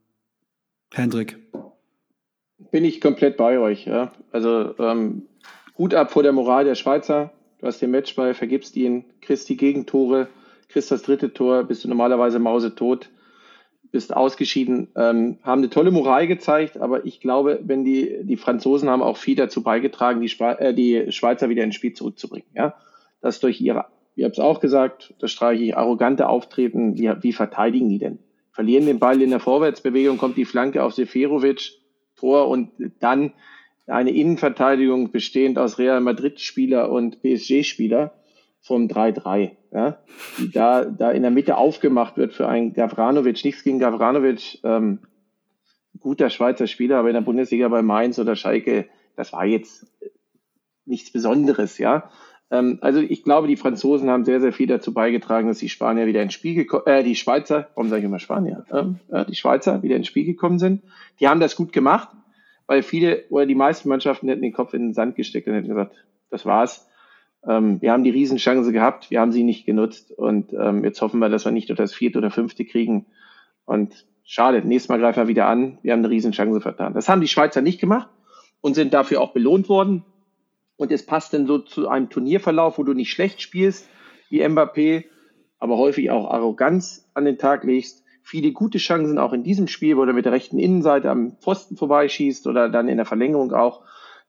Hendrik. 0.93 1.39
Bin 2.71 2.85
ich 2.85 3.01
komplett 3.01 3.37
bei 3.37 3.59
euch. 3.59 3.87
Ja. 3.87 4.13
Also 4.31 4.77
ähm, 4.79 5.27
Hut 5.77 5.95
ab 5.95 6.13
vor 6.13 6.23
der 6.23 6.33
Moral 6.33 6.65
der 6.65 6.75
Schweizer. 6.75 7.33
Du 7.67 7.73
hast 7.73 7.83
den 7.83 7.91
Matchball, 7.91 8.33
vergibst 8.33 8.77
ihn, 8.77 9.07
kriegst 9.21 9.49
die 9.49 9.57
Gegentore, 9.57 10.29
kriegst 10.69 10.93
das 10.93 11.03
dritte 11.03 11.33
Tor, 11.33 11.65
bist 11.65 11.83
du 11.83 11.89
normalerweise 11.89 12.39
mausetot, 12.39 13.11
bist 13.91 14.15
ausgeschieden, 14.15 14.87
ähm, 14.95 15.39
haben 15.43 15.63
eine 15.63 15.69
tolle 15.69 15.91
Moral 15.91 16.29
gezeigt, 16.29 16.79
aber 16.79 17.05
ich 17.05 17.19
glaube, 17.19 17.59
wenn 17.65 17.85
die, 17.85 18.21
die 18.23 18.37
Franzosen 18.37 18.89
haben 18.89 19.03
auch 19.03 19.17
viel 19.17 19.35
dazu 19.35 19.65
beigetragen, 19.65 20.21
die, 20.21 20.29
Schwe 20.29 20.57
äh, 20.61 20.75
die 20.75 21.11
Schweizer 21.11 21.49
wieder 21.49 21.65
ins 21.65 21.75
Spiel 21.75 21.93
zurückzubringen. 21.93 22.49
Ja? 22.55 22.77
Das 23.21 23.41
durch 23.41 23.61
ihre, 23.61 23.87
ihr 24.15 24.27
habt 24.27 24.39
es 24.39 24.45
auch 24.45 24.61
gesagt, 24.61 25.15
das 25.19 25.33
streiche 25.33 25.65
ich, 25.65 25.77
arrogante 25.77 26.29
Auftreten, 26.29 26.97
wie, 26.97 27.11
wie 27.21 27.33
verteidigen 27.33 27.89
die 27.89 27.99
denn? 27.99 28.21
Verlieren 28.53 28.87
den 28.87 29.01
Ball 29.01 29.21
in 29.21 29.31
der 29.31 29.41
Vorwärtsbewegung, 29.41 30.19
kommt 30.19 30.37
die 30.37 30.45
Flanke 30.45 30.85
auf 30.85 30.95
Seferovic, 30.95 31.73
Tor 32.15 32.47
und 32.47 32.71
dann 33.01 33.33
eine 33.87 34.11
Innenverteidigung 34.11 35.13
bestehend 35.13 35.59
aus 35.59 35.79
Real 35.79 36.01
Madrid-Spieler 36.01 36.91
und 36.91 37.23
PSG-Spieler 37.23 38.13
vom 38.61 38.89
3-3, 38.89 39.53
ja, 39.73 39.99
die 40.39 40.51
da, 40.51 40.85
da 40.85 41.13
in 41.13 41.23
der 41.23 41.31
Mitte 41.31 41.57
aufgemacht 41.57 42.17
wird 42.17 42.33
für 42.33 42.49
einen 42.49 42.73
Gavranovic. 42.73 43.45
Nichts 43.45 43.63
gegen 43.63 43.79
Gavranovic, 43.79 44.59
ähm, 44.65 44.99
guter 46.01 46.31
Schweizer 46.31 46.67
Spieler, 46.67 46.99
aber 46.99 47.09
in 47.09 47.15
der 47.15 47.21
Bundesliga 47.21 47.69
bei 47.69 47.83
Mainz 47.83 48.19
oder 48.19 48.35
Schalke, 48.35 48.87
das 49.15 49.33
war 49.33 49.45
jetzt 49.45 49.87
nichts 50.85 51.13
Besonderes, 51.13 51.79
ja. 51.79 52.11
Ähm, 52.51 52.79
also 52.81 53.01
ich 53.01 53.23
glaube, 53.23 53.47
die 53.47 53.57
Franzosen 53.57 54.11
haben 54.11 54.25
sehr, 54.25 54.41
sehr 54.41 54.53
viel 54.53 54.67
dazu 54.67 54.93
beigetragen, 54.93 55.47
dass 55.47 55.59
die 55.59 55.69
Spanier 55.69 56.07
wieder 56.07 56.23
ins 56.23 56.35
Spiel 56.35 56.55
gekommen, 56.55 56.87
äh, 56.87 57.05
die 57.05 57.17
Schweizer, 57.17 57.69
warum 57.75 57.89
sage 57.89 58.01
ich 58.01 58.07
immer 58.07 58.19
Spanier? 58.19 58.65
Ähm, 58.73 58.99
äh, 59.11 59.25
die 59.27 59.37
Schweizer 59.37 59.83
wieder 59.83 59.97
ins 59.97 60.07
Spiel 60.09 60.25
gekommen 60.25 60.59
sind. 60.59 60.83
Die 61.21 61.29
haben 61.29 61.41
das 61.41 61.57
gut 61.57 61.73
gemacht 61.73 62.09
weil 62.67 62.83
viele 62.83 63.25
oder 63.31 63.47
die 63.47 63.55
meisten 63.55 63.89
Mannschaften 63.89 64.29
hätten 64.29 64.43
den 64.43 64.53
Kopf 64.53 64.75
in 64.75 64.83
den 64.83 64.95
Sand 64.95 65.17
gesteckt 65.17 65.47
und 65.47 65.55
hätten 65.55 65.69
gesagt, 65.69 65.95
das 66.31 66.45
war's. 66.45 66.89
Ähm, 67.47 67.81
wir 67.81 67.93
haben 67.93 68.05
die 68.05 68.11
Riesenchance 68.11 68.73
gehabt, 68.73 69.11
wir 69.11 69.21
haben 69.21 69.33
sie 69.33 69.45
nicht 69.45 69.67
genutzt 69.67 70.11
und 70.11 70.53
ähm, 70.53 70.85
jetzt 70.85 71.01
hoffen 71.01 71.21
wir, 71.21 71.29
dass 71.29 71.45
wir 71.45 71.53
nicht 71.53 71.69
nur 71.69 71.77
das 71.77 71.95
vierte 71.95 72.19
oder 72.19 72.31
fünfte 72.31 72.65
kriegen. 72.65 73.07
Und 73.65 74.07
schade, 74.25 74.63
nächstes 74.67 74.89
Mal 74.89 74.99
greifen 74.99 75.21
wir 75.21 75.29
wieder 75.29 75.47
an, 75.47 75.79
wir 75.83 75.93
haben 75.93 76.01
eine 76.01 76.11
Riesenchance 76.11 76.61
vertan. 76.61 76.95
Das 76.95 77.09
haben 77.09 77.21
die 77.21 77.29
Schweizer 77.29 77.63
nicht 77.63 77.81
gemacht 77.81 78.09
und 78.61 78.75
sind 78.75 78.95
dafür 78.95 79.21
auch 79.21 79.33
belohnt 79.33 79.69
worden. 79.69 80.05
Und 80.77 80.93
es 80.93 81.07
passt 81.07 81.33
dann 81.33 81.47
so 81.47 81.59
zu 81.59 81.89
einem 81.89 82.11
Turnierverlauf, 82.11 82.79
wo 82.79 82.83
du 82.83 82.93
nicht 82.93 83.11
schlecht 83.11 83.41
spielst, 83.41 83.89
wie 84.29 84.45
Mbappé, 84.45 85.05
aber 85.59 85.79
häufig 85.79 86.11
auch 86.11 86.31
Arroganz 86.31 87.09
an 87.15 87.25
den 87.25 87.39
Tag 87.39 87.65
legst 87.65 88.06
viele 88.27 88.51
gute 88.51 88.79
Chancen 88.79 89.19
auch 89.21 89.33
in 89.33 89.45
diesem 89.45 89.69
Spiel, 89.69 89.97
wo 89.97 90.03
er 90.03 90.13
mit 90.13 90.25
der 90.25 90.33
rechten 90.33 90.59
Innenseite 90.59 91.09
am 91.11 91.37
Pfosten 91.41 91.77
vorbeischießt 91.77 92.49
oder 92.49 92.69
dann 92.69 92.89
in 92.89 92.97
der 92.97 93.07
Verlängerung 93.07 93.53
auch, 93.53 93.85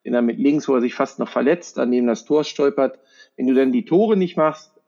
den 0.05 0.13
er 0.13 0.21
mit 0.21 0.37
links, 0.37 0.67
wo 0.69 0.75
er 0.75 0.81
sich 0.81 0.93
fast 0.93 1.17
noch 1.17 1.29
verletzt, 1.29 1.79
an 1.79 1.89
dem 1.89 2.05
das 2.05 2.23
Tor 2.23 2.43
stolpert. 2.43 2.99
Wenn 3.35 3.47
du 3.47 3.55
dann 3.55 3.71
die 3.71 3.85
Tore 3.85 4.15
nicht 4.15 4.37
machst 4.37 4.79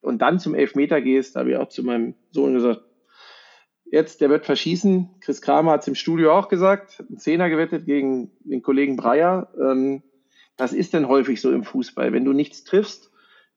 und 0.00 0.22
dann 0.22 0.38
zum 0.38 0.54
Elfmeter 0.54 1.02
gehst, 1.02 1.36
habe 1.36 1.50
ich 1.50 1.56
auch 1.58 1.68
zu 1.68 1.84
meinem 1.84 2.14
Sohn 2.30 2.54
gesagt, 2.54 2.80
jetzt, 3.84 4.22
der 4.22 4.30
wird 4.30 4.46
verschießen. 4.46 5.16
Chris 5.20 5.42
Kramer 5.42 5.72
hat 5.72 5.82
es 5.82 5.88
im 5.88 5.94
Studio 5.94 6.32
auch 6.32 6.48
gesagt, 6.48 7.04
ein 7.10 7.18
Zehner 7.18 7.50
gewettet 7.50 7.84
gegen 7.84 8.30
den 8.40 8.62
Kollegen 8.62 8.96
Breyer. 8.96 9.52
Ähm, 9.60 10.02
das 10.56 10.72
ist 10.72 10.94
denn 10.94 11.08
häufig 11.08 11.42
so 11.42 11.52
im 11.52 11.62
Fußball. 11.62 12.14
Wenn 12.14 12.24
du 12.24 12.32
nichts 12.32 12.64
triffst, 12.64 13.10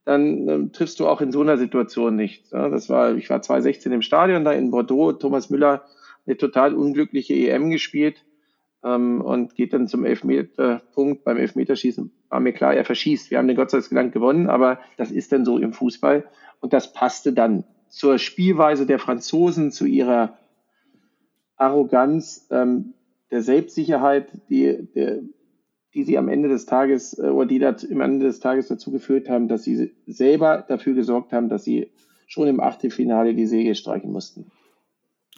dann 0.08 0.48
ähm, 0.48 0.72
triffst 0.72 1.02
du 1.02 1.08
auch 1.08 1.20
in 1.20 1.34
so 1.34 1.42
einer 1.42 1.58
Situation 1.58 2.16
nicht. 2.16 2.54
Ja, 2.54 2.70
das 2.70 2.88
war, 2.88 3.16
ich 3.16 3.30
war 3.30 3.42
2016 3.42 3.92
im 3.92 4.02
Stadion 4.02 4.46
da 4.46 4.54
in 4.54 4.72
Bordeaux, 4.72 5.12
Thomas 5.12 5.50
Müller 5.50 5.84
eine 6.26 6.38
total 6.38 6.74
unglückliche 6.76 7.34
EM 7.34 7.70
gespielt 7.70 8.24
ähm, 8.86 9.20
und 9.20 9.56
geht 9.56 9.74
dann 9.74 9.88
zum 9.88 10.06
Elfmeterpunkt 10.06 11.26
beim 11.26 11.36
Elfmeterschießen. 11.36 12.10
War 12.30 12.40
mir 12.40 12.54
klar, 12.54 12.74
er 12.74 12.86
verschießt. 12.86 13.32
Wir 13.32 13.38
haben 13.38 13.50
den 13.50 13.58
Gott 13.58 13.70
sei 13.70 13.82
Dank 13.92 14.14
gewonnen, 14.14 14.50
aber 14.50 14.80
das 14.96 15.12
ist 15.12 15.34
dann 15.34 15.44
so 15.44 15.58
im 15.58 15.74
Fußball 15.74 16.24
und 16.62 16.72
das 16.72 16.94
passte 16.94 17.34
dann 17.34 17.66
zur 17.90 18.18
Spielweise 18.18 18.86
der 18.86 19.00
Franzosen, 19.00 19.74
zu 19.74 19.86
ihrer 19.86 20.38
Arroganz, 21.58 22.48
ähm, 22.50 22.94
der 23.30 23.42
Selbstsicherheit, 23.42 24.30
die, 24.50 24.88
der, 24.96 25.20
die 25.98 26.04
sie 26.04 26.18
am 26.20 26.30
Ende 26.30 26.48
des 26.48 26.68
Tages 26.68 27.18
äh, 27.18 27.24
oder 27.24 27.48
die 27.48 27.58
das 27.58 27.84
am 27.90 28.02
Ende 28.02 28.28
des 28.28 28.40
Tages 28.40 28.68
dazu 28.68 28.92
geführt 28.92 29.30
haben, 29.30 29.48
dass 29.48 29.64
sie 29.64 29.92
selber 30.06 30.64
dafür 30.68 30.94
gesorgt 30.94 31.34
haben, 31.34 31.50
dass 31.50 31.64
sie 31.64 31.90
schon 32.28 32.48
im 32.48 32.60
Achtelfinale 32.60 33.34
die 33.34 33.48
Säge 33.48 33.74
streichen 33.74 34.12
mussten. 34.12 34.52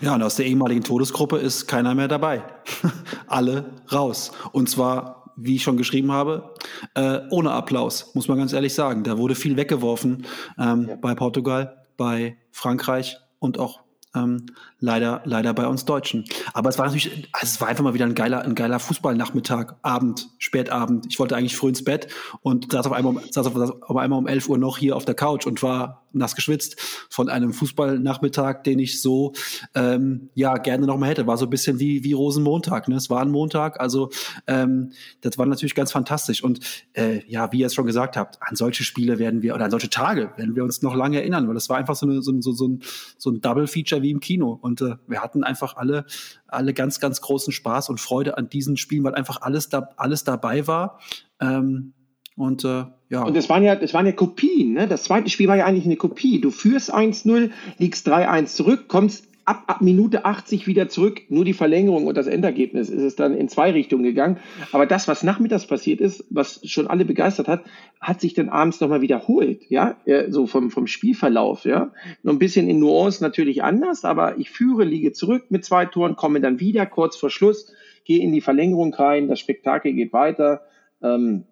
Ja, 0.02 0.16
und 0.16 0.24
aus 0.24 0.36
der 0.36 0.48
ehemaligen 0.48 0.84
Todesgruppe 0.84 1.38
ist 1.38 1.68
keiner 1.68 1.96
mehr 1.96 2.10
dabei. 2.10 2.44
Alle 3.28 3.72
raus. 3.92 4.32
Und 4.52 4.70
zwar, 4.70 5.34
wie 5.38 5.56
ich 5.56 5.64
schon 5.64 5.78
geschrieben 5.78 6.12
habe, 6.12 6.54
äh, 6.94 7.20
ohne 7.32 7.52
Applaus, 7.52 8.14
muss 8.14 8.28
man 8.28 8.38
ganz 8.38 8.52
ehrlich 8.52 8.74
sagen. 8.74 9.04
Da 9.04 9.18
wurde 9.18 9.36
viel 9.36 9.56
weggeworfen 9.56 10.26
ähm, 10.58 10.88
ja. 10.90 10.96
bei 10.98 11.16
Portugal, 11.16 11.86
bei 11.96 12.36
Frankreich 12.52 13.18
und 13.40 13.60
auch 13.60 13.80
ähm, 14.16 14.48
leider, 14.80 15.22
leider 15.26 15.54
bei 15.54 15.68
uns 15.68 15.86
Deutschen. 15.86 16.26
Aber 16.54 16.70
es 16.70 16.78
war 16.78 16.86
natürlich, 16.86 17.30
also 17.32 17.46
es 17.46 17.62
war 17.62 17.68
einfach 17.68 17.84
mal 17.84 17.94
wieder 17.94 18.06
ein 18.06 18.16
geiler, 18.16 18.42
ein 18.42 18.56
geiler 18.56 18.80
Fußballnachmittag, 18.80 19.76
Abend, 19.82 20.30
Spätabend. 20.40 21.06
Ich 21.10 21.20
wollte 21.20 21.36
eigentlich 21.36 21.56
früh 21.56 21.70
ins 21.70 21.84
Bett 21.84 22.08
und 22.42 22.72
saß 22.72 22.88
auf 22.88 22.94
einmal, 22.94 23.22
saß 23.30 23.48
auf, 23.48 23.82
auf 23.82 23.98
einmal 23.98 24.20
um 24.20 24.28
11 24.28 24.50
Uhr 24.50 24.58
noch 24.58 24.78
hier 24.78 24.96
auf 24.96 25.06
der 25.06 25.16
Couch 25.16 25.46
und 25.46 25.62
war 25.62 26.06
nass 26.12 26.36
geschwitzt 26.36 26.80
von 27.10 27.30
einem 27.30 27.54
Fußballnachmittag, 27.54 28.64
den 28.64 28.80
ich 28.80 29.02
so 29.02 29.34
ähm, 29.76 30.30
ja 30.34 30.58
gerne 30.58 30.88
noch 30.88 30.98
mal 30.98 31.10
hätte. 31.10 31.28
War 31.28 31.38
so 31.38 31.46
ein 31.46 31.52
bisschen 31.52 31.80
wie 31.80 32.04
wie 32.04 32.14
Rosenmontag. 32.14 32.88
Ne? 32.88 32.96
Es 32.96 33.10
war 33.10 33.22
ein 33.22 33.30
Montag, 33.30 33.80
also 33.80 34.10
ähm, 34.48 34.92
das 35.22 35.38
war 35.38 35.46
natürlich 35.46 35.76
ganz 35.76 35.92
fantastisch. 35.92 36.44
Und 36.44 36.60
äh, 36.94 37.22
ja, 37.28 37.52
wie 37.52 37.60
ihr 37.60 37.68
es 37.68 37.76
schon 37.76 37.86
gesagt 37.86 38.18
habt, 38.18 38.40
an 38.42 38.56
solche 38.56 38.84
Spiele 38.84 39.20
werden 39.20 39.42
wir 39.42 39.54
oder 39.54 39.66
an 39.66 39.72
solche 39.72 39.90
Tage 39.90 40.32
werden 40.36 40.56
wir 40.56 40.64
uns 40.64 40.82
noch 40.82 40.96
lange 40.96 41.18
erinnern, 41.20 41.48
weil 41.48 41.54
das 41.54 41.70
war 41.70 41.78
einfach 41.78 41.96
so, 41.96 42.08
eine, 42.08 42.22
so, 42.22 42.40
so, 42.42 42.52
so 42.54 42.68
ein, 42.68 42.82
so 43.18 43.30
ein 43.30 43.42
Double 43.42 43.68
Feature 44.00 44.04
wie 44.04 44.12
im 44.12 44.20
Kino. 44.20 44.58
Und 44.60 44.82
äh, 44.82 44.96
wir 45.08 45.22
hatten 45.22 45.44
einfach 45.44 45.76
alle 45.76 46.06
alle 46.48 46.74
ganz 46.74 47.00
ganz 47.00 47.22
großen 47.22 47.54
Spaß 47.54 47.90
und 47.90 48.00
Freude 48.00 48.38
an 48.38 48.50
diesen 48.50 48.78
Spielen, 48.78 49.04
weil 49.04 49.16
einfach 49.16 49.42
alles 49.42 49.70
da 49.70 49.90
alles 49.98 50.24
dabei 50.24 50.68
war. 50.68 51.00
Ähm, 51.40 51.94
und 52.36 52.64
äh, 52.64 52.86
ja. 53.10 53.24
Und 53.24 53.36
es 53.36 53.50
waren 53.50 53.64
ja, 53.64 53.74
es 53.74 53.94
waren 53.94 54.06
ja 54.06 54.12
Kopien, 54.14 54.74
ne? 54.74 54.88
Das 54.88 55.04
zweite 55.04 55.30
Spiel 55.30 55.48
war 55.48 55.58
ja 55.58 55.66
eigentlich 55.66 55.86
eine 55.86 55.98
Kopie. 55.98 56.40
Du 56.40 56.52
führst 56.52 56.94
1-0, 56.94 57.52
liegst 57.78 58.08
3-1 58.08 58.46
zurück, 58.46 58.88
kommst 58.88 59.26
ab, 59.50 59.64
ab 59.66 59.82
Minute 59.82 60.26
80 60.26 60.68
wieder 60.68 60.90
zurück. 60.90 61.24
Nur 61.30 61.44
die 61.44 61.54
Verlängerung 61.54 62.06
und 62.06 62.16
das 62.16 62.28
Endergebnis 62.28 62.90
ist 62.90 63.02
es 63.02 63.16
dann 63.16 63.36
in 63.36 63.50
zwei 63.50 63.72
Richtungen 63.72 64.04
gegangen. 64.04 64.38
Aber 64.72 64.86
das, 64.86 65.08
was 65.08 65.24
nachmittags 65.24 65.66
passiert 65.66 66.02
ist, 66.02 66.24
was 66.30 66.62
schon 66.70 66.86
alle 66.86 67.04
begeistert 67.04 67.48
hat, 67.48 67.64
hat 68.00 68.22
sich 68.22 68.36
dann 68.36 68.50
abends 68.50 68.80
nochmal 68.80 69.02
wiederholt, 69.02 69.64
ja, 69.70 69.98
so 70.30 70.46
vom, 70.46 70.70
vom 70.70 70.86
Spielverlauf, 70.86 71.66
ja. 71.66 71.92
Noch 72.22 72.34
ein 72.34 72.40
bisschen 72.40 72.70
in 72.70 72.80
Nuance 72.80 73.24
natürlich 73.24 73.64
anders, 73.64 74.06
aber 74.06 74.38
ich 74.38 74.52
führe, 74.52 74.84
liege 74.84 75.14
zurück 75.14 75.46
mit 75.50 75.66
zwei 75.66 75.86
Toren, 75.86 76.16
komme 76.16 76.42
dann 76.42 76.60
wieder 76.60 76.86
kurz 76.86 77.18
vor 77.18 77.32
Schluss, 77.32 77.74
gehe 78.06 78.22
in 78.22 78.32
die 78.32 78.42
Verlängerung 78.42 78.94
rein, 78.94 79.28
das 79.28 79.40
Spektakel 79.40 79.94
geht 79.94 80.14
weiter. 80.14 80.62
Ähm, 81.02 81.46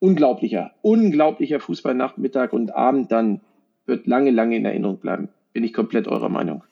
unglaublicher, 0.00 0.72
unglaublicher 0.82 1.60
Fußballnachmittag 1.60 2.52
und 2.52 2.74
Abend 2.74 3.12
dann 3.12 3.40
wird 3.86 4.06
lange, 4.08 4.32
lange 4.32 4.56
in 4.56 4.64
Erinnerung 4.64 4.98
bleiben. 4.98 5.28
Bin 5.52 5.62
ich 5.62 5.72
komplett 5.72 6.08
eurer 6.08 6.28
Meinung. 6.28 6.64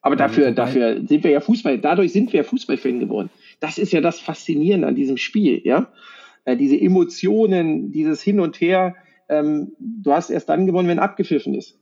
Aber 0.00 0.16
dafür, 0.16 0.52
dafür 0.52 1.06
sind 1.06 1.24
wir 1.24 1.30
ja 1.30 1.40
Fußball, 1.40 1.78
dadurch 1.78 2.12
sind 2.12 2.32
wir 2.32 2.44
Fußballfan 2.44 3.00
geworden. 3.00 3.30
Das 3.60 3.78
ist 3.78 3.92
ja 3.92 4.00
das 4.00 4.20
Faszinierende 4.20 4.86
an 4.86 4.94
diesem 4.94 5.16
Spiel, 5.16 5.60
ja. 5.64 5.92
Äh, 6.44 6.56
diese 6.56 6.80
Emotionen, 6.80 7.90
dieses 7.90 8.22
Hin 8.22 8.40
und 8.40 8.60
Her, 8.60 8.94
ähm, 9.28 9.72
du 9.78 10.12
hast 10.12 10.30
erst 10.30 10.48
dann 10.48 10.66
gewonnen, 10.66 10.88
wenn 10.88 10.98
abgepfiffen 10.98 11.54
ist. 11.54 11.78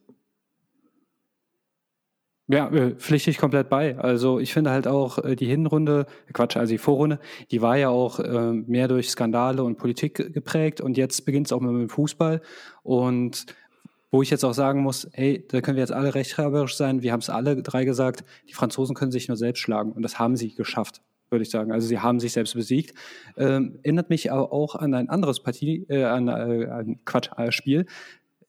Ja, 2.48 2.68
äh, 2.68 2.94
pflichte 2.94 3.30
ich 3.30 3.38
komplett 3.38 3.68
bei. 3.68 3.98
Also 3.98 4.38
ich 4.38 4.52
finde 4.52 4.70
halt 4.70 4.86
auch 4.86 5.18
äh, 5.18 5.34
die 5.34 5.46
Hinrunde, 5.46 6.06
Quatsch, 6.32 6.56
also 6.56 6.70
die 6.70 6.78
Vorrunde, 6.78 7.18
die 7.50 7.60
war 7.60 7.76
ja 7.76 7.88
auch 7.88 8.20
äh, 8.20 8.52
mehr 8.52 8.86
durch 8.86 9.10
Skandale 9.10 9.64
und 9.64 9.78
Politik 9.78 10.32
geprägt 10.32 10.80
und 10.80 10.96
jetzt 10.96 11.26
beginnt 11.26 11.48
es 11.48 11.52
auch 11.52 11.60
mit 11.60 11.70
dem 11.70 11.88
Fußball 11.88 12.40
und 12.84 13.46
wo 14.16 14.22
ich 14.22 14.30
jetzt 14.30 14.46
auch 14.46 14.54
sagen 14.54 14.80
muss, 14.80 15.06
hey, 15.12 15.44
da 15.46 15.60
können 15.60 15.76
wir 15.76 15.82
jetzt 15.82 15.92
alle 15.92 16.14
rechthaberisch 16.14 16.74
sein, 16.74 17.02
wir 17.02 17.12
haben 17.12 17.20
es 17.20 17.28
alle 17.28 17.62
drei 17.62 17.84
gesagt, 17.84 18.24
die 18.48 18.54
Franzosen 18.54 18.96
können 18.96 19.12
sich 19.12 19.28
nur 19.28 19.36
selbst 19.36 19.60
schlagen 19.60 19.92
und 19.92 20.00
das 20.00 20.18
haben 20.18 20.36
sie 20.36 20.54
geschafft, 20.54 21.02
würde 21.28 21.42
ich 21.42 21.50
sagen. 21.50 21.70
Also 21.70 21.86
sie 21.86 21.98
haben 21.98 22.18
sich 22.18 22.32
selbst 22.32 22.54
besiegt. 22.54 22.94
Ähm, 23.36 23.78
erinnert 23.82 24.08
mich 24.08 24.32
aber 24.32 24.54
auch 24.54 24.74
an 24.74 24.94
ein 24.94 25.10
anderes 25.10 25.40
Partie, 25.40 25.84
äh, 25.90 26.04
an 26.04 26.28
äh, 26.28 26.32
ein 26.32 27.04
Quatsch, 27.04 27.28
ein 27.36 27.52
Spiel. 27.52 27.84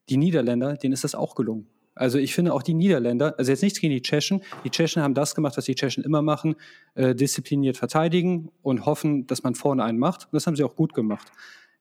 Die 0.08 0.16
Niederländer, 0.16 0.78
denen 0.78 0.94
ist 0.94 1.04
das 1.04 1.16
auch 1.16 1.36
gelungen. 1.36 1.68
Also 1.96 2.18
ich 2.18 2.34
finde 2.34 2.54
auch 2.54 2.64
die 2.64 2.74
Niederländer, 2.74 3.36
also 3.38 3.52
jetzt 3.52 3.62
nichts 3.62 3.82
gegen 3.82 3.92
die 3.92 4.02
Tschechen, 4.02 4.44
die 4.64 4.70
Tschechen 4.70 5.02
haben 5.02 5.16
das 5.16 5.36
gemacht, 5.36 5.58
was 5.58 5.66
die 5.66 5.76
Tschechen 5.76 6.02
immer 6.02 6.22
machen, 6.22 6.56
äh, 6.96 7.14
diszipliniert 7.14 7.76
verteidigen 7.76 8.54
und 8.62 8.86
hoffen, 8.86 9.28
dass 9.28 9.44
man 9.44 9.54
vorne 9.54 9.84
einen 9.84 10.00
macht. 10.00 10.28
Und 10.28 10.36
das 10.36 10.48
haben 10.48 10.56
sie 10.56 10.64
auch 10.64 10.78
gut 10.78 10.94
gemacht. 10.94 11.30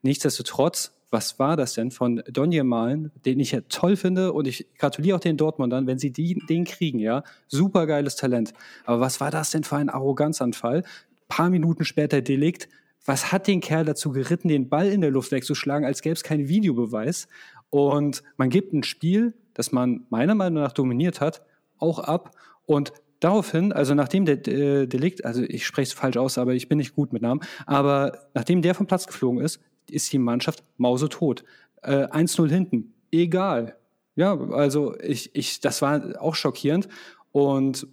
Nichtsdestotrotz, 0.03 0.96
was 1.11 1.39
war 1.39 1.57
das 1.57 1.75
denn 1.75 1.91
von 1.91 2.23
Donje 2.29 2.65
Malen, 2.65 3.13
den 3.25 3.39
ich 3.41 3.53
ja 3.53 3.61
toll 3.69 3.97
finde 3.97 4.33
und 4.33 4.47
ich 4.47 4.67
gratuliere 4.79 5.17
auch 5.17 5.21
den 5.21 5.37
Dortmundern, 5.37 5.87
wenn 5.87 5.99
sie 5.99 6.13
die, 6.13 6.43
den 6.49 6.65
kriegen, 6.65 6.99
ja, 6.99 7.23
super 7.49 7.87
geiles 7.87 8.17
Talent. 8.17 8.53
Aber 8.85 9.01
was 9.01 9.21
war 9.21 9.31
das 9.31 9.51
denn 9.51 9.65
für 9.65 9.77
ein 9.77 9.89
Arroganzanfall? 9.89 10.83
Paar 11.29 11.51
Minuten 11.51 11.85
später 11.85 12.23
Delikt. 12.23 12.69
Was 13.05 13.31
hat 13.31 13.47
den 13.47 13.61
Kerl 13.61 13.85
dazu 13.85 14.11
geritten, 14.11 14.49
den 14.49 14.69
Ball 14.69 14.89
in 14.89 15.01
der 15.01 15.13
Luft 15.13 15.31
wegzuschlagen, 15.31 15.87
als 15.87 16.03
gäbe 16.03 16.15
es 16.15 16.25
keinen 16.25 16.49
Videobeweis? 16.49 17.29
Und 17.71 18.23
man 18.37 18.51
gibt 18.51 18.73
ein 18.73 18.83
Spiel, 18.83 19.35
das 19.55 19.71
man 19.71 20.07
meiner 20.11 20.35
Meinung 20.35 20.63
nach 20.63 20.73
dominiert 20.73 21.21
hat, 21.21 21.43
auch 21.79 22.01
ab. 22.01 22.33
Und 22.65 22.93
daraufhin, 23.21 23.73
also 23.73 23.95
nachdem 23.95 24.25
der 24.25 24.47
äh, 24.49 24.87
Delikt, 24.87 25.25
also 25.25 25.43
ich 25.43 25.67
spreche 25.67 25.91
es 25.91 25.93
falsch 25.93 26.17
aus, 26.17 26.37
aber 26.37 26.55
ich 26.55 26.69
bin 26.69 26.79
nicht 26.79 26.95
gut 26.95 27.13
mit 27.13 27.23
Namen, 27.23 27.41
aber 27.65 28.29
nachdem 28.35 28.61
der 28.63 28.75
vom 28.75 28.87
Platz 28.87 29.07
geflogen 29.07 29.41
ist, 29.41 29.61
ist 29.91 30.13
die 30.13 30.19
Mannschaft 30.19 30.65
mausetot. 30.77 31.45
Äh, 31.83 32.07
1-0 32.07 32.49
hinten, 32.49 32.95
egal. 33.11 33.77
Ja, 34.15 34.39
also 34.51 34.99
ich, 35.01 35.35
ich, 35.35 35.61
das 35.61 35.83
war 35.83 36.21
auch 36.21 36.35
schockierend. 36.35 36.89
Und 37.33 37.87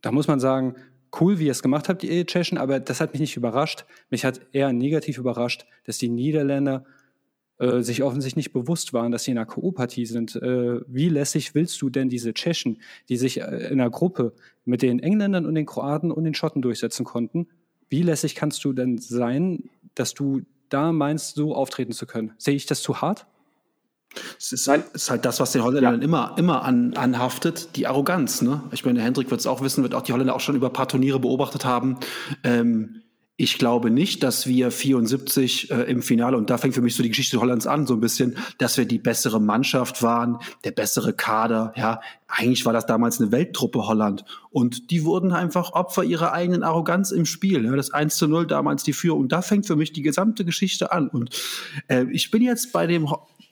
da 0.00 0.10
muss 0.10 0.26
man 0.26 0.40
sagen, 0.40 0.74
cool, 1.20 1.38
wie 1.38 1.46
ihr 1.46 1.52
es 1.52 1.62
gemacht 1.62 1.88
habt, 1.88 2.02
die 2.02 2.24
Tschechen, 2.26 2.58
aber 2.58 2.80
das 2.80 3.00
hat 3.00 3.12
mich 3.12 3.20
nicht 3.20 3.36
überrascht. 3.36 3.84
Mich 4.10 4.24
hat 4.24 4.40
eher 4.52 4.72
negativ 4.72 5.18
überrascht, 5.18 5.66
dass 5.84 5.98
die 5.98 6.08
Niederländer 6.08 6.84
äh, 7.58 7.80
sich 7.80 8.02
offensichtlich 8.02 8.46
nicht 8.46 8.52
bewusst 8.52 8.92
waren, 8.92 9.12
dass 9.12 9.24
sie 9.24 9.30
in 9.30 9.38
einer 9.38 9.46
Ko-Partie 9.46 10.06
sind. 10.06 10.36
Äh, 10.36 10.80
wie 10.86 11.08
lässig 11.08 11.54
willst 11.54 11.80
du 11.80 11.88
denn 11.88 12.08
diese 12.08 12.34
Tschechen, 12.34 12.82
die 13.08 13.16
sich 13.16 13.40
äh, 13.40 13.68
in 13.68 13.80
einer 13.80 13.90
Gruppe 13.90 14.34
mit 14.64 14.82
den 14.82 14.98
Engländern 14.98 15.46
und 15.46 15.54
den 15.54 15.66
Kroaten 15.66 16.10
und 16.10 16.24
den 16.24 16.34
Schotten 16.34 16.60
durchsetzen 16.60 17.04
konnten, 17.04 17.48
wie 17.88 18.02
lässig 18.02 18.34
kannst 18.34 18.64
du 18.64 18.72
denn 18.72 18.98
sein, 18.98 19.70
dass 19.94 20.12
du 20.12 20.42
da 20.68 20.92
meinst, 20.92 21.36
so 21.36 21.54
auftreten 21.54 21.92
zu 21.92 22.06
können? 22.06 22.32
Sehe 22.38 22.54
ich 22.54 22.66
das 22.66 22.82
zu 22.82 23.00
hart? 23.00 23.26
Es 24.38 24.52
ist 24.52 24.68
halt, 24.68 24.84
ist 24.94 25.10
halt 25.10 25.24
das, 25.24 25.40
was 25.40 25.52
den 25.52 25.62
Holländern 25.62 26.00
ja. 26.00 26.04
immer, 26.04 26.34
immer 26.38 26.62
an, 26.62 26.94
anhaftet, 26.94 27.76
die 27.76 27.86
Arroganz. 27.86 28.42
Ne? 28.42 28.62
Ich 28.72 28.84
meine, 28.84 29.02
Hendrik 29.02 29.30
wird 29.30 29.40
es 29.40 29.46
auch 29.46 29.60
wissen, 29.60 29.82
wird 29.82 29.94
auch 29.94 30.02
die 30.02 30.12
Holländer 30.12 30.34
auch 30.34 30.40
schon 30.40 30.56
über 30.56 30.68
ein 30.68 30.72
paar 30.72 30.88
Turniere 30.88 31.20
beobachtet 31.20 31.64
haben. 31.64 31.98
Ähm, 32.42 33.02
ich 33.38 33.58
glaube 33.58 33.90
nicht, 33.90 34.22
dass 34.22 34.46
wir 34.46 34.70
74 34.70 35.70
äh, 35.70 35.82
im 35.82 36.00
Finale, 36.00 36.38
und 36.38 36.48
da 36.48 36.56
fängt 36.56 36.74
für 36.74 36.80
mich 36.80 36.96
so 36.96 37.02
die 37.02 37.10
Geschichte 37.10 37.38
Hollands 37.38 37.66
an, 37.66 37.86
so 37.86 37.92
ein 37.92 38.00
bisschen, 38.00 38.38
dass 38.56 38.78
wir 38.78 38.86
die 38.86 38.98
bessere 38.98 39.40
Mannschaft 39.40 40.02
waren, 40.02 40.38
der 40.64 40.70
bessere 40.70 41.12
Kader. 41.12 41.74
Ja, 41.76 42.00
eigentlich 42.28 42.64
war 42.64 42.72
das 42.72 42.86
damals 42.86 43.20
eine 43.20 43.32
Welttruppe 43.32 43.86
Holland. 43.86 44.24
Und 44.48 44.90
die 44.90 45.04
wurden 45.04 45.32
einfach 45.32 45.72
Opfer 45.72 46.02
ihrer 46.02 46.32
eigenen 46.32 46.62
Arroganz 46.62 47.10
im 47.10 47.26
Spiel. 47.26 47.62
Ja, 47.66 47.76
das 47.76 47.90
1 47.90 48.16
zu 48.16 48.26
0 48.26 48.46
damals 48.46 48.84
die 48.84 48.94
Führung. 48.94 49.20
Und 49.20 49.32
da 49.32 49.42
fängt 49.42 49.66
für 49.66 49.76
mich 49.76 49.92
die 49.92 50.02
gesamte 50.02 50.46
Geschichte 50.46 50.92
an. 50.92 51.08
Und 51.08 51.28
äh, 51.88 52.06
ich 52.10 52.30
bin 52.30 52.42
jetzt 52.42 52.72
bei 52.72 52.86
dem 52.86 53.06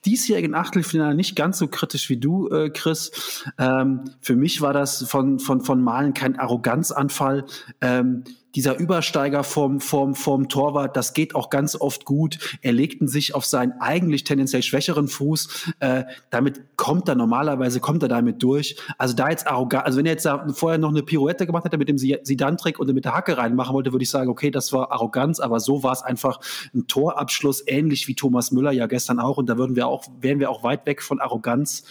diesjährigen 0.06 0.54
Achtelfinale 0.54 1.14
nicht 1.14 1.36
ganz 1.36 1.58
so 1.58 1.68
kritisch 1.68 2.08
wie 2.08 2.16
du, 2.16 2.48
äh, 2.48 2.70
Chris. 2.70 3.44
Ähm, 3.58 4.04
für 4.22 4.36
mich 4.36 4.62
war 4.62 4.72
das 4.72 5.02
von, 5.04 5.38
von, 5.40 5.60
von 5.60 5.82
Malen 5.82 6.14
kein 6.14 6.38
Arroganzanfall. 6.38 7.44
Ähm, 7.82 8.24
dieser 8.54 8.78
Übersteiger 8.78 9.44
vom, 9.44 9.80
vom, 9.80 10.14
vom 10.14 10.48
Torwart, 10.48 10.96
das 10.96 11.12
geht 11.12 11.34
auch 11.34 11.50
ganz 11.50 11.74
oft 11.74 12.04
gut. 12.04 12.58
Er 12.62 12.72
legten 12.72 13.08
sich 13.08 13.34
auf 13.34 13.44
seinen 13.44 13.72
eigentlich 13.80 14.24
tendenziell 14.24 14.62
schwächeren 14.62 15.08
Fuß. 15.08 15.72
Äh, 15.80 16.04
damit 16.30 16.76
kommt 16.76 17.08
er 17.08 17.14
normalerweise, 17.14 17.80
kommt 17.80 18.02
er 18.02 18.08
damit 18.08 18.42
durch. 18.42 18.76
Also 18.98 19.14
da 19.14 19.30
jetzt 19.30 19.46
arrogant, 19.46 19.86
also 19.86 19.98
wenn 19.98 20.06
er 20.06 20.12
jetzt 20.12 20.28
vorher 20.56 20.78
noch 20.78 20.90
eine 20.90 21.02
Pirouette 21.02 21.46
gemacht 21.46 21.64
hätte 21.64 21.78
mit 21.78 21.88
dem 21.88 21.98
Sidan-Trick 21.98 22.78
und 22.78 22.92
mit 22.94 23.04
der 23.04 23.14
Hacke 23.14 23.36
reinmachen 23.36 23.74
wollte, 23.74 23.92
würde 23.92 24.04
ich 24.04 24.10
sagen, 24.10 24.30
okay, 24.30 24.50
das 24.50 24.72
war 24.72 24.92
Arroganz, 24.92 25.40
aber 25.40 25.58
so 25.60 25.82
war 25.82 25.92
es 25.92 26.02
einfach 26.02 26.40
ein 26.74 26.86
Torabschluss, 26.86 27.64
ähnlich 27.66 28.06
wie 28.08 28.14
Thomas 28.14 28.52
Müller 28.52 28.72
ja 28.72 28.86
gestern 28.86 29.18
auch. 29.18 29.36
Und 29.36 29.48
da 29.48 29.58
würden 29.58 29.74
wir 29.74 29.88
auch, 29.88 30.04
wären 30.20 30.38
wir 30.38 30.50
auch 30.50 30.62
weit 30.62 30.86
weg 30.86 31.02
von 31.02 31.20
Arroganz. 31.20 31.84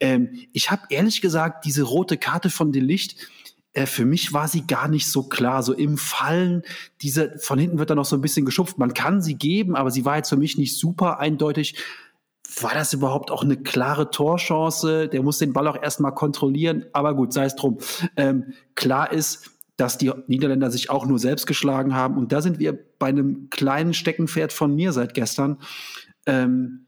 Ähm, 0.00 0.30
ich 0.52 0.70
habe 0.70 0.82
ehrlich 0.90 1.20
gesagt 1.20 1.64
diese 1.64 1.82
rote 1.82 2.16
Karte 2.16 2.50
von 2.50 2.72
Delicht, 2.72 3.16
äh, 3.72 3.86
für 3.86 4.04
mich 4.04 4.32
war 4.32 4.48
sie 4.48 4.66
gar 4.66 4.88
nicht 4.88 5.10
so 5.10 5.24
klar. 5.24 5.62
So 5.62 5.72
im 5.72 5.98
Fallen, 5.98 6.62
diese, 7.00 7.38
von 7.38 7.58
hinten 7.58 7.78
wird 7.78 7.90
da 7.90 7.94
noch 7.94 8.04
so 8.04 8.16
ein 8.16 8.22
bisschen 8.22 8.44
geschupft. 8.44 8.78
Man 8.78 8.94
kann 8.94 9.22
sie 9.22 9.34
geben, 9.34 9.76
aber 9.76 9.90
sie 9.90 10.04
war 10.04 10.16
jetzt 10.16 10.28
für 10.28 10.36
mich 10.36 10.58
nicht 10.58 10.78
super 10.78 11.18
eindeutig. 11.18 11.76
War 12.60 12.74
das 12.74 12.92
überhaupt 12.92 13.30
auch 13.30 13.42
eine 13.42 13.56
klare 13.56 14.10
Torchance? 14.10 15.08
Der 15.08 15.22
muss 15.22 15.38
den 15.38 15.52
Ball 15.52 15.68
auch 15.68 15.82
erstmal 15.82 16.14
kontrollieren. 16.14 16.84
Aber 16.92 17.14
gut, 17.14 17.32
sei 17.32 17.46
es 17.46 17.56
drum. 17.56 17.78
Ähm, 18.16 18.52
klar 18.74 19.10
ist, 19.12 19.50
dass 19.76 19.96
die 19.96 20.12
Niederländer 20.26 20.70
sich 20.70 20.90
auch 20.90 21.06
nur 21.06 21.18
selbst 21.18 21.46
geschlagen 21.46 21.94
haben. 21.94 22.18
Und 22.18 22.32
da 22.32 22.42
sind 22.42 22.58
wir 22.58 22.78
bei 22.98 23.06
einem 23.06 23.48
kleinen 23.48 23.94
Steckenpferd 23.94 24.52
von 24.52 24.74
mir 24.74 24.92
seit 24.92 25.14
gestern. 25.14 25.58
Ähm, 26.26 26.86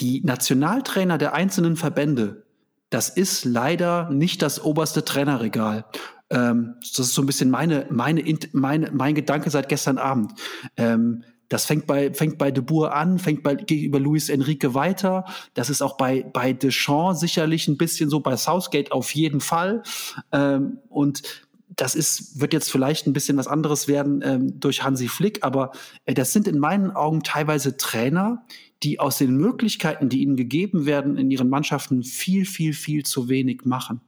die 0.00 0.22
Nationaltrainer 0.24 1.18
der 1.18 1.34
einzelnen 1.34 1.76
Verbände, 1.76 2.46
das 2.90 3.08
ist 3.08 3.44
leider 3.44 4.10
nicht 4.10 4.42
das 4.42 4.62
oberste 4.62 5.04
Trainerregal. 5.04 5.84
Ähm, 6.30 6.76
das 6.80 7.06
ist 7.06 7.14
so 7.14 7.22
ein 7.22 7.26
bisschen 7.26 7.50
meine, 7.50 7.86
meine, 7.90 8.22
meine, 8.52 8.90
mein 8.92 9.14
Gedanke 9.14 9.50
seit 9.50 9.68
gestern 9.68 9.98
Abend. 9.98 10.32
Ähm, 10.76 11.24
das 11.48 11.64
fängt 11.64 11.86
bei, 11.86 12.12
fängt 12.12 12.36
bei 12.36 12.50
De 12.50 12.62
Boer 12.62 12.94
an, 12.94 13.18
fängt 13.18 13.42
bei, 13.42 13.54
gegenüber 13.54 13.98
Luis 13.98 14.28
Enrique 14.28 14.74
weiter. 14.74 15.24
Das 15.54 15.70
ist 15.70 15.80
auch 15.80 15.96
bei, 15.96 16.22
bei 16.22 16.52
Deschamps 16.52 17.20
sicherlich 17.20 17.68
ein 17.68 17.78
bisschen 17.78 18.10
so, 18.10 18.20
bei 18.20 18.36
Southgate 18.36 18.92
auf 18.92 19.14
jeden 19.14 19.40
Fall. 19.40 19.82
Ähm, 20.30 20.78
und 20.88 21.22
das 21.74 21.94
ist, 21.94 22.40
wird 22.40 22.52
jetzt 22.52 22.70
vielleicht 22.70 23.06
ein 23.06 23.12
bisschen 23.12 23.36
was 23.36 23.46
anderes 23.46 23.88
werden 23.88 24.20
ähm, 24.24 24.60
durch 24.60 24.82
Hansi 24.82 25.08
Flick, 25.08 25.44
aber 25.44 25.72
äh, 26.06 26.14
das 26.14 26.32
sind 26.32 26.48
in 26.48 26.58
meinen 26.58 26.90
Augen 26.90 27.22
teilweise 27.22 27.76
Trainer, 27.76 28.44
die 28.82 29.00
aus 29.00 29.18
den 29.18 29.36
Möglichkeiten, 29.36 30.08
die 30.08 30.22
ihnen 30.22 30.36
gegeben 30.36 30.86
werden, 30.86 31.16
in 31.16 31.30
ihren 31.30 31.48
Mannschaften 31.48 32.02
viel, 32.02 32.44
viel, 32.44 32.72
viel 32.72 33.04
zu 33.04 33.28
wenig 33.28 33.64
machen. 33.64 34.00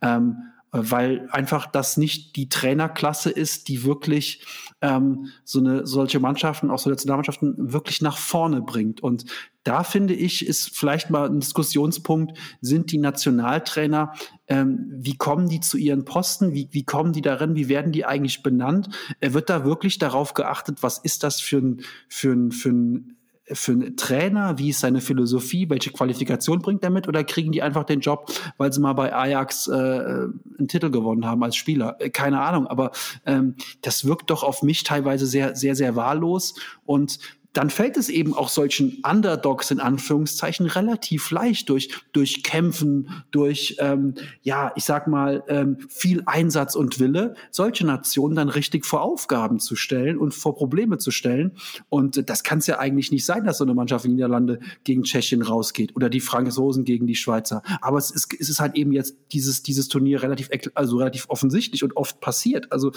Ähm, 0.00 0.36
weil 0.70 1.28
einfach 1.30 1.66
das 1.66 1.96
nicht 1.96 2.36
die 2.36 2.48
Trainerklasse 2.48 3.30
ist, 3.30 3.68
die 3.68 3.84
wirklich 3.84 4.44
ähm, 4.82 5.28
so 5.44 5.60
eine 5.60 5.86
solche 5.86 6.20
Mannschaften, 6.20 6.70
auch 6.70 6.78
so 6.78 6.90
Nationalmannschaften, 6.90 7.72
wirklich 7.72 8.02
nach 8.02 8.18
vorne 8.18 8.60
bringt. 8.60 9.02
Und 9.02 9.24
da 9.64 9.82
finde 9.82 10.14
ich, 10.14 10.46
ist 10.46 10.76
vielleicht 10.76 11.08
mal 11.08 11.28
ein 11.28 11.40
Diskussionspunkt, 11.40 12.38
sind 12.60 12.92
die 12.92 12.98
Nationaltrainer, 12.98 14.12
ähm, 14.46 14.90
wie 14.94 15.16
kommen 15.16 15.48
die 15.48 15.60
zu 15.60 15.78
ihren 15.78 16.04
Posten, 16.04 16.52
wie, 16.52 16.68
wie 16.70 16.84
kommen 16.84 17.12
die 17.12 17.22
darin, 17.22 17.56
wie 17.56 17.68
werden 17.68 17.92
die 17.92 18.04
eigentlich 18.04 18.42
benannt? 18.42 18.90
Er 19.20 19.32
wird 19.32 19.48
da 19.48 19.64
wirklich 19.64 19.98
darauf 19.98 20.34
geachtet, 20.34 20.82
was 20.82 20.98
ist 20.98 21.22
das 21.22 21.40
für 21.40 21.58
ein, 21.58 21.80
für 22.08 22.32
ein, 22.32 22.52
für 22.52 22.70
ein 22.70 23.17
für 23.52 23.72
einen 23.72 23.96
Trainer? 23.96 24.58
Wie 24.58 24.70
ist 24.70 24.80
seine 24.80 25.00
Philosophie? 25.00 25.68
Welche 25.68 25.90
Qualifikation 25.90 26.60
bringt 26.60 26.82
er 26.84 26.90
mit? 26.90 27.08
Oder 27.08 27.24
kriegen 27.24 27.52
die 27.52 27.62
einfach 27.62 27.84
den 27.84 28.00
Job, 28.00 28.30
weil 28.56 28.72
sie 28.72 28.80
mal 28.80 28.92
bei 28.92 29.14
Ajax 29.14 29.68
äh, 29.68 29.72
einen 29.72 30.68
Titel 30.68 30.90
gewonnen 30.90 31.26
haben 31.26 31.42
als 31.42 31.56
Spieler? 31.56 31.96
Äh, 31.98 32.10
keine 32.10 32.40
Ahnung, 32.40 32.66
aber 32.66 32.92
ähm, 33.26 33.54
das 33.82 34.04
wirkt 34.04 34.30
doch 34.30 34.42
auf 34.42 34.62
mich 34.62 34.82
teilweise 34.82 35.26
sehr, 35.26 35.54
sehr, 35.56 35.74
sehr 35.74 35.96
wahllos. 35.96 36.54
Und 36.84 37.18
dann 37.58 37.70
fällt 37.70 37.96
es 37.96 38.08
eben 38.08 38.34
auch 38.34 38.50
solchen 38.50 39.02
Underdogs 39.02 39.72
in 39.72 39.80
Anführungszeichen 39.80 40.66
relativ 40.66 41.32
leicht 41.32 41.68
durch, 41.70 41.88
durch 42.12 42.44
Kämpfen, 42.44 43.24
durch, 43.32 43.74
ähm, 43.80 44.14
ja, 44.42 44.70
ich 44.76 44.84
sag 44.84 45.08
mal, 45.08 45.42
ähm, 45.48 45.78
viel 45.88 46.22
Einsatz 46.26 46.76
und 46.76 47.00
Wille, 47.00 47.34
solche 47.50 47.84
Nationen 47.84 48.36
dann 48.36 48.48
richtig 48.48 48.86
vor 48.86 49.02
Aufgaben 49.02 49.58
zu 49.58 49.74
stellen 49.74 50.18
und 50.18 50.34
vor 50.34 50.54
Probleme 50.54 50.98
zu 50.98 51.10
stellen. 51.10 51.56
Und 51.88 52.30
das 52.30 52.44
kann 52.44 52.58
es 52.58 52.68
ja 52.68 52.78
eigentlich 52.78 53.10
nicht 53.10 53.26
sein, 53.26 53.42
dass 53.42 53.58
so 53.58 53.64
eine 53.64 53.74
Mannschaft 53.74 54.04
in 54.04 54.12
Niederlande 54.12 54.60
gegen 54.84 55.02
Tschechien 55.02 55.42
rausgeht 55.42 55.96
oder 55.96 56.08
die 56.08 56.20
Franzosen 56.20 56.84
gegen 56.84 57.08
die 57.08 57.16
Schweizer. 57.16 57.64
Aber 57.80 57.98
es 57.98 58.12
ist, 58.12 58.32
es 58.38 58.48
ist 58.48 58.60
halt 58.60 58.76
eben 58.76 58.92
jetzt 58.92 59.16
dieses, 59.32 59.64
dieses 59.64 59.88
Turnier 59.88 60.22
relativ, 60.22 60.48
also 60.74 60.98
relativ 60.98 61.24
offensichtlich 61.28 61.82
und 61.82 61.96
oft 61.96 62.20
passiert. 62.20 62.70
Also 62.70 62.92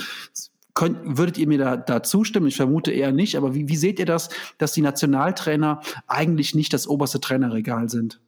Könnt, 0.74 1.18
würdet 1.18 1.38
ihr 1.38 1.48
mir 1.48 1.58
da, 1.58 1.78
da 1.78 2.04
zustimmen? 2.04 2.48
Ich 2.48 2.56
vermute 2.56 2.92
eher 2.92 3.12
nicht, 3.12 3.36
aber 3.36 3.54
wie, 3.54 3.68
wie 3.68 3.76
seht 3.76 4.00
ihr 4.00 4.06
das, 4.06 4.30
dass 4.58 4.74
die 4.74 4.82
Nationaltrainer 4.82 5.82
eigentlich 6.08 6.56
nicht 6.56 6.74
das 6.74 6.88
oberste 6.88 7.20
Trainerregal 7.20 7.90
sind? 7.90 8.22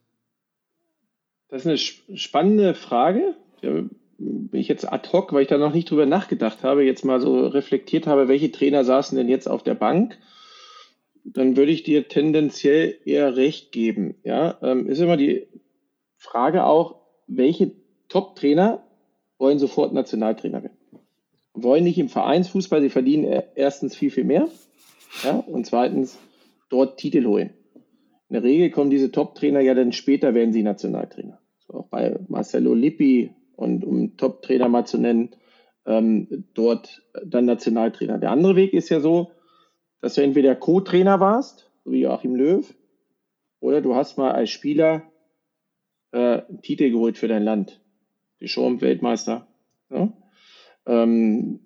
Das 1.48 1.64
ist 1.64 1.66
eine 1.66 2.18
spannende 2.18 2.74
Frage. 2.74 3.36
Bin 3.60 3.90
ich 4.52 4.68
jetzt 4.68 4.90
ad 4.92 5.08
hoc, 5.12 5.32
weil 5.32 5.42
ich 5.42 5.48
da 5.48 5.58
noch 5.58 5.72
nicht 5.72 5.90
drüber 5.90 6.06
nachgedacht 6.06 6.62
habe, 6.62 6.84
jetzt 6.84 7.04
mal 7.04 7.20
so 7.20 7.46
reflektiert 7.46 8.06
habe, 8.06 8.28
welche 8.28 8.52
Trainer 8.52 8.84
saßen 8.84 9.16
denn 9.16 9.28
jetzt 9.28 9.48
auf 9.48 9.62
der 9.62 9.74
Bank, 9.74 10.18
dann 11.24 11.56
würde 11.56 11.72
ich 11.72 11.82
dir 11.82 12.08
tendenziell 12.08 12.98
eher 13.04 13.36
recht 13.36 13.72
geben. 13.72 14.16
Ja, 14.24 14.58
ähm, 14.62 14.86
ist 14.88 15.00
immer 15.00 15.16
die 15.16 15.48
Frage 16.16 16.64
auch, 16.64 17.00
welche 17.26 17.72
Top-Trainer 18.08 18.82
wollen 19.38 19.58
sofort 19.58 19.92
Nationaltrainer 19.92 20.62
werden? 20.62 20.76
Wollen 21.54 21.84
nicht 21.84 21.98
im 21.98 22.08
Vereinsfußball, 22.08 22.82
sie 22.82 22.90
verdienen 22.90 23.42
erstens 23.54 23.96
viel, 23.96 24.10
viel 24.10 24.24
mehr 24.24 24.48
ja, 25.22 25.36
und 25.36 25.64
zweitens 25.66 26.18
dort 26.68 26.98
Titel 26.98 27.24
holen. 27.26 27.50
In 28.28 28.34
der 28.34 28.42
Regel 28.42 28.70
kommen 28.70 28.90
diese 28.90 29.12
Top-Trainer 29.12 29.60
ja 29.60 29.74
dann 29.74 29.92
später, 29.92 30.34
werden 30.34 30.52
sie 30.52 30.62
Nationaltrainer. 30.62 31.38
So 31.66 31.74
auch 31.74 31.88
bei 31.88 32.18
Marcelo 32.28 32.74
Lippi 32.74 33.30
und 33.54 33.84
um 33.84 34.16
Top-Trainer 34.16 34.68
mal 34.68 34.86
zu 34.86 34.98
nennen, 34.98 35.36
ähm, 35.86 36.44
dort 36.54 37.02
dann 37.24 37.44
Nationaltrainer. 37.44 38.18
Der 38.18 38.30
andere 38.30 38.56
Weg 38.56 38.72
ist 38.72 38.88
ja 38.88 39.00
so, 39.00 39.30
dass 40.00 40.14
du 40.14 40.22
entweder 40.22 40.56
Co-Trainer 40.56 41.20
warst, 41.20 41.70
so 41.84 41.92
wie 41.92 42.00
Joachim 42.00 42.34
Löw, 42.34 42.74
oder 43.60 43.80
du 43.80 43.94
hast 43.94 44.18
mal 44.18 44.32
als 44.32 44.50
Spieler 44.50 45.04
äh, 46.12 46.42
einen 46.42 46.62
Titel 46.62 46.90
geholt 46.90 47.16
für 47.18 47.28
dein 47.28 47.44
Land. 47.44 47.80
Deschamps 48.40 48.82
Weltmeister. 48.82 49.46
Ja? 49.90 50.12
Ähm, 50.86 51.60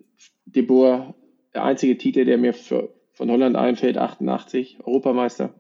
De 0.46 0.62
Boer, 0.62 1.14
der 1.54 1.64
einzige 1.64 1.98
Titel, 1.98 2.24
der 2.24 2.38
mir 2.38 2.54
für, 2.54 2.90
von 3.12 3.30
Holland 3.30 3.56
einfällt, 3.56 3.98
88, 3.98 4.78
Europameister. 4.84 5.50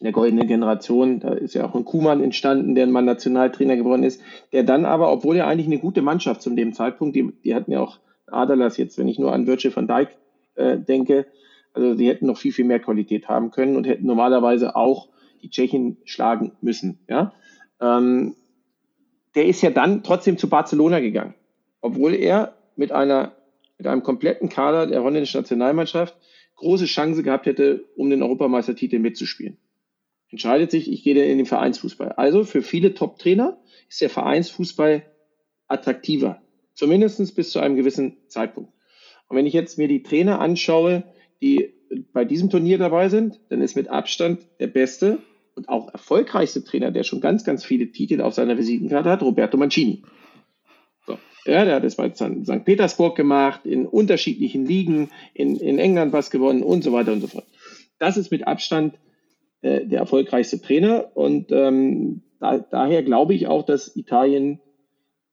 Der 0.00 0.12
goldenen 0.12 0.48
Generation, 0.48 1.20
da 1.20 1.32
ist 1.32 1.54
ja 1.54 1.64
auch 1.64 1.74
ein 1.74 1.84
Kuhmann 1.84 2.22
entstanden, 2.22 2.74
der 2.74 2.86
mal 2.86 3.02
Nationaltrainer 3.02 3.76
geworden 3.76 4.02
ist, 4.02 4.20
der 4.52 4.64
dann 4.64 4.84
aber, 4.84 5.12
obwohl 5.12 5.36
er 5.36 5.46
eigentlich 5.46 5.66
eine 5.66 5.78
gute 5.78 6.02
Mannschaft 6.02 6.42
zu 6.42 6.50
dem 6.50 6.72
Zeitpunkt, 6.72 7.14
die, 7.14 7.32
die 7.44 7.54
hatten 7.54 7.70
ja 7.70 7.80
auch 7.80 8.00
Aderlass 8.26 8.78
jetzt, 8.78 8.98
wenn 8.98 9.08
ich 9.08 9.18
nur 9.18 9.32
an 9.32 9.46
Virgil 9.46 9.74
van 9.74 9.86
Dijk 9.86 10.08
äh, 10.54 10.78
denke, 10.78 11.26
also 11.74 11.94
sie 11.94 12.08
hätten 12.08 12.26
noch 12.26 12.38
viel, 12.38 12.52
viel 12.52 12.64
mehr 12.64 12.80
Qualität 12.80 13.28
haben 13.28 13.50
können 13.50 13.76
und 13.76 13.86
hätten 13.86 14.06
normalerweise 14.06 14.74
auch 14.74 15.08
die 15.42 15.50
Tschechen 15.50 15.98
schlagen 16.04 16.52
müssen. 16.60 16.98
Ja? 17.08 17.32
Ähm, 17.80 18.34
der 19.34 19.46
ist 19.46 19.62
ja 19.62 19.70
dann 19.70 20.02
trotzdem 20.02 20.36
zu 20.36 20.48
Barcelona 20.48 21.00
gegangen 21.00 21.34
obwohl 21.82 22.14
er 22.14 22.56
mit 22.76 22.90
einer 22.90 23.36
mit 23.76 23.86
einem 23.86 24.02
kompletten 24.02 24.48
Kader 24.48 24.86
der 24.86 25.02
holländischen 25.02 25.40
Nationalmannschaft 25.40 26.16
große 26.54 26.84
Chance 26.84 27.22
gehabt 27.24 27.46
hätte, 27.46 27.84
um 27.96 28.08
den 28.08 28.22
Europameistertitel 28.22 29.00
mitzuspielen. 29.00 29.58
Entscheidet 30.30 30.70
sich, 30.70 30.90
ich 30.90 31.02
gehe 31.02 31.22
in 31.24 31.38
den 31.38 31.46
Vereinsfußball. 31.46 32.12
Also 32.12 32.44
für 32.44 32.62
viele 32.62 32.94
Top-Trainer 32.94 33.60
ist 33.88 34.00
der 34.00 34.08
Vereinsfußball 34.08 35.02
attraktiver. 35.66 36.40
Zumindest 36.74 37.34
bis 37.34 37.50
zu 37.50 37.58
einem 37.58 37.76
gewissen 37.76 38.16
Zeitpunkt. 38.28 38.72
Und 39.28 39.36
wenn 39.36 39.46
ich 39.46 39.52
jetzt 39.52 39.78
mir 39.78 39.88
die 39.88 40.02
Trainer 40.02 40.40
anschaue, 40.40 41.02
die 41.42 41.74
bei 42.12 42.24
diesem 42.24 42.48
Turnier 42.48 42.78
dabei 42.78 43.08
sind, 43.08 43.40
dann 43.48 43.60
ist 43.60 43.74
mit 43.74 43.88
Abstand 43.88 44.46
der 44.60 44.68
beste 44.68 45.18
und 45.54 45.68
auch 45.68 45.92
erfolgreichste 45.92 46.64
Trainer, 46.64 46.92
der 46.92 47.02
schon 47.02 47.20
ganz, 47.20 47.44
ganz 47.44 47.64
viele 47.64 47.90
Titel 47.90 48.20
auf 48.20 48.34
seiner 48.34 48.56
Visitenkarte 48.56 49.10
hat, 49.10 49.22
Roberto 49.22 49.56
Mancini. 49.56 50.04
Ja, 51.44 51.64
der 51.64 51.76
hat 51.76 51.84
es 51.84 51.96
bei 51.96 52.12
St. 52.12 52.64
Petersburg 52.64 53.16
gemacht, 53.16 53.66
in 53.66 53.86
unterschiedlichen 53.86 54.64
Ligen, 54.64 55.10
in, 55.34 55.56
in 55.56 55.78
England 55.78 56.12
was 56.12 56.30
gewonnen 56.30 56.62
und 56.62 56.84
so 56.84 56.92
weiter 56.92 57.12
und 57.12 57.20
so 57.20 57.26
fort. 57.26 57.46
Das 57.98 58.16
ist 58.16 58.30
mit 58.30 58.46
Abstand 58.46 58.94
äh, 59.62 59.86
der 59.86 60.00
erfolgreichste 60.00 60.60
Trainer 60.60 61.16
und 61.16 61.50
ähm, 61.50 62.22
da, 62.38 62.58
daher 62.58 63.02
glaube 63.02 63.34
ich 63.34 63.48
auch, 63.48 63.64
dass 63.64 63.96
Italien 63.96 64.60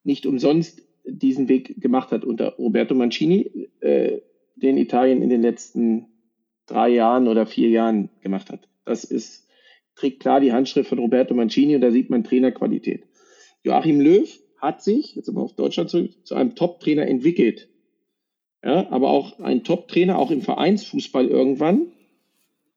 nicht 0.04 0.26
umsonst 0.26 0.82
diesen 1.06 1.50
Weg 1.50 1.80
gemacht 1.82 2.12
hat 2.12 2.24
unter 2.24 2.56
Roberto 2.56 2.96
Mancini, 2.96 3.70
äh, 3.82 4.22
den 4.56 4.78
Italien 4.78 5.22
in 5.22 5.30
den 5.30 5.42
letzten 5.42 6.08
drei 6.66 6.90
Jahren 6.90 7.28
oder 7.28 7.46
vier 7.46 7.70
Jahren 7.70 8.10
gemacht 8.22 8.50
hat. 8.50 8.68
Das 8.86 9.04
ist, 9.04 9.48
trägt 9.96 10.22
klar 10.22 10.40
die 10.40 10.54
Handschrift 10.54 10.90
von 10.90 11.00
Roberto 11.00 11.34
Mancini 11.34 11.76
und 11.76 11.82
da 11.82 11.92
sieht 11.92 12.10
man 12.10 12.24
Trainerqualität. 12.24 13.06
Joachim 13.64 14.00
Löw 14.00 14.30
hat 14.62 14.84
sich, 14.84 15.16
jetzt 15.16 15.30
aber 15.30 15.42
auf 15.42 15.54
Deutschland 15.54 15.90
zurück, 15.90 16.12
zu 16.24 16.36
einem 16.36 16.56
Top-Trainer 16.56 17.08
entwickelt. 17.08 17.70
Ja, 18.64 18.90
aber 18.92 19.10
auch 19.10 19.40
ein 19.40 19.64
Top-Trainer, 19.64 20.18
auch 20.18 20.32
im 20.32 20.42
Vereinsfußball 20.42 21.28
irgendwann, 21.28 21.88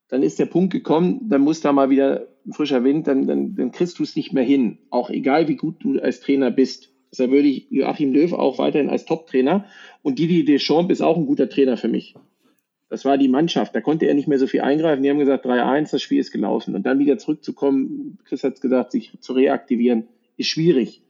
dann 0.07 0.23
ist 0.23 0.39
der 0.39 0.45
Punkt 0.45 0.71
gekommen, 0.71 1.27
dann 1.29 1.41
muss 1.41 1.61
da 1.61 1.73
mal 1.73 1.89
wieder 1.89 2.27
ein 2.45 2.53
frischer 2.53 2.83
Wind, 2.83 3.07
dann, 3.07 3.27
dann, 3.27 3.55
dann 3.55 3.71
kriegst 3.71 3.99
du 3.99 4.03
es 4.03 4.15
nicht 4.15 4.33
mehr 4.33 4.43
hin. 4.43 4.77
Auch 4.89 5.09
egal, 5.09 5.47
wie 5.47 5.55
gut 5.55 5.83
du 5.83 5.99
als 5.99 6.19
Trainer 6.19 6.51
bist. 6.51 6.89
Deshalb 7.11 7.31
würde 7.31 7.47
ich 7.47 7.69
Joachim 7.69 8.11
Löw 8.11 8.33
auch 8.33 8.57
weiterhin 8.57 8.89
als 8.89 9.05
Top-Trainer 9.05 9.65
und 10.01 10.19
Didi 10.19 10.45
Deschamps 10.45 10.91
ist 10.91 11.01
auch 11.01 11.17
ein 11.17 11.25
guter 11.25 11.49
Trainer 11.49 11.77
für 11.77 11.87
mich. 11.87 12.15
Das 12.89 13.05
war 13.05 13.17
die 13.17 13.27
Mannschaft. 13.27 13.75
Da 13.75 13.81
konnte 13.81 14.05
er 14.05 14.13
nicht 14.13 14.27
mehr 14.27 14.39
so 14.39 14.47
viel 14.47 14.61
eingreifen. 14.61 15.01
Die 15.03 15.09
haben 15.09 15.19
gesagt, 15.19 15.45
3-1, 15.45 15.91
das 15.91 16.01
Spiel 16.01 16.19
ist 16.19 16.31
gelaufen. 16.31 16.75
Und 16.75 16.85
dann 16.85 16.99
wieder 16.99 17.17
zurückzukommen, 17.17 18.19
Chris 18.25 18.43
hat 18.43 18.53
es 18.53 18.61
gesagt, 18.61 18.91
sich 18.91 19.13
zu 19.19 19.33
reaktivieren, 19.33 20.07
ist 20.37 20.47
schwierig. 20.47 21.02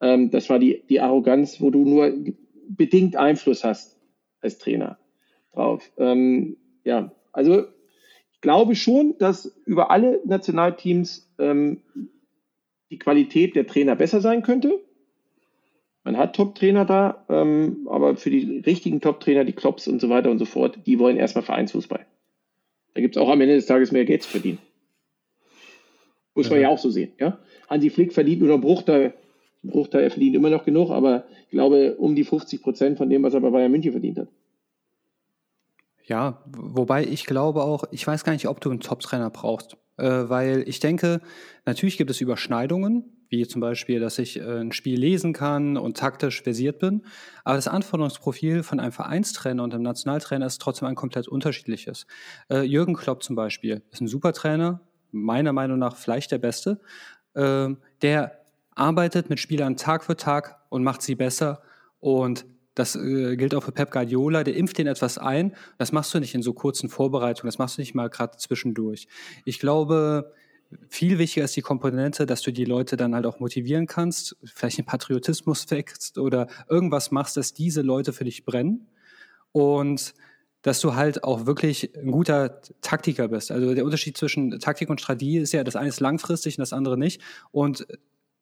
Ähm, 0.00 0.30
das 0.30 0.48
war 0.50 0.58
die, 0.58 0.82
die 0.88 1.00
Arroganz, 1.00 1.60
wo 1.60 1.70
du 1.70 1.84
nur 1.84 2.12
bedingt 2.68 3.16
Einfluss 3.16 3.64
hast 3.64 3.98
als 4.40 4.58
Trainer 4.58 4.98
drauf. 5.52 5.90
Ähm, 5.98 6.56
ja, 6.84 7.12
also 7.32 7.64
ich 8.32 8.40
glaube 8.40 8.74
schon, 8.74 9.16
dass 9.18 9.46
über 9.66 9.90
alle 9.90 10.20
Nationalteams 10.24 11.30
ähm, 11.38 11.82
die 12.90 12.98
Qualität 12.98 13.54
der 13.54 13.66
Trainer 13.66 13.96
besser 13.96 14.20
sein 14.20 14.42
könnte. 14.42 14.80
Man 16.02 16.16
hat 16.16 16.34
Top-Trainer 16.34 16.86
da, 16.86 17.24
ähm, 17.28 17.86
aber 17.90 18.16
für 18.16 18.30
die 18.30 18.60
richtigen 18.60 19.00
Top-Trainer, 19.00 19.44
die 19.44 19.52
Klops 19.52 19.86
und 19.86 20.00
so 20.00 20.08
weiter 20.08 20.30
und 20.30 20.38
so 20.38 20.46
fort, 20.46 20.78
die 20.86 20.98
wollen 20.98 21.18
erstmal 21.18 21.44
Vereinsfußball. 21.44 22.06
Da 22.94 23.00
gibt 23.00 23.16
es 23.16 23.22
auch 23.22 23.28
am 23.28 23.40
Ende 23.40 23.54
des 23.54 23.66
Tages 23.66 23.92
mehr 23.92 24.04
Geld 24.04 24.22
zu 24.22 24.30
verdienen. 24.30 24.58
Muss 26.34 26.46
ja. 26.46 26.52
man 26.52 26.62
ja 26.62 26.68
auch 26.68 26.78
so 26.78 26.90
sehen. 26.90 27.12
Ja? 27.20 27.38
Hansi 27.68 27.90
Flick 27.90 28.12
verdient 28.12 28.40
nur 28.40 28.48
noch 28.48 28.60
Bruchteil. 28.60 29.14
Bruchteil, 29.62 30.04
er 30.04 30.10
verdient 30.10 30.36
immer 30.36 30.50
noch 30.50 30.64
genug, 30.64 30.90
aber 30.90 31.24
ich 31.44 31.50
glaube 31.50 31.96
um 31.96 32.14
die 32.14 32.24
50 32.24 32.62
Prozent 32.62 32.98
von 32.98 33.10
dem, 33.10 33.22
was 33.22 33.34
er 33.34 33.40
bei 33.40 33.50
Bayern 33.50 33.70
München 33.70 33.92
verdient 33.92 34.18
hat. 34.18 34.28
Ja, 36.04 36.42
wobei 36.46 37.04
ich 37.04 37.24
glaube 37.24 37.62
auch, 37.62 37.84
ich 37.92 38.06
weiß 38.06 38.24
gar 38.24 38.32
nicht, 38.32 38.48
ob 38.48 38.60
du 38.60 38.70
einen 38.70 38.80
Top-Trainer 38.80 39.30
brauchst, 39.30 39.76
äh, 39.96 40.04
weil 40.04 40.64
ich 40.66 40.80
denke, 40.80 41.20
natürlich 41.66 41.98
gibt 41.98 42.10
es 42.10 42.20
Überschneidungen, 42.20 43.04
wie 43.28 43.46
zum 43.46 43.60
Beispiel, 43.60 44.00
dass 44.00 44.18
ich 44.18 44.38
äh, 44.38 44.60
ein 44.60 44.72
Spiel 44.72 44.98
lesen 44.98 45.32
kann 45.32 45.76
und 45.76 45.96
taktisch 45.96 46.42
versiert 46.42 46.80
bin. 46.80 47.02
Aber 47.44 47.54
das 47.54 47.68
Anforderungsprofil 47.68 48.64
von 48.64 48.80
einem 48.80 48.90
Vereinstrainer 48.90 49.62
und 49.62 49.72
einem 49.72 49.84
Nationaltrainer 49.84 50.46
ist 50.46 50.60
trotzdem 50.60 50.88
ein 50.88 50.96
komplett 50.96 51.28
unterschiedliches. 51.28 52.06
Äh, 52.50 52.62
Jürgen 52.62 52.94
Klopp 52.94 53.22
zum 53.22 53.36
Beispiel 53.36 53.82
ist 53.92 54.00
ein 54.00 54.08
super 54.08 54.32
Trainer, 54.32 54.80
meiner 55.12 55.52
Meinung 55.52 55.78
nach 55.78 55.96
vielleicht 55.96 56.32
der 56.32 56.38
Beste. 56.38 56.80
Äh, 57.34 57.68
der 58.02 58.39
arbeitet 58.74 59.30
mit 59.30 59.40
Spielern 59.40 59.76
Tag 59.76 60.04
für 60.04 60.16
Tag 60.16 60.60
und 60.68 60.82
macht 60.82 61.02
sie 61.02 61.14
besser. 61.14 61.62
Und 61.98 62.46
das 62.74 62.96
äh, 62.96 63.36
gilt 63.36 63.54
auch 63.54 63.62
für 63.62 63.72
Pep 63.72 63.90
Guardiola, 63.90 64.44
der 64.44 64.56
impft 64.56 64.78
den 64.78 64.86
etwas 64.86 65.18
ein. 65.18 65.54
Das 65.78 65.92
machst 65.92 66.14
du 66.14 66.20
nicht 66.20 66.34
in 66.34 66.42
so 66.42 66.52
kurzen 66.52 66.88
Vorbereitungen, 66.88 67.48
das 67.48 67.58
machst 67.58 67.76
du 67.76 67.82
nicht 67.82 67.94
mal 67.94 68.08
gerade 68.08 68.36
zwischendurch. 68.38 69.08
Ich 69.44 69.58
glaube, 69.58 70.32
viel 70.88 71.18
wichtiger 71.18 71.44
ist 71.44 71.56
die 71.56 71.62
Komponente, 71.62 72.26
dass 72.26 72.42
du 72.42 72.52
die 72.52 72.64
Leute 72.64 72.96
dann 72.96 73.14
halt 73.14 73.26
auch 73.26 73.40
motivieren 73.40 73.86
kannst, 73.86 74.36
vielleicht 74.44 74.78
den 74.78 74.86
Patriotismus 74.86 75.70
wächst 75.70 76.16
oder 76.16 76.46
irgendwas 76.68 77.10
machst, 77.10 77.36
dass 77.36 77.52
diese 77.52 77.82
Leute 77.82 78.12
für 78.12 78.24
dich 78.24 78.44
brennen 78.44 78.86
und 79.52 80.14
dass 80.62 80.80
du 80.80 80.94
halt 80.94 81.24
auch 81.24 81.46
wirklich 81.46 81.96
ein 81.96 82.10
guter 82.10 82.60
Taktiker 82.82 83.28
bist. 83.28 83.50
Also 83.50 83.74
der 83.74 83.84
Unterschied 83.84 84.16
zwischen 84.16 84.58
Taktik 84.60 84.90
und 84.90 85.00
Strategie 85.00 85.38
ist 85.38 85.52
ja, 85.52 85.64
das 85.64 85.74
eine 85.74 85.88
ist 85.88 86.00
langfristig 86.00 86.58
und 86.58 86.62
das 86.62 86.72
andere 86.72 86.98
nicht. 86.98 87.22
Und 87.50 87.86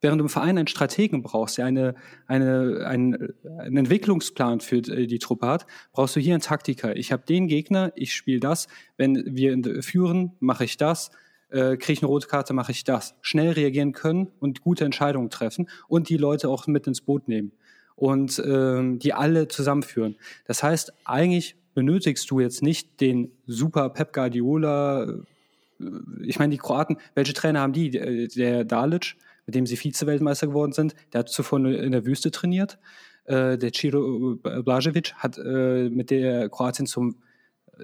während 0.01 0.19
du 0.19 0.25
im 0.25 0.29
Verein 0.29 0.57
einen 0.57 0.67
Strategen 0.67 1.21
brauchst, 1.21 1.57
der 1.57 1.65
eine, 1.65 1.95
eine, 2.27 2.85
einen, 2.85 3.33
einen 3.57 3.77
Entwicklungsplan 3.77 4.61
für 4.61 4.81
die 4.81 5.19
Truppe 5.19 5.47
hat, 5.47 5.67
brauchst 5.91 6.15
du 6.15 6.19
hier 6.19 6.33
einen 6.33 6.41
Taktiker. 6.41 6.95
Ich 6.95 7.11
habe 7.11 7.23
den 7.27 7.47
Gegner, 7.47 7.91
ich 7.95 8.13
spiele 8.13 8.39
das. 8.39 8.67
Wenn 8.97 9.23
wir 9.25 9.81
führen, 9.81 10.33
mache 10.39 10.63
ich 10.63 10.77
das 10.77 11.11
äh, 11.49 11.77
kriege 11.77 11.93
ich 11.93 12.01
eine 12.01 12.07
rote 12.07 12.27
Karte, 12.27 12.53
mache 12.53 12.71
ich 12.71 12.83
das. 12.83 13.15
Schnell 13.21 13.51
reagieren 13.51 13.91
können 13.91 14.27
und 14.39 14.61
gute 14.61 14.85
Entscheidungen 14.85 15.29
treffen 15.29 15.69
und 15.87 16.09
die 16.09 16.17
Leute 16.17 16.49
auch 16.49 16.67
mit 16.67 16.87
ins 16.87 17.01
Boot 17.01 17.27
nehmen 17.27 17.51
und 17.95 18.41
ähm, 18.45 18.99
die 18.99 19.13
alle 19.13 19.47
zusammenführen. 19.47 20.15
Das 20.45 20.63
heißt, 20.63 20.93
eigentlich 21.05 21.55
benötigst 21.73 22.29
du 22.31 22.39
jetzt 22.39 22.61
nicht 22.61 23.01
den 23.01 23.31
super 23.45 23.89
Pep 23.89 24.13
Guardiola. 24.13 25.03
Äh, 25.03 25.85
ich 26.23 26.39
meine, 26.39 26.51
die 26.51 26.57
Kroaten, 26.57 26.97
welche 27.15 27.33
Trainer 27.33 27.61
haben 27.61 27.73
die? 27.73 27.89
Der 27.89 28.63
Dalic, 28.65 29.15
mit 29.49 29.55
dem 29.55 29.65
sie 29.65 29.77
Vize-Weltmeister 29.77 30.45
geworden 30.45 30.73
sind, 30.73 30.93
der 31.11 31.21
hat 31.21 31.29
zuvor 31.29 31.59
in 31.65 31.91
der 31.91 32.05
Wüste 32.05 32.29
trainiert. 32.29 32.77
Äh, 33.25 33.57
der 33.57 33.71
Ciro 33.73 34.37
Blažević 34.43 35.13
hat 35.15 35.39
äh, 35.39 35.89
mit 35.89 36.11
der 36.11 36.49
Kroatien 36.49 36.85
zum 36.85 37.15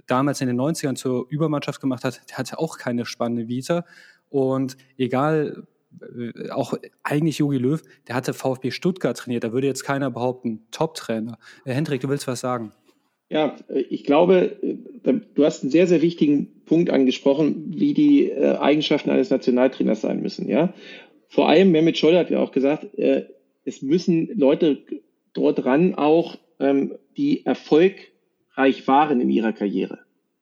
damals 0.05 0.41
in 0.41 0.47
den 0.47 0.61
90ern 0.61 0.93
zur 0.93 1.25
Übermannschaft 1.29 1.81
gemacht 1.81 2.03
hat, 2.03 2.21
der 2.29 2.37
hatte 2.37 2.59
auch 2.59 2.77
keine 2.77 3.05
spannende 3.05 3.47
Vita. 3.47 3.83
Und 4.29 4.77
egal, 4.95 5.63
äh, 6.01 6.51
auch 6.51 6.75
eigentlich 7.01 7.39
Jogi 7.39 7.57
Löw, 7.57 7.81
der 8.07 8.13
hatte 8.13 8.35
VfB 8.35 8.69
Stuttgart 8.69 9.17
trainiert. 9.17 9.43
Da 9.43 9.53
würde 9.53 9.65
jetzt 9.65 9.83
keiner 9.83 10.11
behaupten, 10.11 10.67
Top-Trainer. 10.69 11.39
Äh, 11.65 11.73
Hendrik, 11.73 12.01
du 12.01 12.09
willst 12.09 12.27
was 12.27 12.41
sagen? 12.41 12.73
Ja, 13.29 13.55
äh, 13.69 13.79
ich 13.79 14.03
glaube, 14.03 14.57
du 15.33 15.45
hast 15.45 15.63
einen 15.63 15.71
sehr, 15.71 15.87
sehr 15.87 16.03
wichtigen 16.03 16.63
Punkt 16.65 16.91
angesprochen, 16.91 17.73
wie 17.75 17.93
die 17.93 18.33
Eigenschaften 18.35 19.09
eines 19.09 19.29
Nationaltrainers 19.29 20.01
sein 20.01 20.21
müssen. 20.21 20.47
Ja, 20.47 20.73
vor 21.29 21.49
allem 21.49 21.71
Mehmet 21.71 21.97
Scholl 21.97 22.17
hat 22.17 22.29
ja 22.29 22.39
auch 22.39 22.51
gesagt, 22.51 22.87
es 23.65 23.81
müssen 23.81 24.29
Leute 24.37 24.83
dort 25.33 25.65
ran 25.65 25.95
auch, 25.95 26.37
ähm, 26.59 26.93
die 27.17 27.45
Erfolg 27.45 27.95
reich 28.53 28.87
waren 28.87 29.19
in 29.19 29.29
ihrer 29.29 29.53
Karriere. 29.53 29.99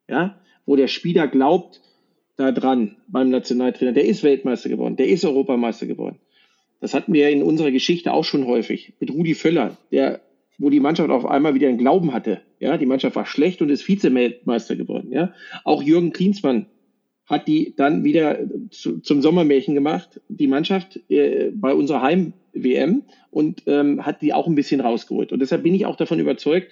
Ja, 0.08 0.40
wo 0.66 0.76
der 0.76 0.88
Spieler 0.88 1.28
glaubt 1.28 1.82
da 2.36 2.52
dran 2.52 2.98
beim 3.08 3.30
Nationaltrainer, 3.30 3.94
der 3.94 4.06
ist 4.06 4.24
Weltmeister 4.24 4.70
geworden, 4.70 4.96
der 4.96 5.08
ist 5.08 5.26
Europameister 5.26 5.86
geworden. 5.86 6.20
Das 6.82 6.94
hatten 6.94 7.14
wir 7.14 7.30
in 7.30 7.44
unserer 7.44 7.72
Geschichte 7.72 8.12
auch 8.12 8.26
schon 8.26 8.46
häufig 8.46 8.94
mit 9.00 9.12
Rudi 9.12 9.36
Völler, 9.36 9.78
der 9.92 10.22
wo 10.60 10.70
die 10.70 10.80
Mannschaft 10.80 11.10
auf 11.10 11.26
einmal 11.26 11.56
wieder 11.56 11.68
einen 11.68 11.78
Glauben 11.78 12.14
hatte. 12.14 12.42
Ja, 12.60 12.78
die 12.78 12.86
Mannschaft 12.86 13.16
war 13.16 13.26
schlecht 13.26 13.62
und 13.62 13.70
ist 13.70 13.88
Vizemeister 13.88 14.76
geworden. 14.76 15.12
Ja, 15.12 15.34
auch 15.64 15.82
Jürgen 15.82 16.14
Klinsmann 16.14 16.68
hat 17.26 17.48
die 17.48 17.74
dann 17.76 18.04
wieder 18.04 18.40
zu, 18.70 19.00
zum 19.00 19.22
Sommermärchen 19.22 19.74
gemacht, 19.74 20.22
die 20.28 20.48
Mannschaft 20.48 21.00
äh, 21.10 21.52
bei 21.54 21.74
unserer 21.74 22.02
Heim-WM 22.02 23.04
und 23.32 23.64
ähm, 23.66 24.06
hat 24.06 24.22
die 24.22 24.34
auch 24.34 24.48
ein 24.48 24.56
bisschen 24.56 24.82
rausgeholt. 24.82 25.32
Und 25.32 25.40
deshalb 25.40 25.64
bin 25.64 25.74
ich 25.74 25.86
auch 25.86 25.96
davon 25.96 26.20
überzeugt, 26.20 26.72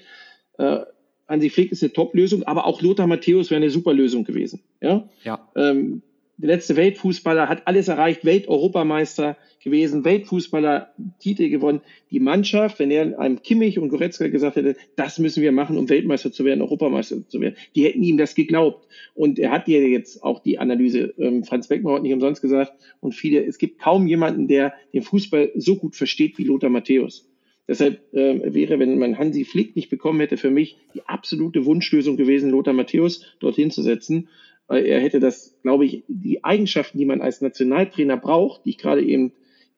äh, 0.58 0.80
Hansi 1.28 1.50
Flick 1.50 1.72
ist 1.72 1.82
eine 1.82 1.94
Top-Lösung, 1.94 2.44
aber 2.44 2.66
auch 2.66 2.82
Lothar 2.82 3.08
Matthäus 3.08 3.50
wäre 3.50 3.62
eine 3.62 3.70
super 3.70 3.94
Lösung 3.94 4.26
gewesen. 4.26 4.62
Ja. 4.82 5.08
ja. 5.24 5.48
Ähm, 5.56 6.02
der 6.42 6.48
letzte 6.50 6.76
Weltfußballer 6.76 7.48
hat 7.48 7.68
alles 7.68 7.88
erreicht, 7.88 8.26
Welt-Europameister 8.26 9.38
gewesen, 9.64 10.04
Weltfußballer, 10.04 10.92
Titel 11.20 11.50
gewonnen. 11.50 11.82
Die 12.10 12.20
Mannschaft, 12.20 12.80
wenn 12.80 12.90
er 12.90 13.20
einem 13.20 13.44
Kimmich 13.44 13.78
und 13.78 13.90
Goretzka 13.90 14.28
gesagt 14.28 14.56
hätte, 14.56 14.76
das 14.96 15.20
müssen 15.20 15.44
wir 15.44 15.52
machen, 15.52 15.78
um 15.78 15.88
Weltmeister 15.88 16.32
zu 16.32 16.44
werden, 16.44 16.62
Europameister 16.62 17.28
zu 17.28 17.40
werden, 17.42 17.56
die 17.76 17.84
hätten 17.86 18.02
ihm 18.02 18.18
das 18.18 18.34
geglaubt. 18.34 18.88
Und 19.14 19.38
er 19.38 19.52
hat 19.52 19.68
ja 19.68 19.80
jetzt 19.80 20.24
auch 20.24 20.40
die 20.40 20.58
Analyse, 20.58 21.14
ähm, 21.20 21.44
Franz 21.44 21.68
Beckmann 21.68 21.96
hat 21.96 22.04
nicht 22.04 22.14
umsonst 22.14 22.42
gesagt, 22.42 22.74
und 23.00 23.14
viele, 23.14 23.46
es 23.46 23.60
gibt 23.60 23.80
kaum 23.80 24.08
jemanden, 24.08 24.48
der 24.48 24.74
den 24.94 25.04
Fußball 25.04 25.52
so 25.56 25.76
gut 25.76 25.96
versteht 25.96 26.38
wie 26.40 26.44
Lothar 26.44 26.72
Matthäus. 26.72 27.28
Deshalb 27.68 28.14
äh, 28.14 28.54
wäre, 28.54 28.80
wenn 28.80 28.98
man 28.98 29.18
Hansi 29.18 29.46
Flick 29.46 29.76
nicht 29.76 29.90
bekommen 29.90 30.20
hätte, 30.20 30.38
für 30.38 30.50
mich 30.50 30.78
die 30.94 31.04
absolute 31.06 31.66
Wunschlösung 31.66 32.18
gewesen, 32.18 32.50
Lothar 32.50 32.74
Matthäus 32.74 33.24
dorthin 33.40 33.72
zu 33.72 33.82
setzen. 33.82 34.28
Weil 34.72 34.86
er 34.86 35.02
hätte 35.02 35.20
das, 35.20 35.60
glaube 35.64 35.84
ich, 35.84 36.06
die 36.08 36.46
Eigenschaften, 36.46 36.98
die 36.98 37.04
man 37.04 37.20
als 37.20 37.42
Nationaltrainer 37.42 38.16
braucht, 38.16 38.64
die 38.64 38.70
ich 38.70 38.78
gerade 38.78 39.04
eben 39.04 39.34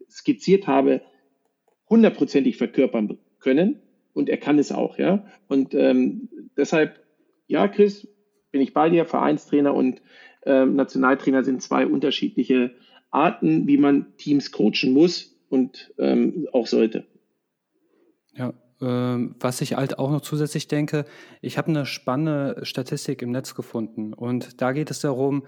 skizziert 0.07 0.67
habe, 0.67 1.01
hundertprozentig 1.89 2.57
verkörpern 2.57 3.17
können. 3.39 3.81
Und 4.13 4.29
er 4.29 4.37
kann 4.37 4.59
es 4.59 4.71
auch, 4.71 4.99
ja. 4.99 5.25
Und 5.47 5.73
ähm, 5.73 6.29
deshalb, 6.55 7.03
ja, 7.47 7.67
Chris, 7.67 8.07
bin 8.51 8.61
ich 8.61 8.75
bei 8.75 8.87
dir, 8.91 9.05
Vereinstrainer 9.05 9.73
und 9.73 10.03
ähm, 10.45 10.75
Nationaltrainer 10.75 11.43
sind 11.43 11.63
zwei 11.63 11.87
unterschiedliche 11.87 12.75
Arten, 13.09 13.65
wie 13.65 13.77
man 13.77 14.15
Teams 14.17 14.51
coachen 14.51 14.93
muss 14.93 15.35
und 15.49 15.91
ähm, 15.97 16.47
auch 16.51 16.67
sollte. 16.67 17.07
Ja, 18.35 18.53
was 18.79 19.61
ich 19.61 19.75
halt 19.75 19.97
auch 19.97 20.11
noch 20.11 20.21
zusätzlich 20.21 20.67
denke, 20.67 21.05
ich 21.41 21.57
habe 21.57 21.69
eine 21.69 21.85
spannende 21.85 22.65
Statistik 22.65 23.21
im 23.21 23.31
Netz 23.31 23.55
gefunden 23.55 24.13
und 24.13 24.61
da 24.61 24.73
geht 24.73 24.91
es 24.91 24.99
darum, 24.99 25.45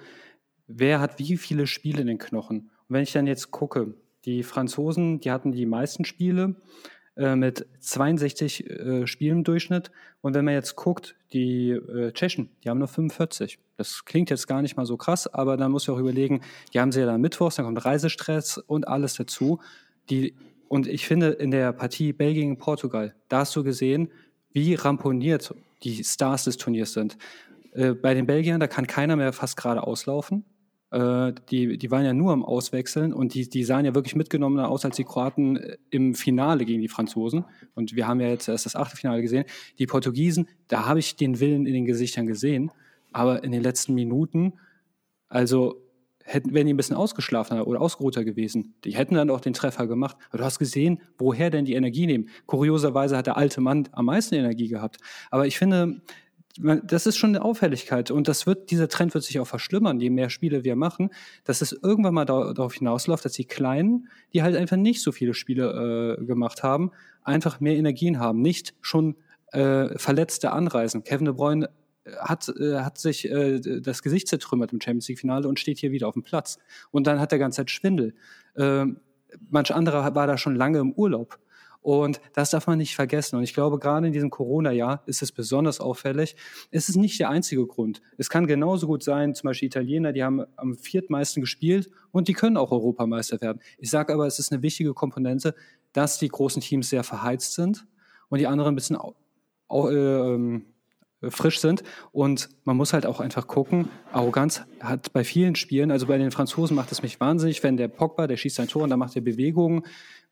wer 0.67 0.99
hat 0.99 1.19
wie 1.19 1.37
viele 1.37 1.67
Spiele 1.67 2.01
in 2.01 2.07
den 2.07 2.17
Knochen. 2.17 2.71
Und 2.87 2.93
wenn 2.93 3.03
ich 3.03 3.11
dann 3.11 3.27
jetzt 3.27 3.51
gucke, 3.51 3.95
die 4.25 4.43
Franzosen, 4.43 5.19
die 5.19 5.31
hatten 5.31 5.51
die 5.51 5.65
meisten 5.65 6.05
Spiele 6.05 6.55
äh, 7.15 7.35
mit 7.35 7.65
62 7.79 8.69
äh, 8.69 9.07
Spielen 9.07 9.39
im 9.39 9.43
Durchschnitt. 9.43 9.91
Und 10.21 10.33
wenn 10.33 10.45
man 10.45 10.53
jetzt 10.53 10.75
guckt, 10.75 11.15
die 11.33 11.69
äh, 11.71 12.11
Tschechen, 12.11 12.49
die 12.63 12.69
haben 12.69 12.79
nur 12.79 12.87
45. 12.87 13.59
Das 13.77 14.05
klingt 14.05 14.29
jetzt 14.29 14.47
gar 14.47 14.61
nicht 14.61 14.77
mal 14.77 14.85
so 14.85 14.97
krass, 14.97 15.27
aber 15.27 15.57
dann 15.57 15.71
muss 15.71 15.87
man 15.87 15.97
auch 15.97 15.99
überlegen, 15.99 16.41
die 16.73 16.79
haben 16.79 16.91
sie 16.91 17.01
ja 17.01 17.05
dann 17.05 17.21
Mittwochs, 17.21 17.55
dann 17.55 17.65
kommt 17.65 17.85
Reisestress 17.85 18.57
und 18.57 18.87
alles 18.87 19.15
dazu. 19.15 19.59
Die 20.09 20.35
und 20.67 20.87
ich 20.87 21.05
finde, 21.05 21.29
in 21.29 21.51
der 21.51 21.73
Partie 21.73 22.13
Belgien 22.13 22.57
Portugal, 22.57 23.15
da 23.29 23.39
hast 23.39 23.55
du 23.55 23.63
gesehen, 23.63 24.09
wie 24.51 24.73
ramponiert 24.75 25.53
die 25.83 26.03
Stars 26.03 26.45
des 26.45 26.57
Turniers 26.57 26.93
sind. 26.93 27.17
Äh, 27.73 27.93
bei 27.93 28.13
den 28.13 28.25
Belgiern, 28.25 28.59
da 28.59 28.67
kann 28.67 28.87
keiner 28.87 29.15
mehr 29.15 29.33
fast 29.33 29.57
gerade 29.57 29.83
auslaufen. 29.85 30.45
Äh, 30.91 31.33
die, 31.49 31.77
die 31.77 31.91
waren 31.91 32.05
ja 32.05 32.13
nur 32.13 32.31
am 32.31 32.43
Auswechseln 32.43 33.13
und 33.13 33.33
die, 33.33 33.49
die 33.49 33.63
sahen 33.63 33.85
ja 33.85 33.93
wirklich 33.93 34.15
mitgenommener 34.15 34.69
aus 34.69 34.85
als 34.85 34.95
die 34.95 35.03
Kroaten 35.03 35.57
äh, 35.57 35.77
im 35.89 36.15
Finale 36.15 36.65
gegen 36.65 36.81
die 36.81 36.87
Franzosen. 36.87 37.45
Und 37.73 37.95
wir 37.95 38.07
haben 38.07 38.21
ja 38.21 38.29
jetzt 38.29 38.47
erst 38.47 38.65
das 38.65 38.75
Achtelfinale 38.75 39.21
gesehen. 39.21 39.45
Die 39.77 39.87
Portugiesen, 39.87 40.47
da 40.67 40.85
habe 40.85 40.99
ich 40.99 41.15
den 41.17 41.39
Willen 41.39 41.65
in 41.65 41.73
den 41.73 41.85
Gesichtern 41.85 42.25
gesehen. 42.25 42.71
Aber 43.11 43.43
in 43.43 43.51
den 43.51 43.61
letzten 43.61 43.93
Minuten, 43.93 44.53
also 45.27 45.81
hätten, 46.25 46.53
wären 46.53 46.67
die 46.67 46.73
ein 46.73 46.77
bisschen 46.77 46.97
ausgeschlafener 46.97 47.67
oder 47.67 47.79
ausgeruhter 47.79 48.25
gewesen. 48.25 48.73
Die 48.83 48.95
hätten 48.95 49.15
dann 49.15 49.29
auch 49.29 49.39
den 49.39 49.53
Treffer 49.53 49.87
gemacht. 49.87 50.17
Aber 50.29 50.39
du 50.39 50.43
hast 50.43 50.59
gesehen, 50.59 51.01
woher 51.17 51.49
denn 51.49 51.65
die 51.65 51.75
Energie 51.75 52.07
nehmen. 52.07 52.29
Kurioserweise 52.47 53.15
hat 53.15 53.27
der 53.27 53.37
alte 53.37 53.61
Mann 53.61 53.87
am 53.91 54.05
meisten 54.05 54.35
Energie 54.35 54.67
gehabt. 54.67 54.97
Aber 55.29 55.45
ich 55.45 55.57
finde, 55.57 56.01
das 56.57 57.05
ist 57.05 57.17
schon 57.17 57.35
eine 57.35 57.43
Auffälligkeit 57.43 58.11
und 58.11 58.27
das 58.27 58.47
wird, 58.47 58.71
dieser 58.71 58.87
Trend 58.87 59.13
wird 59.13 59.25
sich 59.25 59.39
auch 59.39 59.47
verschlimmern, 59.47 59.99
je 59.99 60.09
mehr 60.09 60.29
Spiele 60.29 60.63
wir 60.63 60.77
machen, 60.77 61.09
dass 61.43 61.61
es 61.61 61.73
irgendwann 61.73 62.13
mal 62.13 62.25
darauf 62.25 62.73
hinausläuft, 62.73 63.25
dass 63.25 63.33
die 63.33 63.45
Kleinen, 63.45 64.07
die 64.33 64.41
halt 64.41 64.55
einfach 64.55 64.77
nicht 64.77 65.01
so 65.01 65.11
viele 65.11 65.33
Spiele 65.33 66.17
äh, 66.17 66.25
gemacht 66.25 66.63
haben, 66.63 66.91
einfach 67.23 67.59
mehr 67.59 67.75
Energien 67.75 68.19
haben, 68.19 68.41
nicht 68.41 68.73
schon 68.79 69.15
äh, 69.51 69.97
Verletzte 69.97 70.53
anreisen. 70.53 71.03
Kevin 71.03 71.25
De 71.25 71.33
Bruyne 71.33 71.69
hat, 72.19 72.49
äh, 72.49 72.79
hat 72.79 72.97
sich 72.97 73.29
äh, 73.29 73.59
das 73.81 74.01
Gesicht 74.01 74.27
zertrümmert 74.27 74.73
im 74.73 74.81
Champions 74.81 75.07
League 75.07 75.19
Finale 75.19 75.47
und 75.47 75.59
steht 75.59 75.79
hier 75.79 75.91
wieder 75.91 76.07
auf 76.07 76.13
dem 76.13 76.23
Platz. 76.23 76.57
Und 76.91 77.07
dann 77.07 77.19
hat 77.19 77.31
er 77.31 77.39
ganze 77.39 77.57
Zeit 77.57 77.71
Schwindel. 77.71 78.13
Ähm, 78.57 78.99
manch 79.49 79.73
anderer 79.73 80.15
war 80.15 80.27
da 80.27 80.37
schon 80.37 80.55
lange 80.55 80.79
im 80.79 80.91
Urlaub. 80.93 81.39
Und 81.81 82.19
das 82.33 82.49
darf 82.49 82.65
man 82.65 82.79
nicht 82.79 82.95
vergessen. 82.95 83.35
Und 83.35 83.43
ich 83.43 83.53
glaube, 83.53 83.77
gerade 83.77 84.07
in 84.07 84.13
diesem 84.13 84.31
Corona-Jahr 84.31 85.03
ist 85.05 85.21
es 85.21 85.31
besonders 85.31 85.79
auffällig. 85.79 86.35
Es 86.71 86.89
ist 86.89 86.95
nicht 86.95 87.19
der 87.19 87.29
einzige 87.29 87.67
Grund. 87.67 88.01
Es 88.17 88.31
kann 88.31 88.47
genauso 88.47 88.87
gut 88.87 89.03
sein, 89.03 89.35
zum 89.35 89.49
Beispiel 89.49 89.67
Italiener, 89.67 90.11
die 90.11 90.23
haben 90.23 90.45
am 90.55 90.73
viertmeisten 90.73 91.41
gespielt 91.41 91.91
und 92.09 92.27
die 92.27 92.33
können 92.33 92.57
auch 92.57 92.71
Europameister 92.71 93.39
werden. 93.39 93.61
Ich 93.77 93.91
sage 93.91 94.15
aber, 94.15 94.25
es 94.25 94.39
ist 94.39 94.51
eine 94.51 94.63
wichtige 94.63 94.95
Komponente, 94.95 95.53
dass 95.93 96.17
die 96.17 96.27
großen 96.27 96.59
Teams 96.59 96.89
sehr 96.89 97.03
verheizt 97.03 97.53
sind 97.53 97.85
und 98.29 98.39
die 98.39 98.47
anderen 98.47 98.73
ein 98.73 98.75
bisschen 98.75 98.97
äh, 99.69 99.75
ähm, 99.75 100.65
frisch 101.31 101.59
sind. 101.59 101.83
Und 102.11 102.49
man 102.63 102.77
muss 102.77 102.93
halt 102.93 103.05
auch 103.05 103.19
einfach 103.19 103.47
gucken, 103.47 103.89
Arroganz 104.11 104.63
hat 104.79 105.13
bei 105.13 105.23
vielen 105.23 105.55
Spielen, 105.55 105.91
also 105.91 106.07
bei 106.07 106.17
den 106.17 106.31
Franzosen 106.31 106.75
macht 106.75 106.91
es 106.91 107.01
mich 107.01 107.19
wahnsinnig, 107.19 107.63
wenn 107.63 107.77
der 107.77 107.87
Pogba, 107.87 108.27
der 108.27 108.37
schießt 108.37 108.59
ein 108.59 108.67
Tor 108.67 108.83
und 108.83 108.89
dann 108.89 108.99
macht 108.99 109.15
er 109.15 109.21
Bewegungen, 109.21 109.83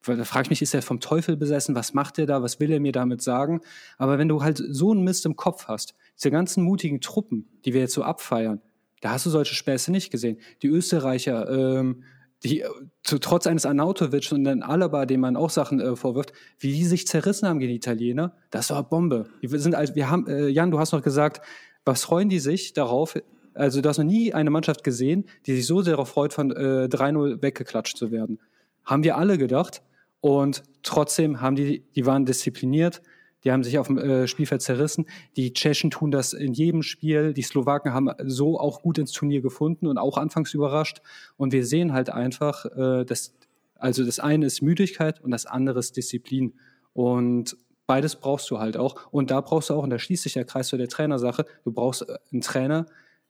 da 0.06 0.26
frage 0.26 0.44
ich 0.44 0.50
mich, 0.50 0.62
ist 0.62 0.74
er 0.74 0.82
vom 0.82 1.00
Teufel 1.00 1.38
besessen? 1.38 1.76
Was 1.76 1.94
macht 1.94 2.20
er 2.20 2.26
da? 2.26 2.42
Was 2.42 2.60
will 2.60 2.72
er 2.72 2.82
mir 2.82 2.92
damit 2.92 3.22
sagen? 3.22 3.62
Aber 3.98 4.18
wenn 4.18 4.28
du 4.28 4.44
halt 4.44 4.62
so 4.70 4.92
einen 4.92 5.04
Mist 5.04 5.26
im 5.26 5.38
Kopf 5.38 5.68
hast, 5.68 5.96
diese 6.18 6.30
ganzen 6.30 6.64
mutigen 6.64 7.00
Truppen, 7.00 7.48
die 7.64 7.74
wir 7.74 7.82
jetzt 7.82 7.94
so 7.94 8.04
abfeiern, 8.04 8.62
da 9.00 9.12
hast 9.12 9.26
du 9.26 9.30
solche 9.30 9.56
Späße 9.56 9.92
nicht 9.92 10.12
gesehen. 10.12 10.38
Die 10.62 10.68
Österreicher, 10.68 11.50
ähm, 11.50 12.04
die 12.44 12.62
äh, 12.62 12.70
zu, 13.04 13.20
trotz 13.20 13.48
eines 13.48 13.66
Arnautovic 13.66 14.32
und 14.32 14.44
dann 14.44 14.64
Alaba, 14.64 15.06
dem 15.06 15.22
man 15.22 15.36
auch 15.36 15.50
Sachen 15.50 15.80
äh, 15.80 15.96
vorwirft, 15.96 16.34
wie 16.60 16.74
die 16.74 16.86
sich 16.86 17.08
zerrissen 17.08 17.48
haben 17.48 17.60
gegen 17.60 17.72
die 17.72 17.78
Italiener, 17.78 18.36
das 18.52 18.70
war 18.70 18.84
Bombe. 18.88 19.28
Wir 19.42 19.60
sind, 19.60 19.76
also, 19.76 19.96
wir 19.96 20.10
haben, 20.10 20.28
äh, 20.28 20.48
Jan, 20.48 20.72
du 20.72 20.80
hast 20.80 20.92
noch 20.92 21.02
gesagt, 21.02 21.42
was 21.86 22.04
freuen 22.04 22.30
die 22.30 22.40
sich 22.40 22.74
darauf? 22.74 23.18
Also 23.54 23.82
du 23.82 23.90
hast 23.90 23.98
noch 23.98 24.06
nie 24.06 24.34
eine 24.34 24.50
Mannschaft 24.50 24.84
gesehen, 24.84 25.26
die 25.46 25.56
sich 25.56 25.68
so 25.68 25.82
sehr 25.82 25.94
darauf 25.94 26.10
freut, 26.10 26.34
von 26.34 26.52
äh, 26.52 26.88
3-0 26.90 27.42
weggeklatscht 27.42 27.98
zu 27.98 28.12
werden. 28.12 28.40
Haben 28.84 29.04
wir 29.04 29.18
alle 29.18 29.38
gedacht. 29.38 29.84
Und 30.22 30.64
trotzdem 30.84 31.42
haben 31.42 31.56
die, 31.56 31.84
die 31.96 32.06
waren 32.06 32.26
diszipliniert, 32.26 33.02
die 33.44 33.52
haben 33.52 33.64
sich 33.64 33.78
auf 33.78 33.88
dem 33.88 33.98
äh, 33.98 34.28
Spielfeld 34.28 34.62
zerrissen. 34.62 35.06
Die 35.36 35.54
Tschechen 35.54 35.92
tun 35.92 36.12
das 36.12 36.34
in 36.34 36.54
jedem 36.54 36.82
Spiel. 36.82 37.34
Die 37.34 37.42
Slowaken 37.42 37.94
haben 37.94 38.10
so 38.26 38.60
auch 38.60 38.82
gut 38.82 38.98
ins 38.98 39.12
Turnier 39.12 39.42
gefunden 39.42 39.88
und 39.88 39.98
auch 39.98 40.18
anfangs 40.18 40.54
überrascht. 40.54 41.02
Und 41.38 41.52
wir 41.52 41.66
sehen 41.66 41.94
halt 41.94 42.10
einfach, 42.10 42.66
äh, 42.66 43.06
dass, 43.06 43.34
also 43.76 44.06
das 44.06 44.20
eine 44.20 44.46
ist 44.46 44.62
Müdigkeit 44.62 45.22
und 45.22 45.32
das 45.32 45.46
andere 45.46 45.80
ist 45.80 45.98
Disziplin. 45.98 46.54
Und 46.94 47.58
beides 47.86 48.16
brauchst 48.16 48.50
du 48.50 48.60
halt 48.60 48.78
auch. 48.78 48.96
Und 49.12 49.32
da 49.32 49.42
brauchst 49.42 49.70
du 49.70 49.74
auch, 49.74 49.84
und 49.84 49.90
da 49.90 50.00
schließt 50.00 50.24
sich 50.24 50.34
der 50.34 50.46
Kreis 50.46 50.70
zu 50.70 50.78
der 50.78 50.88
Trainersache, 50.88 51.46
du 51.64 51.72
brauchst 51.72 52.08
äh, 52.08 52.18
einen 52.32 52.42
Trainer, 52.42 52.86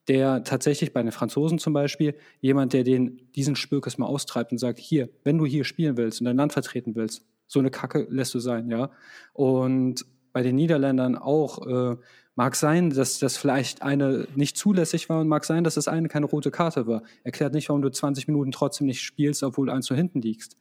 der 0.06 0.44
tatsächlich 0.44 0.92
bei 0.92 1.02
den 1.02 1.12
Franzosen 1.12 1.58
zum 1.58 1.72
Beispiel, 1.72 2.14
jemand, 2.40 2.72
der 2.72 2.84
den, 2.84 3.22
diesen 3.34 3.56
Spökes 3.56 3.98
mal 3.98 4.06
austreibt 4.06 4.52
und 4.52 4.58
sagt, 4.58 4.78
hier, 4.78 5.08
wenn 5.22 5.38
du 5.38 5.46
hier 5.46 5.64
spielen 5.64 5.96
willst 5.96 6.20
und 6.20 6.26
dein 6.26 6.36
Land 6.36 6.52
vertreten 6.52 6.94
willst, 6.94 7.24
so 7.46 7.60
eine 7.60 7.70
Kacke 7.70 8.06
lässt 8.10 8.34
du 8.34 8.38
sein, 8.38 8.70
ja. 8.70 8.90
Und 9.32 10.06
bei 10.32 10.42
den 10.42 10.56
Niederländern 10.56 11.16
auch, 11.16 11.66
äh, 11.66 11.96
mag 12.36 12.56
sein, 12.56 12.90
dass 12.90 13.18
das 13.18 13.36
vielleicht 13.36 13.82
eine 13.82 14.26
nicht 14.34 14.56
zulässig 14.56 15.08
war 15.08 15.20
und 15.20 15.28
mag 15.28 15.44
sein, 15.44 15.64
dass 15.64 15.74
das 15.74 15.88
eine 15.88 16.08
keine 16.08 16.26
rote 16.26 16.50
Karte 16.50 16.86
war. 16.86 17.02
Erklärt 17.22 17.54
nicht, 17.54 17.68
warum 17.68 17.82
du 17.82 17.90
20 17.90 18.26
Minuten 18.26 18.50
trotzdem 18.50 18.86
nicht 18.86 19.02
spielst, 19.02 19.42
obwohl 19.42 19.66
du 19.66 19.72
eins 19.72 19.86
zu 19.86 19.94
hinten 19.94 20.20
liegst. 20.20 20.56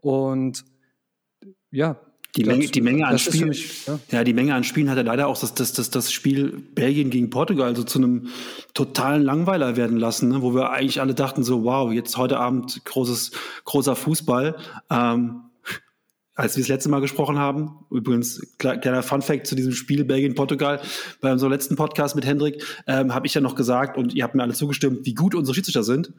Und 0.00 0.64
ja, 1.70 1.98
die 2.36 2.44
Menge, 2.44 2.66
die 2.66 2.80
Menge 2.80 3.06
an 3.06 3.18
Spielen, 3.18 3.48
mich, 3.48 3.86
ja. 3.86 3.98
ja. 4.10 4.24
die 4.24 4.32
Menge 4.32 4.54
an 4.54 4.64
Spielen 4.64 4.90
hat 4.90 4.96
ja 4.96 5.04
leider 5.04 5.28
auch 5.28 5.38
das, 5.38 5.54
das, 5.54 5.72
das, 5.72 5.90
das 5.90 6.12
Spiel 6.12 6.64
Belgien 6.74 7.10
gegen 7.10 7.30
Portugal 7.30 7.76
so 7.76 7.84
zu 7.84 7.98
einem 7.98 8.26
totalen 8.74 9.22
Langweiler 9.22 9.76
werden 9.76 9.98
lassen, 9.98 10.30
ne? 10.30 10.42
wo 10.42 10.52
wir 10.52 10.70
eigentlich 10.70 11.00
alle 11.00 11.14
dachten 11.14 11.44
so, 11.44 11.62
wow, 11.62 11.92
jetzt 11.92 12.16
heute 12.16 12.40
Abend 12.40 12.84
großes, 12.84 13.30
großer 13.64 13.94
Fußball. 13.94 14.56
Ähm, 14.90 15.42
als 16.34 16.56
wir 16.56 16.62
das 16.62 16.68
letzte 16.68 16.88
Mal 16.88 17.00
gesprochen 17.00 17.38
haben, 17.38 17.84
übrigens 17.90 18.40
kleiner 18.58 19.02
Funfact 19.02 19.46
zu 19.46 19.54
diesem 19.54 19.72
Spiel 19.72 20.04
Belgien-Portugal, 20.04 20.80
bei 21.20 21.32
unserem 21.32 21.52
letzten 21.52 21.76
Podcast 21.76 22.16
mit 22.16 22.26
Hendrik, 22.26 22.64
ähm, 22.86 23.14
habe 23.14 23.26
ich 23.26 23.34
ja 23.34 23.40
noch 23.40 23.54
gesagt 23.54 23.96
und 23.96 24.14
ihr 24.14 24.24
habt 24.24 24.34
mir 24.34 24.42
alle 24.42 24.54
zugestimmt, 24.54 25.00
wie 25.04 25.14
gut 25.14 25.34
unsere 25.34 25.54
Schiedsrichter 25.54 25.84
sind. 25.84 26.12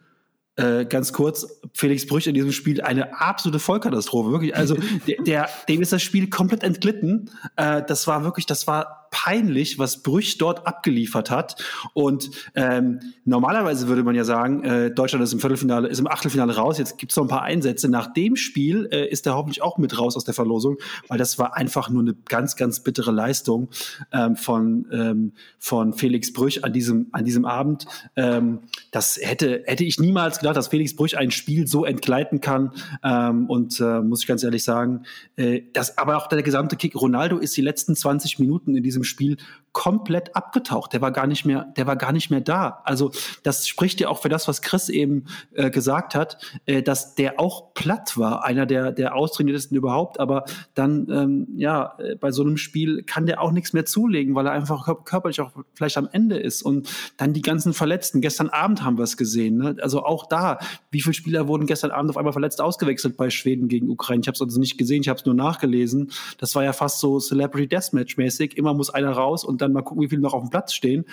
Äh, 0.58 0.86
ganz 0.86 1.12
kurz, 1.12 1.60
Felix 1.74 2.08
Brüch 2.08 2.28
in 2.28 2.34
diesem 2.34 2.54
Spiel 2.54 2.80
eine 2.80 3.20
absolute 3.20 3.60
Vollkatastrophe, 3.60 4.32
wirklich. 4.32 4.56
Also 4.56 4.78
der, 5.08 5.22
der, 5.24 5.50
dem 5.68 5.82
ist 5.82 5.92
das 5.92 6.02
Spiel 6.02 6.30
komplett 6.30 6.64
entglitten. 6.64 7.30
Äh, 7.58 7.84
das 7.86 8.08
war 8.08 8.24
wirklich, 8.24 8.46
das 8.46 8.66
war 8.68 9.05
peinlich, 9.16 9.80
was 9.80 10.04
Brüch 10.04 10.38
dort 10.38 10.68
abgeliefert 10.68 11.32
hat. 11.32 11.64
Und 11.94 12.32
ähm, 12.54 13.00
normalerweise 13.24 13.88
würde 13.88 14.04
man 14.04 14.14
ja 14.14 14.26
sagen, 14.26 14.62
äh, 14.66 14.92
Deutschland 14.92 15.24
ist 15.24 15.32
im 15.32 15.40
Viertelfinale, 15.40 15.88
ist 15.88 16.00
im 16.00 16.08
Achtelfinale 16.08 16.54
raus. 16.54 16.78
Jetzt 16.78 16.98
gibt 16.98 17.14
es 17.14 17.16
noch 17.16 17.24
ein 17.24 17.30
paar 17.30 17.44
Einsätze. 17.44 17.88
Nach 17.88 18.12
dem 18.12 18.36
Spiel 18.36 18.90
äh, 18.92 19.08
ist 19.08 19.26
er 19.26 19.36
hoffentlich 19.36 19.62
auch 19.62 19.78
mit 19.78 19.98
raus 19.98 20.18
aus 20.18 20.26
der 20.26 20.34
Verlosung, 20.34 20.80
weil 21.08 21.18
das 21.18 21.40
war 21.40 21.56
einfach 21.56 21.90
nur 21.90 22.02
eine 22.02 22.14
ganz, 22.28 22.58
ganz 22.58 22.82
bittere 22.82 23.12
Leistung 23.12 23.70
ähm, 24.12 24.36
von, 24.36 24.86
ähm, 24.92 25.32
von 25.60 25.94
Felix 25.94 26.34
Brüch 26.34 26.66
an 26.66 26.74
diesem, 26.74 27.08
an 27.14 27.24
diesem 27.24 27.46
Abend. 27.46 27.86
Ähm, 28.18 28.64
das 28.92 29.18
hätte, 29.22 29.64
hätte 29.66 29.86
ich 29.86 29.98
niemals 29.98 30.40
gedacht, 30.40 30.58
dass 30.58 30.68
Felix 30.68 30.94
Brüch 30.94 31.18
ein 31.18 31.32
Spiel 31.32 31.68
so 31.68 31.86
entgleiten 31.86 32.42
kann. 32.42 32.74
Ähm, 33.02 33.50
und 33.50 33.80
äh, 33.80 34.02
muss 34.02 34.24
ich 34.24 34.28
ganz 34.28 34.44
ehrlich 34.44 34.66
sagen, 34.66 35.04
äh, 35.38 35.62
das, 35.72 35.98
aber 35.98 36.18
auch 36.18 36.28
der 36.28 36.44
gesamte 36.44 36.76
Kick. 36.76 36.96
Ronaldo 36.96 37.38
ist 37.38 37.56
die 37.56 37.62
letzten 37.62 37.96
20 37.96 38.40
Minuten 38.40 38.76
in 38.76 38.84
diesem 38.84 39.05
Spiel 39.06 39.38
komplett 39.76 40.38
abgetaucht. 40.38 40.94
Der 40.94 41.02
war 41.02 41.12
gar 41.12 41.28
nicht 41.28 41.46
mehr, 41.46 41.68
der 41.76 41.86
war 41.86 41.98
gar 41.98 42.14
nicht 42.14 42.32
mehr 42.32 42.40
da. 42.40 42.82
Also 42.86 43.12
das 43.44 43.68
spricht 43.68 44.00
ja 44.00 44.08
auch 44.08 44.22
für 44.22 44.30
das, 44.30 44.48
was 44.48 44.62
Chris 44.62 44.88
eben 44.88 45.26
äh, 45.54 45.70
gesagt 45.70 46.16
hat, 46.16 46.38
äh, 46.66 46.82
dass 46.82 47.14
der 47.14 47.42
auch 47.42 47.74
platt 47.74 48.18
war, 48.18 48.46
einer 48.46 48.66
der 48.66 48.94
der 48.94 49.16
austrainiertesten 49.16 49.76
überhaupt. 49.76 50.22
Aber 50.22 50.46
dann 50.76 51.08
ähm, 51.12 51.48
ja 51.58 51.94
äh, 52.00 52.16
bei 52.16 52.32
so 52.32 52.42
einem 52.42 52.56
Spiel 52.56 53.04
kann 53.04 53.26
der 53.26 53.42
auch 53.42 53.52
nichts 53.52 53.74
mehr 53.74 53.86
zulegen, 53.86 54.34
weil 54.34 54.46
er 54.48 54.54
einfach 54.54 55.04
körperlich 55.04 55.42
auch 55.42 55.52
vielleicht 55.74 55.98
am 55.98 56.08
Ende 56.10 56.38
ist. 56.38 56.64
Und 56.64 56.90
dann 57.18 57.34
die 57.34 57.42
ganzen 57.42 57.74
Verletzten. 57.74 58.22
Gestern 58.22 58.48
Abend 58.48 58.82
haben 58.82 58.98
wir 58.98 59.04
es 59.04 59.18
gesehen. 59.18 59.58
Ne? 59.58 59.76
Also 59.82 60.06
auch 60.06 60.26
da, 60.28 60.58
wie 60.90 61.02
viele 61.02 61.14
Spieler 61.14 61.50
wurden 61.50 61.66
gestern 61.66 61.92
Abend 61.92 62.12
auf 62.12 62.18
einmal 62.18 62.32
verletzt 62.32 62.62
ausgewechselt 62.62 63.18
bei 63.18 63.30
Schweden 63.30 63.68
gegen 63.68 63.90
Ukraine? 63.90 64.22
Ich 64.22 64.28
habe 64.28 64.36
es 64.36 64.42
also 64.42 64.58
nicht 64.58 64.78
gesehen, 64.78 65.02
ich 65.02 65.10
habe 65.10 65.20
es 65.20 65.26
nur 65.26 65.36
nachgelesen. 65.36 66.12
Das 66.38 66.56
war 66.56 66.64
ja 66.64 66.72
fast 66.72 67.02
so 67.02 67.20
Celebrity 67.20 67.68
Deathmatch 67.68 68.16
mäßig. 68.16 68.56
Immer 68.56 68.74
muss 68.74 68.90
einer 68.90 69.12
raus 69.12 69.44
und 69.44 69.65
dann 69.66 69.74
mal 69.74 69.82
gucken, 69.82 70.04
wie 70.04 70.10
viele 70.10 70.22
noch 70.22 70.34
auf 70.34 70.44
dem 70.44 70.50
Platz 70.50 70.74
stehen. 70.74 71.06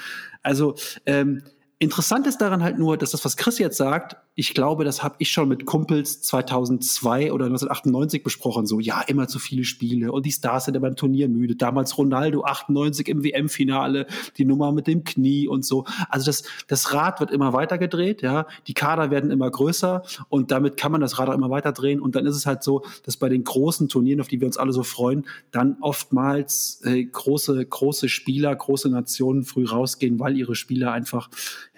Also 0.42 0.76
ähm, 1.06 1.42
Interessant 1.82 2.28
ist 2.28 2.40
daran 2.40 2.62
halt 2.62 2.78
nur, 2.78 2.96
dass 2.96 3.10
das, 3.10 3.24
was 3.24 3.36
Chris 3.36 3.58
jetzt 3.58 3.76
sagt, 3.76 4.16
ich 4.34 4.54
glaube, 4.54 4.84
das 4.84 5.02
habe 5.02 5.16
ich 5.18 5.30
schon 5.30 5.48
mit 5.48 5.66
Kumpels 5.66 6.22
2002 6.22 7.32
oder 7.32 7.46
1998 7.46 8.22
besprochen. 8.22 8.66
So, 8.66 8.80
ja, 8.80 9.02
immer 9.02 9.28
zu 9.28 9.38
viele 9.38 9.64
Spiele 9.64 10.10
und 10.10 10.24
die 10.24 10.32
Stars 10.32 10.64
sind 10.64 10.74
ja 10.74 10.80
beim 10.80 10.96
Turnier 10.96 11.28
müde. 11.28 11.54
Damals 11.54 11.98
Ronaldo 11.98 12.44
98 12.44 13.08
im 13.08 13.24
WM-Finale, 13.24 14.06
die 14.38 14.46
Nummer 14.46 14.72
mit 14.72 14.86
dem 14.86 15.04
Knie 15.04 15.48
und 15.48 15.66
so. 15.66 15.84
Also 16.08 16.26
das, 16.26 16.44
das 16.66 16.94
Rad 16.94 17.20
wird 17.20 17.30
immer 17.30 17.52
weiter 17.52 17.76
gedreht, 17.76 18.22
ja. 18.22 18.46
Die 18.66 18.74
Kader 18.74 19.10
werden 19.10 19.30
immer 19.30 19.50
größer 19.50 20.02
und 20.30 20.50
damit 20.50 20.78
kann 20.78 20.92
man 20.92 21.02
das 21.02 21.18
Rad 21.18 21.28
auch 21.28 21.34
immer 21.34 21.50
weiter 21.50 21.72
drehen. 21.72 22.00
Und 22.00 22.16
dann 22.16 22.24
ist 22.24 22.36
es 22.36 22.46
halt 22.46 22.62
so, 22.62 22.82
dass 23.04 23.18
bei 23.18 23.28
den 23.28 23.44
großen 23.44 23.90
Turnieren, 23.90 24.22
auf 24.22 24.28
die 24.28 24.40
wir 24.40 24.46
uns 24.46 24.56
alle 24.56 24.72
so 24.72 24.82
freuen, 24.82 25.26
dann 25.50 25.76
oftmals 25.82 26.80
äh, 26.84 27.04
große, 27.04 27.66
große 27.66 28.08
Spieler, 28.08 28.56
große 28.56 28.88
Nationen 28.88 29.44
früh 29.44 29.66
rausgehen, 29.66 30.18
weil 30.18 30.38
ihre 30.38 30.54
Spieler 30.54 30.92
einfach 30.92 31.28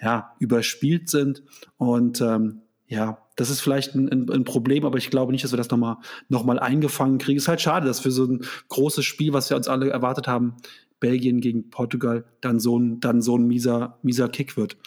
ja, 0.01 0.35
überspielt 0.39 1.09
sind. 1.09 1.43
Und 1.77 2.21
ähm, 2.21 2.54
ja, 2.87 3.17
das 3.35 3.49
ist 3.49 3.61
vielleicht 3.61 3.95
ein, 3.95 4.09
ein, 4.09 4.29
ein, 4.29 4.43
Problem, 4.43 4.85
aber 4.85 4.97
ich 4.97 5.09
glaube 5.09 5.31
nicht, 5.31 5.43
dass 5.43 5.51
wir 5.51 5.57
das 5.57 5.69
nochmal 5.69 5.97
noch 6.29 6.45
mal 6.45 6.59
eingefangen 6.59 7.17
kriegen. 7.17 7.37
Ist 7.37 7.47
halt 7.47 7.61
schade, 7.61 7.87
dass 7.87 7.99
für 7.99 8.11
so 8.11 8.25
ein 8.25 8.45
großes 8.69 9.03
Spiel, 9.03 9.33
was 9.33 9.49
wir 9.49 9.57
uns 9.57 9.67
alle 9.67 9.89
erwartet 9.89 10.27
haben, 10.27 10.55
Belgien 10.99 11.41
gegen 11.41 11.69
Portugal, 11.69 12.25
dann 12.41 12.59
so 12.59 12.77
ein, 12.77 12.99
dann 12.99 13.21
so 13.21 13.37
ein 13.37 13.47
mieser, 13.47 13.97
mieser 14.01 14.29
Kick 14.29 14.55
wird. 14.55 14.77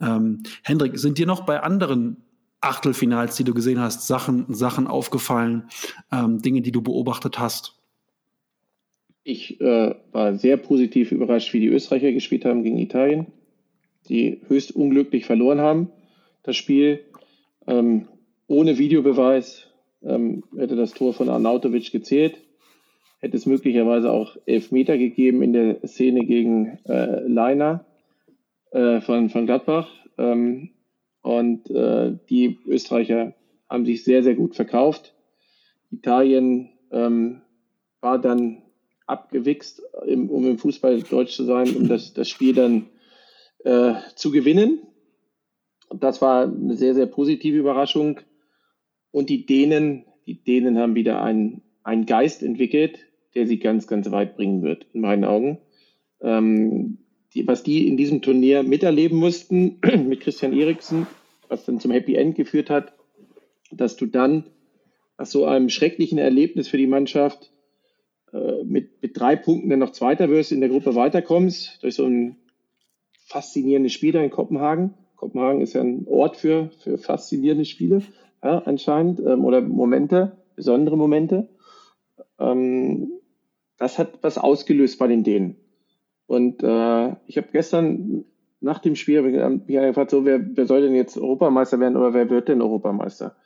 Ähm, 0.00 0.42
Hendrik, 0.62 0.98
sind 0.98 1.18
dir 1.18 1.26
noch 1.26 1.44
bei 1.44 1.60
anderen 1.60 2.18
Achtelfinals, 2.60 3.36
die 3.36 3.44
du 3.44 3.54
gesehen 3.54 3.80
hast, 3.80 4.06
Sachen, 4.06 4.46
Sachen 4.54 4.86
aufgefallen, 4.86 5.68
ähm, 6.10 6.40
Dinge, 6.40 6.62
die 6.62 6.72
du 6.72 6.82
beobachtet 6.82 7.38
hast? 7.38 7.74
Ich 9.24 9.60
äh, 9.60 9.94
war 10.12 10.36
sehr 10.36 10.56
positiv 10.56 11.12
überrascht, 11.12 11.52
wie 11.52 11.60
die 11.60 11.68
Österreicher 11.68 12.12
gespielt 12.12 12.44
haben 12.44 12.62
gegen 12.62 12.78
Italien 12.78 13.26
die 14.08 14.40
höchst 14.48 14.74
unglücklich 14.74 15.26
verloren 15.26 15.60
haben. 15.60 15.90
Das 16.42 16.56
Spiel 16.56 17.00
ähm, 17.68 18.08
ohne 18.46 18.78
Videobeweis 18.78 19.68
ähm, 20.02 20.42
hätte 20.56 20.74
das 20.74 20.92
Tor 20.92 21.12
von 21.12 21.28
Arnautovic 21.28 21.92
gezählt. 21.92 22.38
hätte 23.20 23.36
es 23.36 23.46
möglicherweise 23.46 24.10
auch 24.10 24.36
Elfmeter 24.46 24.96
gegeben 24.96 25.42
in 25.42 25.52
der 25.52 25.86
Szene 25.86 26.24
gegen 26.24 26.78
äh, 26.86 27.20
Leiner 27.26 27.84
äh, 28.70 29.00
von, 29.00 29.28
von 29.28 29.46
Gladbach. 29.46 29.90
Ähm, 30.16 30.70
und 31.22 31.68
äh, 31.70 32.16
die 32.30 32.58
Österreicher 32.66 33.34
haben 33.68 33.84
sich 33.84 34.02
sehr, 34.02 34.22
sehr 34.22 34.34
gut 34.34 34.54
verkauft. 34.54 35.14
Italien 35.90 36.70
ähm, 36.90 37.42
war 38.00 38.18
dann 38.18 38.62
abgewichst, 39.06 39.82
im, 40.06 40.30
um 40.30 40.46
im 40.46 40.58
Fußball 40.58 41.02
deutsch 41.02 41.34
zu 41.34 41.44
sein, 41.44 41.74
um 41.76 41.88
das, 41.88 42.14
das 42.14 42.28
Spiel 42.28 42.54
dann 42.54 42.86
äh, 43.64 43.94
zu 44.14 44.30
gewinnen. 44.30 44.80
Das 45.94 46.20
war 46.20 46.44
eine 46.44 46.76
sehr, 46.76 46.94
sehr 46.94 47.06
positive 47.06 47.56
Überraschung. 47.56 48.20
Und 49.10 49.30
die 49.30 49.46
Dänen, 49.46 50.04
die 50.26 50.42
Dänen 50.42 50.78
haben 50.78 50.94
wieder 50.94 51.22
einen, 51.22 51.62
einen 51.82 52.06
Geist 52.06 52.42
entwickelt, 52.42 53.06
der 53.34 53.46
sie 53.46 53.58
ganz, 53.58 53.86
ganz 53.86 54.10
weit 54.10 54.36
bringen 54.36 54.62
wird, 54.62 54.86
in 54.92 55.00
meinen 55.00 55.24
Augen. 55.24 55.58
Ähm, 56.20 56.98
die, 57.34 57.46
was 57.46 57.62
die 57.62 57.86
in 57.86 57.96
diesem 57.96 58.22
Turnier 58.22 58.62
miterleben 58.62 59.18
mussten 59.18 59.80
mit 60.06 60.20
Christian 60.20 60.52
Eriksen, 60.52 61.06
was 61.48 61.64
dann 61.64 61.80
zum 61.80 61.90
Happy 61.90 62.14
End 62.14 62.34
geführt 62.36 62.70
hat, 62.70 62.92
dass 63.70 63.96
du 63.96 64.06
dann 64.06 64.44
nach 65.18 65.26
so 65.26 65.44
einem 65.44 65.68
schrecklichen 65.68 66.18
Erlebnis 66.18 66.68
für 66.68 66.78
die 66.78 66.86
Mannschaft 66.86 67.52
äh, 68.32 68.62
mit, 68.64 69.02
mit 69.02 69.18
drei 69.18 69.36
Punkten 69.36 69.70
dann 69.70 69.78
noch 69.78 69.92
Zweiter 69.92 70.28
wirst, 70.28 70.52
in 70.52 70.60
der 70.60 70.68
Gruppe 70.68 70.94
weiterkommst, 70.94 71.82
durch 71.82 71.94
so 71.94 72.06
ein 72.06 72.36
faszinierendes 73.26 73.92
Spiel 73.92 74.12
da 74.12 74.22
in 74.22 74.30
Kopenhagen. 74.30 74.94
Kopenhagen 75.18 75.60
ist 75.60 75.72
ja 75.72 75.80
ein 75.80 76.06
Ort 76.06 76.36
für, 76.36 76.70
für 76.78 76.96
faszinierende 76.96 77.64
Spiele, 77.64 78.02
ja, 78.42 78.58
anscheinend, 78.60 79.18
ähm, 79.20 79.44
oder 79.44 79.60
Momente, 79.60 80.38
besondere 80.54 80.96
Momente. 80.96 81.48
Ähm, 82.38 83.10
das 83.78 83.98
hat 83.98 84.22
was 84.22 84.38
ausgelöst 84.38 84.98
bei 84.98 85.08
den 85.08 85.24
Dänen. 85.24 85.56
Und 86.26 86.62
äh, 86.62 87.16
ich 87.26 87.36
habe 87.36 87.48
gestern 87.52 88.26
nach 88.60 88.78
dem 88.78 88.94
Spiel 88.94 89.22
mich 89.22 89.66
gefragt, 89.66 90.10
so, 90.10 90.24
wer, 90.24 90.40
wer 90.56 90.66
soll 90.66 90.82
denn 90.82 90.94
jetzt 90.94 91.16
Europameister 91.16 91.80
werden 91.80 91.96
oder 91.96 92.14
wer 92.14 92.30
wird 92.30 92.48
denn 92.48 92.62
Europameister? 92.62 93.36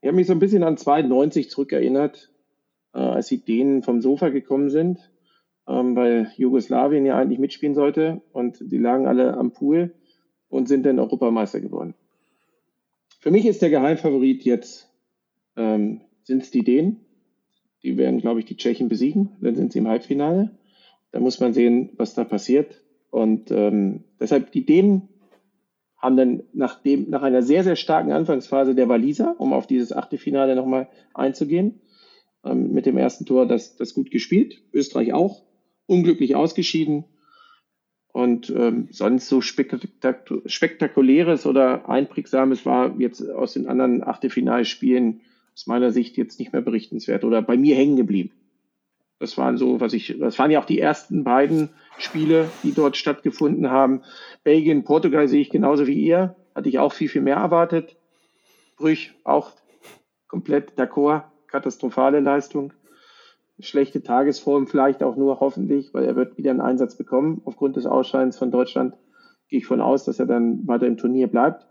Ich 0.00 0.06
habe 0.06 0.16
mich 0.16 0.28
so 0.28 0.32
ein 0.32 0.38
bisschen 0.38 0.62
an 0.62 0.76
92 0.76 1.50
zurückerinnert, 1.50 2.30
äh, 2.94 2.98
als 2.98 3.26
die 3.26 3.44
Dänen 3.44 3.82
vom 3.82 4.00
Sofa 4.00 4.28
gekommen 4.28 4.70
sind, 4.70 5.10
ähm, 5.66 5.96
weil 5.96 6.30
Jugoslawien 6.36 7.04
ja 7.04 7.16
eigentlich 7.16 7.40
mitspielen 7.40 7.74
sollte 7.74 8.22
und 8.32 8.58
die 8.60 8.78
lagen 8.78 9.08
alle 9.08 9.36
am 9.36 9.52
Pool 9.52 9.94
und 10.50 10.68
sind 10.68 10.84
dann 10.84 10.98
Europameister 10.98 11.60
geworden. 11.60 11.94
Für 13.20 13.30
mich 13.30 13.46
ist 13.46 13.62
der 13.62 13.70
Geheimfavorit 13.70 14.44
jetzt, 14.44 14.90
ähm, 15.56 16.02
sind 16.24 16.42
es 16.42 16.50
die 16.50 16.64
Dänen. 16.64 17.00
Die 17.82 17.96
werden, 17.96 18.20
glaube 18.20 18.40
ich, 18.40 18.46
die 18.46 18.56
Tschechen 18.56 18.88
besiegen. 18.88 19.30
Dann 19.40 19.54
sind 19.54 19.72
sie 19.72 19.78
im 19.78 19.88
Halbfinale. 19.88 20.50
Da 21.12 21.20
muss 21.20 21.40
man 21.40 21.54
sehen, 21.54 21.90
was 21.96 22.14
da 22.14 22.24
passiert. 22.24 22.82
Und 23.10 23.50
ähm, 23.50 24.04
deshalb 24.18 24.52
die 24.52 24.66
Dänen 24.66 25.08
haben 25.96 26.16
dann 26.16 26.42
nach, 26.52 26.82
dem, 26.82 27.10
nach 27.10 27.22
einer 27.22 27.42
sehr, 27.42 27.64
sehr 27.64 27.76
starken 27.76 28.12
Anfangsphase 28.12 28.74
der 28.74 28.88
Waliser, 28.88 29.36
um 29.38 29.52
auf 29.52 29.66
dieses 29.66 29.92
achte 29.92 30.18
Finale 30.18 30.56
nochmal 30.56 30.88
einzugehen, 31.12 31.80
ähm, 32.44 32.72
mit 32.72 32.86
dem 32.86 32.96
ersten 32.96 33.26
Tor 33.26 33.46
das, 33.46 33.76
das 33.76 33.94
gut 33.94 34.10
gespielt. 34.10 34.62
Österreich 34.72 35.12
auch. 35.12 35.42
Unglücklich 35.86 36.36
ausgeschieden. 36.36 37.04
Und 38.12 38.50
ähm, 38.50 38.88
sonst 38.90 39.28
so 39.28 39.40
spektak 39.40 40.30
spektakuläres 40.46 41.46
oder 41.46 41.88
einprägsames 41.88 42.66
war 42.66 42.98
jetzt 42.98 43.28
aus 43.30 43.52
den 43.52 43.68
anderen 43.68 44.02
Achtelfinalspielen 44.02 45.20
aus 45.54 45.66
meiner 45.66 45.92
Sicht 45.92 46.16
jetzt 46.16 46.38
nicht 46.38 46.52
mehr 46.52 46.62
berichtenswert 46.62 47.24
oder 47.24 47.42
bei 47.42 47.56
mir 47.56 47.76
hängen 47.76 47.96
geblieben. 47.96 48.32
Das 49.20 49.36
waren 49.36 49.58
so, 49.58 49.80
was 49.80 49.92
ich, 49.92 50.16
das 50.18 50.38
waren 50.38 50.50
ja 50.50 50.60
auch 50.60 50.64
die 50.64 50.80
ersten 50.80 51.24
beiden 51.24 51.68
Spiele, 51.98 52.50
die 52.62 52.72
dort 52.72 52.96
stattgefunden 52.96 53.70
haben. 53.70 54.02
Belgien, 54.44 54.82
Portugal 54.82 55.28
sehe 55.28 55.42
ich 55.42 55.50
genauso 55.50 55.86
wie 55.86 55.94
ihr. 55.94 56.36
Hatte 56.54 56.70
ich 56.70 56.78
auch 56.78 56.94
viel, 56.94 57.08
viel 57.08 57.20
mehr 57.20 57.36
erwartet. 57.36 57.96
Brüch 58.76 59.12
auch 59.24 59.52
komplett 60.26 60.72
d'accord. 60.78 61.24
Katastrophale 61.48 62.20
Leistung. 62.20 62.72
Schlechte 63.62 64.02
Tagesform 64.02 64.66
vielleicht 64.66 65.02
auch 65.02 65.16
nur 65.16 65.40
hoffentlich, 65.40 65.92
weil 65.94 66.04
er 66.04 66.16
wird 66.16 66.36
wieder 66.36 66.50
einen 66.50 66.60
Einsatz 66.60 66.96
bekommen. 66.96 67.42
Aufgrund 67.44 67.76
des 67.76 67.86
Ausscheidens 67.86 68.38
von 68.38 68.50
Deutschland 68.50 68.94
gehe 69.48 69.58
ich 69.58 69.66
von 69.66 69.80
aus, 69.80 70.04
dass 70.04 70.18
er 70.18 70.26
dann 70.26 70.66
weiter 70.66 70.86
im 70.86 70.96
Turnier 70.96 71.28
bleibt. 71.28 71.66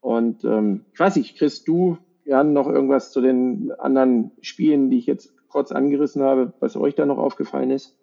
Und 0.00 0.44
ähm, 0.44 0.86
ich 0.92 1.00
weiß 1.00 1.16
nicht, 1.16 1.36
Chris, 1.36 1.64
du, 1.64 1.98
Jan, 2.24 2.52
noch 2.52 2.68
irgendwas 2.68 3.12
zu 3.12 3.20
den 3.20 3.72
anderen 3.78 4.32
Spielen, 4.40 4.90
die 4.90 4.98
ich 4.98 5.06
jetzt 5.06 5.34
kurz 5.48 5.72
angerissen 5.72 6.22
habe, 6.22 6.54
was 6.60 6.76
euch 6.76 6.94
da 6.94 7.04
noch 7.06 7.18
aufgefallen 7.18 7.70
ist? 7.70 7.96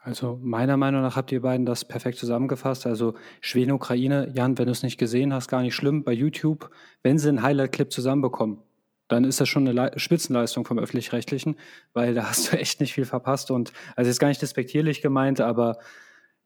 Also 0.00 0.38
meiner 0.40 0.76
Meinung 0.76 1.02
nach 1.02 1.16
habt 1.16 1.32
ihr 1.32 1.42
beiden 1.42 1.66
das 1.66 1.84
perfekt 1.84 2.18
zusammengefasst. 2.18 2.86
Also 2.86 3.14
Schweden, 3.40 3.72
Ukraine, 3.72 4.30
Jan, 4.32 4.56
wenn 4.58 4.66
du 4.66 4.72
es 4.72 4.82
nicht 4.82 4.98
gesehen 4.98 5.34
hast, 5.34 5.48
gar 5.48 5.62
nicht 5.62 5.74
schlimm. 5.74 6.04
Bei 6.04 6.12
YouTube, 6.12 6.70
wenn 7.02 7.18
sie 7.18 7.28
einen 7.28 7.42
Highlight-Clip 7.42 7.92
zusammenbekommen, 7.92 8.62
dann 9.08 9.24
ist 9.24 9.40
das 9.40 9.48
schon 9.48 9.66
eine 9.66 9.72
Le 9.72 9.98
Spitzenleistung 9.98 10.64
vom 10.64 10.78
Öffentlich-Rechtlichen, 10.78 11.56
weil 11.92 12.14
da 12.14 12.28
hast 12.28 12.52
du 12.52 12.56
echt 12.58 12.80
nicht 12.80 12.92
viel 12.92 13.06
verpasst. 13.06 13.50
Und 13.50 13.72
also 13.96 14.10
ist 14.10 14.20
gar 14.20 14.28
nicht 14.28 14.42
despektierlich 14.42 15.02
gemeint, 15.02 15.40
aber 15.40 15.78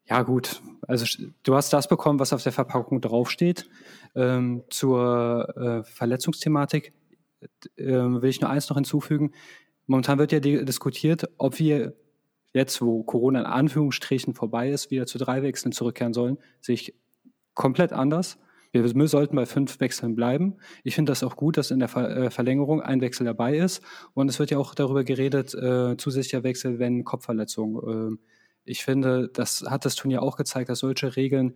ja 0.05 0.21
gut, 0.23 0.61
also 0.87 1.05
du 1.43 1.55
hast 1.55 1.71
das 1.71 1.87
bekommen, 1.87 2.19
was 2.19 2.33
auf 2.33 2.43
der 2.43 2.51
Verpackung 2.51 2.99
draufsteht. 2.99 3.69
Ähm, 4.15 4.63
zur 4.69 5.55
äh, 5.55 5.83
Verletzungsthematik 5.83 6.93
äh, 7.77 7.85
will 7.85 8.29
ich 8.29 8.41
nur 8.41 8.49
eins 8.49 8.69
noch 8.69 8.77
hinzufügen. 8.77 9.31
Momentan 9.87 10.19
wird 10.19 10.31
ja 10.31 10.39
diskutiert, 10.39 11.29
ob 11.37 11.59
wir 11.59 11.95
jetzt, 12.53 12.81
wo 12.81 13.03
Corona 13.03 13.39
in 13.39 13.45
Anführungsstrichen 13.45 14.33
vorbei 14.33 14.69
ist, 14.69 14.91
wieder 14.91 15.05
zu 15.05 15.17
drei 15.17 15.41
Wechseln 15.41 15.71
zurückkehren 15.71 16.13
sollen. 16.13 16.37
Sehe 16.61 16.75
ich 16.75 16.95
komplett 17.53 17.91
anders. 17.93 18.37
Wir 18.73 19.07
sollten 19.07 19.35
bei 19.35 19.45
fünf 19.45 19.79
Wechseln 19.79 20.15
bleiben. 20.15 20.55
Ich 20.83 20.95
finde 20.95 21.11
das 21.11 21.21
auch 21.23 21.35
gut, 21.35 21.57
dass 21.57 21.69
in 21.69 21.77
der 21.77 21.95
äh, 21.95 22.31
Verlängerung 22.31 22.81
ein 22.81 23.01
Wechsel 23.01 23.23
dabei 23.23 23.55
ist. 23.55 23.83
Und 24.15 24.29
es 24.29 24.39
wird 24.39 24.49
ja 24.49 24.57
auch 24.57 24.73
darüber 24.73 25.03
geredet, 25.03 25.53
äh, 25.53 25.95
zusätzlicher 25.95 26.43
Wechsel, 26.43 26.79
wenn 26.79 27.03
Kopfverletzung. 27.03 28.17
Äh, 28.17 28.17
ich 28.65 28.83
finde, 28.83 29.29
das 29.31 29.63
hat 29.69 29.85
das 29.85 29.95
Turnier 29.95 30.23
auch 30.23 30.37
gezeigt, 30.37 30.69
dass 30.69 30.79
solche 30.79 31.15
Regeln 31.15 31.53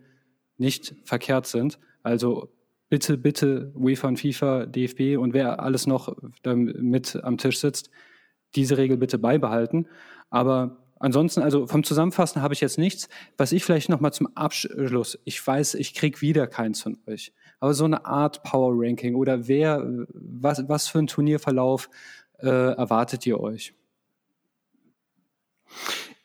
nicht 0.58 0.94
verkehrt 1.02 1.46
sind. 1.46 1.80
Also 2.04 2.52
bitte, 2.88 3.18
bitte 3.18 3.72
UEFA 3.74 4.08
und 4.08 4.20
FIFA, 4.20 4.66
DFB 4.66 5.18
und 5.18 5.34
wer 5.34 5.60
alles 5.60 5.88
noch 5.88 6.16
mit 6.44 7.16
am 7.22 7.36
Tisch 7.36 7.58
sitzt, 7.58 7.90
diese 8.54 8.78
Regel 8.78 8.96
bitte 8.96 9.18
beibehalten. 9.18 9.88
Aber 10.30 10.87
ansonsten, 10.98 11.42
also 11.42 11.66
vom 11.66 11.84
Zusammenfassen 11.84 12.42
habe 12.42 12.54
ich 12.54 12.60
jetzt 12.60 12.78
nichts. 12.78 13.08
Was 13.36 13.52
ich 13.52 13.64
vielleicht 13.64 13.88
noch 13.88 14.00
mal 14.00 14.12
zum 14.12 14.28
Abschluss, 14.36 15.18
ich 15.24 15.44
weiß, 15.44 15.74
ich 15.74 15.94
kriege 15.94 16.20
wieder 16.20 16.46
keins 16.46 16.82
von 16.82 16.98
euch, 17.06 17.32
aber 17.60 17.74
so 17.74 17.84
eine 17.84 18.04
Art 18.04 18.42
Power 18.42 18.72
Ranking 18.74 19.14
oder 19.14 19.48
wer, 19.48 19.84
was, 20.12 20.68
was 20.68 20.88
für 20.88 20.98
ein 20.98 21.06
Turnierverlauf 21.06 21.90
äh, 22.38 22.48
erwartet 22.48 23.26
ihr 23.26 23.40
euch? 23.40 23.74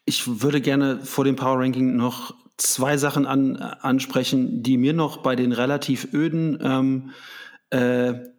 Ich 0.05 0.41
würde 0.41 0.61
gerne 0.61 0.99
vor 0.99 1.23
dem 1.23 1.35
Power 1.35 1.59
Ranking 1.59 1.95
noch 1.95 2.35
zwei 2.57 2.97
Sachen 2.97 3.25
an, 3.25 3.57
ansprechen, 3.57 4.63
die 4.63 4.77
mir 4.77 4.93
noch 4.93 5.17
bei 5.17 5.35
den 5.35 5.51
relativ 5.51 6.13
öden 6.13 6.59
ähm, 6.61 7.11
äh, 7.69 8.32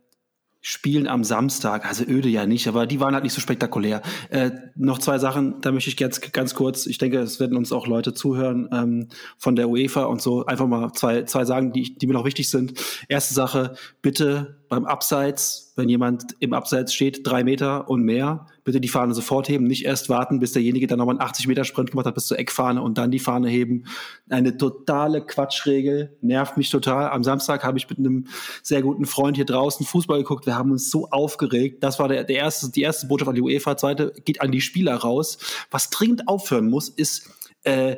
Spielen 0.66 1.06
am 1.08 1.24
Samstag, 1.24 1.84
also 1.84 2.04
öde 2.04 2.30
ja 2.30 2.46
nicht, 2.46 2.68
aber 2.68 2.86
die 2.86 2.98
waren 2.98 3.12
halt 3.12 3.22
nicht 3.22 3.34
so 3.34 3.42
spektakulär. 3.42 4.00
Äh, 4.30 4.50
noch 4.76 4.98
zwei 4.98 5.18
Sachen, 5.18 5.60
da 5.60 5.72
möchte 5.72 5.90
ich 5.90 5.98
ganz, 5.98 6.22
ganz 6.32 6.54
kurz, 6.54 6.86
ich 6.86 6.96
denke, 6.96 7.18
es 7.18 7.38
werden 7.38 7.58
uns 7.58 7.70
auch 7.70 7.86
Leute 7.86 8.14
zuhören 8.14 8.70
ähm, 8.72 9.08
von 9.36 9.56
der 9.56 9.68
UEFA 9.68 10.04
und 10.04 10.22
so, 10.22 10.46
einfach 10.46 10.66
mal 10.66 10.90
zwei, 10.94 11.24
zwei 11.24 11.44
sagen, 11.44 11.74
die, 11.74 11.94
die 11.98 12.06
mir 12.06 12.14
noch 12.14 12.24
wichtig 12.24 12.48
sind. 12.48 12.80
Erste 13.10 13.34
Sache, 13.34 13.74
bitte 14.00 14.56
beim 14.74 14.86
Abseits, 14.86 15.72
wenn 15.76 15.88
jemand 15.88 16.34
im 16.40 16.52
Abseits 16.52 16.92
steht, 16.92 17.24
drei 17.24 17.44
Meter 17.44 17.88
und 17.88 18.02
mehr, 18.02 18.48
bitte 18.64 18.80
die 18.80 18.88
Fahne 18.88 19.14
sofort 19.14 19.48
heben, 19.48 19.68
nicht 19.68 19.84
erst 19.84 20.08
warten, 20.08 20.40
bis 20.40 20.50
derjenige 20.50 20.88
dann 20.88 20.98
nochmal 20.98 21.14
einen 21.14 21.22
80 21.22 21.46
Meter 21.46 21.62
Sprint 21.62 21.92
gemacht 21.92 22.06
hat 22.06 22.16
bis 22.16 22.26
zur 22.26 22.40
Eckfahne 22.40 22.82
und 22.82 22.98
dann 22.98 23.12
die 23.12 23.20
Fahne 23.20 23.48
heben. 23.48 23.84
Eine 24.28 24.56
totale 24.56 25.24
Quatschregel, 25.24 26.16
nervt 26.22 26.56
mich 26.56 26.70
total. 26.70 27.10
Am 27.10 27.22
Samstag 27.22 27.62
habe 27.62 27.78
ich 27.78 27.88
mit 27.88 28.00
einem 28.00 28.26
sehr 28.64 28.82
guten 28.82 29.06
Freund 29.06 29.36
hier 29.36 29.46
draußen 29.46 29.86
Fußball 29.86 30.18
geguckt, 30.18 30.44
wir 30.44 30.56
haben 30.56 30.72
uns 30.72 30.90
so 30.90 31.08
aufgeregt. 31.10 31.84
Das 31.84 32.00
war 32.00 32.08
der, 32.08 32.24
der 32.24 32.36
erste, 32.36 32.72
die 32.72 32.82
erste 32.82 33.06
Botschaft 33.06 33.28
an 33.28 33.36
die 33.36 33.42
UEFA-Seite, 33.42 34.12
geht 34.24 34.40
an 34.40 34.50
die 34.50 34.60
Spieler 34.60 34.96
raus. 34.96 35.38
Was 35.70 35.88
dringend 35.90 36.26
aufhören 36.26 36.68
muss, 36.68 36.88
ist 36.88 37.30
äh, 37.62 37.96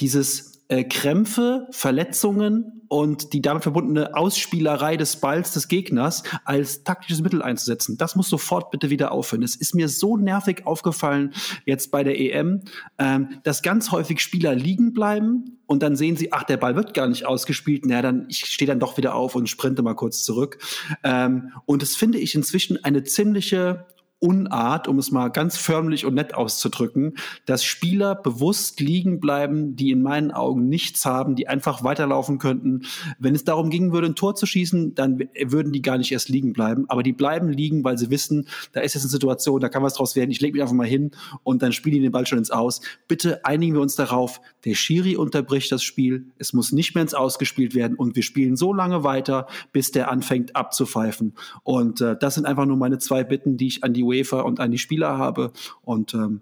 dieses 0.00 0.57
äh, 0.68 0.84
Krämpfe, 0.84 1.66
Verletzungen 1.70 2.82
und 2.88 3.32
die 3.32 3.42
damit 3.42 3.62
verbundene 3.62 4.14
Ausspielerei 4.14 4.96
des 4.96 5.16
Balls 5.16 5.52
des 5.52 5.68
Gegners 5.68 6.22
als 6.44 6.84
taktisches 6.84 7.22
Mittel 7.22 7.42
einzusetzen. 7.42 7.96
Das 7.98 8.16
muss 8.16 8.28
sofort 8.28 8.70
bitte 8.70 8.90
wieder 8.90 9.12
aufhören. 9.12 9.42
Es 9.42 9.56
ist 9.56 9.74
mir 9.74 9.88
so 9.88 10.16
nervig 10.16 10.66
aufgefallen 10.66 11.32
jetzt 11.64 11.90
bei 11.90 12.04
der 12.04 12.18
EM, 12.18 12.62
ähm, 12.98 13.40
dass 13.42 13.62
ganz 13.62 13.92
häufig 13.92 14.20
Spieler 14.20 14.54
liegen 14.54 14.92
bleiben 14.92 15.58
und 15.66 15.82
dann 15.82 15.96
sehen 15.96 16.16
sie, 16.16 16.32
ach, 16.32 16.44
der 16.44 16.56
Ball 16.56 16.76
wird 16.76 16.94
gar 16.94 17.08
nicht 17.08 17.26
ausgespielt. 17.26 17.84
Na, 17.86 18.00
dann 18.00 18.26
ich 18.28 18.46
stehe 18.46 18.66
dann 18.66 18.80
doch 18.80 18.96
wieder 18.96 19.14
auf 19.14 19.34
und 19.34 19.48
sprinte 19.48 19.82
mal 19.82 19.94
kurz 19.94 20.22
zurück. 20.22 20.58
Ähm, 21.04 21.52
und 21.66 21.82
das 21.82 21.94
finde 21.94 22.18
ich 22.18 22.34
inzwischen 22.34 22.82
eine 22.84 23.04
ziemliche 23.04 23.86
Unart, 24.20 24.88
um 24.88 24.98
es 24.98 25.10
mal 25.12 25.28
ganz 25.28 25.56
förmlich 25.56 26.04
und 26.04 26.14
nett 26.14 26.34
auszudrücken, 26.34 27.14
dass 27.46 27.62
Spieler 27.64 28.16
bewusst 28.16 28.80
liegen 28.80 29.20
bleiben, 29.20 29.76
die 29.76 29.92
in 29.92 30.02
meinen 30.02 30.32
Augen 30.32 30.68
nichts 30.68 31.06
haben, 31.06 31.36
die 31.36 31.46
einfach 31.46 31.84
weiterlaufen 31.84 32.38
könnten. 32.38 32.82
Wenn 33.18 33.34
es 33.34 33.44
darum 33.44 33.70
ging 33.70 33.92
würde, 33.92 34.08
ein 34.08 34.16
Tor 34.16 34.34
zu 34.34 34.46
schießen, 34.46 34.96
dann 34.96 35.20
würden 35.44 35.72
die 35.72 35.82
gar 35.82 35.98
nicht 35.98 36.10
erst 36.10 36.28
liegen 36.28 36.52
bleiben. 36.52 36.86
Aber 36.88 37.04
die 37.04 37.12
bleiben 37.12 37.48
liegen, 37.48 37.84
weil 37.84 37.96
sie 37.96 38.10
wissen, 38.10 38.48
da 38.72 38.80
ist 38.80 38.94
jetzt 38.94 39.04
eine 39.04 39.10
Situation, 39.10 39.60
da 39.60 39.68
kann 39.68 39.84
was 39.84 39.94
draus 39.94 40.16
werden. 40.16 40.30
Ich 40.30 40.40
lege 40.40 40.54
mich 40.54 40.62
einfach 40.62 40.74
mal 40.74 40.86
hin 40.86 41.12
und 41.44 41.62
dann 41.62 41.72
spielen 41.72 41.94
die 41.94 42.02
den 42.02 42.12
Ball 42.12 42.26
schon 42.26 42.38
ins 42.38 42.50
Aus. 42.50 42.80
Bitte 43.06 43.44
einigen 43.44 43.74
wir 43.74 43.80
uns 43.80 43.94
darauf, 43.94 44.40
der 44.64 44.74
Schiri 44.74 45.16
unterbricht 45.16 45.70
das 45.70 45.82
Spiel. 45.84 46.26
Es 46.38 46.52
muss 46.52 46.72
nicht 46.72 46.94
mehr 46.94 47.02
ins 47.02 47.14
Ausgespielt 47.14 47.74
werden 47.76 47.96
und 47.96 48.16
wir 48.16 48.24
spielen 48.24 48.56
so 48.56 48.72
lange 48.72 49.04
weiter, 49.04 49.46
bis 49.72 49.92
der 49.92 50.10
anfängt 50.10 50.56
abzupfeifen. 50.56 51.34
Und 51.62 52.00
äh, 52.00 52.16
das 52.18 52.34
sind 52.34 52.46
einfach 52.46 52.66
nur 52.66 52.76
meine 52.76 52.98
zwei 52.98 53.22
Bitten, 53.22 53.56
die 53.56 53.68
ich 53.68 53.84
an 53.84 53.92
die 53.92 54.07
UEFA 54.08 54.40
und 54.40 54.60
an 54.60 54.70
die 54.70 54.78
Spieler 54.78 55.18
habe. 55.18 55.52
Und 55.82 56.14
ähm, 56.14 56.40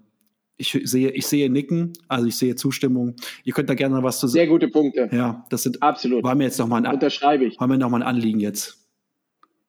ich 0.57 0.71
sehe, 0.83 1.11
ich 1.11 1.27
sehe 1.27 1.49
Nicken, 1.49 1.93
also 2.07 2.25
ich 2.25 2.35
sehe 2.35 2.55
Zustimmung. 2.55 3.15
Ihr 3.43 3.53
könnt 3.53 3.69
da 3.69 3.75
gerne 3.75 3.95
noch 3.95 4.03
was 4.03 4.19
zu 4.19 4.27
sagen. 4.27 4.33
Sehr 4.33 4.47
gute 4.47 4.67
Punkte. 4.67 5.09
Ja, 5.11 5.45
das 5.49 5.63
sind 5.63 5.83
absolut. 5.83 6.23
War 6.23 6.35
mir 6.35 6.45
jetzt 6.45 6.57
noch 6.57 6.67
mal 6.67 6.83
ein, 6.83 6.91
Unterschreibe 6.91 7.45
ich. 7.45 7.59
War 7.59 7.67
mir 7.67 7.77
noch 7.77 7.89
mal 7.89 8.01
ein 8.01 8.07
Anliegen 8.07 8.39
jetzt. 8.39 8.77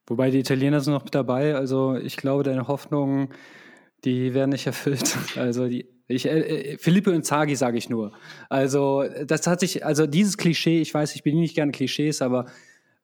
Wobei 0.07 0.31
die 0.31 0.39
Italiener 0.39 0.81
sind 0.81 0.95
noch 0.95 1.05
mit 1.05 1.15
dabei. 1.15 1.55
Also 1.55 1.97
ich 1.97 2.17
glaube, 2.17 2.43
deine 2.43 2.69
Hoffnungen, 2.69 3.29
die 4.05 4.33
werden 4.33 4.51
nicht 4.51 4.67
erfüllt. 4.67 5.17
Also 5.37 5.69
die 5.69 5.87
ich, 6.11 6.25
äh, 6.25 6.41
äh 6.41 6.79
Filippo 6.79 7.11
Inzaghi 7.11 7.55
sage 7.55 7.77
ich 7.77 7.91
nur. 7.91 8.13
Also 8.49 9.05
das 9.27 9.47
hat 9.47 9.61
sich, 9.61 9.85
also 9.85 10.07
dieses 10.07 10.39
Klischee, 10.39 10.81
ich 10.81 10.95
weiß, 10.95 11.15
ich 11.15 11.23
bin 11.23 11.39
nicht 11.39 11.55
gerne 11.55 11.71
Klischees, 11.71 12.23
aber 12.23 12.47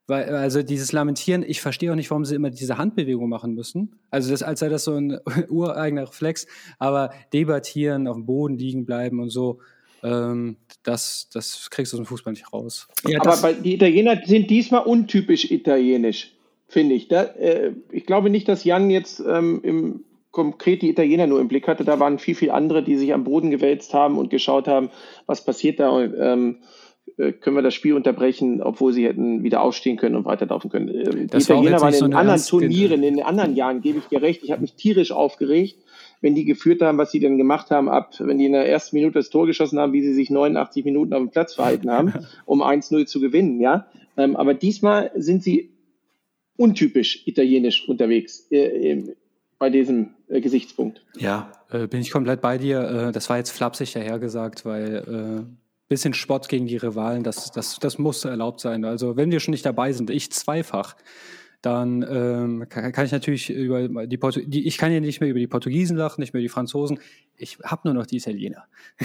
weil, 0.07 0.29
also 0.35 0.63
dieses 0.63 0.93
Lamentieren, 0.93 1.43
ich 1.47 1.61
verstehe 1.61 1.91
auch 1.91 1.97
nicht, 1.97 2.11
warum 2.11 2.25
sie 2.25 2.35
immer 2.35 2.51
diese 2.51 2.77
Handbewegung 2.77 3.29
machen 3.29 3.55
müssen. 3.55 3.97
Also 4.11 4.31
das, 4.31 4.43
als 4.43 4.61
sei 4.61 4.69
das 4.69 4.85
so 4.85 4.95
ein 4.95 5.19
ureigener 5.49 6.09
Reflex, 6.09 6.47
aber 6.79 7.11
debattieren, 7.33 8.07
auf 8.07 8.17
dem 8.17 8.27
Boden 8.27 8.59
liegen 8.59 8.85
bleiben 8.85 9.21
und 9.21 9.31
so, 9.31 9.61
ähm, 10.03 10.57
das, 10.83 11.29
das 11.33 11.71
kriegst 11.71 11.93
du 11.93 11.97
aus 11.97 12.03
dem 12.03 12.07
Fußball 12.07 12.35
nicht 12.35 12.53
raus. 12.53 12.87
Ja, 13.09 13.21
aber 13.21 13.37
bei, 13.39 13.53
die 13.55 13.75
Italiener 13.75 14.21
sind 14.25 14.51
diesmal 14.51 14.83
untypisch 14.83 15.51
italienisch, 15.51 16.33
finde 16.69 16.95
ich. 16.95 17.09
Da, 17.09 17.23
äh, 17.23 17.73
ich 17.91 18.05
glaube 18.05 18.29
nicht, 18.29 18.47
dass 18.47 18.65
Jan 18.65 18.91
jetzt 18.91 19.21
ähm, 19.27 19.61
im, 19.63 20.05
konkret 20.31 20.83
die 20.83 20.91
Italiener 20.91 21.27
nur 21.27 21.41
im 21.41 21.49
Blick 21.49 21.67
hatte. 21.67 21.85
Da 21.85 21.99
waren 21.99 22.19
viel, 22.19 22.35
viel 22.35 22.51
andere, 22.51 22.83
die 22.83 22.97
sich 22.97 23.15
am 23.15 23.25
Boden 23.25 23.51
gewälzt 23.51 23.95
haben 23.95 24.19
und 24.19 24.29
geschaut 24.29 24.69
haben, 24.69 24.91
was 25.25 25.45
passiert 25.45 25.81
da. 25.81 25.89
Und, 25.89 26.15
ähm, 26.19 26.59
äh, 26.61 26.65
können 27.17 27.57
wir 27.57 27.63
das 27.63 27.75
Spiel 27.75 27.95
unterbrechen, 27.95 28.63
obwohl 28.63 28.93
sie 28.93 29.05
hätten 29.05 29.45
wieder 29.45 29.61
aufstehen 29.61 29.97
können 29.97 30.17
und 30.17 30.25
weiterlaufen 30.25 30.71
können. 30.71 30.89
Ähm, 30.89 31.29
die 31.29 31.37
Italiener 31.37 31.81
waren 31.81 31.93
in 31.93 31.99
so 31.99 32.05
anderen 32.07 32.43
Turnieren, 32.43 33.03
in 33.03 33.17
den 33.17 33.25
anderen 33.25 33.55
Jahren, 33.55 33.83
gebe 33.83 33.99
ich 33.99 34.07
dir 34.07 34.23
recht. 34.23 34.43
Ich 34.43 34.51
habe 34.51 34.63
mich 34.63 34.75
tierisch 34.75 35.13
aufgeregt, 35.13 35.77
wenn 36.23 36.35
die 36.35 36.45
geführt 36.45 36.83
haben, 36.83 36.99
was 36.99 37.13
sie 37.13 37.21
denn 37.21 37.37
gemacht 37.37 37.71
haben, 37.71 37.89
ab, 37.89 38.15
wenn 38.19 38.39
die 38.39 38.47
in 38.47 38.53
der 38.53 38.69
ersten 38.69 38.97
Minute 38.97 39.19
das 39.19 39.31
Tor 39.31 39.47
geschossen 39.47 39.79
haben, 39.79 39.93
wie 39.93 40.03
sie 40.03 40.15
sich 40.15 40.31
89 40.31 40.85
Minuten 40.85 41.13
auf 41.13 41.21
dem 41.21 41.31
Platz 41.31 41.55
verhalten 41.55 41.91
haben, 41.91 42.15
um 42.47 42.63
1-0 42.63 43.07
zu 43.07 43.21
gewinnen, 43.21 43.61
ja. 43.61 43.87
Ähm, 44.17 44.35
aber 44.37 44.55
diesmal 44.55 45.11
sind 45.15 45.43
sie 45.43 45.71
untypisch 46.57 47.27
italienisch 47.27 47.89
unterwegs 47.89 48.47
äh, 48.51 49.03
bei 49.59 49.71
diesem 49.71 50.11
äh, 50.29 50.41
Gesichtspunkt. 50.41 51.05
Ja. 51.17 51.53
Äh, 51.71 51.87
bin 51.87 52.01
ich 52.01 52.11
komplett 52.11 52.41
bei 52.41 52.59
dir. 52.59 53.09
Äh, 53.09 53.13
das 53.13 53.29
war 53.29 53.39
jetzt 53.39 53.51
flapsig 53.51 53.93
dahergesagt, 53.93 54.65
weil 54.65 55.45
äh, 55.47 55.64
bisschen 55.89 56.15
Spott 56.15 56.49
gegen 56.49 56.67
die 56.67 56.77
Rivalen, 56.77 57.23
das, 57.23 57.51
das, 57.53 57.79
das 57.79 57.99
muss 57.99 58.25
erlaubt 58.25 58.61
sein. 58.61 58.85
Also 58.85 59.17
wenn 59.17 59.31
wir 59.31 59.41
schon 59.41 59.53
nicht 59.53 59.67
dabei 59.67 59.93
sind, 59.93 60.11
ich 60.11 60.33
zweifach, 60.33 60.97
dann 61.63 62.05
ähm, 62.09 62.67
kann, 62.69 62.93
kann, 62.93 63.07
ich 63.07 63.13
natürlich 63.13 63.49
über 63.51 64.07
die, 64.07 64.19
Portu 64.19 64.41
die 64.41 64.67
ich 64.67 64.77
kann 64.77 64.93
ja 64.93 65.01
nicht 65.01 65.21
mehr 65.21 65.31
über 65.31 65.39
die 65.39 65.47
Portugiesen 65.47 65.97
lachen, 65.97 66.21
nicht 66.21 66.35
mehr 66.35 66.41
über 66.41 66.45
die 66.45 66.53
Franzosen. 66.53 66.99
Ich 67.37 67.59
habe 67.65 67.83
nur 67.85 67.95
noch 67.95 68.07
die 68.07 68.17
Italiener. 68.17 68.65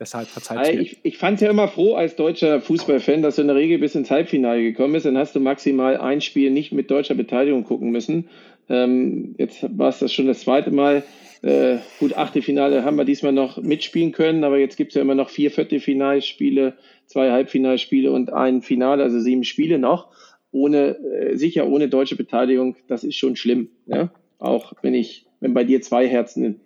Deshalb 0.00 0.28
verzeiht 0.28 0.74
mir. 0.74 0.80
Ich, 0.80 1.00
ich 1.02 1.18
fand 1.18 1.36
es 1.36 1.40
ja 1.40 1.50
immer 1.50 1.66
froh 1.66 1.96
als 1.96 2.14
deutscher 2.14 2.60
Fußballfan, 2.60 3.20
dass 3.20 3.36
du 3.36 3.42
in 3.42 3.48
der 3.48 3.56
Regel 3.56 3.78
bis 3.78 3.96
ins 3.96 4.10
Halbfinale 4.10 4.62
gekommen 4.62 4.92
bist. 4.92 5.06
Dann 5.06 5.18
hast 5.18 5.34
du 5.34 5.40
maximal 5.40 5.96
ein 5.96 6.20
Spiel 6.20 6.50
nicht 6.50 6.72
mit 6.72 6.90
deutscher 6.90 7.16
Beteiligung 7.16 7.64
gucken 7.64 7.90
müssen. 7.90 8.28
Ähm, 8.68 9.34
jetzt 9.38 9.66
war 9.76 9.88
es 9.88 9.98
das 9.98 10.12
schon 10.12 10.28
das 10.28 10.40
zweite 10.40 10.70
Mal. 10.70 11.02
Äh, 11.42 11.78
gut, 12.00 12.16
Achtelfinale 12.16 12.84
haben 12.84 12.96
wir 12.96 13.04
diesmal 13.04 13.32
noch 13.32 13.58
mitspielen 13.58 14.12
können, 14.12 14.44
aber 14.44 14.58
jetzt 14.58 14.76
gibt 14.76 14.90
es 14.90 14.96
ja 14.96 15.02
immer 15.02 15.14
noch 15.14 15.30
vier 15.30 15.50
Viertelfinalspiele, 15.50 16.74
zwei 17.06 17.30
Halbfinalspiele 17.30 18.10
und 18.10 18.32
ein 18.32 18.62
Finale, 18.62 19.02
also 19.02 19.20
sieben 19.20 19.44
Spiele 19.44 19.78
noch. 19.78 20.10
Ohne, 20.50 20.98
äh, 20.98 21.36
sicher 21.36 21.68
ohne 21.68 21.88
deutsche 21.88 22.16
Beteiligung, 22.16 22.76
das 22.88 23.04
ist 23.04 23.16
schon 23.16 23.36
schlimm. 23.36 23.70
Ja? 23.86 24.10
Auch 24.38 24.72
wenn 24.82 24.94
ich, 24.94 25.26
wenn 25.40 25.54
bei 25.54 25.64
dir 25.64 25.80
zwei 25.82 26.08
Herzen 26.08 26.60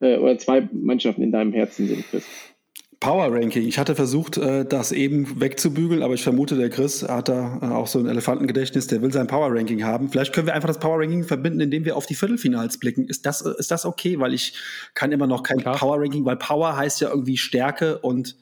äh, 0.00 0.18
oder 0.18 0.38
zwei 0.38 0.68
Mannschaften 0.72 1.22
in 1.22 1.32
deinem 1.32 1.52
Herzen 1.52 1.86
sind, 1.86 2.04
Chris. 2.08 2.26
Power 3.00 3.32
Ranking. 3.32 3.66
Ich 3.66 3.78
hatte 3.78 3.94
versucht, 3.94 4.38
äh, 4.38 4.64
das 4.64 4.92
eben 4.92 5.40
wegzubügeln, 5.40 6.02
aber 6.02 6.14
ich 6.14 6.22
vermute, 6.22 6.56
der 6.56 6.70
Chris 6.70 7.02
hat 7.02 7.28
da 7.28 7.58
äh, 7.60 7.66
auch 7.66 7.86
so 7.86 7.98
ein 7.98 8.06
Elefantengedächtnis, 8.06 8.86
der 8.86 9.02
will 9.02 9.12
sein 9.12 9.26
Power 9.26 9.54
Ranking 9.54 9.84
haben. 9.84 10.08
Vielleicht 10.08 10.32
können 10.32 10.46
wir 10.46 10.54
einfach 10.54 10.68
das 10.68 10.78
Power 10.78 11.00
Ranking 11.00 11.24
verbinden, 11.24 11.60
indem 11.60 11.84
wir 11.84 11.96
auf 11.96 12.06
die 12.06 12.14
Viertelfinals 12.14 12.78
blicken. 12.78 13.06
Ist 13.06 13.26
das, 13.26 13.42
ist 13.42 13.70
das 13.70 13.84
okay? 13.84 14.18
Weil 14.18 14.32
ich 14.32 14.54
kann 14.94 15.12
immer 15.12 15.26
noch 15.26 15.42
kein 15.42 15.58
Klar. 15.58 15.76
Power 15.76 16.00
Ranking, 16.00 16.24
weil 16.24 16.36
Power 16.36 16.76
heißt 16.76 17.00
ja 17.00 17.10
irgendwie 17.10 17.36
Stärke 17.36 17.98
und 17.98 18.36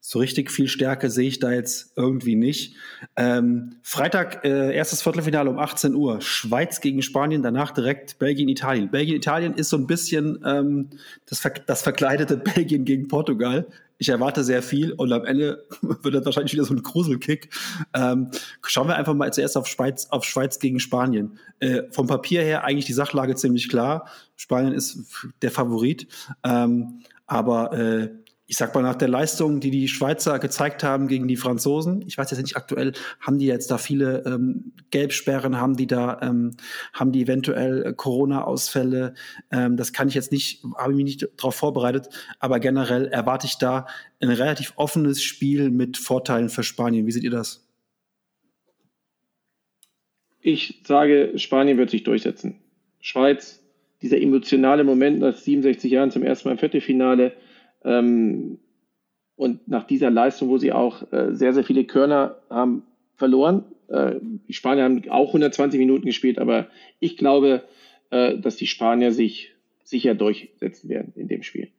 so 0.00 0.20
richtig 0.20 0.50
viel 0.50 0.68
Stärke 0.68 1.10
sehe 1.10 1.28
ich 1.28 1.38
da 1.38 1.50
jetzt 1.50 1.92
irgendwie 1.96 2.36
nicht. 2.36 2.76
Ähm, 3.16 3.76
Freitag, 3.82 4.44
äh, 4.44 4.74
erstes 4.74 5.02
Viertelfinale 5.02 5.50
um 5.50 5.58
18 5.58 5.94
Uhr. 5.94 6.20
Schweiz 6.20 6.80
gegen 6.80 7.02
Spanien, 7.02 7.42
danach 7.42 7.72
direkt 7.72 8.18
Belgien, 8.18 8.48
Italien. 8.48 8.90
Belgien, 8.90 9.16
Italien 9.16 9.54
ist 9.54 9.68
so 9.68 9.76
ein 9.76 9.86
bisschen 9.86 10.38
ähm, 10.46 10.88
das, 11.26 11.40
ver 11.40 11.50
das 11.66 11.82
verkleidete 11.82 12.36
Belgien 12.54 12.84
gegen 12.84 13.08
Portugal. 13.08 13.66
Ich 13.98 14.08
erwarte 14.08 14.44
sehr 14.44 14.62
viel 14.62 14.92
und 14.92 15.12
am 15.12 15.24
Ende 15.24 15.66
wird 15.82 16.14
das 16.14 16.24
wahrscheinlich 16.24 16.52
wieder 16.52 16.64
so 16.64 16.74
ein 16.74 16.82
Gruselkick. 16.82 17.50
Ähm, 17.94 18.30
schauen 18.64 18.88
wir 18.88 18.96
einfach 18.96 19.14
mal 19.14 19.32
zuerst 19.32 19.56
auf 19.56 19.66
Schweiz, 19.66 20.06
auf 20.10 20.24
Schweiz 20.24 20.58
gegen 20.58 20.80
Spanien. 20.80 21.38
Äh, 21.60 21.82
vom 21.90 22.06
Papier 22.06 22.42
her 22.42 22.64
eigentlich 22.64 22.86
die 22.86 22.92
Sachlage 22.92 23.34
ziemlich 23.34 23.68
klar. 23.68 24.08
Spanien 24.36 24.72
ist 24.72 25.04
der 25.42 25.50
Favorit. 25.50 26.06
Ähm, 26.44 27.00
aber 27.26 27.72
äh, 27.72 28.10
ich 28.50 28.56
sag 28.56 28.74
mal, 28.74 28.80
nach 28.80 28.96
der 28.96 29.08
Leistung, 29.08 29.60
die 29.60 29.70
die 29.70 29.88
Schweizer 29.88 30.38
gezeigt 30.38 30.82
haben 30.82 31.06
gegen 31.06 31.28
die 31.28 31.36
Franzosen, 31.36 32.02
ich 32.06 32.16
weiß 32.16 32.30
jetzt 32.30 32.40
nicht 32.40 32.56
aktuell, 32.56 32.94
haben 33.20 33.38
die 33.38 33.44
jetzt 33.44 33.70
da 33.70 33.76
viele 33.76 34.24
ähm, 34.24 34.72
Gelbsperren, 34.90 35.60
haben 35.60 35.76
die 35.76 35.86
da, 35.86 36.18
ähm, 36.22 36.56
haben 36.94 37.12
die 37.12 37.20
eventuell 37.20 37.84
äh, 37.84 37.92
Corona-Ausfälle, 37.92 39.12
ähm, 39.52 39.76
das 39.76 39.92
kann 39.92 40.08
ich 40.08 40.14
jetzt 40.14 40.32
nicht, 40.32 40.64
habe 40.78 40.92
ich 40.92 40.96
mich 40.96 41.04
nicht 41.04 41.28
darauf 41.36 41.56
vorbereitet, 41.56 42.08
aber 42.38 42.58
generell 42.58 43.06
erwarte 43.08 43.46
ich 43.46 43.58
da 43.58 43.86
ein 44.18 44.30
relativ 44.30 44.72
offenes 44.76 45.22
Spiel 45.22 45.70
mit 45.70 45.98
Vorteilen 45.98 46.48
für 46.48 46.62
Spanien. 46.62 47.06
Wie 47.06 47.12
seht 47.12 47.24
ihr 47.24 47.30
das? 47.30 47.68
Ich 50.40 50.80
sage, 50.86 51.32
Spanien 51.36 51.76
wird 51.76 51.90
sich 51.90 52.02
durchsetzen. 52.02 52.60
Schweiz, 53.00 53.62
dieser 54.00 54.18
emotionale 54.18 54.84
Moment 54.84 55.18
nach 55.18 55.36
67 55.36 55.92
Jahren 55.92 56.10
zum 56.10 56.22
ersten 56.22 56.48
Mal 56.48 56.52
im 56.52 56.58
Viertelfinale, 56.58 57.34
ähm, 57.84 58.58
und 59.36 59.68
nach 59.68 59.84
dieser 59.84 60.10
Leistung, 60.10 60.48
wo 60.48 60.58
sie 60.58 60.72
auch 60.72 61.12
äh, 61.12 61.34
sehr, 61.34 61.54
sehr 61.54 61.64
viele 61.64 61.84
Körner 61.84 62.38
haben 62.50 62.82
verloren, 63.14 63.64
äh, 63.88 64.16
die 64.20 64.52
Spanier 64.52 64.84
haben 64.84 65.08
auch 65.10 65.28
120 65.28 65.78
Minuten 65.78 66.06
gespielt, 66.06 66.38
aber 66.38 66.68
ich 66.98 67.16
glaube, 67.16 67.64
äh, 68.10 68.38
dass 68.38 68.56
die 68.56 68.66
Spanier 68.66 69.12
sich 69.12 69.54
sicher 69.84 70.14
durchsetzen 70.14 70.88
werden 70.88 71.12
in 71.16 71.28
dem 71.28 71.42
Spiel. 71.42 71.70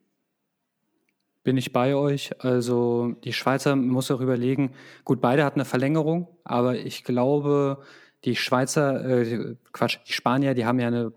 Bin 1.44 1.58
ich 1.58 1.72
bei 1.72 1.96
euch. 1.96 2.32
Also 2.40 3.16
die 3.24 3.34
Schweizer 3.34 3.76
muss 3.76 4.12
auch 4.12 4.22
überlegen, 4.22 4.72
gut, 5.06 5.22
beide 5.22 5.44
hatten 5.44 5.60
eine 5.60 5.66
Verlängerung, 5.66 6.28
aber 6.44 6.78
ich 6.78 7.04
glaube, 7.04 7.80
die 8.26 8.36
Schweizer, 8.36 9.22
äh, 9.22 9.56
Quatsch, 9.72 10.00
die 10.08 10.14
Spanier, 10.14 10.54
die 10.54 10.66
haben 10.66 10.80
ja 10.80 10.88
eine 10.88 11.14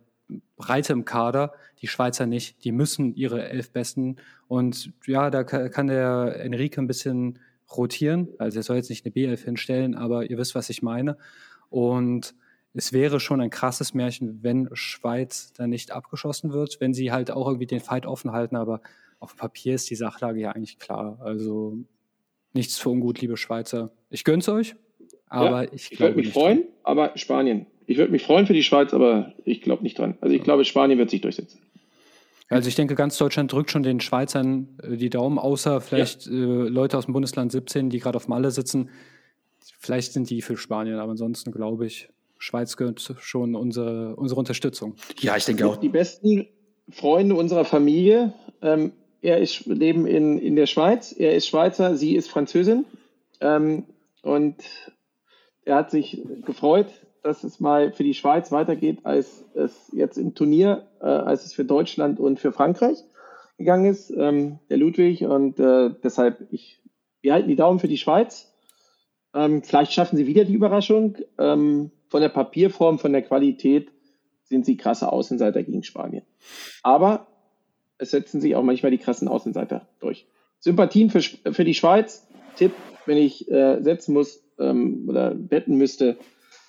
Breite 0.57 0.93
im 0.93 1.05
Kader, 1.05 1.53
die 1.81 1.89
Schweizer 1.89 2.27
nicht. 2.27 2.65
Die 2.65 2.73
müssen 2.73 3.15
ihre 3.17 3.49
elf 3.49 3.71
Besten. 3.73 4.17
Und 4.53 4.93
ja, 5.07 5.31
da 5.31 5.45
kann 5.45 5.87
der 5.87 6.37
Enrique 6.41 6.77
ein 6.77 6.87
bisschen 6.87 7.39
rotieren. 7.75 8.29
Also 8.37 8.59
er 8.59 8.63
soll 8.63 8.77
jetzt 8.77 8.91
nicht 8.91 9.07
eine 9.07 9.15
B11 9.15 9.45
hinstellen, 9.45 9.95
aber 9.95 10.29
ihr 10.29 10.37
wisst, 10.37 10.55
was 10.55 10.69
ich 10.69 10.83
meine. 10.83 11.17
Und 11.71 12.35
es 12.75 12.93
wäre 12.93 13.19
schon 13.19 13.41
ein 13.41 13.49
krasses 13.49 13.95
Märchen, 13.95 14.43
wenn 14.43 14.69
Schweiz 14.75 15.55
dann 15.55 15.71
nicht 15.71 15.91
abgeschossen 15.93 16.53
wird, 16.53 16.83
wenn 16.83 16.93
sie 16.93 17.13
halt 17.13 17.31
auch 17.31 17.47
irgendwie 17.47 17.67
den 17.67 17.81
Fight 17.81 18.05
offen 18.05 18.33
halten. 18.33 18.57
Aber 18.57 18.83
auf 19.21 19.33
dem 19.33 19.39
Papier 19.39 19.75
ist 19.75 19.89
die 19.89 19.97
Sachlage 19.97 20.41
ja 20.41 20.51
eigentlich 20.51 20.79
klar. 20.79 21.19
Also 21.23 21.79
nichts 22.53 22.77
für 22.77 22.91
ungut, 22.91 23.23
liebe 23.23 23.39
Schweizer. 23.39 23.91
Ich 24.11 24.23
gönn's 24.23 24.51
euch, 24.51 24.77
aber 25.29 25.65
ja, 25.65 25.73
ich, 25.73 25.93
ich 25.93 25.99
würde 25.99 26.17
mich 26.17 26.31
freuen, 26.31 26.59
dran. 26.59 26.69
aber 26.83 27.13
Spanien 27.17 27.69
ich 27.87 27.99
würde 27.99 28.13
mich 28.13 28.23
freuen 28.23 28.47
für 28.47 28.53
die 28.53 28.63
Schweiz, 28.63 28.95
aber 28.95 29.35
ich 29.45 29.61
glaube 29.61 29.83
nicht 29.83 29.99
dran. 29.99 30.17
Also 30.21 30.35
ich 30.35 30.43
glaube, 30.43 30.65
Spanien 30.65 30.99
wird 30.99 31.11
sich 31.11 31.21
durchsetzen. 31.21 31.61
Also 32.53 32.69
ich 32.69 32.75
denke, 32.75 32.95
ganz 32.95 33.17
Deutschland 33.19 33.53
drückt 33.53 33.71
schon 33.71 33.83
den 33.83 34.01
Schweizern 34.01 34.79
äh, 34.83 34.97
die 34.97 35.11
Daumen, 35.11 35.39
außer 35.39 35.81
vielleicht 35.81 36.27
ja. 36.27 36.33
äh, 36.33 36.69
Leute 36.69 36.99
aus 36.99 37.07
dem 37.07 37.15
Bundesland 37.15 37.53
17, 37.53 37.91
die 37.91 37.99
gerade 37.99 38.17
auf 38.17 38.29
Malle 38.29 38.51
sitzen. 38.51 38.91
Vielleicht 39.79 40.13
sind 40.13 40.31
die 40.31 40.43
für 40.43 40.57
Spanien, 40.57 40.99
aber 40.99 41.13
ansonsten 41.13 41.53
glaube 41.53 41.87
ich, 41.87 42.09
Schweiz 42.39 42.77
gehört 42.77 43.15
schon 43.21 43.55
unsere, 43.55 44.17
unsere 44.17 44.39
Unterstützung. 44.39 44.97
Ja, 45.21 45.37
ich 45.37 45.45
denke 45.45 45.67
auch. 45.67 45.77
Die 45.77 45.89
besten 45.89 46.49
Freunde 46.91 47.37
unserer 47.37 47.65
Familie. 47.65 48.33
Ähm, 48.61 48.93
er 49.21 49.39
ist 49.39 49.67
leben 49.67 50.07
in, 50.07 50.39
in 50.39 50.57
der 50.57 50.67
Schweiz. 50.67 51.15
Er 51.17 51.35
ist 51.35 51.47
Schweizer, 51.47 51.97
sie 51.97 52.17
ist 52.17 52.29
Französin. 52.29 52.85
Ähm, 53.41 53.85
und 54.23 54.57
er 55.65 55.77
hat 55.77 55.93
sich 55.93 56.21
gefreut, 56.45 56.89
dass 57.23 57.45
es 57.45 57.61
mal 57.61 57.93
für 57.93 58.05
die 58.05 58.15
Schweiz 58.15 58.51
weitergeht, 58.51 59.01
als 59.05 59.45
es 59.55 59.91
jetzt 59.93 60.19
im 60.19 60.35
Turnier, 60.35 60.89
äh, 61.01 61.07
als 61.07 61.45
es 61.45 61.53
für 61.53 61.65
Deutschland 61.65 62.19
und 62.19 62.41
für 62.41 62.53
Frankreich 62.53 62.99
gegangen 63.59 63.87
ist, 63.87 64.11
ähm, 64.11 64.59
der 64.69 64.77
Ludwig. 64.79 65.25
Und 65.25 65.59
äh, 65.61 65.91
deshalb, 66.03 66.49
ich, 66.51 66.81
wir 67.21 67.33
halten 67.33 67.49
die 67.49 67.57
Daumen 67.57 67.79
für 67.79 67.89
die 67.89 67.99
Schweiz. 67.99 68.53
Ähm, 69.35 69.63
vielleicht 69.63 69.93
schaffen 69.93 70.17
sie 70.17 70.27
wieder 70.27 70.45
die 70.45 70.55
Überraschung. 70.55 71.17
Ähm, 71.39 71.93
von 72.09 72.21
der 72.21 72.29
Papierform, 72.29 72.99
von 72.99 73.13
der 73.13 73.23
Qualität 73.23 73.91
sind 74.45 74.67
sie 74.67 74.77
krasse 74.77 75.11
Außenseiter 75.11 75.63
gegen 75.63 75.83
Spanien. 75.83 76.25
Aber 76.83 77.29
es 77.99 78.11
setzen 78.11 78.41
sich 78.41 78.57
auch 78.57 78.63
manchmal 78.63 78.91
die 78.91 78.99
krassen 78.99 79.29
Außenseiter 79.29 79.89
durch. 80.01 80.27
Sympathien 80.59 81.09
für, 81.09 81.21
für 81.21 81.65
die 81.65 81.75
Schweiz. 81.75 82.27
Tipp, 82.57 82.73
wenn 83.07 83.17
ich 83.17 83.51
äh, 83.51 83.81
setzen 83.81 84.13
muss 84.13 84.45
ähm, 84.59 85.07
oder 85.09 85.35
wetten 85.51 85.77
müsste 85.77 86.19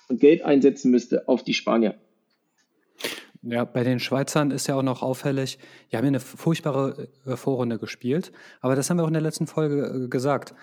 und 0.08 0.20
Geld 0.20 0.42
einsetzen 0.42 0.90
müsste 0.90 1.28
auf 1.28 1.42
die 1.42 1.54
Spanier. 1.54 1.94
Ja, 3.42 3.64
bei 3.64 3.84
den 3.84 4.00
Schweizern 4.00 4.50
ist 4.50 4.66
ja 4.68 4.74
auch 4.74 4.82
noch 4.82 5.02
auffällig, 5.02 5.58
die 5.92 5.96
haben 5.96 6.04
ja 6.04 6.08
eine 6.08 6.20
furchtbare 6.20 7.08
äh, 7.26 7.36
Vorrunde 7.36 7.78
gespielt, 7.78 8.32
aber 8.62 8.74
das 8.74 8.88
haben 8.88 8.96
wir 8.96 9.04
auch 9.04 9.08
in 9.08 9.14
der 9.14 9.22
letzten 9.22 9.46
Folge 9.46 10.04
äh, 10.04 10.08
gesagt. 10.08 10.54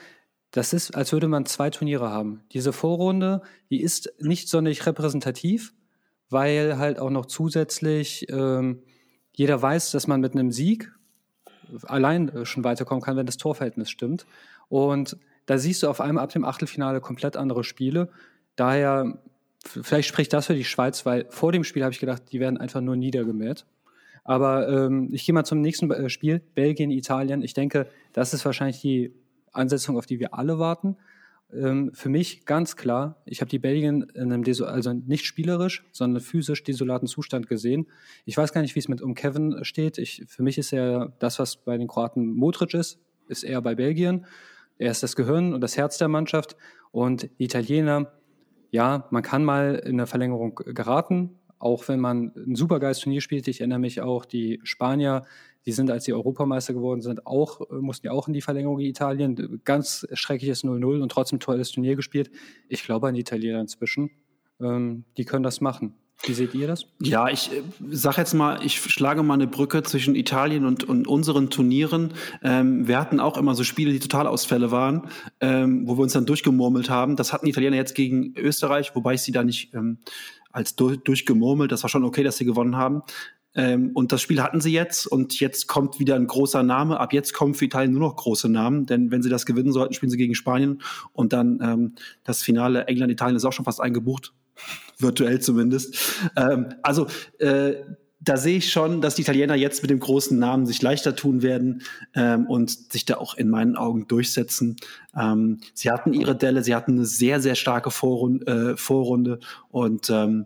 Das 0.49 0.73
ist, 0.73 0.95
als 0.95 1.13
würde 1.13 1.27
man 1.27 1.45
zwei 1.45 1.69
Turniere 1.69 2.09
haben. 2.09 2.43
Diese 2.51 2.73
Vorrunde, 2.73 3.41
die 3.69 3.81
ist 3.81 4.11
nicht 4.19 4.49
sonderlich 4.49 4.85
repräsentativ, 4.85 5.73
weil 6.29 6.77
halt 6.77 6.99
auch 6.99 7.11
noch 7.11 7.27
zusätzlich 7.27 8.27
ähm, 8.29 8.81
jeder 9.33 9.61
weiß, 9.61 9.91
dass 9.91 10.07
man 10.07 10.19
mit 10.19 10.33
einem 10.33 10.51
Sieg 10.51 10.91
allein 11.83 12.29
äh, 12.29 12.45
schon 12.45 12.63
weiterkommen 12.63 13.01
kann, 13.01 13.15
wenn 13.15 13.25
das 13.25 13.37
Torverhältnis 13.37 13.89
stimmt. 13.89 14.25
Und 14.69 15.17
da 15.45 15.57
siehst 15.57 15.83
du 15.83 15.89
auf 15.89 16.01
einmal 16.01 16.23
ab 16.23 16.31
dem 16.31 16.45
Achtelfinale 16.45 17.01
komplett 17.01 17.37
andere 17.37 17.63
Spiele. 17.63 18.09
Daher, 18.55 19.21
vielleicht 19.65 20.09
spricht 20.09 20.33
das 20.33 20.47
für 20.47 20.55
die 20.55 20.63
Schweiz, 20.63 21.05
weil 21.05 21.25
vor 21.29 21.51
dem 21.51 21.63
Spiel 21.63 21.83
habe 21.83 21.93
ich 21.93 21.99
gedacht, 21.99 22.23
die 22.31 22.39
werden 22.39 22.57
einfach 22.57 22.81
nur 22.81 22.95
niedergemäht. 22.95 23.65
Aber 24.23 24.69
ähm, 24.69 25.09
ich 25.11 25.25
gehe 25.25 25.33
mal 25.33 25.43
zum 25.43 25.61
nächsten 25.61 25.89
äh, 25.91 26.09
Spiel, 26.09 26.41
Belgien, 26.53 26.91
Italien. 26.91 27.41
Ich 27.41 27.53
denke, 27.53 27.87
das 28.13 28.33
ist 28.33 28.45
wahrscheinlich 28.45 28.79
die 28.81 29.13
Ansetzung, 29.51 29.97
auf 29.97 30.05
die 30.05 30.19
wir 30.19 30.33
alle 30.33 30.59
warten. 30.59 30.97
Ähm, 31.53 31.91
für 31.93 32.09
mich 32.09 32.45
ganz 32.45 32.75
klar, 32.75 33.21
ich 33.25 33.41
habe 33.41 33.49
die 33.49 33.59
Belgien 33.59 34.03
in 34.13 34.31
einem, 34.31 34.43
Deso 34.43 34.65
also 34.65 34.93
nicht 34.93 35.25
spielerisch, 35.25 35.83
sondern 35.91 36.21
physisch 36.21 36.63
desolaten 36.63 37.07
Zustand 37.07 37.47
gesehen. 37.47 37.87
Ich 38.25 38.37
weiß 38.37 38.53
gar 38.53 38.61
nicht, 38.61 38.75
wie 38.75 38.79
es 38.79 38.87
mit 38.87 39.01
um 39.01 39.15
Kevin 39.15 39.63
steht. 39.63 39.97
Ich, 39.97 40.23
für 40.27 40.43
mich 40.43 40.57
ist 40.57 40.71
er 40.71 41.13
das, 41.19 41.39
was 41.39 41.57
bei 41.57 41.77
den 41.77 41.87
Kroaten 41.87 42.33
Modric 42.33 42.73
ist, 42.73 42.99
ist 43.27 43.43
er 43.43 43.61
bei 43.61 43.75
Belgien. 43.75 44.25
Er 44.77 44.91
ist 44.91 45.03
das 45.03 45.15
Gehirn 45.15 45.53
und 45.53 45.61
das 45.61 45.77
Herz 45.77 45.97
der 45.97 46.07
Mannschaft. 46.07 46.55
Und 46.91 47.29
die 47.39 47.45
Italiener, 47.45 48.11
ja, 48.71 49.07
man 49.11 49.21
kann 49.21 49.43
mal 49.43 49.75
in 49.75 49.93
eine 49.93 50.07
Verlängerung 50.07 50.55
geraten, 50.55 51.37
auch 51.59 51.87
wenn 51.87 51.99
man 51.99 52.31
ein 52.35 52.55
supergeiles 52.55 52.99
Turnier 52.99 53.21
spielt. 53.21 53.47
Ich 53.47 53.59
erinnere 53.59 53.79
mich 53.79 54.01
auch, 54.01 54.25
die 54.25 54.59
Spanier, 54.63 55.25
die 55.65 55.73
sind, 55.73 55.91
als 55.91 56.05
sie 56.05 56.13
Europameister 56.13 56.73
geworden 56.73 57.01
sind, 57.01 57.27
auch, 57.27 57.61
mussten 57.69 58.07
ja 58.07 58.13
auch 58.13 58.27
in 58.27 58.33
die 58.33 58.41
Verlängerung 58.41 58.79
in 58.79 58.87
Italien. 58.87 59.61
Ganz 59.65 60.07
schreckliches 60.13 60.63
0-0 60.63 61.01
und 61.01 61.11
trotzdem 61.11 61.39
tolles 61.39 61.71
Turnier 61.71 61.95
gespielt. 61.95 62.31
Ich 62.69 62.83
glaube 62.83 63.09
an 63.09 63.13
die 63.13 63.21
Italiener 63.21 63.59
inzwischen. 63.59 64.09
Ähm, 64.59 65.03
die 65.17 65.25
können 65.25 65.43
das 65.43 65.61
machen. 65.61 65.95
Wie 66.25 66.33
seht 66.33 66.53
ihr 66.53 66.67
das? 66.67 66.85
Ja, 66.99 67.29
ich 67.29 67.51
äh, 67.51 67.61
sage 67.89 68.17
jetzt 68.17 68.33
mal, 68.33 68.63
ich 68.63 68.79
schlage 68.79 69.23
mal 69.23 69.33
eine 69.33 69.47
Brücke 69.47 69.81
zwischen 69.83 70.15
Italien 70.15 70.65
und, 70.65 70.83
und 70.83 71.07
unseren 71.07 71.49
Turnieren. 71.49 72.13
Ähm, 72.43 72.87
wir 72.87 72.99
hatten 72.99 73.19
auch 73.19 73.37
immer 73.37 73.55
so 73.55 73.63
Spiele, 73.63 73.91
die 73.91 73.99
Totalausfälle 73.99 74.71
waren, 74.71 75.07
ähm, 75.39 75.87
wo 75.87 75.97
wir 75.97 76.03
uns 76.03 76.13
dann 76.13 76.25
durchgemurmelt 76.25 76.89
haben. 76.89 77.15
Das 77.15 77.33
hatten 77.33 77.45
die 77.45 77.51
Italiener 77.51 77.77
jetzt 77.77 77.95
gegen 77.95 78.33
Österreich, 78.37 78.95
wobei 78.95 79.15
ich 79.15 79.21
sie 79.21 79.31
da 79.31 79.43
nicht 79.43 79.73
ähm, 79.73 79.97
als 80.51 80.75
durch, 80.75 80.99
durchgemurmelt, 80.99 81.71
das 81.71 81.83
war 81.83 81.89
schon 81.89 82.03
okay, 82.03 82.23
dass 82.23 82.37
sie 82.37 82.45
gewonnen 82.45 82.75
haben. 82.75 83.03
Ähm, 83.53 83.91
und 83.93 84.11
das 84.11 84.21
Spiel 84.21 84.41
hatten 84.41 84.61
sie 84.61 84.71
jetzt 84.71 85.07
und 85.07 85.39
jetzt 85.39 85.67
kommt 85.67 85.99
wieder 85.99 86.15
ein 86.15 86.27
großer 86.27 86.63
Name. 86.63 86.99
Ab 86.99 87.13
jetzt 87.13 87.33
kommen 87.33 87.53
für 87.53 87.65
Italien 87.65 87.91
nur 87.91 88.01
noch 88.01 88.15
große 88.15 88.47
Namen, 88.47 88.85
denn 88.85 89.11
wenn 89.11 89.21
sie 89.21 89.29
das 89.29 89.45
gewinnen 89.45 89.73
sollten, 89.73 89.93
spielen 89.93 90.09
sie 90.09 90.17
gegen 90.17 90.35
Spanien 90.35 90.81
und 91.11 91.33
dann 91.33 91.59
ähm, 91.61 91.95
das 92.23 92.43
Finale 92.43 92.87
England-Italien 92.87 93.35
ist 93.35 93.43
auch 93.43 93.53
schon 93.53 93.65
fast 93.65 93.81
eingebucht, 93.81 94.33
virtuell 94.97 95.39
zumindest. 95.39 95.95
Ähm, 96.35 96.73
also 96.83 97.07
äh, 97.39 97.75
da 98.23 98.37
sehe 98.37 98.57
ich 98.57 98.71
schon, 98.71 99.01
dass 99.01 99.15
die 99.15 99.23
Italiener 99.23 99.55
jetzt 99.55 99.81
mit 99.81 99.89
dem 99.89 99.99
großen 99.99 100.37
Namen 100.37 100.67
sich 100.67 100.81
leichter 100.81 101.15
tun 101.15 101.41
werden 101.41 101.81
ähm, 102.13 102.45
und 102.45 102.91
sich 102.91 103.05
da 103.05 103.17
auch 103.17 103.35
in 103.35 103.49
meinen 103.49 103.75
Augen 103.75 104.07
durchsetzen. 104.07 104.75
Ähm, 105.19 105.59
sie 105.73 105.89
hatten 105.89 106.13
ihre 106.13 106.35
Delle, 106.35 106.63
sie 106.63 106.75
hatten 106.75 106.93
eine 106.93 107.05
sehr, 107.05 107.41
sehr 107.41 107.55
starke 107.55 107.89
Vorrunde, 107.89 108.73
äh, 108.73 108.77
Vorrunde 108.77 109.39
und 109.69 110.11
ähm, 110.11 110.45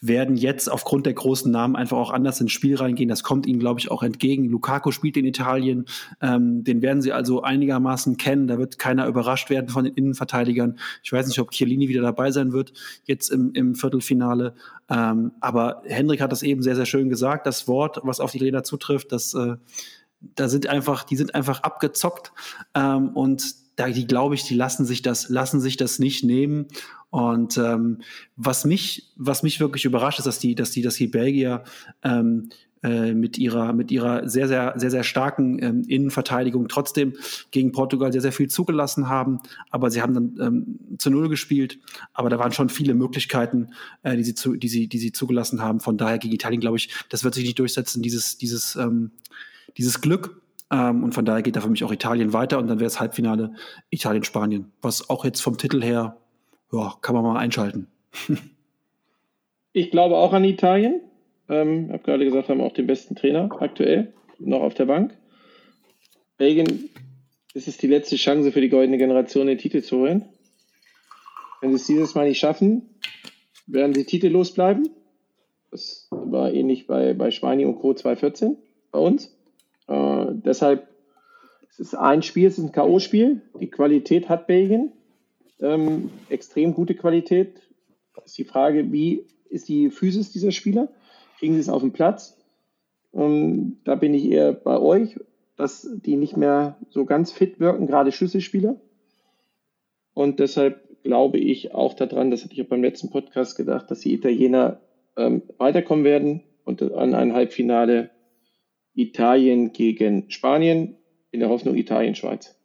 werden 0.00 0.36
jetzt 0.36 0.70
aufgrund 0.70 1.06
der 1.06 1.14
großen 1.14 1.50
Namen 1.50 1.76
einfach 1.76 1.96
auch 1.96 2.10
anders 2.10 2.40
ins 2.40 2.52
Spiel 2.52 2.76
reingehen. 2.76 3.08
Das 3.08 3.22
kommt 3.22 3.46
ihnen, 3.46 3.58
glaube 3.58 3.80
ich, 3.80 3.90
auch 3.90 4.02
entgegen. 4.02 4.48
Lukaku 4.48 4.90
spielt 4.90 5.16
in 5.16 5.24
Italien, 5.24 5.86
ähm, 6.20 6.64
den 6.64 6.82
werden 6.82 7.02
sie 7.02 7.12
also 7.12 7.42
einigermaßen 7.42 8.16
kennen. 8.16 8.46
Da 8.46 8.58
wird 8.58 8.78
keiner 8.78 9.06
überrascht 9.06 9.50
werden 9.50 9.68
von 9.68 9.84
den 9.84 9.94
Innenverteidigern. 9.94 10.78
Ich 11.02 11.12
weiß 11.12 11.26
nicht, 11.26 11.38
ob 11.40 11.50
Chiellini 11.50 11.88
wieder 11.88 12.02
dabei 12.02 12.30
sein 12.30 12.52
wird, 12.52 12.72
jetzt 13.04 13.30
im, 13.30 13.52
im 13.52 13.74
Viertelfinale. 13.74 14.54
Ähm, 14.88 15.32
aber 15.40 15.82
Hendrik 15.84 16.20
hat 16.20 16.32
das 16.32 16.42
eben 16.42 16.62
sehr, 16.62 16.76
sehr 16.76 16.86
schön 16.86 17.08
gesagt. 17.08 17.46
Das 17.46 17.68
Wort, 17.68 18.00
was 18.02 18.20
auf 18.20 18.32
die 18.32 18.38
Räder 18.38 18.64
zutrifft, 18.64 19.12
das, 19.12 19.34
äh, 19.34 19.56
da 20.20 20.48
sind 20.48 20.66
einfach, 20.66 21.04
die 21.04 21.16
sind 21.16 21.34
einfach 21.34 21.62
abgezockt 21.62 22.32
ähm, 22.74 23.10
und 23.10 23.67
da 23.78 23.88
die 23.88 24.08
glaube 24.08 24.34
ich, 24.34 24.42
die 24.42 24.54
lassen 24.54 24.84
sich 24.84 25.02
das, 25.02 25.28
lassen 25.28 25.60
sich 25.60 25.76
das 25.76 26.00
nicht 26.00 26.24
nehmen. 26.24 26.66
Und 27.10 27.56
ähm, 27.58 27.98
was 28.36 28.64
mich, 28.64 29.12
was 29.16 29.44
mich 29.44 29.60
wirklich 29.60 29.84
überrascht, 29.84 30.18
ist, 30.18 30.26
dass 30.26 30.40
die, 30.40 30.56
dass 30.56 30.72
die, 30.72 30.82
dass 30.82 30.96
die 30.96 31.06
Belgier 31.06 31.62
ähm, 32.02 32.48
äh, 32.82 33.14
mit 33.14 33.38
ihrer, 33.38 33.72
mit 33.72 33.92
ihrer 33.92 34.28
sehr, 34.28 34.48
sehr, 34.48 34.74
sehr, 34.76 34.90
sehr 34.90 35.04
starken 35.04 35.62
ähm, 35.62 35.84
Innenverteidigung 35.86 36.66
trotzdem 36.66 37.14
gegen 37.52 37.70
Portugal 37.70 38.10
sehr, 38.12 38.20
sehr 38.20 38.32
viel 38.32 38.48
zugelassen 38.48 39.08
haben. 39.08 39.38
Aber 39.70 39.92
sie 39.92 40.02
haben 40.02 40.14
dann 40.14 40.36
ähm, 40.40 40.98
zu 40.98 41.10
Null 41.10 41.28
gespielt. 41.28 41.78
Aber 42.12 42.30
da 42.30 42.38
waren 42.40 42.50
schon 42.50 42.70
viele 42.70 42.94
Möglichkeiten, 42.94 43.68
äh, 44.02 44.16
die 44.16 44.24
sie 44.24 44.34
zu, 44.34 44.56
die 44.56 44.68
sie, 44.68 44.88
die 44.88 44.98
sie 44.98 45.12
zugelassen 45.12 45.62
haben. 45.62 45.78
Von 45.78 45.96
daher 45.98 46.18
gegen 46.18 46.34
Italien, 46.34 46.60
glaube 46.60 46.78
ich, 46.78 46.90
das 47.10 47.22
wird 47.22 47.34
sich 47.34 47.44
nicht 47.44 47.60
durchsetzen, 47.60 48.02
dieses, 48.02 48.38
dieses, 48.38 48.74
ähm, 48.74 49.12
dieses 49.76 50.00
Glück. 50.00 50.42
Ähm, 50.70 51.02
und 51.02 51.14
von 51.14 51.24
daher 51.24 51.42
geht 51.42 51.56
da 51.56 51.60
für 51.60 51.70
mich 51.70 51.84
auch 51.84 51.92
Italien 51.92 52.32
weiter 52.32 52.58
und 52.58 52.68
dann 52.68 52.78
wäre 52.78 52.88
es 52.88 53.00
Halbfinale 53.00 53.54
Italien-Spanien, 53.90 54.72
was 54.82 55.08
auch 55.08 55.24
jetzt 55.24 55.40
vom 55.40 55.56
Titel 55.56 55.82
her 55.82 56.16
ja, 56.72 56.94
kann 57.00 57.14
man 57.14 57.24
mal 57.24 57.38
einschalten. 57.38 57.88
ich 59.72 59.90
glaube 59.90 60.16
auch 60.16 60.32
an 60.32 60.44
Italien. 60.44 61.00
Ähm, 61.48 61.90
habe 61.90 62.02
gerade 62.02 62.24
gesagt, 62.24 62.50
haben 62.50 62.60
auch 62.60 62.74
den 62.74 62.86
besten 62.86 63.16
Trainer 63.16 63.48
aktuell 63.60 64.12
noch 64.38 64.60
auf 64.60 64.74
der 64.74 64.84
Bank. 64.84 65.16
Belgien 66.36 66.90
ist 67.54 67.68
es 67.68 67.78
die 67.78 67.86
letzte 67.86 68.16
Chance 68.16 68.52
für 68.52 68.60
die 68.60 68.68
goldene 68.68 68.98
Generation, 68.98 69.46
den 69.46 69.58
Titel 69.58 69.82
zu 69.82 69.98
holen. 69.98 70.26
Wenn 71.60 71.70
sie 71.70 71.76
es 71.76 71.86
dieses 71.86 72.14
Mal 72.14 72.28
nicht 72.28 72.38
schaffen, 72.38 72.82
werden 73.66 73.94
sie 73.94 74.04
titellos 74.04 74.52
bleiben. 74.52 74.90
Das 75.70 76.06
war 76.10 76.52
ähnlich 76.52 76.86
bei, 76.86 77.14
bei 77.14 77.30
Schweini 77.30 77.64
und 77.64 77.76
Co. 77.76 77.94
2014 77.94 78.58
bei 78.92 78.98
uns. 78.98 79.34
Äh, 79.88 80.26
deshalb 80.30 80.88
es 81.70 81.78
ist 81.78 81.94
ein 81.94 82.22
Spiel, 82.22 82.48
es 82.48 82.58
ist 82.58 82.64
ein 82.64 82.72
K.O.-Spiel. 82.72 83.40
Die 83.60 83.70
Qualität 83.70 84.28
hat 84.28 84.46
Belgien 84.48 84.92
ähm, 85.60 86.10
extrem 86.28 86.74
gute 86.74 86.94
Qualität. 86.94 87.62
Ist 88.24 88.38
die 88.38 88.44
Frage, 88.44 88.92
wie 88.92 89.26
ist 89.48 89.68
die 89.68 89.90
Physis 89.90 90.32
dieser 90.32 90.50
Spieler? 90.50 90.88
Kriegen 91.38 91.54
sie 91.54 91.60
es 91.60 91.68
auf 91.68 91.82
den 91.82 91.92
Platz? 91.92 92.36
Ähm, 93.14 93.78
da 93.84 93.94
bin 93.94 94.12
ich 94.12 94.24
eher 94.24 94.52
bei 94.52 94.78
euch, 94.78 95.18
dass 95.56 95.88
die 96.04 96.16
nicht 96.16 96.36
mehr 96.36 96.78
so 96.90 97.04
ganz 97.04 97.32
fit 97.32 97.60
wirken, 97.60 97.86
gerade 97.86 98.12
Schlüsselspieler. 98.12 98.80
Und 100.14 100.40
deshalb 100.40 101.02
glaube 101.04 101.38
ich 101.38 101.74
auch 101.74 101.94
daran, 101.94 102.30
das 102.30 102.42
hatte 102.42 102.54
ich 102.54 102.62
auch 102.62 102.68
beim 102.68 102.82
letzten 102.82 103.10
Podcast 103.10 103.56
gedacht, 103.56 103.90
dass 103.90 104.00
die 104.00 104.14
Italiener 104.14 104.80
ähm, 105.16 105.42
weiterkommen 105.58 106.04
werden 106.04 106.42
und 106.64 106.82
an 106.82 107.14
ein 107.14 107.32
Halbfinale 107.32 108.10
Italien 108.98 109.72
gegen 109.72 110.30
Spanien 110.30 110.96
in 111.30 111.40
der 111.40 111.48
Hoffnung 111.48 111.76
Italien-Schweiz. 111.76 112.56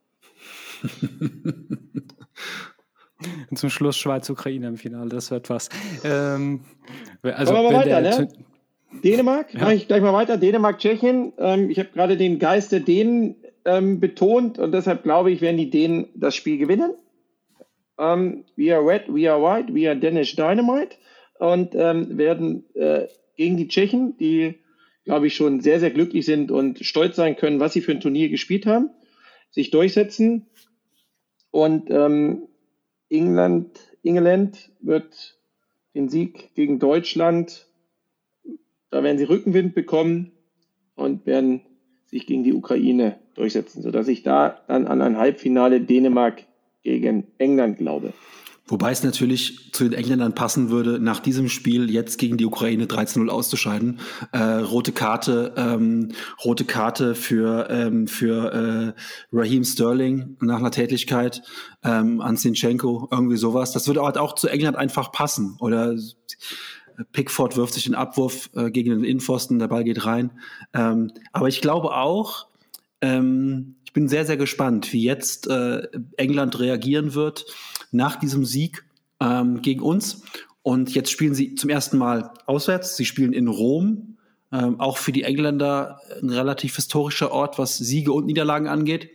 Und 3.50 3.58
zum 3.58 3.70
Schluss 3.70 3.98
Schweiz-Ukraine 3.98 4.68
im 4.68 4.78
Finale, 4.78 5.10
das 5.10 5.32
wird 5.32 5.50
was. 5.50 5.70
Ähm, 6.04 6.62
also, 7.22 7.54
Kommen 7.54 7.70
wir 7.70 7.78
weiter, 7.78 8.02
ne? 8.02 8.28
Dänemark, 9.04 9.54
ja. 9.54 9.62
mache 9.62 9.76
ich 9.76 9.88
gleich 9.88 10.02
mal 10.02 10.14
weiter. 10.14 10.38
Dänemark, 10.38 10.80
Tschechien. 10.80 11.34
Ähm, 11.38 11.70
ich 11.70 11.80
habe 11.80 11.90
gerade 11.94 12.18
den 12.18 12.40
Geist 12.40 12.72
der 12.72 12.80
Dänen 12.80 13.36
ähm, 13.66 14.00
betont 14.00 14.60
und 14.60 14.72
deshalb 14.72 15.04
glaube 15.04 15.32
ich, 15.32 15.42
werden 15.42 15.58
die 15.58 15.70
Dänen 15.70 16.10
das 16.16 16.36
Spiel 16.36 16.58
gewinnen. 16.58 16.94
Ähm, 17.98 18.46
we 18.56 18.74
are 18.74 18.86
red, 18.86 19.04
we 19.08 19.32
are 19.32 19.42
white, 19.42 19.74
we 19.74 19.88
are 19.88 19.98
Danish 19.98 20.36
Dynamite. 20.36 20.96
und 21.40 21.76
ähm, 21.76 22.18
werden 22.18 22.64
äh, 22.76 23.08
gegen 23.36 23.58
die 23.58 23.68
Tschechen, 23.68 24.16
die, 24.18 24.56
glaube 25.04 25.28
ich, 25.28 25.36
schon 25.36 25.60
sehr, 25.62 25.80
sehr 25.80 25.92
glücklich 25.92 26.26
sind 26.26 26.52
und 26.52 26.80
stolz 26.80 27.16
sein 27.16 27.36
können, 27.36 27.60
was 27.60 27.74
sie 27.74 27.82
für 27.82 27.92
ein 27.92 28.00
Turnier 28.00 28.30
gespielt 28.30 28.66
haben, 28.66 28.90
sich 29.52 29.72
durchsetzen. 29.72 30.48
Und 31.52 31.90
ähm, 31.90 32.48
England, 33.10 33.80
England 34.04 34.72
wird 34.82 35.38
den 35.94 36.10
Sieg 36.10 36.56
gegen 36.56 36.80
Deutschland, 36.80 37.68
da 38.90 39.04
werden 39.04 39.18
sie 39.18 39.26
Rückenwind 39.26 39.76
bekommen 39.76 40.32
und 40.96 41.26
werden 41.26 41.62
sich 42.06 42.26
gegen 42.28 42.44
die 42.44 42.54
Ukraine 42.54 43.20
durchsetzen, 43.36 43.82
sodass 43.82 44.08
ich 44.08 44.24
da 44.24 44.62
dann 44.68 44.88
an 44.88 45.02
ein 45.02 45.18
Halbfinale 45.18 45.82
Dänemark 45.82 46.44
gegen 46.84 47.28
England 47.38 47.78
glaube. 47.78 48.14
Wobei 48.66 48.92
es 48.92 49.04
natürlich 49.04 49.74
zu 49.74 49.84
den 49.84 49.92
Engländern 49.92 50.36
passen 50.36 50.70
würde, 50.70 50.98
nach 50.98 51.20
diesem 51.20 51.50
Spiel 51.50 51.92
jetzt 51.92 52.18
gegen 52.18 52.38
die 52.38 52.46
Ukraine 52.46 52.86
13-0 52.86 53.28
auszuscheiden. 53.28 54.00
Äh, 54.32 54.40
rote 54.40 54.94
Karte, 54.94 55.54
ähm, 55.58 56.14
rote 56.46 56.64
Karte 56.64 57.14
für, 57.14 57.68
ähm, 57.70 58.08
für 58.08 58.96
äh, 59.34 59.36
Raheem 59.36 59.66
Sterling 59.66 60.38
nach 60.40 60.60
einer 60.60 60.72
Tätigkeit 60.72 61.42
ähm, 61.84 62.22
an 62.22 62.38
Sinchenko, 62.38 63.10
irgendwie 63.12 63.36
sowas. 63.36 63.74
Das 63.74 63.88
würde 63.88 64.02
halt 64.02 64.18
auch 64.18 64.34
zu 64.34 64.48
England 64.48 64.78
einfach 64.78 65.12
passen. 65.12 65.58
Oder 65.60 65.98
Pickford 67.12 67.58
wirft 67.58 67.74
sich 67.74 67.84
den 67.84 67.96
Abwurf 67.96 68.50
äh, 68.56 68.72
gegen 68.72 68.92
den 68.92 69.04
Innenpfosten, 69.04 69.60
der 69.60 69.68
Ball 69.68 69.84
geht 69.84 70.06
rein. 70.06 70.32
Ähm, 70.74 71.12
aber 71.34 71.50
ich 71.50 71.60
glaube 71.60 71.94
auch, 71.94 72.48
ähm, 73.02 73.76
ich 73.84 73.92
bin 73.92 74.08
sehr, 74.08 74.26
sehr 74.26 74.38
gespannt, 74.38 74.94
wie 74.94 75.04
jetzt 75.04 75.48
äh, 75.48 75.88
England 76.16 76.60
reagieren 76.60 77.14
wird 77.14 77.46
nach 77.94 78.18
diesem 78.18 78.46
Sieg 78.46 78.86
ähm, 79.20 79.62
gegen 79.62 79.82
uns. 79.82 80.24
Und 80.62 80.94
jetzt 80.94 81.12
spielen 81.12 81.36
sie 81.36 81.56
zum 81.56 81.70
ersten 81.70 81.98
Mal 81.98 82.32
auswärts. 82.46 82.96
Sie 82.98 83.06
spielen 83.06 83.34
in 83.34 83.48
Rom. 83.48 84.18
Ähm, 84.52 84.80
auch 84.80 84.98
für 84.98 85.12
die 85.12 85.24
Engländer 85.24 86.00
ein 86.22 86.30
relativ 86.30 86.76
historischer 86.76 87.32
Ort, 87.32 87.58
was 87.58 87.78
Siege 87.78 88.12
und 88.12 88.28
Niederlagen 88.28 88.68
angeht. 88.68 89.10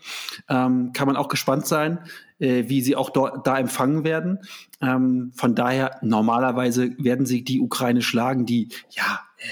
Ähm, 0.49 0.93
kann 0.93 1.07
man 1.07 1.15
auch 1.15 1.29
gespannt 1.29 1.65
sein, 1.65 2.01
äh, 2.41 2.65
wie 2.67 2.83
sie 2.83 2.97
auch 2.97 3.11
dort, 3.11 3.47
da 3.47 3.57
empfangen 3.57 4.03
werden. 4.03 4.41
Ähm, 4.81 5.31
von 5.37 5.55
daher, 5.55 5.99
normalerweise 6.03 6.91
werden 6.99 7.25
sie 7.25 7.45
die 7.45 7.61
Ukraine 7.61 8.03
schlagen, 8.03 8.47
die, 8.47 8.69
ja, 8.91 9.21
äh, 9.39 9.45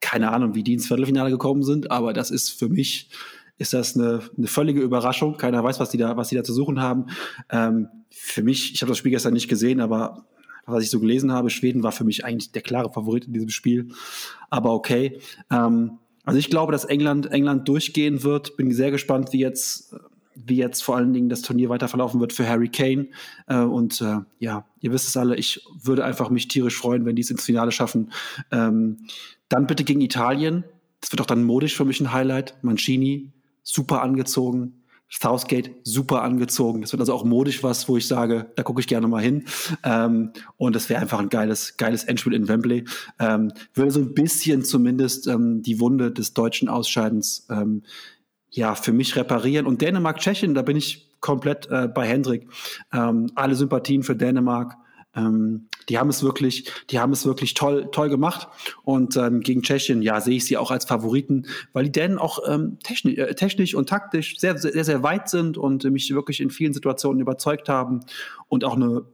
keine 0.00 0.30
Ahnung, 0.32 0.54
wie 0.54 0.64
die 0.64 0.72
ins 0.72 0.86
Viertelfinale 0.86 1.30
gekommen 1.30 1.64
sind, 1.64 1.90
aber 1.90 2.14
das 2.14 2.30
ist 2.30 2.58
für 2.58 2.70
mich 2.70 3.10
ist 3.60 3.74
das 3.74 3.94
eine, 3.94 4.20
eine 4.36 4.46
völlige 4.46 4.80
Überraschung. 4.80 5.36
Keiner 5.36 5.62
weiß, 5.62 5.80
was 5.80 5.90
die 5.90 5.98
da, 5.98 6.16
was 6.16 6.30
die 6.30 6.34
da 6.34 6.42
zu 6.42 6.54
suchen 6.54 6.80
haben. 6.80 7.06
Ähm, 7.50 7.88
für 8.08 8.42
mich, 8.42 8.72
ich 8.72 8.80
habe 8.80 8.88
das 8.88 8.96
Spiel 8.96 9.12
gestern 9.12 9.34
nicht 9.34 9.48
gesehen, 9.48 9.80
aber 9.80 10.24
was 10.64 10.82
ich 10.82 10.88
so 10.88 10.98
gelesen 10.98 11.30
habe, 11.30 11.50
Schweden 11.50 11.82
war 11.82 11.92
für 11.92 12.04
mich 12.04 12.24
eigentlich 12.24 12.52
der 12.52 12.62
klare 12.62 12.90
Favorit 12.90 13.26
in 13.26 13.34
diesem 13.34 13.50
Spiel. 13.50 13.88
Aber 14.48 14.72
okay. 14.72 15.20
Ähm, 15.50 15.98
also 16.24 16.38
ich 16.38 16.48
glaube, 16.48 16.72
dass 16.72 16.86
England, 16.86 17.30
England 17.30 17.68
durchgehen 17.68 18.22
wird. 18.22 18.56
Bin 18.56 18.72
sehr 18.72 18.90
gespannt, 18.90 19.34
wie 19.34 19.40
jetzt, 19.40 19.94
wie 20.34 20.56
jetzt 20.56 20.82
vor 20.82 20.96
allen 20.96 21.12
Dingen 21.12 21.28
das 21.28 21.42
Turnier 21.42 21.68
weiter 21.68 21.88
verlaufen 21.88 22.18
wird 22.18 22.32
für 22.32 22.48
Harry 22.48 22.70
Kane. 22.70 23.08
Äh, 23.46 23.58
und 23.58 24.00
äh, 24.00 24.20
ja, 24.38 24.64
ihr 24.80 24.90
wisst 24.90 25.06
es 25.06 25.18
alle, 25.18 25.36
ich 25.36 25.66
würde 25.82 26.02
einfach 26.02 26.30
mich 26.30 26.48
tierisch 26.48 26.78
freuen, 26.78 27.04
wenn 27.04 27.16
die 27.16 27.22
es 27.22 27.30
ins 27.30 27.44
Finale 27.44 27.72
schaffen. 27.72 28.10
Ähm, 28.50 28.96
dann 29.50 29.66
bitte 29.66 29.84
gegen 29.84 30.00
Italien. 30.00 30.64
Das 31.02 31.12
wird 31.12 31.20
auch 31.20 31.26
dann 31.26 31.44
modisch 31.44 31.76
für 31.76 31.84
mich 31.84 32.00
ein 32.00 32.12
Highlight. 32.12 32.54
Mancini, 32.62 33.30
super 33.62 34.02
angezogen. 34.02 34.80
Southgate 35.12 35.72
super 35.82 36.22
angezogen. 36.22 36.82
Das 36.82 36.92
wird 36.92 37.00
also 37.00 37.12
auch 37.12 37.24
modisch 37.24 37.64
was, 37.64 37.88
wo 37.88 37.96
ich 37.96 38.06
sage, 38.06 38.52
da 38.54 38.62
gucke 38.62 38.80
ich 38.80 38.86
gerne 38.86 39.08
mal 39.08 39.20
hin. 39.20 39.44
Ähm, 39.82 40.32
und 40.56 40.76
das 40.76 40.88
wäre 40.88 41.00
einfach 41.00 41.18
ein 41.18 41.28
geiles, 41.28 41.76
geiles 41.76 42.04
Endspiel 42.04 42.32
in 42.32 42.46
Wembley. 42.46 42.84
Ähm, 43.18 43.52
würde 43.74 43.90
so 43.90 43.98
ein 43.98 44.14
bisschen 44.14 44.62
zumindest 44.62 45.26
ähm, 45.26 45.62
die 45.62 45.80
Wunde 45.80 46.12
des 46.12 46.32
deutschen 46.32 46.68
Ausscheidens 46.68 47.46
ähm, 47.50 47.82
ja 48.50 48.76
für 48.76 48.92
mich 48.92 49.16
reparieren. 49.16 49.66
Und 49.66 49.82
Dänemark, 49.82 50.18
Tschechien, 50.18 50.54
da 50.54 50.62
bin 50.62 50.76
ich 50.76 51.10
komplett 51.20 51.68
äh, 51.70 51.88
bei 51.88 52.06
Hendrik. 52.06 52.48
Ähm, 52.92 53.30
alle 53.34 53.56
Sympathien 53.56 54.04
für 54.04 54.14
Dänemark. 54.14 54.76
Ähm, 55.14 55.68
die 55.88 55.98
haben 55.98 56.08
es 56.08 56.22
wirklich, 56.22 56.70
die 56.90 57.00
haben 57.00 57.12
es 57.12 57.26
wirklich 57.26 57.54
toll, 57.54 57.88
toll 57.92 58.08
gemacht. 58.08 58.48
Und 58.82 59.16
ähm, 59.16 59.40
gegen 59.40 59.62
Tschechien, 59.62 60.02
ja, 60.02 60.20
sehe 60.20 60.36
ich 60.36 60.44
sie 60.44 60.56
auch 60.56 60.70
als 60.70 60.84
Favoriten, 60.84 61.46
weil 61.72 61.84
die 61.84 61.92
Dänen 61.92 62.18
auch 62.18 62.38
ähm, 62.46 62.78
technisch, 62.82 63.18
äh, 63.18 63.34
technisch 63.34 63.74
und 63.74 63.88
taktisch 63.88 64.38
sehr, 64.38 64.56
sehr, 64.58 64.84
sehr 64.84 65.02
weit 65.02 65.28
sind 65.28 65.58
und 65.58 65.84
mich 65.84 66.14
wirklich 66.14 66.40
in 66.40 66.50
vielen 66.50 66.72
Situationen 66.72 67.20
überzeugt 67.20 67.68
haben 67.68 68.00
und 68.48 68.64
auch 68.64 68.76
eine 68.76 69.04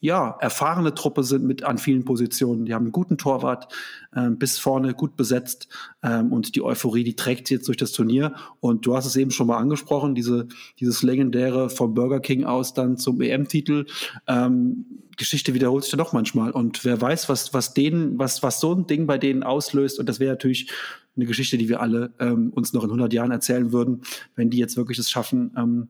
ja, 0.00 0.36
erfahrene 0.40 0.94
Truppe 0.94 1.22
sind 1.24 1.44
mit 1.44 1.64
an 1.64 1.78
vielen 1.78 2.04
Positionen. 2.04 2.66
Die 2.66 2.74
haben 2.74 2.84
einen 2.84 2.92
guten 2.92 3.16
Torwart, 3.16 3.72
äh, 4.14 4.30
bis 4.30 4.58
vorne 4.58 4.94
gut 4.94 5.16
besetzt 5.16 5.68
ähm, 6.02 6.32
und 6.32 6.54
die 6.54 6.62
Euphorie, 6.62 7.02
die 7.02 7.16
trägt 7.16 7.50
jetzt 7.50 7.66
durch 7.66 7.78
das 7.78 7.92
Turnier. 7.92 8.34
Und 8.60 8.84
du 8.86 8.94
hast 8.94 9.06
es 9.06 9.16
eben 9.16 9.30
schon 9.30 9.46
mal 9.46 9.56
angesprochen, 9.56 10.14
diese, 10.14 10.48
dieses 10.78 11.02
legendäre 11.02 11.70
vom 11.70 11.94
Burger 11.94 12.20
King 12.20 12.44
aus 12.44 12.74
dann 12.74 12.98
zum 12.98 13.20
EM-Titel. 13.20 13.86
Ähm, 14.26 14.84
Geschichte 15.16 15.54
wiederholt 15.54 15.84
sich 15.84 15.92
ja 15.92 15.98
doch 15.98 16.12
manchmal. 16.12 16.50
Und 16.50 16.84
wer 16.84 17.00
weiß, 17.00 17.28
was, 17.28 17.54
was 17.54 17.74
denen, 17.74 18.18
was, 18.18 18.42
was 18.42 18.60
so 18.60 18.72
ein 18.74 18.86
Ding 18.86 19.06
bei 19.06 19.18
denen 19.18 19.42
auslöst. 19.42 19.98
Und 19.98 20.08
das 20.08 20.20
wäre 20.20 20.32
natürlich 20.32 20.70
eine 21.16 21.26
Geschichte, 21.26 21.56
die 21.56 21.68
wir 21.68 21.80
alle 21.80 22.12
ähm, 22.20 22.50
uns 22.54 22.72
noch 22.72 22.84
in 22.84 22.90
100 22.90 23.12
Jahren 23.12 23.30
erzählen 23.30 23.72
würden, 23.72 24.02
wenn 24.34 24.50
die 24.50 24.58
jetzt 24.58 24.76
wirklich 24.76 24.98
es 24.98 25.10
schaffen, 25.10 25.54
ähm, 25.56 25.88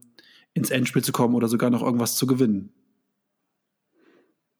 ins 0.55 0.71
Endspiel 0.71 1.03
zu 1.03 1.13
kommen 1.13 1.35
oder 1.35 1.49
sogar 1.49 1.71
noch 1.71 1.83
irgendwas 1.83 2.17
zu 2.17 2.27
gewinnen. 2.27 2.73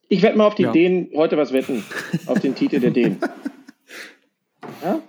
Ich 0.09 0.21
werde 0.21 0.37
mal 0.37 0.47
auf 0.47 0.55
die 0.55 0.63
ja. 0.63 0.71
Dänen 0.71 1.09
heute 1.15 1.37
was 1.37 1.51
wetten, 1.51 1.83
auf 2.27 2.39
den 2.39 2.55
Titel 2.55 2.79
der 2.79 2.91
Dänen. 2.91 3.17
Ja? 4.83 5.01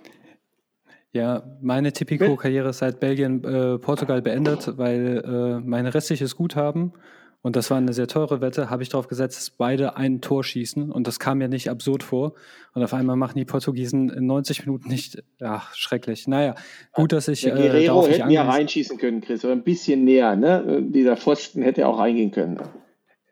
Ja, 1.11 1.43
meine 1.61 1.91
Tipico-Karriere 1.91 2.69
ist 2.69 2.79
seit 2.79 2.99
Belgien, 2.99 3.43
äh, 3.43 3.77
Portugal 3.77 4.21
beendet, 4.21 4.77
weil 4.77 5.23
äh, 5.23 5.59
meine 5.59 5.93
restliches 5.93 6.35
Guthaben, 6.35 6.93
und 7.41 7.55
das 7.55 7.71
war 7.71 7.77
eine 7.77 7.93
sehr 7.93 8.07
teure 8.07 8.41
Wette, 8.41 8.69
habe 8.69 8.83
ich 8.83 8.89
darauf 8.89 9.07
gesetzt, 9.07 9.37
dass 9.37 9.49
beide 9.49 9.95
ein 9.95 10.19
Tor 10.19 10.43
schießen. 10.43 10.91
Und 10.91 11.07
das 11.07 11.19
kam 11.19 11.37
mir 11.37 11.47
nicht 11.47 11.69
absurd 11.69 12.03
vor. 12.03 12.33
Und 12.73 12.83
auf 12.83 12.93
einmal 12.93 13.15
machen 13.15 13.37
die 13.37 13.45
Portugiesen 13.45 14.09
in 14.09 14.25
90 14.25 14.65
Minuten 14.65 14.89
nicht. 14.89 15.23
Ach, 15.41 15.73
schrecklich. 15.73 16.27
Naja, 16.27 16.55
gut, 16.91 17.13
dass 17.13 17.29
ich. 17.29 17.41
Der 17.41 17.55
äh, 17.55 17.57
Guerrero 17.57 18.05
äh, 18.05 18.11
hätte 18.11 18.33
ja 18.33 18.43
reinschießen 18.43 18.97
können, 18.97 19.21
Chris, 19.21 19.45
oder 19.45 19.53
ein 19.53 19.63
bisschen 19.63 20.03
näher. 20.03 20.35
Ne? 20.35 20.83
Dieser 20.89 21.15
Pfosten 21.15 21.61
hätte 21.61 21.87
auch 21.87 21.99
reingehen 21.99 22.31
können. 22.31 22.59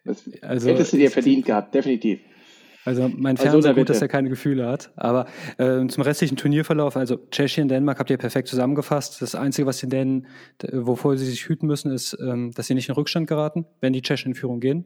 Das 0.05 0.23
also, 0.41 0.69
hättest 0.69 0.93
du 0.93 0.97
dir 0.97 1.11
verdient 1.11 1.45
gehabt, 1.45 1.75
definitiv. 1.75 2.21
Also 2.87 3.09
mein 3.09 3.35
also 3.35 3.49
Fernseher 3.49 3.71
also, 3.71 3.81
gut, 3.81 3.89
dass 3.89 4.01
er 4.01 4.07
keine 4.07 4.29
Gefühle 4.29 4.65
hat. 4.65 4.93
Aber 4.95 5.25
äh, 5.57 5.85
zum 5.87 6.03
restlichen 6.03 6.37
Turnierverlauf, 6.37 6.95
also 6.95 7.17
Tschechien, 7.31 7.67
Dänemark 7.67 7.99
habt 7.99 8.09
ihr 8.09 8.17
perfekt 8.17 8.47
zusammengefasst. 8.47 9.21
Das 9.21 9.35
Einzige, 9.35 9.65
was 9.65 9.79
die 9.79 9.89
Dänen, 9.89 10.25
wovor 10.71 11.17
sie 11.17 11.25
sich 11.25 11.49
hüten 11.49 11.67
müssen, 11.67 11.91
ist, 11.91 12.17
ähm, 12.21 12.51
dass 12.55 12.67
sie 12.67 12.75
nicht 12.75 12.87
in 12.87 12.95
Rückstand 12.95 13.27
geraten, 13.27 13.65
wenn 13.81 13.91
die 13.91 14.01
Tschechen 14.01 14.31
in 14.31 14.35
Führung 14.35 14.61
gehen. 14.61 14.85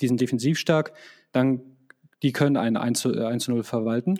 Die 0.00 0.08
sind 0.08 0.18
defensiv 0.18 0.58
stark, 0.58 0.94
dann 1.32 1.60
die 2.22 2.32
können 2.32 2.56
ein 2.56 2.78
1 2.78 3.00
zu 3.00 3.10
0 3.10 3.60
äh, 3.60 3.62
verwalten. 3.62 4.18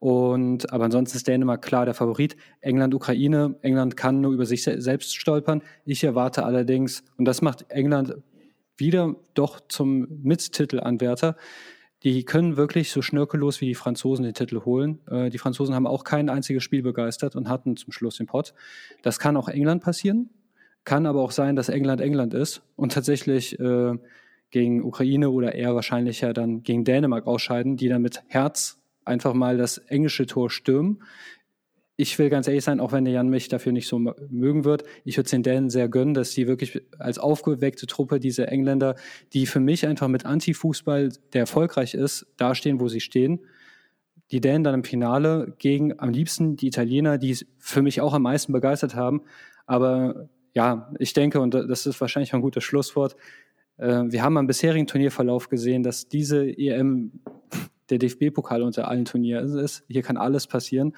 Und 0.00 0.72
aber 0.72 0.86
ansonsten 0.86 1.18
ist 1.18 1.28
Dänemark 1.28 1.62
klar 1.62 1.84
der 1.84 1.94
Favorit. 1.94 2.36
England, 2.62 2.94
Ukraine. 2.94 3.54
England 3.62 3.96
kann 3.96 4.20
nur 4.20 4.32
über 4.32 4.44
sich 4.44 4.64
selbst 4.64 5.14
stolpern. 5.14 5.62
Ich 5.84 6.02
erwarte 6.02 6.44
allerdings, 6.44 7.04
und 7.16 7.26
das 7.26 7.42
macht 7.42 7.70
England 7.70 8.16
wieder 8.76 9.14
doch 9.34 9.60
zum 9.68 10.08
Mittitelanwärter. 10.24 11.36
Die 12.02 12.24
können 12.24 12.56
wirklich 12.56 12.90
so 12.90 13.02
schnörkellos 13.02 13.60
wie 13.60 13.66
die 13.66 13.74
Franzosen 13.74 14.24
den 14.24 14.34
Titel 14.34 14.60
holen. 14.64 15.00
Äh, 15.10 15.30
die 15.30 15.38
Franzosen 15.38 15.74
haben 15.74 15.86
auch 15.86 16.04
kein 16.04 16.28
einziges 16.28 16.62
Spiel 16.62 16.82
begeistert 16.82 17.36
und 17.36 17.48
hatten 17.48 17.76
zum 17.76 17.92
Schluss 17.92 18.16
den 18.16 18.26
Pott. 18.26 18.54
Das 19.02 19.18
kann 19.18 19.36
auch 19.36 19.48
England 19.48 19.82
passieren. 19.82 20.30
Kann 20.84 21.06
aber 21.06 21.20
auch 21.20 21.32
sein, 21.32 21.56
dass 21.56 21.68
England 21.68 22.00
England 22.00 22.32
ist 22.32 22.62
und 22.76 22.92
tatsächlich 22.92 23.58
äh, 23.58 23.94
gegen 24.50 24.84
Ukraine 24.84 25.30
oder 25.30 25.54
eher 25.54 25.74
wahrscheinlicher 25.74 26.32
dann 26.32 26.62
gegen 26.62 26.84
Dänemark 26.84 27.26
ausscheiden, 27.26 27.76
die 27.76 27.88
dann 27.88 28.02
mit 28.02 28.22
Herz 28.28 28.78
einfach 29.04 29.34
mal 29.34 29.56
das 29.56 29.78
englische 29.78 30.26
Tor 30.26 30.50
stürmen 30.50 31.02
ich 31.96 32.18
will 32.18 32.28
ganz 32.28 32.46
ehrlich 32.46 32.64
sein, 32.64 32.78
auch 32.78 32.92
wenn 32.92 33.04
der 33.04 33.14
Jan 33.14 33.28
mich 33.28 33.48
dafür 33.48 33.72
nicht 33.72 33.88
so 33.88 33.98
mögen 33.98 34.64
wird, 34.64 34.84
ich 35.04 35.16
würde 35.16 35.24
es 35.26 35.30
den 35.30 35.42
Dänen 35.42 35.70
sehr 35.70 35.88
gönnen, 35.88 36.12
dass 36.12 36.30
die 36.30 36.46
wirklich 36.46 36.82
als 36.98 37.18
aufgeweckte 37.18 37.86
Truppe, 37.86 38.20
diese 38.20 38.46
Engländer, 38.48 38.96
die 39.32 39.46
für 39.46 39.60
mich 39.60 39.86
einfach 39.86 40.08
mit 40.08 40.26
Anti-Fußball, 40.26 41.10
der 41.32 41.40
erfolgreich 41.40 41.94
ist, 41.94 42.26
dastehen, 42.36 42.80
wo 42.80 42.88
sie 42.88 43.00
stehen. 43.00 43.40
Die 44.30 44.40
Dänen 44.40 44.64
dann 44.64 44.74
im 44.74 44.84
Finale 44.84 45.54
gegen 45.58 45.98
am 45.98 46.10
liebsten 46.10 46.56
die 46.56 46.66
Italiener, 46.66 47.16
die 47.16 47.30
es 47.30 47.46
für 47.58 47.80
mich 47.80 48.00
auch 48.00 48.12
am 48.12 48.22
meisten 48.22 48.52
begeistert 48.52 48.94
haben. 48.94 49.22
Aber 49.64 50.28
ja, 50.52 50.92
ich 50.98 51.12
denke, 51.14 51.40
und 51.40 51.54
das 51.54 51.86
ist 51.86 52.00
wahrscheinlich 52.00 52.34
ein 52.34 52.40
gutes 52.42 52.64
Schlusswort, 52.64 53.16
äh, 53.78 54.04
wir 54.06 54.22
haben 54.22 54.36
am 54.36 54.46
bisherigen 54.46 54.86
Turnierverlauf 54.86 55.48
gesehen, 55.48 55.82
dass 55.82 56.08
diese 56.08 56.46
EM 56.46 57.12
der 57.88 57.98
DFB-Pokal 57.98 58.62
unter 58.62 58.88
allen 58.88 59.04
Turnieren 59.04 59.58
ist. 59.58 59.84
Hier 59.88 60.02
kann 60.02 60.16
alles 60.16 60.46
passieren. 60.46 60.94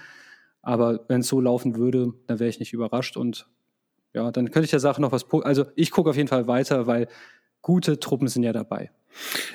Aber 0.62 1.00
wenn 1.08 1.20
es 1.20 1.28
so 1.28 1.40
laufen 1.40 1.76
würde, 1.76 2.12
dann 2.26 2.38
wäre 2.38 2.50
ich 2.50 2.58
nicht 2.58 2.72
überrascht. 2.72 3.16
Und 3.16 3.48
ja, 4.14 4.30
dann 4.30 4.50
könnte 4.50 4.64
ich 4.64 4.70
der 4.70 4.80
Sache 4.80 5.00
noch 5.00 5.12
was. 5.12 5.26
Also 5.44 5.66
ich 5.76 5.90
gucke 5.90 6.10
auf 6.10 6.16
jeden 6.16 6.28
Fall 6.28 6.46
weiter, 6.46 6.86
weil 6.86 7.08
gute 7.62 8.00
Truppen 8.00 8.28
sind 8.28 8.42
ja 8.42 8.52
dabei. 8.52 8.90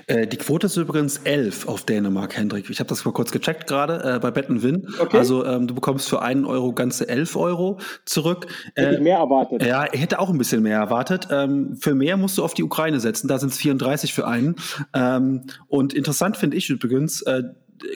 Äh, 0.08 0.28
die 0.28 0.38
Quote 0.38 0.68
ist 0.68 0.76
übrigens 0.76 1.20
11 1.20 1.68
auf 1.68 1.86
Dänemark, 1.86 2.36
Hendrik. 2.36 2.70
Ich 2.70 2.80
habe 2.80 2.90
das 2.90 3.06
mal 3.06 3.12
kurz 3.12 3.32
gecheckt 3.32 3.68
gerade 3.68 4.16
äh, 4.16 4.20
bei 4.20 4.32
Bet 4.32 4.48
Win. 4.50 4.88
Okay. 5.00 5.18
Also 5.18 5.46
ähm, 5.46 5.68
du 5.68 5.76
bekommst 5.76 6.10
für 6.10 6.22
einen 6.22 6.46
Euro 6.46 6.74
ganze 6.74 7.08
11 7.08 7.36
Euro 7.36 7.80
zurück. 8.06 8.48
Hätte 8.76 8.90
äh, 8.90 8.94
ich 8.96 9.00
mehr 9.02 9.18
erwartet. 9.20 9.64
Ja, 9.64 9.86
ich 9.92 10.02
hätte 10.02 10.20
auch 10.20 10.30
ein 10.30 10.38
bisschen 10.38 10.64
mehr 10.64 10.78
erwartet. 10.78 11.28
Ähm, 11.32 11.78
für 11.78 11.96
mehr 11.96 12.18
musst 12.18 12.38
du 12.38 12.44
auf 12.44 12.54
die 12.54 12.64
Ukraine 12.64 13.00
setzen. 13.00 13.28
Da 13.28 13.40
sind 13.40 13.54
es 13.54 13.58
34 13.58 14.14
für 14.14 14.28
einen. 14.28 14.56
Ähm, 14.94 15.44
und 15.68 15.94
interessant 15.94 16.36
finde 16.36 16.58
ich 16.58 16.70
übrigens, 16.70 17.22
äh, 17.22 17.44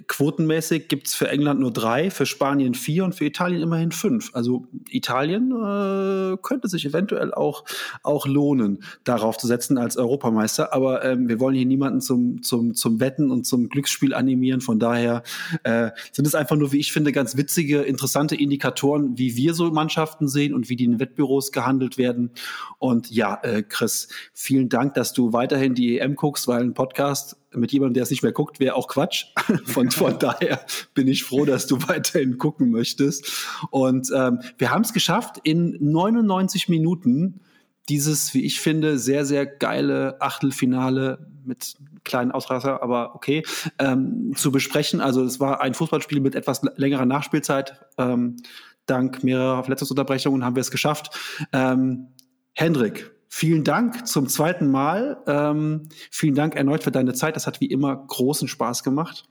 quotenmäßig 0.07 0.87
gibt 0.87 1.07
es 1.07 1.15
für 1.15 1.29
England 1.29 1.59
nur 1.59 1.71
drei, 1.71 2.09
für 2.09 2.25
Spanien 2.25 2.73
vier 2.73 3.05
und 3.05 3.15
für 3.15 3.25
Italien 3.25 3.61
immerhin 3.61 3.91
fünf. 3.91 4.31
Also 4.33 4.67
Italien 4.89 5.51
äh, 5.51 6.37
könnte 6.41 6.67
sich 6.67 6.85
eventuell 6.85 7.33
auch, 7.33 7.63
auch 8.03 8.25
lohnen, 8.27 8.83
darauf 9.03 9.37
zu 9.37 9.47
setzen 9.47 9.77
als 9.77 9.97
Europameister. 9.97 10.73
Aber 10.73 11.03
ähm, 11.03 11.29
wir 11.29 11.39
wollen 11.39 11.55
hier 11.55 11.65
niemanden 11.65 12.01
zum, 12.01 12.43
zum, 12.43 12.73
zum 12.73 12.99
Wetten 12.99 13.31
und 13.31 13.45
zum 13.45 13.69
Glücksspiel 13.69 14.13
animieren. 14.13 14.61
Von 14.61 14.79
daher 14.79 15.23
äh, 15.63 15.91
sind 16.11 16.27
es 16.27 16.35
einfach 16.35 16.55
nur, 16.55 16.71
wie 16.71 16.79
ich 16.79 16.91
finde, 16.91 17.11
ganz 17.11 17.37
witzige, 17.37 17.81
interessante 17.81 18.35
Indikatoren, 18.35 19.17
wie 19.17 19.35
wir 19.35 19.53
so 19.53 19.71
Mannschaften 19.71 20.27
sehen 20.27 20.53
und 20.53 20.69
wie 20.69 20.75
die 20.75 20.85
in 20.85 20.99
Wettbüros 20.99 21.51
gehandelt 21.51 21.97
werden. 21.97 22.31
Und 22.79 23.11
ja, 23.11 23.39
äh, 23.43 23.63
Chris, 23.63 24.09
vielen 24.33 24.69
Dank, 24.69 24.93
dass 24.95 25.13
du 25.13 25.33
weiterhin 25.33 25.75
die 25.75 25.99
EM 25.99 26.15
guckst, 26.15 26.47
weil 26.47 26.61
ein 26.61 26.73
Podcast 26.73 27.37
mit 27.53 27.71
jemandem, 27.71 27.95
der 27.95 28.03
es 28.03 28.09
nicht 28.09 28.23
mehr 28.23 28.31
guckt, 28.31 28.59
wäre 28.59 28.75
auch 28.75 28.87
Quatsch. 28.87 29.25
Von, 29.65 29.91
von 29.91 30.19
daher 30.19 30.65
bin 30.93 31.07
ich 31.07 31.23
froh, 31.23 31.45
dass 31.45 31.67
du 31.67 31.87
weiterhin 31.87 32.37
gucken 32.37 32.71
möchtest. 32.71 33.47
Und 33.71 34.11
ähm, 34.13 34.39
wir 34.57 34.71
haben 34.71 34.81
es 34.81 34.93
geschafft, 34.93 35.39
in 35.43 35.77
99 35.79 36.69
Minuten 36.69 37.41
dieses, 37.89 38.33
wie 38.33 38.45
ich 38.45 38.59
finde, 38.59 38.99
sehr, 38.99 39.25
sehr 39.25 39.45
geile 39.45 40.21
Achtelfinale 40.21 41.27
mit 41.45 41.75
kleinen 42.03 42.31
Ausreißer, 42.31 42.81
aber 42.83 43.15
okay, 43.15 43.43
ähm, 43.79 44.33
zu 44.35 44.51
besprechen. 44.51 44.99
Also 44.99 45.23
es 45.23 45.39
war 45.39 45.61
ein 45.61 45.73
Fußballspiel 45.73 46.19
mit 46.19 46.35
etwas 46.35 46.61
längerer 46.75 47.05
Nachspielzeit. 47.05 47.85
Ähm, 47.97 48.37
dank 48.85 49.23
mehrerer 49.23 49.63
Verletzungsunterbrechungen 49.63 50.43
haben 50.43 50.55
wir 50.55 50.61
es 50.61 50.71
geschafft. 50.71 51.17
Ähm, 51.53 52.07
Hendrik, 52.53 53.11
Vielen 53.29 53.63
Dank 53.63 54.07
zum 54.07 54.27
zweiten 54.27 54.71
Mal. 54.71 55.17
Ähm, 55.27 55.89
vielen 56.11 56.35
Dank 56.35 56.55
erneut 56.55 56.83
für 56.83 56.91
deine 56.91 57.13
Zeit. 57.13 57.35
Das 57.35 57.47
hat 57.47 57.61
wie 57.61 57.65
immer 57.65 57.95
großen 57.95 58.47
Spaß 58.47 58.83
gemacht. 58.83 59.25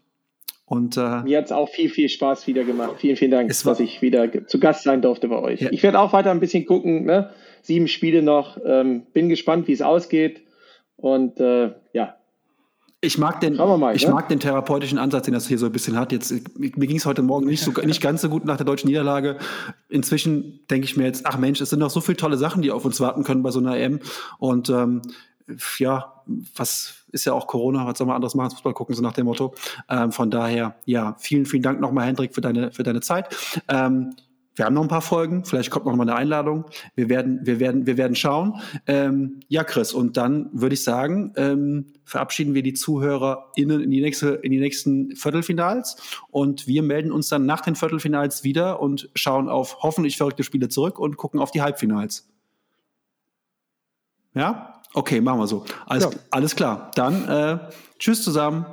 Und, 0.66 0.96
äh, 0.96 1.22
Mir 1.22 1.38
hat 1.38 1.46
es 1.46 1.52
auch 1.52 1.68
viel, 1.68 1.88
viel 1.88 2.08
Spaß 2.08 2.46
wieder 2.48 2.64
gemacht. 2.64 2.96
Vielen, 2.98 3.16
vielen 3.16 3.30
Dank, 3.30 3.48
dass 3.48 3.80
ich 3.80 4.02
wieder 4.02 4.46
zu 4.46 4.58
Gast 4.58 4.82
sein 4.82 5.00
durfte 5.00 5.28
bei 5.28 5.38
euch. 5.38 5.60
Ja. 5.60 5.70
Ich 5.70 5.82
werde 5.82 6.00
auch 6.00 6.12
weiter 6.12 6.32
ein 6.32 6.40
bisschen 6.40 6.66
gucken. 6.66 7.04
Ne? 7.04 7.30
Sieben 7.62 7.86
Spiele 7.86 8.20
noch. 8.22 8.58
Ähm, 8.64 9.06
bin 9.12 9.28
gespannt, 9.28 9.68
wie 9.68 9.72
es 9.72 9.82
ausgeht. 9.82 10.42
Und 10.96 11.38
äh, 11.40 11.72
ja, 11.92 12.15
ich 13.00 13.18
mag 13.18 13.40
den, 13.40 13.56
mal, 13.56 13.94
ich 13.94 14.06
ne? 14.06 14.12
mag 14.12 14.28
den 14.28 14.40
therapeutischen 14.40 14.98
Ansatz, 14.98 15.26
den 15.26 15.34
das 15.34 15.46
hier 15.46 15.58
so 15.58 15.66
ein 15.66 15.72
bisschen 15.72 15.98
hat. 15.98 16.12
Jetzt, 16.12 16.32
mir 16.58 16.70
ging 16.70 16.96
es 16.96 17.06
heute 17.06 17.22
Morgen 17.22 17.46
nicht, 17.46 17.62
so, 17.62 17.70
nicht 17.84 18.00
ganz 18.00 18.22
so 18.22 18.28
gut 18.28 18.44
nach 18.44 18.56
der 18.56 18.66
deutschen 18.66 18.88
Niederlage. 18.88 19.36
Inzwischen 19.88 20.60
denke 20.70 20.86
ich 20.86 20.96
mir 20.96 21.04
jetzt, 21.04 21.26
ach 21.26 21.36
Mensch, 21.36 21.60
es 21.60 21.70
sind 21.70 21.78
noch 21.78 21.90
so 21.90 22.00
viele 22.00 22.16
tolle 22.16 22.38
Sachen, 22.38 22.62
die 22.62 22.70
auf 22.70 22.84
uns 22.84 22.98
warten 23.00 23.22
können 23.22 23.42
bei 23.42 23.50
so 23.50 23.60
einer 23.60 23.76
EM. 23.76 24.00
Und 24.38 24.70
ähm, 24.70 25.02
ja, 25.78 26.22
was 26.56 27.04
ist 27.12 27.24
ja 27.24 27.32
auch 27.32 27.46
Corona, 27.46 27.86
was 27.86 27.98
soll 27.98 28.06
man 28.06 28.16
anderes 28.16 28.34
machen, 28.34 28.50
Fußball 28.50 28.74
gucken, 28.74 28.94
so 28.94 29.02
nach 29.02 29.12
dem 29.12 29.26
Motto. 29.26 29.54
Ähm, 29.88 30.10
von 30.10 30.30
daher, 30.30 30.76
ja, 30.86 31.16
vielen, 31.18 31.46
vielen 31.46 31.62
Dank 31.62 31.80
nochmal, 31.80 32.06
Hendrik, 32.06 32.34
für 32.34 32.40
deine, 32.40 32.72
für 32.72 32.82
deine 32.82 33.00
Zeit. 33.00 33.34
Ähm, 33.68 34.16
wir 34.56 34.64
haben 34.64 34.74
noch 34.74 34.82
ein 34.82 34.88
paar 34.88 35.02
Folgen, 35.02 35.44
vielleicht 35.44 35.70
kommt 35.70 35.84
noch 35.84 35.94
mal 35.94 36.02
eine 36.02 36.16
Einladung. 36.16 36.64
Wir 36.94 37.08
werden, 37.10 37.40
wir 37.42 37.60
werden, 37.60 37.86
wir 37.86 37.98
werden 37.98 38.16
schauen. 38.16 38.60
Ähm, 38.86 39.40
ja, 39.48 39.64
Chris, 39.64 39.92
und 39.92 40.16
dann 40.16 40.48
würde 40.52 40.74
ich 40.74 40.82
sagen, 40.82 41.32
ähm, 41.36 41.92
verabschieden 42.04 42.54
wir 42.54 42.62
die 42.62 42.72
ZuhörerInnen 42.72 43.82
in 43.82 43.90
die 43.90 44.00
nächste, 44.00 44.30
in 44.30 44.50
die 44.50 44.58
nächsten 44.58 45.14
Viertelfinals 45.14 45.96
und 46.30 46.66
wir 46.66 46.82
melden 46.82 47.12
uns 47.12 47.28
dann 47.28 47.44
nach 47.44 47.60
den 47.60 47.76
Viertelfinals 47.76 48.44
wieder 48.44 48.80
und 48.80 49.10
schauen 49.14 49.48
auf 49.50 49.82
hoffentlich 49.82 50.16
verrückte 50.16 50.42
Spiele 50.42 50.70
zurück 50.70 50.98
und 50.98 51.18
gucken 51.18 51.38
auf 51.38 51.50
die 51.50 51.60
Halbfinals. 51.60 52.26
Ja? 54.34 54.80
Okay, 54.94 55.20
machen 55.20 55.40
wir 55.40 55.46
so. 55.46 55.66
Alles, 55.84 56.04
ja. 56.04 56.10
alles 56.30 56.56
klar. 56.56 56.90
Dann 56.94 57.28
äh, 57.28 57.58
tschüss 57.98 58.22
zusammen. 58.22 58.64